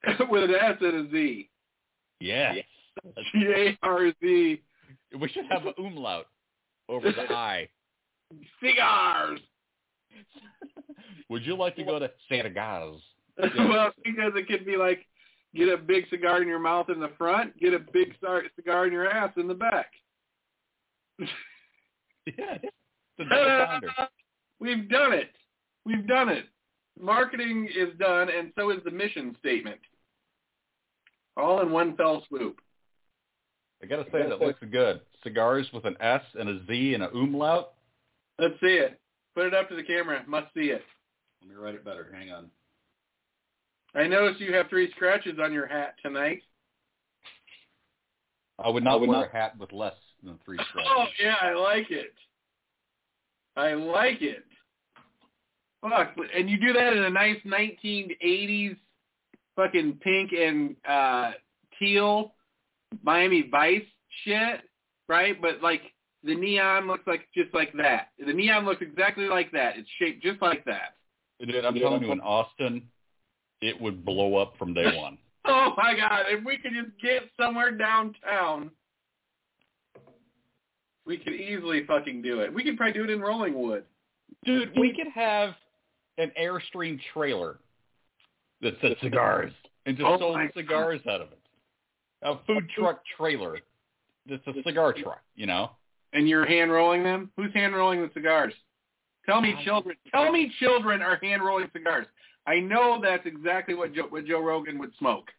with 0.29 0.43
an 0.43 0.55
S 0.55 0.77
and 0.81 1.07
a 1.07 1.11
Z. 1.11 1.49
Yes. 2.19 2.57
G 3.31 3.45
A 3.55 3.77
R 3.83 4.11
Z. 4.21 4.61
We 5.19 5.29
should 5.29 5.45
have 5.49 5.65
an 5.65 5.73
umlaut 5.77 6.27
over 6.89 7.11
the 7.11 7.21
I. 7.33 7.69
Cigars. 8.61 9.39
Would 11.29 11.45
you 11.45 11.55
like 11.55 11.75
to 11.77 11.83
go 11.83 11.99
to 11.99 12.11
Cigars? 12.29 13.01
well, 13.57 13.91
because 14.03 14.33
it 14.35 14.47
could 14.47 14.65
be 14.65 14.77
like, 14.77 15.05
get 15.55 15.69
a 15.69 15.77
big 15.77 16.09
cigar 16.09 16.41
in 16.41 16.47
your 16.47 16.59
mouth 16.59 16.89
in 16.89 16.99
the 16.99 17.11
front, 17.17 17.57
get 17.59 17.73
a 17.73 17.79
big 17.79 18.13
cigar 18.19 18.43
cigar 18.55 18.87
in 18.87 18.93
your 18.93 19.09
ass 19.09 19.31
in 19.37 19.47
the 19.47 19.53
back. 19.53 19.91
Yes. 22.25 22.59
The 23.17 23.25
double 23.25 23.65
pounder. 23.65 23.89
We've 24.59 24.89
done 24.89 25.13
it. 25.13 25.31
We've 25.85 26.07
done 26.07 26.29
it. 26.29 26.45
Marketing 26.99 27.67
is 27.75 27.89
done, 27.99 28.29
and 28.29 28.51
so 28.57 28.69
is 28.69 28.79
the 28.85 28.91
mission 28.91 29.35
statement. 29.39 29.79
All 31.35 31.61
in 31.61 31.71
one 31.71 31.97
fell 31.97 32.23
swoop. 32.29 32.59
I 33.81 33.87
got 33.87 33.97
to 34.05 34.11
say 34.11 34.27
that 34.27 34.39
looks 34.39 34.59
good. 34.71 35.01
Cigars 35.23 35.67
with 35.73 35.85
an 35.85 35.97
S 35.99 36.21
and 36.39 36.47
a 36.47 36.65
Z 36.65 36.93
and 36.93 37.03
a 37.03 37.11
umlaut. 37.11 37.73
Let's 38.39 38.53
see 38.61 38.75
it. 38.75 38.99
Put 39.35 39.47
it 39.47 39.53
up 39.53 39.67
to 39.69 39.75
the 39.75 39.83
camera. 39.83 40.23
Must 40.27 40.47
see 40.53 40.67
it. 40.67 40.83
Let 41.41 41.49
me 41.49 41.55
write 41.55 41.75
it 41.75 41.83
better. 41.83 42.07
Hang 42.13 42.31
on. 42.31 42.49
I 43.95 44.07
noticed 44.07 44.41
you 44.41 44.53
have 44.53 44.69
three 44.69 44.91
scratches 44.91 45.37
on 45.41 45.53
your 45.53 45.67
hat 45.67 45.95
tonight. 46.03 46.41
I 48.63 48.69
would 48.69 48.83
not 48.83 49.05
wear 49.05 49.25
a 49.25 49.31
hat 49.31 49.57
with 49.57 49.71
less 49.71 49.95
than 50.23 50.39
three 50.45 50.57
scratches. 50.69 50.91
Oh 50.95 51.05
yeah, 51.21 51.35
I 51.41 51.53
like 51.53 51.91
it. 51.91 52.13
I 53.55 53.73
like 53.73 54.21
it. 54.21 54.43
Fuck, 55.81 56.15
and 56.35 56.49
you 56.49 56.59
do 56.59 56.73
that 56.73 56.93
in 56.93 57.03
a 57.03 57.09
nice 57.09 57.37
1980s 57.45 58.77
fucking 59.55 59.99
pink 60.01 60.31
and 60.31 60.75
uh 60.87 61.31
teal 61.77 62.33
Miami 63.03 63.47
Vice 63.49 63.83
shit, 64.23 64.61
right? 65.07 65.39
But 65.41 65.61
like 65.61 65.81
the 66.23 66.35
neon 66.35 66.87
looks 66.87 67.05
like 67.05 67.27
just 67.35 67.53
like 67.53 67.73
that. 67.73 68.09
The 68.25 68.33
neon 68.33 68.65
looks 68.65 68.81
exactly 68.81 69.27
like 69.27 69.51
that. 69.51 69.77
It's 69.77 69.89
shaped 69.99 70.23
just 70.23 70.41
like 70.41 70.63
that. 70.65 70.95
Dude, 71.45 71.65
I'm 71.65 71.75
telling 71.75 72.03
you, 72.03 72.11
in 72.11 72.21
Austin, 72.21 72.83
it 73.63 73.79
would 73.79 74.03
blow 74.03 74.35
up 74.35 74.53
from 74.57 74.73
day 74.73 74.95
one. 74.97 75.17
Oh 75.45 75.73
my 75.77 75.95
god, 75.95 76.23
if 76.29 76.43
we 76.45 76.57
could 76.57 76.71
just 76.73 76.99
get 77.01 77.23
somewhere 77.39 77.71
downtown, 77.71 78.71
we 81.05 81.17
could 81.17 81.33
easily 81.33 81.85
fucking 81.85 82.21
do 82.21 82.39
it. 82.39 82.53
We 82.53 82.63
could 82.63 82.77
probably 82.77 82.93
do 82.93 83.03
it 83.03 83.09
in 83.09 83.19
Rollingwood. 83.19 83.83
Dude, 84.45 84.71
we 84.77 84.93
could 84.93 85.11
have 85.13 85.53
an 86.17 86.31
Airstream 86.41 86.99
trailer 87.13 87.59
that 88.61 88.75
said 88.81 88.95
cigars 89.01 89.51
and 89.85 89.97
just 89.97 90.07
Oh 90.07 90.17
sold 90.17 90.37
cigars 90.55 91.01
out 91.09 91.21
of 91.21 91.31
it. 91.31 91.39
A 92.21 92.35
food 92.47 92.69
truck 92.77 93.01
trailer 93.17 93.57
that's 94.29 94.45
a 94.47 94.53
cigar 94.65 94.93
truck, 94.93 95.21
you 95.35 95.45
know? 95.45 95.71
And 96.13 96.29
you're 96.29 96.45
hand 96.45 96.71
rolling 96.71 97.03
them? 97.03 97.31
Who's 97.35 97.53
hand 97.53 97.75
rolling 97.75 98.01
the 98.01 98.09
cigars? 98.13 98.53
Tell 99.25 99.41
me 99.41 99.55
children. 99.65 99.95
Tell 100.11 100.31
me 100.31 100.51
children 100.59 101.01
are 101.01 101.17
hand 101.21 101.43
rolling 101.43 101.69
cigars. 101.73 102.05
I 102.45 102.59
know 102.59 102.99
that's 103.01 103.25
exactly 103.25 103.73
what 103.73 103.93
Joe, 103.93 104.07
what 104.09 104.25
Joe 104.25 104.41
Rogan 104.41 104.77
would 104.79 104.91
smoke. 104.99 105.29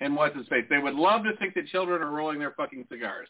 And 0.00 0.14
what's 0.16 0.36
his 0.36 0.46
face? 0.48 0.64
They 0.68 0.78
would 0.78 0.94
love 0.94 1.22
to 1.24 1.34
think 1.38 1.54
that 1.54 1.66
children 1.68 2.02
are 2.02 2.10
rolling 2.10 2.38
their 2.38 2.50
fucking 2.52 2.86
cigars. 2.90 3.28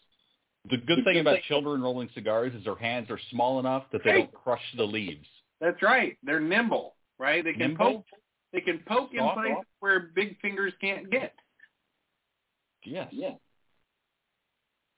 The 0.69 0.79
good 0.79 1.05
thing 1.05 1.19
about 1.21 1.39
children 1.47 1.81
rolling 1.81 2.09
cigars 2.15 2.53
is 2.55 2.65
their 2.65 2.75
hands 2.75 3.09
are 3.11 3.21
small 3.31 3.61
enough 3.61 3.85
that 3.93 4.03
they 4.03 4.11
Hey. 4.11 4.19
don't 4.23 4.33
crush 4.35 4.63
the 4.77 4.85
leaves. 4.85 5.29
That's 5.61 5.81
right. 5.81 6.19
They're 6.25 6.41
nimble, 6.41 6.97
right? 7.19 7.45
They 7.45 7.53
can 7.53 7.61
Nimble? 7.69 7.93
poke. 7.99 8.07
They 8.53 8.61
can 8.63 8.81
poke 8.87 9.13
in 9.13 9.21
Soft? 9.21 9.37
places 9.39 9.65
where 9.81 10.01
big 10.15 10.41
fingers 10.41 10.73
can't 10.81 11.09
get. 11.11 11.35
Yes. 12.83 13.13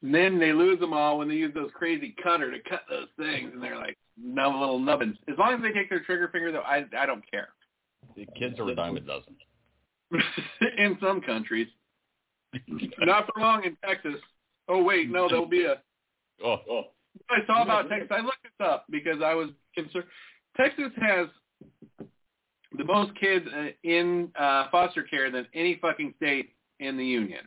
And 0.03 0.15
then 0.15 0.39
they 0.39 0.53
lose 0.53 0.79
them 0.79 0.93
all 0.93 1.19
when 1.19 1.29
they 1.29 1.35
use 1.35 1.53
those 1.55 1.71
crazy 1.75 2.15
cutter 2.23 2.51
to 2.51 2.61
cut 2.69 2.83
those 2.89 3.09
things, 3.19 3.51
and 3.53 3.63
they're 3.63 3.77
like 3.77 3.99
nub 4.17 4.55
little 4.55 4.79
nubbins. 4.79 5.17
As 5.29 5.37
long 5.39 5.55
as 5.55 5.61
they 5.63 5.73
take 5.73 5.91
their 5.91 6.01
trigger 6.01 6.29
finger, 6.29 6.53
though, 6.53 6.61
I 6.61 6.85
I 6.97 7.05
don't 7.07 7.29
care. 7.31 7.49
The 8.17 8.27
kids 8.39 8.59
are 8.59 8.69
a 8.69 8.75
dime 8.75 8.97
a 8.97 9.01
dozen. 9.01 9.37
in 10.79 10.97
some 11.03 11.21
countries, 11.21 11.69
not 13.01 13.27
for 13.27 13.41
long 13.41 13.65
in 13.65 13.77
Texas. 13.87 14.15
Oh 14.69 14.83
wait, 14.83 15.11
no, 15.11 15.29
there'll 15.29 15.47
be 15.47 15.65
a. 15.65 15.77
Oh, 16.45 16.59
oh. 16.71 16.83
I 17.29 17.39
saw 17.49 17.65
about 17.65 17.89
Texas. 17.89 18.07
I 18.13 18.21
looked 18.21 18.45
this 18.45 18.65
up 18.65 18.85
because 18.91 19.21
I 19.25 19.35
was 19.35 19.49
concerned. 19.75 20.05
Texas 20.57 20.93
has 21.01 21.27
the 22.77 22.85
most 22.85 23.11
kids 23.19 23.45
uh, 23.53 23.71
in 23.83 24.31
uh, 24.39 24.67
foster 24.71 25.03
care 25.03 25.33
than 25.33 25.49
any 25.53 25.81
fucking 25.83 26.15
state 26.17 26.51
in 26.79 26.97
the 26.97 27.05
union. 27.05 27.41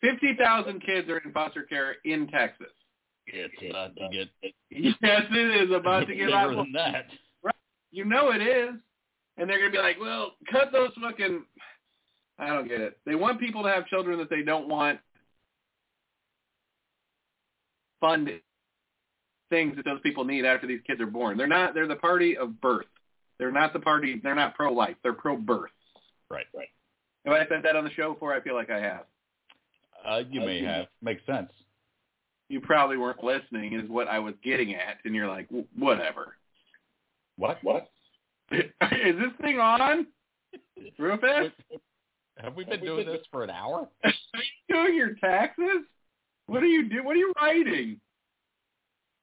Fifty 0.00 0.34
thousand 0.36 0.84
kids 0.84 1.08
are 1.08 1.18
in 1.18 1.30
foster 1.30 1.62
care 1.62 1.94
in 2.04 2.26
Texas. 2.26 2.66
it's 3.28 3.54
about 3.70 3.94
to 3.94 4.08
get 4.10 4.28
Yes, 4.70 5.22
it 5.30 5.68
is 5.70 5.74
about 5.74 6.08
to 6.08 6.14
get 6.14 6.26
bigger 6.26 6.36
out. 6.36 6.56
than 6.56 6.72
that. 6.72 7.06
Right. 7.44 7.54
You 7.92 8.04
know 8.04 8.32
it 8.32 8.42
is. 8.42 8.74
And 9.36 9.48
they're 9.48 9.58
going 9.58 9.72
to 9.72 9.76
be 9.76 9.82
like, 9.82 10.00
well, 10.00 10.32
cut 10.50 10.70
those 10.72 10.90
fucking... 11.00 11.44
I 12.38 12.48
don't 12.48 12.68
get 12.68 12.80
it. 12.80 12.98
They 13.06 13.14
want 13.14 13.38
people 13.38 13.62
to 13.62 13.68
have 13.68 13.86
children 13.86 14.18
that 14.18 14.30
they 14.30 14.42
don't 14.42 14.68
want 14.68 14.98
fund 18.00 18.28
things 19.50 19.76
that 19.76 19.84
those 19.84 20.00
people 20.02 20.24
need 20.24 20.44
after 20.44 20.66
these 20.66 20.80
kids 20.86 21.00
are 21.00 21.06
born. 21.06 21.36
They're 21.36 21.46
not, 21.46 21.74
they're 21.74 21.86
the 21.86 21.94
party 21.94 22.36
of 22.36 22.60
birth. 22.60 22.86
They're 23.38 23.52
not 23.52 23.72
the 23.72 23.80
party, 23.80 24.20
they're 24.22 24.34
not 24.34 24.54
pro-life. 24.54 24.96
They're 25.02 25.12
pro-birth. 25.12 25.70
Right, 26.28 26.46
right. 26.54 26.68
Have 27.24 27.34
I 27.34 27.46
said 27.48 27.62
that 27.62 27.76
on 27.76 27.84
the 27.84 27.90
show 27.90 28.12
before? 28.12 28.34
I 28.34 28.40
feel 28.40 28.54
like 28.54 28.70
I 28.70 28.80
have. 28.80 29.04
Uh, 30.06 30.22
you 30.28 30.40
may 30.40 30.62
have. 30.62 30.86
Makes 31.02 31.24
sense. 31.24 31.50
You 32.48 32.60
probably 32.60 32.96
weren't 32.96 33.22
listening 33.24 33.74
is 33.74 33.88
what 33.88 34.08
I 34.08 34.18
was 34.18 34.34
getting 34.44 34.74
at. 34.74 34.98
And 35.04 35.14
you're 35.14 35.28
like, 35.28 35.48
"W- 35.48 35.66
whatever. 35.76 36.36
What? 37.36 37.58
What? 37.62 37.88
is 38.92 39.16
this 39.16 39.32
thing 39.40 39.58
on? 39.58 40.06
Rufus? 40.98 41.52
Have 42.38 42.56
we 42.56 42.64
been 42.64 42.80
doing 42.80 43.06
this 43.06 43.24
for 43.30 43.44
an 43.44 43.50
hour? 43.50 43.88
Are 44.04 44.10
you 44.10 44.74
doing 44.74 44.94
your 44.96 45.14
taxes? 45.14 45.84
What 46.46 46.62
are 46.62 46.66
you 46.66 46.88
do? 46.88 47.02
What 47.02 47.16
are 47.16 47.20
you 47.20 47.32
writing? 47.40 48.00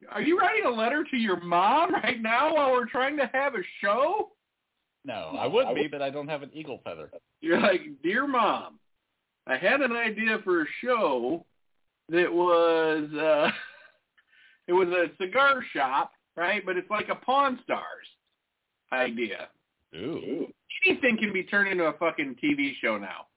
Are 0.10 0.22
you 0.22 0.40
writing 0.40 0.66
a 0.66 0.70
letter 0.70 1.06
to 1.12 1.18
your 1.18 1.40
mom 1.40 1.94
right 1.94 2.20
now 2.20 2.56
while 2.56 2.72
we're 2.72 2.88
trying 2.88 3.16
to 3.18 3.30
have 3.32 3.54
a 3.54 3.62
show? 3.80 4.30
No, 5.06 5.36
I 5.38 5.46
would 5.46 5.76
be, 5.76 5.88
but 5.88 6.02
I 6.02 6.10
don't 6.10 6.28
have 6.28 6.42
an 6.42 6.50
eagle 6.54 6.80
feather. 6.84 7.12
You're 7.42 7.60
like, 7.60 7.82
dear 8.02 8.26
mom, 8.26 8.80
I 9.46 9.58
had 9.58 9.82
an 9.82 9.92
idea 9.92 10.40
for 10.44 10.64
a 10.64 10.66
show 10.84 11.46
that 12.10 12.32
was 12.32 13.10
uh 13.14 13.52
it 14.68 14.74
was 14.74 14.88
a 14.88 15.12
cigar 15.22 15.64
shop, 15.74 16.12
right? 16.36 16.66
But 16.66 16.78
it's 16.78 16.90
like 16.90 17.10
a 17.10 17.16
Pawn 17.16 17.60
Stars 17.64 18.08
idea. 18.92 19.48
Ooh. 19.96 20.48
anything 20.86 21.18
can 21.18 21.34
be 21.34 21.44
turned 21.44 21.70
into 21.70 21.84
a 21.86 21.94
fucking 21.94 22.38
TV 22.42 22.74
show 22.82 22.98
now, 22.98 23.28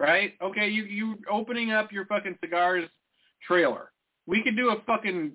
right? 0.00 0.34
Okay, 0.42 0.68
you 0.68 0.84
you 0.84 1.18
opening 1.30 1.70
up 1.70 1.92
your 1.92 2.06
fucking 2.06 2.38
cigars 2.40 2.88
trailer. 3.46 3.92
We 4.26 4.42
could 4.42 4.56
do 4.56 4.70
a 4.70 4.80
fucking 4.86 5.32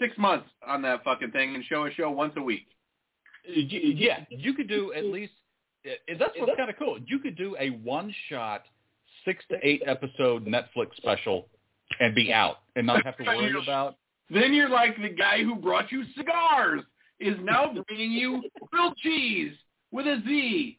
six 0.00 0.16
months 0.18 0.48
on 0.66 0.82
that 0.82 1.04
fucking 1.04 1.30
thing 1.30 1.54
and 1.54 1.64
show 1.64 1.86
a 1.86 1.90
show 1.92 2.10
once 2.10 2.32
a 2.36 2.42
week. 2.42 2.66
Yeah, 3.46 4.24
you 4.30 4.54
could 4.54 4.68
do 4.68 4.92
at 4.92 5.04
least. 5.04 5.32
That's 5.84 6.32
what's 6.36 6.56
kind 6.56 6.70
of 6.70 6.76
cool. 6.78 6.98
You 7.06 7.18
could 7.18 7.36
do 7.36 7.56
a 7.58 7.70
one-shot, 7.70 8.62
six 9.24 9.44
to 9.50 9.56
eight 9.62 9.82
episode 9.86 10.46
Netflix 10.46 10.96
special, 10.96 11.48
and 12.00 12.14
be 12.14 12.32
out, 12.32 12.58
and 12.76 12.86
not 12.86 13.04
have 13.04 13.16
to 13.18 13.24
worry 13.24 13.54
about. 13.60 13.96
Then 14.30 14.52
you're 14.52 14.68
like 14.68 14.96
the 15.00 15.08
guy 15.08 15.42
who 15.42 15.56
brought 15.56 15.90
you 15.92 16.04
cigars 16.16 16.82
is 17.22 17.36
now 17.42 17.72
bringing 17.88 18.12
you 18.12 18.42
grilled 18.70 18.96
cheese 18.98 19.52
with 19.90 20.06
a 20.06 20.20
Z. 20.26 20.78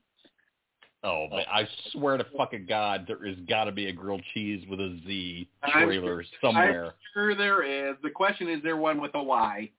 Oh, 1.06 1.28
man, 1.30 1.46
I 1.52 1.68
swear 1.92 2.18
to 2.18 2.26
fucking 2.38 2.66
God, 2.68 3.06
there 3.08 3.26
is 3.26 3.36
got 3.50 3.66
to 3.66 3.74
be 3.74 3.88
a 3.88 3.92
grilled 3.94 4.24
cheese 4.34 4.66
with 4.70 4.80
a 4.80 5.00
Z 5.06 5.50
I'm- 5.64 5.86
trailer 5.86 6.24
somewhere. 6.42 6.86
I'm 6.86 6.92
sure 7.14 7.36
there 7.36 7.64
is. 7.64 7.96
The 8.04 8.10
question 8.10 8.48
is 8.50 8.64
there 8.64 8.78
one 8.78 9.02
with 9.02 9.12
a 9.16 9.24
Y? 9.24 9.70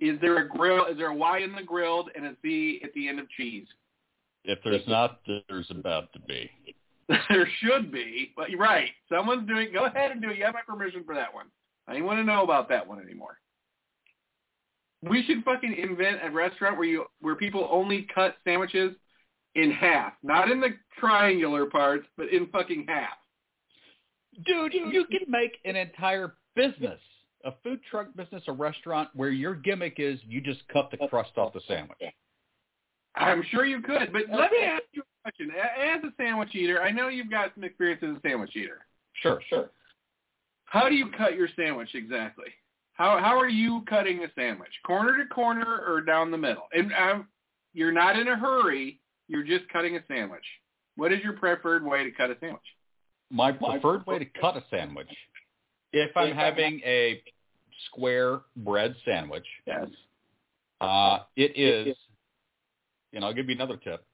Is 0.00 0.20
there 0.20 0.38
a 0.38 0.48
grill? 0.48 0.86
Is 0.86 0.96
there 0.96 1.08
a 1.08 1.14
Y 1.14 1.38
in 1.38 1.52
the 1.54 1.62
grilled 1.62 2.10
and 2.14 2.26
a 2.26 2.36
Z 2.42 2.80
at 2.84 2.92
the 2.94 3.08
end 3.08 3.20
of 3.20 3.28
cheese? 3.30 3.66
If 4.44 4.58
there's 4.64 4.86
not, 4.86 5.20
there's 5.48 5.70
about 5.70 6.12
to 6.14 6.20
be. 6.20 6.50
there 7.28 7.48
should 7.60 7.90
be, 7.90 8.32
but 8.36 8.50
you're 8.50 8.60
right. 8.60 8.90
Someone's 9.08 9.46
doing. 9.48 9.68
Go 9.72 9.86
ahead 9.86 10.10
and 10.10 10.22
do 10.22 10.30
it. 10.30 10.38
You 10.38 10.44
have 10.44 10.54
my 10.54 10.62
permission 10.66 11.04
for 11.04 11.14
that 11.14 11.32
one. 11.34 11.46
I 11.88 11.92
didn't 11.92 12.06
want 12.06 12.18
to 12.18 12.24
know 12.24 12.44
about 12.44 12.68
that 12.68 12.86
one 12.86 13.00
anymore. 13.00 13.38
We 15.02 15.24
should 15.24 15.42
fucking 15.44 15.74
invent 15.74 16.18
a 16.22 16.30
restaurant 16.30 16.76
where 16.76 16.86
you 16.86 17.06
where 17.20 17.34
people 17.34 17.66
only 17.70 18.06
cut 18.14 18.36
sandwiches 18.44 18.94
in 19.54 19.70
half, 19.70 20.12
not 20.22 20.50
in 20.50 20.60
the 20.60 20.70
triangular 20.98 21.66
parts, 21.66 22.06
but 22.16 22.28
in 22.28 22.46
fucking 22.48 22.86
half. 22.88 23.16
Dude, 24.44 24.72
you 24.74 25.06
can 25.06 25.28
make 25.28 25.58
an 25.64 25.76
entire 25.76 26.34
business, 26.54 27.00
a 27.44 27.52
food 27.62 27.80
truck 27.90 28.14
business, 28.14 28.42
a 28.46 28.52
restaurant 28.52 29.08
where 29.14 29.30
your 29.30 29.54
gimmick 29.54 29.94
is 29.98 30.20
you 30.26 30.40
just 30.40 30.60
cut 30.68 30.90
the 30.90 31.08
crust 31.08 31.32
off 31.36 31.52
the 31.52 31.60
sandwich. 31.66 31.98
I'm 33.16 33.42
sure 33.50 33.64
you 33.64 33.80
could, 33.80 34.12
but 34.12 34.22
let 34.30 34.52
me 34.52 34.62
ask 34.62 34.84
you 34.92 35.02
a 35.02 35.22
question. 35.22 35.50
As 35.50 36.02
a 36.04 36.12
sandwich 36.16 36.54
eater, 36.54 36.80
I 36.80 36.90
know 36.90 37.08
you've 37.08 37.30
got 37.30 37.52
some 37.54 37.64
experience 37.64 38.02
as 38.04 38.10
a 38.10 38.20
sandwich 38.22 38.54
eater. 38.54 38.86
Sure, 39.14 39.40
sure. 39.48 39.70
How 40.66 40.88
do 40.88 40.94
you 40.94 41.10
cut 41.18 41.34
your 41.34 41.48
sandwich 41.56 41.88
exactly? 41.94 42.46
How 43.00 43.18
how 43.18 43.40
are 43.40 43.48
you 43.48 43.82
cutting 43.88 44.22
a 44.24 44.26
sandwich? 44.34 44.68
Corner 44.84 45.16
to 45.16 45.24
corner 45.30 45.82
or 45.88 46.02
down 46.02 46.30
the 46.30 46.36
middle? 46.36 46.68
And 46.74 46.92
um, 46.92 47.28
you're 47.72 47.92
not 47.92 48.18
in 48.18 48.28
a 48.28 48.36
hurry. 48.36 49.00
You're 49.26 49.42
just 49.42 49.66
cutting 49.72 49.96
a 49.96 50.00
sandwich. 50.06 50.44
What 50.96 51.10
is 51.10 51.20
your 51.24 51.32
preferred 51.32 51.82
way 51.82 52.04
to 52.04 52.10
cut 52.10 52.28
a 52.28 52.36
sandwich? 52.40 52.60
My 53.30 53.52
preferred 53.52 54.04
way 54.06 54.18
to 54.18 54.26
cut 54.38 54.58
a 54.58 54.64
sandwich, 54.70 55.08
if 55.94 56.14
I'm 56.14 56.34
having 56.34 56.82
a 56.84 57.22
square 57.86 58.40
bread 58.54 58.94
sandwich, 59.06 59.46
Yes. 59.66 59.86
uh, 60.82 61.20
it 61.36 61.56
is, 61.56 61.96
and 63.14 63.24
I'll 63.24 63.32
give 63.32 63.48
you 63.48 63.54
another 63.54 63.78
tip. 63.78 64.04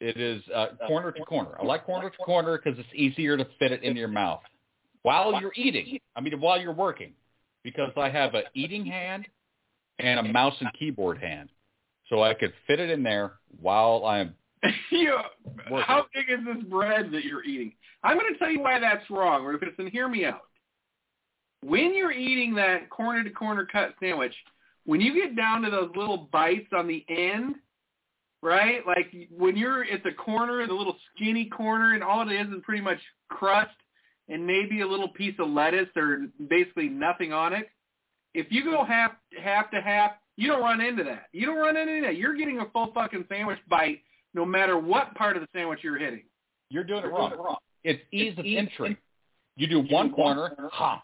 It 0.00 0.16
is 0.16 0.42
uh, 0.54 0.68
corner 0.86 1.12
to 1.12 1.22
corner. 1.24 1.58
I 1.60 1.64
like 1.66 1.84
corner 1.84 2.08
to 2.08 2.16
corner 2.16 2.56
because 2.56 2.78
it's 2.78 2.88
easier 2.94 3.36
to 3.36 3.46
fit 3.58 3.70
it 3.70 3.82
into 3.82 3.98
your 3.98 4.08
mouth 4.08 4.40
while 5.02 5.38
you're 5.42 5.52
eating. 5.56 5.98
I 6.16 6.22
mean, 6.22 6.40
while 6.40 6.58
you're 6.58 6.72
working, 6.72 7.12
because 7.62 7.92
I 7.96 8.08
have 8.08 8.34
an 8.34 8.44
eating 8.54 8.84
hand 8.84 9.26
and 9.98 10.20
a 10.20 10.22
mouse 10.22 10.54
and 10.60 10.70
keyboard 10.78 11.18
hand, 11.18 11.50
so 12.08 12.22
I 12.22 12.34
could 12.34 12.52
fit 12.66 12.80
it 12.80 12.90
in 12.90 13.02
there 13.02 13.34
while 13.60 14.04
I'm. 14.06 14.34
Working. 15.70 15.84
how 15.86 16.06
big 16.14 16.24
is 16.30 16.44
this 16.44 16.64
bread 16.64 17.10
that 17.12 17.24
you're 17.24 17.44
eating? 17.44 17.72
I'm 18.02 18.18
going 18.18 18.32
to 18.32 18.38
tell 18.38 18.50
you 18.50 18.60
why 18.60 18.78
that's 18.80 19.08
wrong, 19.10 19.44
or 19.44 19.54
if 19.54 19.62
it's 19.62 19.78
in, 19.78 19.88
hear 19.88 20.08
me 20.08 20.24
out. 20.24 20.42
When 21.62 21.94
you're 21.94 22.12
eating 22.12 22.54
that 22.54 22.90
corner 22.90 23.22
to 23.22 23.30
corner 23.30 23.66
cut 23.70 23.94
sandwich, 24.00 24.34
when 24.84 25.00
you 25.00 25.14
get 25.14 25.36
down 25.36 25.62
to 25.62 25.70
those 25.70 25.90
little 25.94 26.28
bites 26.32 26.68
on 26.72 26.86
the 26.86 27.04
end, 27.08 27.56
right? 28.42 28.86
Like 28.86 29.12
when 29.30 29.56
you're 29.56 29.84
at 29.84 30.02
the 30.02 30.12
corner, 30.12 30.66
the 30.66 30.72
little 30.72 30.96
skinny 31.14 31.46
corner, 31.46 31.94
and 31.94 32.02
all 32.02 32.28
it 32.28 32.32
is 32.32 32.48
is 32.48 32.62
pretty 32.64 32.82
much 32.82 32.98
crust 33.28 33.74
and 34.28 34.46
maybe 34.46 34.80
a 34.82 34.86
little 34.86 35.08
piece 35.08 35.34
of 35.38 35.48
lettuce 35.48 35.88
or 35.96 36.26
basically 36.48 36.88
nothing 36.88 37.32
on 37.32 37.52
it. 37.52 37.68
If 38.34 38.46
you 38.50 38.64
go 38.64 38.84
half 38.84 39.12
half 39.42 39.70
to 39.70 39.80
half, 39.80 40.12
you 40.36 40.48
don't 40.48 40.60
run 40.62 40.80
into 40.80 41.02
that. 41.04 41.26
You 41.32 41.46
don't 41.46 41.58
run 41.58 41.76
into 41.76 42.00
that. 42.06 42.16
You're 42.16 42.34
getting 42.34 42.60
a 42.60 42.66
full 42.70 42.92
fucking 42.94 43.24
sandwich 43.28 43.58
bite 43.68 44.00
no 44.34 44.44
matter 44.44 44.78
what 44.78 45.14
part 45.14 45.36
of 45.36 45.42
the 45.42 45.48
sandwich 45.54 45.80
you're 45.82 45.98
hitting. 45.98 46.22
You're 46.70 46.84
doing 46.84 47.02
it 47.04 47.08
wrong. 47.08 47.56
It's 47.84 48.02
ease 48.12 48.34
of 48.38 48.44
entry. 48.46 48.96
You 49.56 49.66
do 49.66 49.80
one 49.90 50.12
corner, 50.12 50.54
ha, 50.70 51.02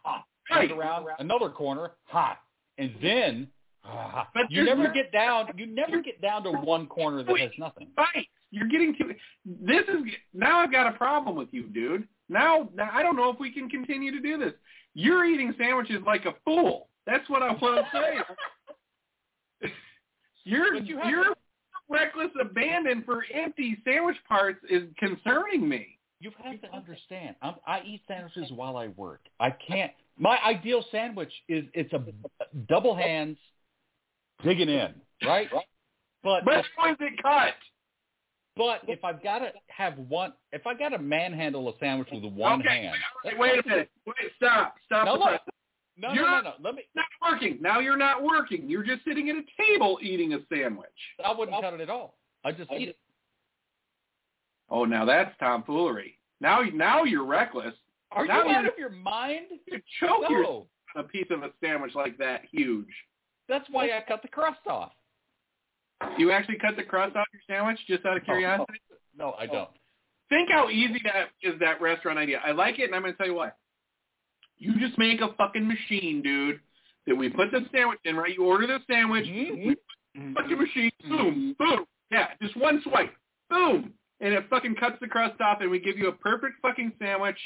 Right. 0.50 0.68
turn 0.68 0.78
around, 0.78 1.06
another 1.18 1.48
corner, 1.48 1.92
ha, 2.04 2.38
and 2.78 2.94
then 3.02 3.48
ha. 3.82 4.28
But 4.34 4.50
you 4.50 4.62
never 4.62 4.84
no- 4.84 4.92
get 4.92 5.10
down. 5.10 5.50
You 5.56 5.66
never 5.66 6.00
get 6.02 6.20
down 6.20 6.44
to 6.44 6.52
one 6.52 6.86
corner 6.86 7.22
that 7.22 7.38
has 7.40 7.50
nothing. 7.58 7.88
Right. 7.96 8.28
You're 8.54 8.68
getting 8.68 8.94
to 8.98 9.14
this 9.44 9.82
is 9.88 10.12
now 10.32 10.60
I've 10.60 10.70
got 10.70 10.86
a 10.86 10.96
problem 10.96 11.34
with 11.34 11.48
you, 11.50 11.64
dude. 11.64 12.06
Now, 12.28 12.68
now 12.72 12.88
I 12.92 13.02
don't 13.02 13.16
know 13.16 13.28
if 13.30 13.40
we 13.40 13.50
can 13.50 13.68
continue 13.68 14.12
to 14.12 14.20
do 14.20 14.38
this. 14.38 14.52
You're 14.94 15.24
eating 15.24 15.52
sandwiches 15.58 16.02
like 16.06 16.24
a 16.24 16.34
fool. 16.44 16.88
That's 17.04 17.28
what 17.28 17.42
I 17.42 17.52
want 17.52 17.84
to 17.84 17.88
say. 17.92 19.68
you're 20.44 20.76
you 20.76 20.98
have 20.98 21.10
your 21.10 21.24
reckless 21.90 22.30
abandon 22.40 23.02
for 23.04 23.24
empty 23.34 23.76
sandwich 23.84 24.16
parts 24.28 24.60
is 24.70 24.84
concerning 24.98 25.68
me. 25.68 25.98
You 26.20 26.30
have 26.42 26.60
to 26.60 26.72
understand. 26.72 27.34
I'm, 27.42 27.56
I 27.66 27.80
eat 27.84 28.02
sandwiches 28.06 28.52
while 28.54 28.76
I 28.76 28.86
work. 28.88 29.20
I 29.40 29.50
can't. 29.50 29.90
My 30.16 30.38
ideal 30.46 30.84
sandwich 30.92 31.32
is 31.48 31.64
it's 31.74 31.92
a 31.92 32.04
double 32.68 32.94
hands 32.94 33.36
digging 34.44 34.68
in, 34.68 34.94
right? 35.26 35.48
But 36.22 36.44
But 36.44 36.64
how 36.76 36.92
is 36.92 36.96
it 37.00 37.20
cut? 37.20 37.54
But 38.56 38.80
if 38.86 39.04
I've 39.04 39.22
got 39.22 39.40
to 39.40 39.52
have 39.68 39.98
one, 39.98 40.32
if 40.52 40.66
I 40.66 40.74
got 40.74 40.90
to 40.90 40.98
manhandle 40.98 41.68
a 41.68 41.72
sandwich 41.80 42.08
with 42.12 42.24
one 42.24 42.60
okay. 42.60 42.84
hand, 42.84 42.96
Wait, 43.24 43.38
wait 43.38 43.64
a 43.64 43.68
minute. 43.68 43.90
Wait, 44.06 44.16
stop. 44.36 44.74
Stop. 44.86 45.06
No, 45.06 45.14
the 45.14 45.18
look. 45.24 45.40
no, 45.96 46.12
You're- 46.12 46.26
no, 46.30 46.36
no, 46.36 46.42
no. 46.42 46.52
Let 46.62 46.74
me. 46.76 46.82
Not 46.94 47.06
working. 47.32 47.58
Now 47.60 47.80
you're 47.80 47.96
not 47.96 48.22
working. 48.22 48.68
You're 48.68 48.84
just 48.84 49.04
sitting 49.04 49.28
at 49.30 49.36
a 49.36 49.42
table 49.60 49.98
eating 50.02 50.34
a 50.34 50.38
sandwich. 50.52 50.88
I 51.24 51.32
wouldn't 51.32 51.60
cut 51.60 51.74
it 51.74 51.80
at 51.80 51.90
all. 51.90 52.16
I 52.44 52.52
just 52.52 52.70
eat 52.72 52.90
it. 52.90 52.98
Oh, 54.70 54.84
now 54.84 55.04
that's 55.04 55.36
tomfoolery. 55.38 56.18
Now, 56.40 56.62
now 56.72 57.04
you're 57.04 57.24
reckless. 57.24 57.74
Are 58.12 58.26
Now 58.26 58.44
you 58.44 58.50
out 58.54 58.66
of 58.66 58.72
your 58.78 58.90
mind? 58.90 59.46
You 59.66 59.80
choke 60.00 60.28
your 60.30 60.42
No. 60.42 60.66
a 60.96 61.02
piece 61.02 61.26
of 61.30 61.42
a 61.42 61.50
sandwich 61.62 61.94
like 61.94 62.16
that 62.18 62.42
huge. 62.50 62.88
That's 63.48 63.66
why 63.70 63.86
I 63.86 64.04
cut 64.06 64.22
the 64.22 64.28
crust 64.28 64.60
off. 64.66 64.92
You 66.18 66.30
actually 66.30 66.56
cut 66.56 66.76
the 66.76 66.82
crust 66.82 67.16
off 67.16 67.26
your 67.32 67.42
sandwich 67.46 67.78
just 67.86 68.04
out 68.04 68.16
of 68.16 68.24
curiosity? 68.24 68.80
No, 69.16 69.30
I 69.30 69.44
oh. 69.44 69.52
don't. 69.52 69.70
Think 70.28 70.50
how 70.50 70.70
easy 70.70 71.00
that 71.04 71.28
is 71.42 71.58
that 71.60 71.80
restaurant 71.80 72.18
idea. 72.18 72.40
I 72.44 72.52
like 72.52 72.78
it, 72.78 72.84
and 72.84 72.94
I'm 72.94 73.02
going 73.02 73.12
to 73.12 73.18
tell 73.18 73.26
you 73.26 73.34
why. 73.34 73.52
You 74.56 74.78
just 74.78 74.98
make 74.98 75.20
a 75.20 75.32
fucking 75.36 75.66
machine, 75.66 76.22
dude, 76.22 76.60
that 77.06 77.14
we 77.14 77.28
put 77.28 77.50
the 77.50 77.60
sandwich 77.72 77.98
in, 78.04 78.16
right? 78.16 78.34
You 78.34 78.44
order 78.44 78.66
the 78.66 78.78
sandwich, 78.90 79.26
mm-hmm. 79.26 79.68
we 79.68 79.76
mm-hmm. 80.16 80.32
fucking 80.34 80.58
machine, 80.58 80.90
mm-hmm. 81.04 81.16
boom, 81.16 81.56
boom. 81.58 81.84
Yeah, 82.10 82.28
just 82.40 82.56
one 82.56 82.80
swipe, 82.84 83.12
boom. 83.50 83.92
And 84.20 84.32
it 84.32 84.44
fucking 84.48 84.76
cuts 84.76 84.96
the 85.00 85.08
crust 85.08 85.40
off, 85.40 85.58
and 85.60 85.70
we 85.70 85.78
give 85.78 85.98
you 85.98 86.08
a 86.08 86.12
perfect 86.12 86.54
fucking 86.62 86.92
sandwich. 86.98 87.38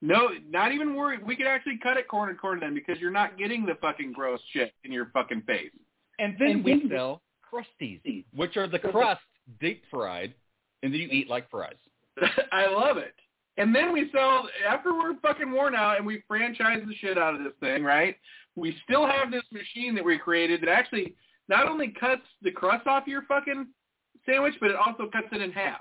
No, 0.00 0.28
not 0.48 0.72
even 0.72 0.94
worried. 0.94 1.26
We 1.26 1.36
could 1.36 1.46
actually 1.46 1.78
cut 1.82 1.96
it 1.96 2.08
corner 2.08 2.32
to 2.32 2.38
corner 2.38 2.60
then 2.60 2.74
because 2.74 2.98
you're 3.00 3.10
not 3.10 3.36
getting 3.36 3.66
the 3.66 3.74
fucking 3.80 4.12
gross 4.12 4.40
shit 4.52 4.72
in 4.84 4.92
your 4.92 5.10
fucking 5.12 5.42
face. 5.42 5.70
And 6.18 6.36
then 6.38 6.62
we 6.62 6.86
sell 6.90 7.22
crusties, 7.52 8.24
which 8.34 8.56
are 8.56 8.66
the 8.66 8.78
crust 8.78 9.20
deep 9.60 9.84
fried, 9.90 10.34
and 10.82 10.92
then 10.92 11.00
you 11.00 11.08
eat 11.08 11.28
like 11.28 11.50
fries. 11.50 11.74
I 12.52 12.66
love 12.66 12.96
it. 12.96 13.14
And 13.56 13.74
then 13.74 13.92
we 13.92 14.10
sell 14.12 14.48
after 14.68 14.92
we're 14.92 15.16
fucking 15.20 15.50
worn 15.50 15.74
out 15.74 15.96
and 15.96 16.06
we 16.06 16.22
franchise 16.26 16.82
the 16.86 16.94
shit 16.96 17.16
out 17.16 17.34
of 17.34 17.44
this 17.44 17.52
thing, 17.60 17.84
right? 17.84 18.16
We 18.56 18.76
still 18.84 19.06
have 19.06 19.30
this 19.30 19.44
machine 19.52 19.94
that 19.94 20.04
we 20.04 20.18
created 20.18 20.62
that 20.62 20.68
actually 20.68 21.14
not 21.48 21.68
only 21.68 21.88
cuts 21.88 22.22
the 22.42 22.50
crust 22.50 22.86
off 22.86 23.06
your 23.06 23.22
fucking 23.22 23.68
sandwich, 24.26 24.54
but 24.60 24.70
it 24.70 24.76
also 24.76 25.08
cuts 25.10 25.28
it 25.32 25.40
in 25.40 25.52
half. 25.52 25.80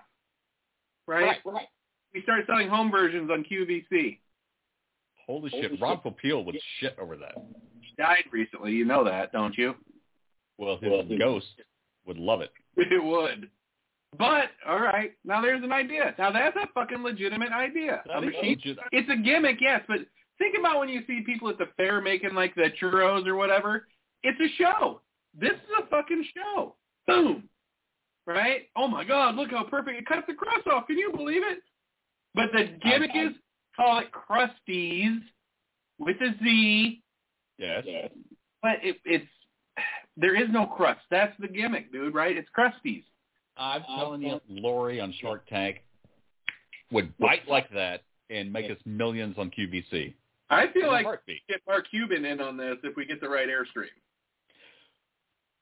Right? 1.07 1.38
right. 1.45 1.68
We 2.14 2.22
started 2.22 2.45
selling 2.45 2.69
home 2.69 2.91
versions 2.91 3.30
on 3.31 3.44
QVC. 3.44 4.19
Holy 5.26 5.49
shit, 5.49 5.80
Ron 5.81 5.99
Popeil 5.99 6.45
would 6.45 6.57
shit 6.80 6.98
over 6.99 7.15
that. 7.18 7.35
He 7.81 7.94
died 7.98 8.26
recently, 8.31 8.73
you 8.73 8.85
know 8.85 9.03
that, 9.03 9.31
don't 9.31 9.57
you? 9.57 9.73
Well, 10.58 10.78
his 10.78 11.18
ghost 11.20 11.48
would 12.06 12.18
love 12.18 12.42
it. 12.42 12.52
It 12.78 13.04
would. 13.04 13.50
But 14.18 14.50
all 14.68 14.80
right, 14.80 15.14
now 15.26 15.42
there's 15.42 15.64
an 15.64 15.72
idea. 15.72 16.14
Now 16.20 16.32
that's 16.32 16.56
a 16.56 16.68
fucking 16.74 17.02
legitimate 17.04 17.52
idea. 17.52 18.04
That 18.06 18.18
a 18.18 18.22
machine 18.22 18.58
legit. 18.64 18.78
it's 18.92 19.10
a 19.10 19.16
gimmick, 19.18 19.58
yes, 19.60 19.82
but 19.88 19.98
think 20.38 20.56
about 20.60 20.80
when 20.80 20.90
you 20.90 21.02
see 21.08 21.22
people 21.26 21.50
at 21.50 21.58
the 21.58 21.66
fair 21.78 22.00
making 22.02 22.34
like 22.36 22.54
the 22.56 22.70
churros 22.82 23.26
or 23.28 23.36
whatever. 23.36 23.88
It's 24.22 24.40
a 24.40 24.56
show. 24.62 25.02
This 25.40 25.54
is 25.54 25.84
a 25.84 25.88
fucking 25.88 26.26
show. 26.36 26.76
Boom. 27.08 27.50
Right? 28.28 28.70
Oh 28.76 28.88
my 28.88 29.04
God, 29.04 29.36
look 29.36 29.50
how 29.52 29.64
perfect. 29.64 30.00
It 30.00 30.06
cuts 30.06 30.24
the 30.28 30.34
crust 30.36 30.68
off. 30.68 30.86
Can 30.88 30.98
you 30.98 31.12
believe 31.16 31.42
it? 31.44 31.60
But 32.36 32.46
the 32.54 32.66
gimmick 32.88 33.12
I- 33.16 33.26
is 33.28 33.32
call 33.76 34.00
it 34.00 34.08
Crusties 34.12 35.18
with 35.98 36.18
a 36.22 36.34
Z, 36.44 37.02
Yes. 37.58 37.84
but 38.62 38.74
it, 38.84 38.98
it's 39.06 39.26
there 40.18 40.35
is 40.35 40.48
no 40.52 40.65
crust. 40.65 41.02
That's 41.10 41.34
the 41.40 41.48
gimmick, 41.48 41.91
dude, 41.91 42.14
right? 42.14 42.35
It's 42.35 42.49
Crusties. 42.57 43.03
I'm 43.57 43.84
oh, 43.88 43.98
telling 43.98 44.22
you, 44.22 44.40
Lori 44.49 44.99
on 44.99 45.14
Shark 45.22 45.48
Tank 45.48 45.84
would 46.91 47.15
bite 47.18 47.48
like 47.48 47.69
that 47.73 48.03
and 48.30 48.52
make 48.52 48.69
us 48.72 48.77
millions 48.85 49.35
on 49.38 49.52
QVC. 49.52 50.14
I 50.49 50.68
feel 50.72 50.84
In 50.84 50.90
a 50.90 50.91
like 50.91 51.06
heartbeat. 51.06 51.41
get 51.48 51.61
Mark 51.68 51.85
Cuban 51.90 52.26
in 52.26 52.40
on 52.41 52.57
this 52.57 52.77
if 52.84 52.95
we 52.95 53.06
get 53.06 53.22
the 53.22 53.30
right 53.30 53.48
airstream. 53.48 53.88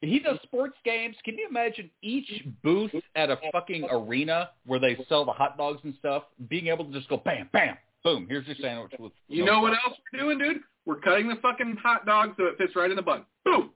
He 0.01 0.19
does 0.19 0.39
sports 0.43 0.77
games. 0.83 1.15
Can 1.23 1.37
you 1.37 1.47
imagine 1.47 1.89
each 2.01 2.43
booth 2.63 2.91
at 3.15 3.29
a 3.29 3.37
fucking 3.51 3.87
arena 3.91 4.49
where 4.65 4.79
they 4.79 4.97
sell 5.07 5.25
the 5.25 5.31
hot 5.31 5.57
dogs 5.57 5.79
and 5.83 5.93
stuff, 5.99 6.23
being 6.49 6.67
able 6.67 6.85
to 6.85 6.91
just 6.91 7.07
go 7.07 7.17
bam, 7.17 7.49
bam, 7.53 7.77
boom, 8.03 8.25
here's 8.27 8.47
your 8.47 8.55
sandwich 8.59 8.93
with 8.97 9.11
You 9.27 9.45
no 9.45 9.53
know 9.53 9.61
what 9.61 9.73
else 9.73 9.97
we're 10.11 10.19
doing, 10.19 10.39
dude? 10.39 10.61
We're 10.85 10.99
cutting 10.99 11.27
the 11.27 11.35
fucking 11.35 11.77
hot 11.81 12.07
dog 12.07 12.33
so 12.37 12.45
it 12.45 12.57
fits 12.57 12.75
right 12.75 12.89
in 12.89 12.95
the 12.95 13.03
bun. 13.03 13.25
Boom. 13.45 13.69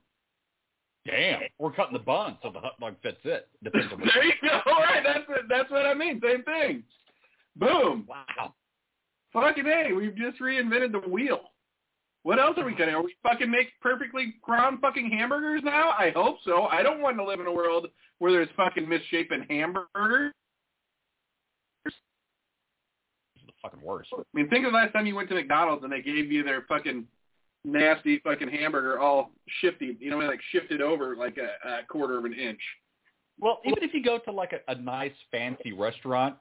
Damn, 1.06 1.40
we're 1.58 1.72
cutting 1.72 1.92
the 1.92 2.00
bun 2.00 2.36
so 2.42 2.50
the 2.50 2.58
hot 2.58 2.78
dog 2.80 2.96
fits 3.02 3.18
it. 3.24 3.48
Depends 3.62 3.92
on 3.92 4.00
There 4.14 4.24
you 4.24 4.32
go. 4.42 4.60
All 4.66 4.80
right, 4.80 5.02
that's 5.04 5.28
what, 5.28 5.40
that's 5.48 5.70
what 5.70 5.86
I 5.86 5.94
mean. 5.94 6.20
Same 6.22 6.42
thing. 6.42 6.82
Boom. 7.56 8.06
Wow. 8.08 8.54
Fucking 9.32 9.64
hey, 9.64 9.92
we've 9.92 10.16
just 10.16 10.40
reinvented 10.40 10.92
the 10.92 11.08
wheel. 11.08 11.40
What 12.22 12.40
else 12.40 12.58
are 12.58 12.64
we 12.64 12.74
gonna? 12.74 12.92
Are 12.92 13.04
we 13.04 13.14
fucking 13.22 13.50
make 13.50 13.68
perfectly 13.80 14.34
ground 14.42 14.78
fucking 14.80 15.10
hamburgers 15.10 15.62
now? 15.62 15.90
I 15.90 16.10
hope 16.10 16.38
so. 16.44 16.64
I 16.64 16.82
don't 16.82 17.00
want 17.00 17.16
to 17.18 17.24
live 17.24 17.38
in 17.38 17.46
a 17.46 17.52
world 17.52 17.86
where 18.18 18.32
there's 18.32 18.48
fucking 18.56 18.88
misshapen 18.88 19.46
hamburgers. 19.48 20.32
This 21.84 21.94
is 23.36 23.46
the 23.46 23.52
fucking 23.62 23.80
worst. 23.80 24.10
I 24.12 24.22
mean, 24.34 24.48
think 24.48 24.66
of 24.66 24.72
the 24.72 24.76
last 24.78 24.92
time 24.92 25.06
you 25.06 25.14
went 25.14 25.28
to 25.28 25.36
McDonald's 25.36 25.84
and 25.84 25.92
they 25.92 26.02
gave 26.02 26.32
you 26.32 26.42
their 26.42 26.62
fucking 26.62 27.04
nasty 27.66 28.20
fucking 28.20 28.48
hamburger 28.48 28.98
all 28.98 29.32
shifty, 29.60 29.96
you 30.00 30.10
know, 30.10 30.18
like 30.18 30.40
shifted 30.52 30.80
over 30.80 31.16
like 31.16 31.36
a, 31.36 31.68
a 31.68 31.82
quarter 31.88 32.16
of 32.16 32.24
an 32.24 32.32
inch. 32.32 32.60
Well, 33.38 33.60
even 33.66 33.82
if 33.82 33.92
you 33.92 34.02
go 34.02 34.18
to 34.18 34.32
like 34.32 34.52
a, 34.54 34.72
a 34.72 34.74
nice 34.76 35.12
fancy 35.30 35.72
restaurant 35.72 36.36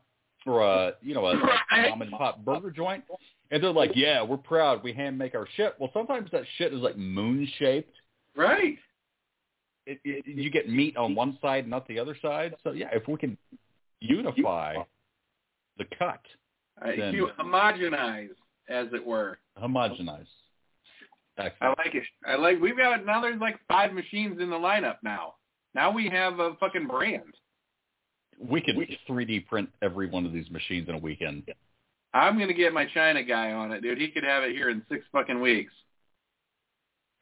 or 0.46 0.62
a 0.62 0.94
you 1.02 1.14
know 1.14 1.26
a, 1.26 1.32
a 1.36 1.38
Right. 1.42 1.90
mom 1.90 2.02
and 2.04 2.12
pop 2.12 2.46
burger 2.46 2.72
joint, 2.72 3.04
and 3.52 3.62
they're 3.62 3.72
like, 3.74 3.92
"Yeah, 3.96 4.22
we're 4.24 4.38
proud. 4.38 4.84
We 4.84 4.94
hand 4.94 5.18
make 5.18 5.36
our 5.36 5.48
shit." 5.58 5.74
Well, 5.80 5.90
sometimes 5.94 6.30
that 6.32 6.44
shit 6.58 6.74
is 6.74 6.80
like 6.80 6.98
moon 6.98 7.48
shaped. 7.60 7.96
Right. 8.38 8.78
It, 9.88 10.00
it, 10.04 10.26
you 10.26 10.50
get 10.50 10.70
meat 10.70 10.96
on 10.98 11.14
one 11.16 11.38
side, 11.42 11.68
not 11.68 11.88
the 11.88 12.00
other 12.00 12.18
side. 12.22 12.56
So 12.64 12.72
yeah, 12.72 12.88
if 12.94 13.08
we 13.08 13.18
can 13.18 13.38
unify 14.00 14.76
the 15.78 15.86
cut, 15.98 16.22
Uh, 16.82 16.92
Then- 16.98 17.14
you 17.14 17.30
homogenize, 17.40 18.30
as 18.70 18.88
it 18.94 19.06
were. 19.06 19.38
homogenize. 19.62 20.28
I 21.38 21.68
like 21.70 21.94
it. 21.94 22.04
I 22.26 22.36
like. 22.36 22.60
We've 22.62 22.78
got 22.78 23.06
now. 23.06 23.22
There's 23.22 23.40
like 23.40 23.60
five 23.68 23.94
machines 23.94 24.40
in 24.40 24.50
the 24.50 24.56
lineup 24.56 24.98
now. 25.04 25.36
Now 25.74 25.92
we 25.92 26.10
have 26.10 26.40
a 26.40 26.56
fucking 26.60 26.88
brand. 26.88 27.34
We 28.40 28.62
could 28.62 28.76
3D 29.10 29.48
print 29.48 29.70
every 29.82 30.10
one 30.10 30.26
of 30.26 30.34
these 30.34 30.50
machines 30.50 30.90
in 30.90 30.96
a 30.96 31.00
weekend. 31.00 31.44
I'm 32.14 32.40
gonna 32.40 32.54
get 32.54 32.74
my 32.74 32.86
China 32.94 33.24
guy 33.24 33.52
on 33.52 33.72
it, 33.72 33.82
dude. 33.82 33.98
He 33.98 34.10
could 34.10 34.24
have 34.24 34.44
it 34.44 34.56
here 34.56 34.70
in 34.70 34.82
six 34.90 35.04
fucking 35.12 35.40
weeks. 35.42 35.74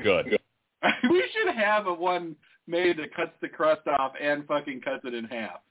Good. 0.02 0.38
we 1.10 1.23
should 1.34 1.56
have 1.56 1.88
a 1.88 1.94
one 1.94 2.35
made 2.68 2.98
that 2.98 3.15
cuts 3.15 3.31
the 3.41 3.49
crust 3.49 3.88
off 3.88 4.14
and 4.22 4.45
fucking 4.48 4.81
cuts 4.81 5.02
it 5.03 5.14
in 5.14 5.26
half. 5.26 5.61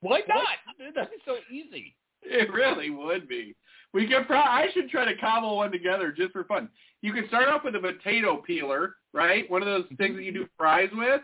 Why 0.00 0.20
not? 0.26 0.46
That'd 0.78 1.10
be 1.10 1.16
so 1.26 1.36
easy. 1.52 1.94
It 2.22 2.52
really 2.52 2.90
would 2.90 3.28
be. 3.28 3.54
We 3.92 4.06
could. 4.06 4.26
Pro- 4.26 4.38
I 4.38 4.66
should 4.72 4.88
try 4.88 5.04
to 5.04 5.18
cobble 5.20 5.56
one 5.56 5.72
together 5.72 6.12
just 6.12 6.32
for 6.32 6.44
fun. 6.44 6.68
You 7.02 7.12
can 7.12 7.26
start 7.28 7.48
off 7.48 7.64
with 7.64 7.74
a 7.74 7.80
potato 7.80 8.36
peeler, 8.46 8.96
right? 9.12 9.50
One 9.50 9.62
of 9.62 9.66
those 9.66 9.84
mm-hmm. 9.84 9.96
things 9.96 10.16
that 10.16 10.22
you 10.22 10.32
do 10.32 10.46
fries 10.56 10.90
with. 10.92 11.22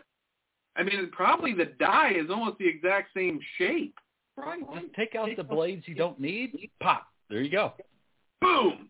I 0.75 0.83
mean, 0.83 1.09
probably 1.11 1.53
the 1.53 1.65
die 1.79 2.13
is 2.15 2.29
almost 2.29 2.57
the 2.57 2.67
exact 2.67 3.09
same 3.15 3.39
shape. 3.57 3.95
Right. 4.35 4.59
Just 4.73 4.93
take 4.95 5.15
out 5.15 5.29
the 5.35 5.43
blades 5.43 5.87
you 5.87 5.95
don't 5.95 6.19
need. 6.19 6.69
Pop. 6.81 7.07
There 7.29 7.41
you 7.41 7.49
go. 7.49 7.73
Boom. 8.41 8.89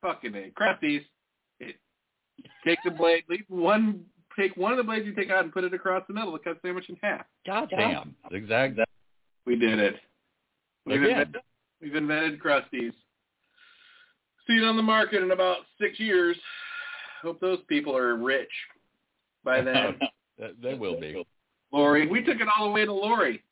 Fucking 0.00 0.34
a. 0.34 0.50
Crusties. 0.58 1.04
It, 1.60 1.76
take 2.64 2.78
the 2.84 2.90
blade. 2.90 3.24
Leave 3.28 3.44
one. 3.48 4.04
Take 4.38 4.56
one 4.56 4.70
of 4.70 4.78
the 4.78 4.84
blades 4.84 5.04
you 5.04 5.14
take 5.14 5.30
out 5.30 5.42
and 5.42 5.52
put 5.52 5.64
it 5.64 5.74
across 5.74 6.04
the 6.06 6.14
middle 6.14 6.32
to 6.32 6.38
cut 6.38 6.62
the 6.62 6.68
sandwich 6.68 6.88
in 6.88 6.96
half. 7.02 7.26
God 7.44 7.68
damn. 7.68 8.14
Exactly. 8.30 8.84
We 9.44 9.56
did 9.56 9.80
it. 9.80 9.96
We've 10.86 11.02
invented, 11.02 11.36
we've 11.82 11.94
invented 11.94 12.40
Krusties. 12.40 12.92
See 14.48 14.56
it 14.56 14.64
on 14.64 14.76
the 14.76 14.82
market 14.82 15.22
in 15.22 15.30
about 15.30 15.58
six 15.80 16.00
years. 16.00 16.36
Hope 17.22 17.40
those 17.40 17.58
people 17.68 17.96
are 17.96 18.16
rich 18.16 18.48
by 19.44 19.60
then. 19.62 19.98
they 20.62 20.74
will 20.74 20.98
be. 21.00 21.24
Lori, 21.72 22.06
we 22.06 22.22
took 22.22 22.40
it 22.40 22.48
all 22.56 22.66
the 22.66 22.72
way 22.72 22.84
to 22.86 22.92
Lori, 22.92 23.42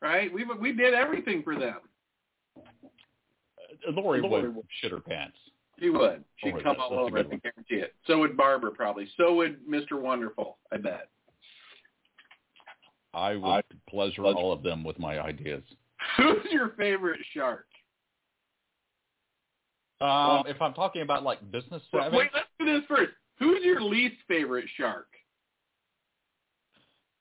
right? 0.00 0.32
We 0.32 0.44
we 0.58 0.72
did 0.72 0.94
everything 0.94 1.42
for 1.42 1.58
them. 1.58 1.78
Uh, 2.56 3.90
Lori 3.90 4.22
would 4.22 4.56
shit 4.80 4.90
her 4.92 5.00
pants. 5.00 5.36
She 5.80 5.90
would. 5.90 6.22
She'd 6.36 6.50
Lori, 6.52 6.62
come 6.62 6.76
that's- 6.76 6.88
all 6.90 6.96
that's 6.96 7.08
over 7.08 7.18
it. 7.18 7.30
good 7.30 7.34
I 7.44 7.50
guarantee 7.50 7.74
it. 7.84 7.94
So 8.06 8.18
would 8.20 8.36
Barbara 8.36 8.70
probably. 8.70 9.08
So 9.16 9.34
would 9.34 9.66
Mr. 9.68 10.00
Wonderful. 10.00 10.56
I 10.72 10.76
bet. 10.78 11.08
I 13.12 13.36
would 13.36 13.64
pleasure 13.90 14.24
all 14.24 14.52
of 14.52 14.62
them 14.62 14.82
with 14.84 14.98
my 14.98 15.20
ideas. 15.20 15.62
Who's 16.16 16.50
your 16.50 16.70
favorite 16.78 17.20
shark? 17.34 17.66
Um, 20.02 20.44
if 20.46 20.60
I'm 20.60 20.74
talking 20.74 21.02
about 21.02 21.22
like 21.22 21.38
business 21.50 21.82
Wait, 21.92 22.02
savvy, 22.02 22.16
let's 22.34 22.46
do 22.58 22.64
this 22.66 22.82
first. 22.88 23.12
Who's 23.38 23.64
your 23.64 23.80
least 23.80 24.16
favorite 24.28 24.66
shark? 24.76 25.06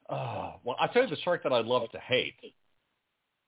oh, 0.10 0.56
well, 0.64 0.76
I 0.80 0.88
tell 0.88 1.03
you 1.03 1.10
the 1.10 1.22
shark 1.22 1.44
that 1.44 1.53
I 1.53 1.62
love 1.62 1.90
to 1.91 1.99
hate. 1.99 2.36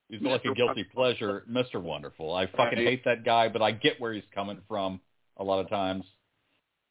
He's 0.09 0.21
like 0.21 0.45
a 0.45 0.53
guilty 0.53 0.83
pleasure, 0.83 1.43
Mr. 1.49 1.81
Wonderful. 1.81 2.33
I 2.33 2.45
fucking 2.45 2.77
Right. 2.77 2.87
hate 2.87 3.03
that 3.05 3.23
guy, 3.25 3.49
but 3.49 3.61
I 3.61 3.71
get 3.71 3.99
where 3.99 4.13
he's 4.13 4.23
coming 4.33 4.61
from 4.67 5.01
a 5.37 5.43
lot 5.43 5.59
of 5.59 5.69
times. 5.69 6.05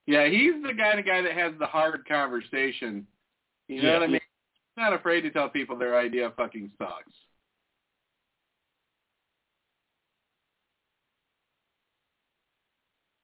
Yeah, 0.06 0.26
he's 0.26 0.60
the 0.62 0.74
kind 0.74 0.98
of 0.98 1.06
guy 1.06 1.22
that 1.22 1.32
has 1.32 1.52
the 1.58 1.66
hard 1.66 2.04
conversation. 2.06 3.06
You 3.68 3.82
know 3.82 3.88
Yeah. 3.88 3.94
what 3.94 4.02
I 4.02 4.06
mean? 4.08 4.20
He's 4.20 4.76
not 4.76 4.92
afraid 4.92 5.20
to 5.22 5.30
tell 5.30 5.48
people 5.48 5.76
their 5.76 5.96
idea 5.96 6.30
fucking 6.32 6.72
sucks. 6.78 7.12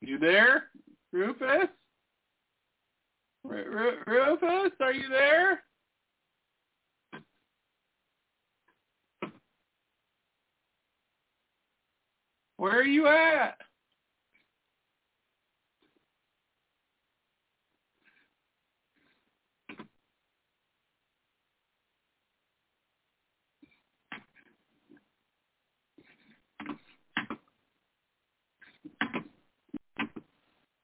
You 0.00 0.18
there, 0.18 0.64
Rufus? 1.12 1.68
Ru- 3.44 3.64
Ru- 3.64 4.02
Rufus, 4.06 4.72
are 4.80 4.92
you 4.92 5.08
there? 5.08 5.62
Where 12.58 12.78
are 12.78 12.84
you 12.84 13.06
at? 13.08 13.56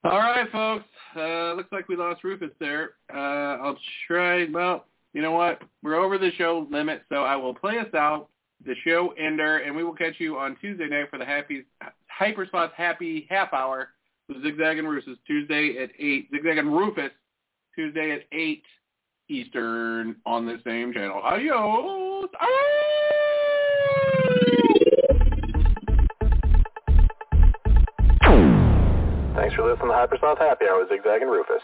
All 0.05 0.18
right, 0.18 0.51
folks. 0.52 0.85
Uh, 1.16 1.55
looks 1.55 1.72
like 1.72 1.89
we 1.89 1.97
lost 1.97 2.24
Rufus 2.24 2.51
there. 2.60 2.93
Uh, 3.12 3.56
I'll 3.62 3.78
try. 4.06 4.47
Well, 4.52 4.85
you 5.14 5.22
know 5.22 5.32
what? 5.32 5.62
We're 5.82 5.94
over 5.94 6.18
the 6.18 6.31
show 6.36 6.66
limit, 6.70 7.02
so 7.09 7.24
I 7.24 7.36
will 7.36 7.55
play 7.55 7.78
us 7.78 7.93
out, 7.94 8.28
the 8.66 8.74
show 8.85 9.14
ender, 9.18 9.59
and 9.59 9.74
we 9.74 9.82
will 9.82 9.94
catch 9.94 10.16
you 10.18 10.36
on 10.36 10.56
Tuesday 10.60 10.89
night 10.89 11.09
for 11.09 11.18
the 11.18 11.24
happy 11.24 11.64
Hypersloth 12.20 12.72
Happy 12.76 13.26
Half 13.31 13.55
Hour 13.55 13.90
with 14.28 14.43
Zigzag 14.43 14.78
and 14.78 14.89
Rufus 14.89 15.16
Tuesday 15.26 15.82
at 15.82 15.90
eight. 15.98 16.28
Zigzag 16.31 16.59
and 16.59 16.76
Rufus 16.76 17.12
Tuesday 17.74 18.12
at 18.12 18.22
eight 18.32 18.64
Eastern 19.31 20.16
on 20.26 20.44
the 20.44 20.59
same 20.66 20.93
channel. 20.93 21.22
Adios. 21.22 22.28
Thanks 29.44 29.56
for 29.56 29.70
listening 29.70 29.88
to 29.88 29.94
Hypersloth 29.94 30.38
Happy 30.38 30.64
Hour 30.64 30.78
with 30.80 30.88
Zigzag 30.88 31.20
and 31.20 31.30
Rufus. 31.30 31.60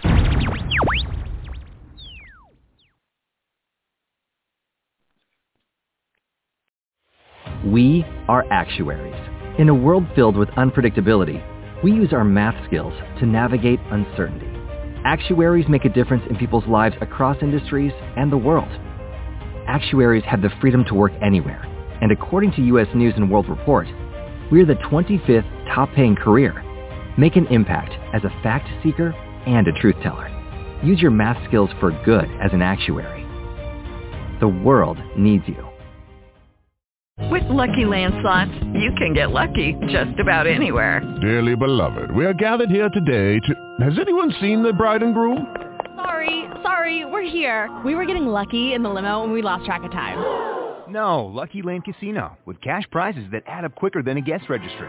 We 7.64 8.04
are 8.28 8.44
actuaries. 8.52 9.14
In 9.58 9.70
a 9.70 9.74
world 9.74 10.04
filled 10.14 10.36
with 10.36 10.50
unpredictability, 10.50 11.42
we 11.82 11.92
use 11.92 12.12
our 12.12 12.22
math 12.22 12.66
skills 12.66 12.92
to 13.18 13.24
navigate 13.24 13.80
uncertainty. 13.90 14.44
Actuaries 15.06 15.66
make 15.66 15.86
a 15.86 15.88
difference 15.88 16.24
in 16.28 16.36
people's 16.36 16.66
lives 16.66 16.96
across 17.00 17.38
industries 17.40 17.92
and 18.14 18.30
the 18.30 18.36
world. 18.36 18.68
Actuaries 19.66 20.24
have 20.24 20.42
the 20.42 20.50
freedom 20.60 20.84
to 20.84 20.92
work 20.92 21.12
anywhere, 21.22 21.62
and 22.02 22.12
according 22.12 22.52
to 22.52 22.62
U.S. 22.62 22.88
News 22.94 23.14
World 23.16 23.48
Report, 23.48 23.86
we're 24.52 24.66
the 24.66 24.74
25th 24.74 25.74
top-paying 25.74 26.16
career. 26.16 26.62
Make 27.20 27.36
an 27.36 27.48
impact 27.48 27.92
as 28.14 28.24
a 28.24 28.30
fact 28.42 28.66
seeker 28.82 29.14
and 29.44 29.68
a 29.68 29.72
truth 29.72 29.96
teller. 30.02 30.30
Use 30.82 31.02
your 31.02 31.10
math 31.10 31.36
skills 31.46 31.68
for 31.78 31.90
good 32.02 32.24
as 32.40 32.50
an 32.54 32.62
actuary. 32.62 33.26
The 34.40 34.48
world 34.48 34.96
needs 35.18 35.44
you. 35.46 35.68
With 37.30 37.42
Lucky 37.50 37.84
Land 37.84 38.14
slots, 38.22 38.52
you 38.72 38.90
can 38.96 39.12
get 39.12 39.32
lucky 39.32 39.76
just 39.88 40.18
about 40.18 40.46
anywhere. 40.46 41.02
Dearly 41.20 41.54
beloved, 41.56 42.10
we 42.10 42.24
are 42.24 42.32
gathered 42.32 42.70
here 42.70 42.88
today 42.88 43.38
to... 43.40 43.84
Has 43.84 43.98
anyone 44.00 44.32
seen 44.40 44.62
the 44.62 44.72
bride 44.72 45.02
and 45.02 45.12
groom? 45.12 45.44
Sorry, 45.96 46.46
sorry, 46.62 47.04
we're 47.04 47.30
here. 47.30 47.68
We 47.84 47.96
were 47.96 48.06
getting 48.06 48.28
lucky 48.28 48.72
in 48.72 48.82
the 48.82 48.88
limo 48.88 49.24
and 49.24 49.32
we 49.34 49.42
lost 49.42 49.66
track 49.66 49.82
of 49.84 49.90
time. 49.90 50.16
No, 50.90 51.26
Lucky 51.26 51.60
Land 51.60 51.84
Casino, 51.84 52.38
with 52.46 52.62
cash 52.62 52.84
prizes 52.90 53.26
that 53.32 53.42
add 53.46 53.66
up 53.66 53.74
quicker 53.74 54.02
than 54.02 54.16
a 54.16 54.22
guest 54.22 54.44
registry. 54.48 54.88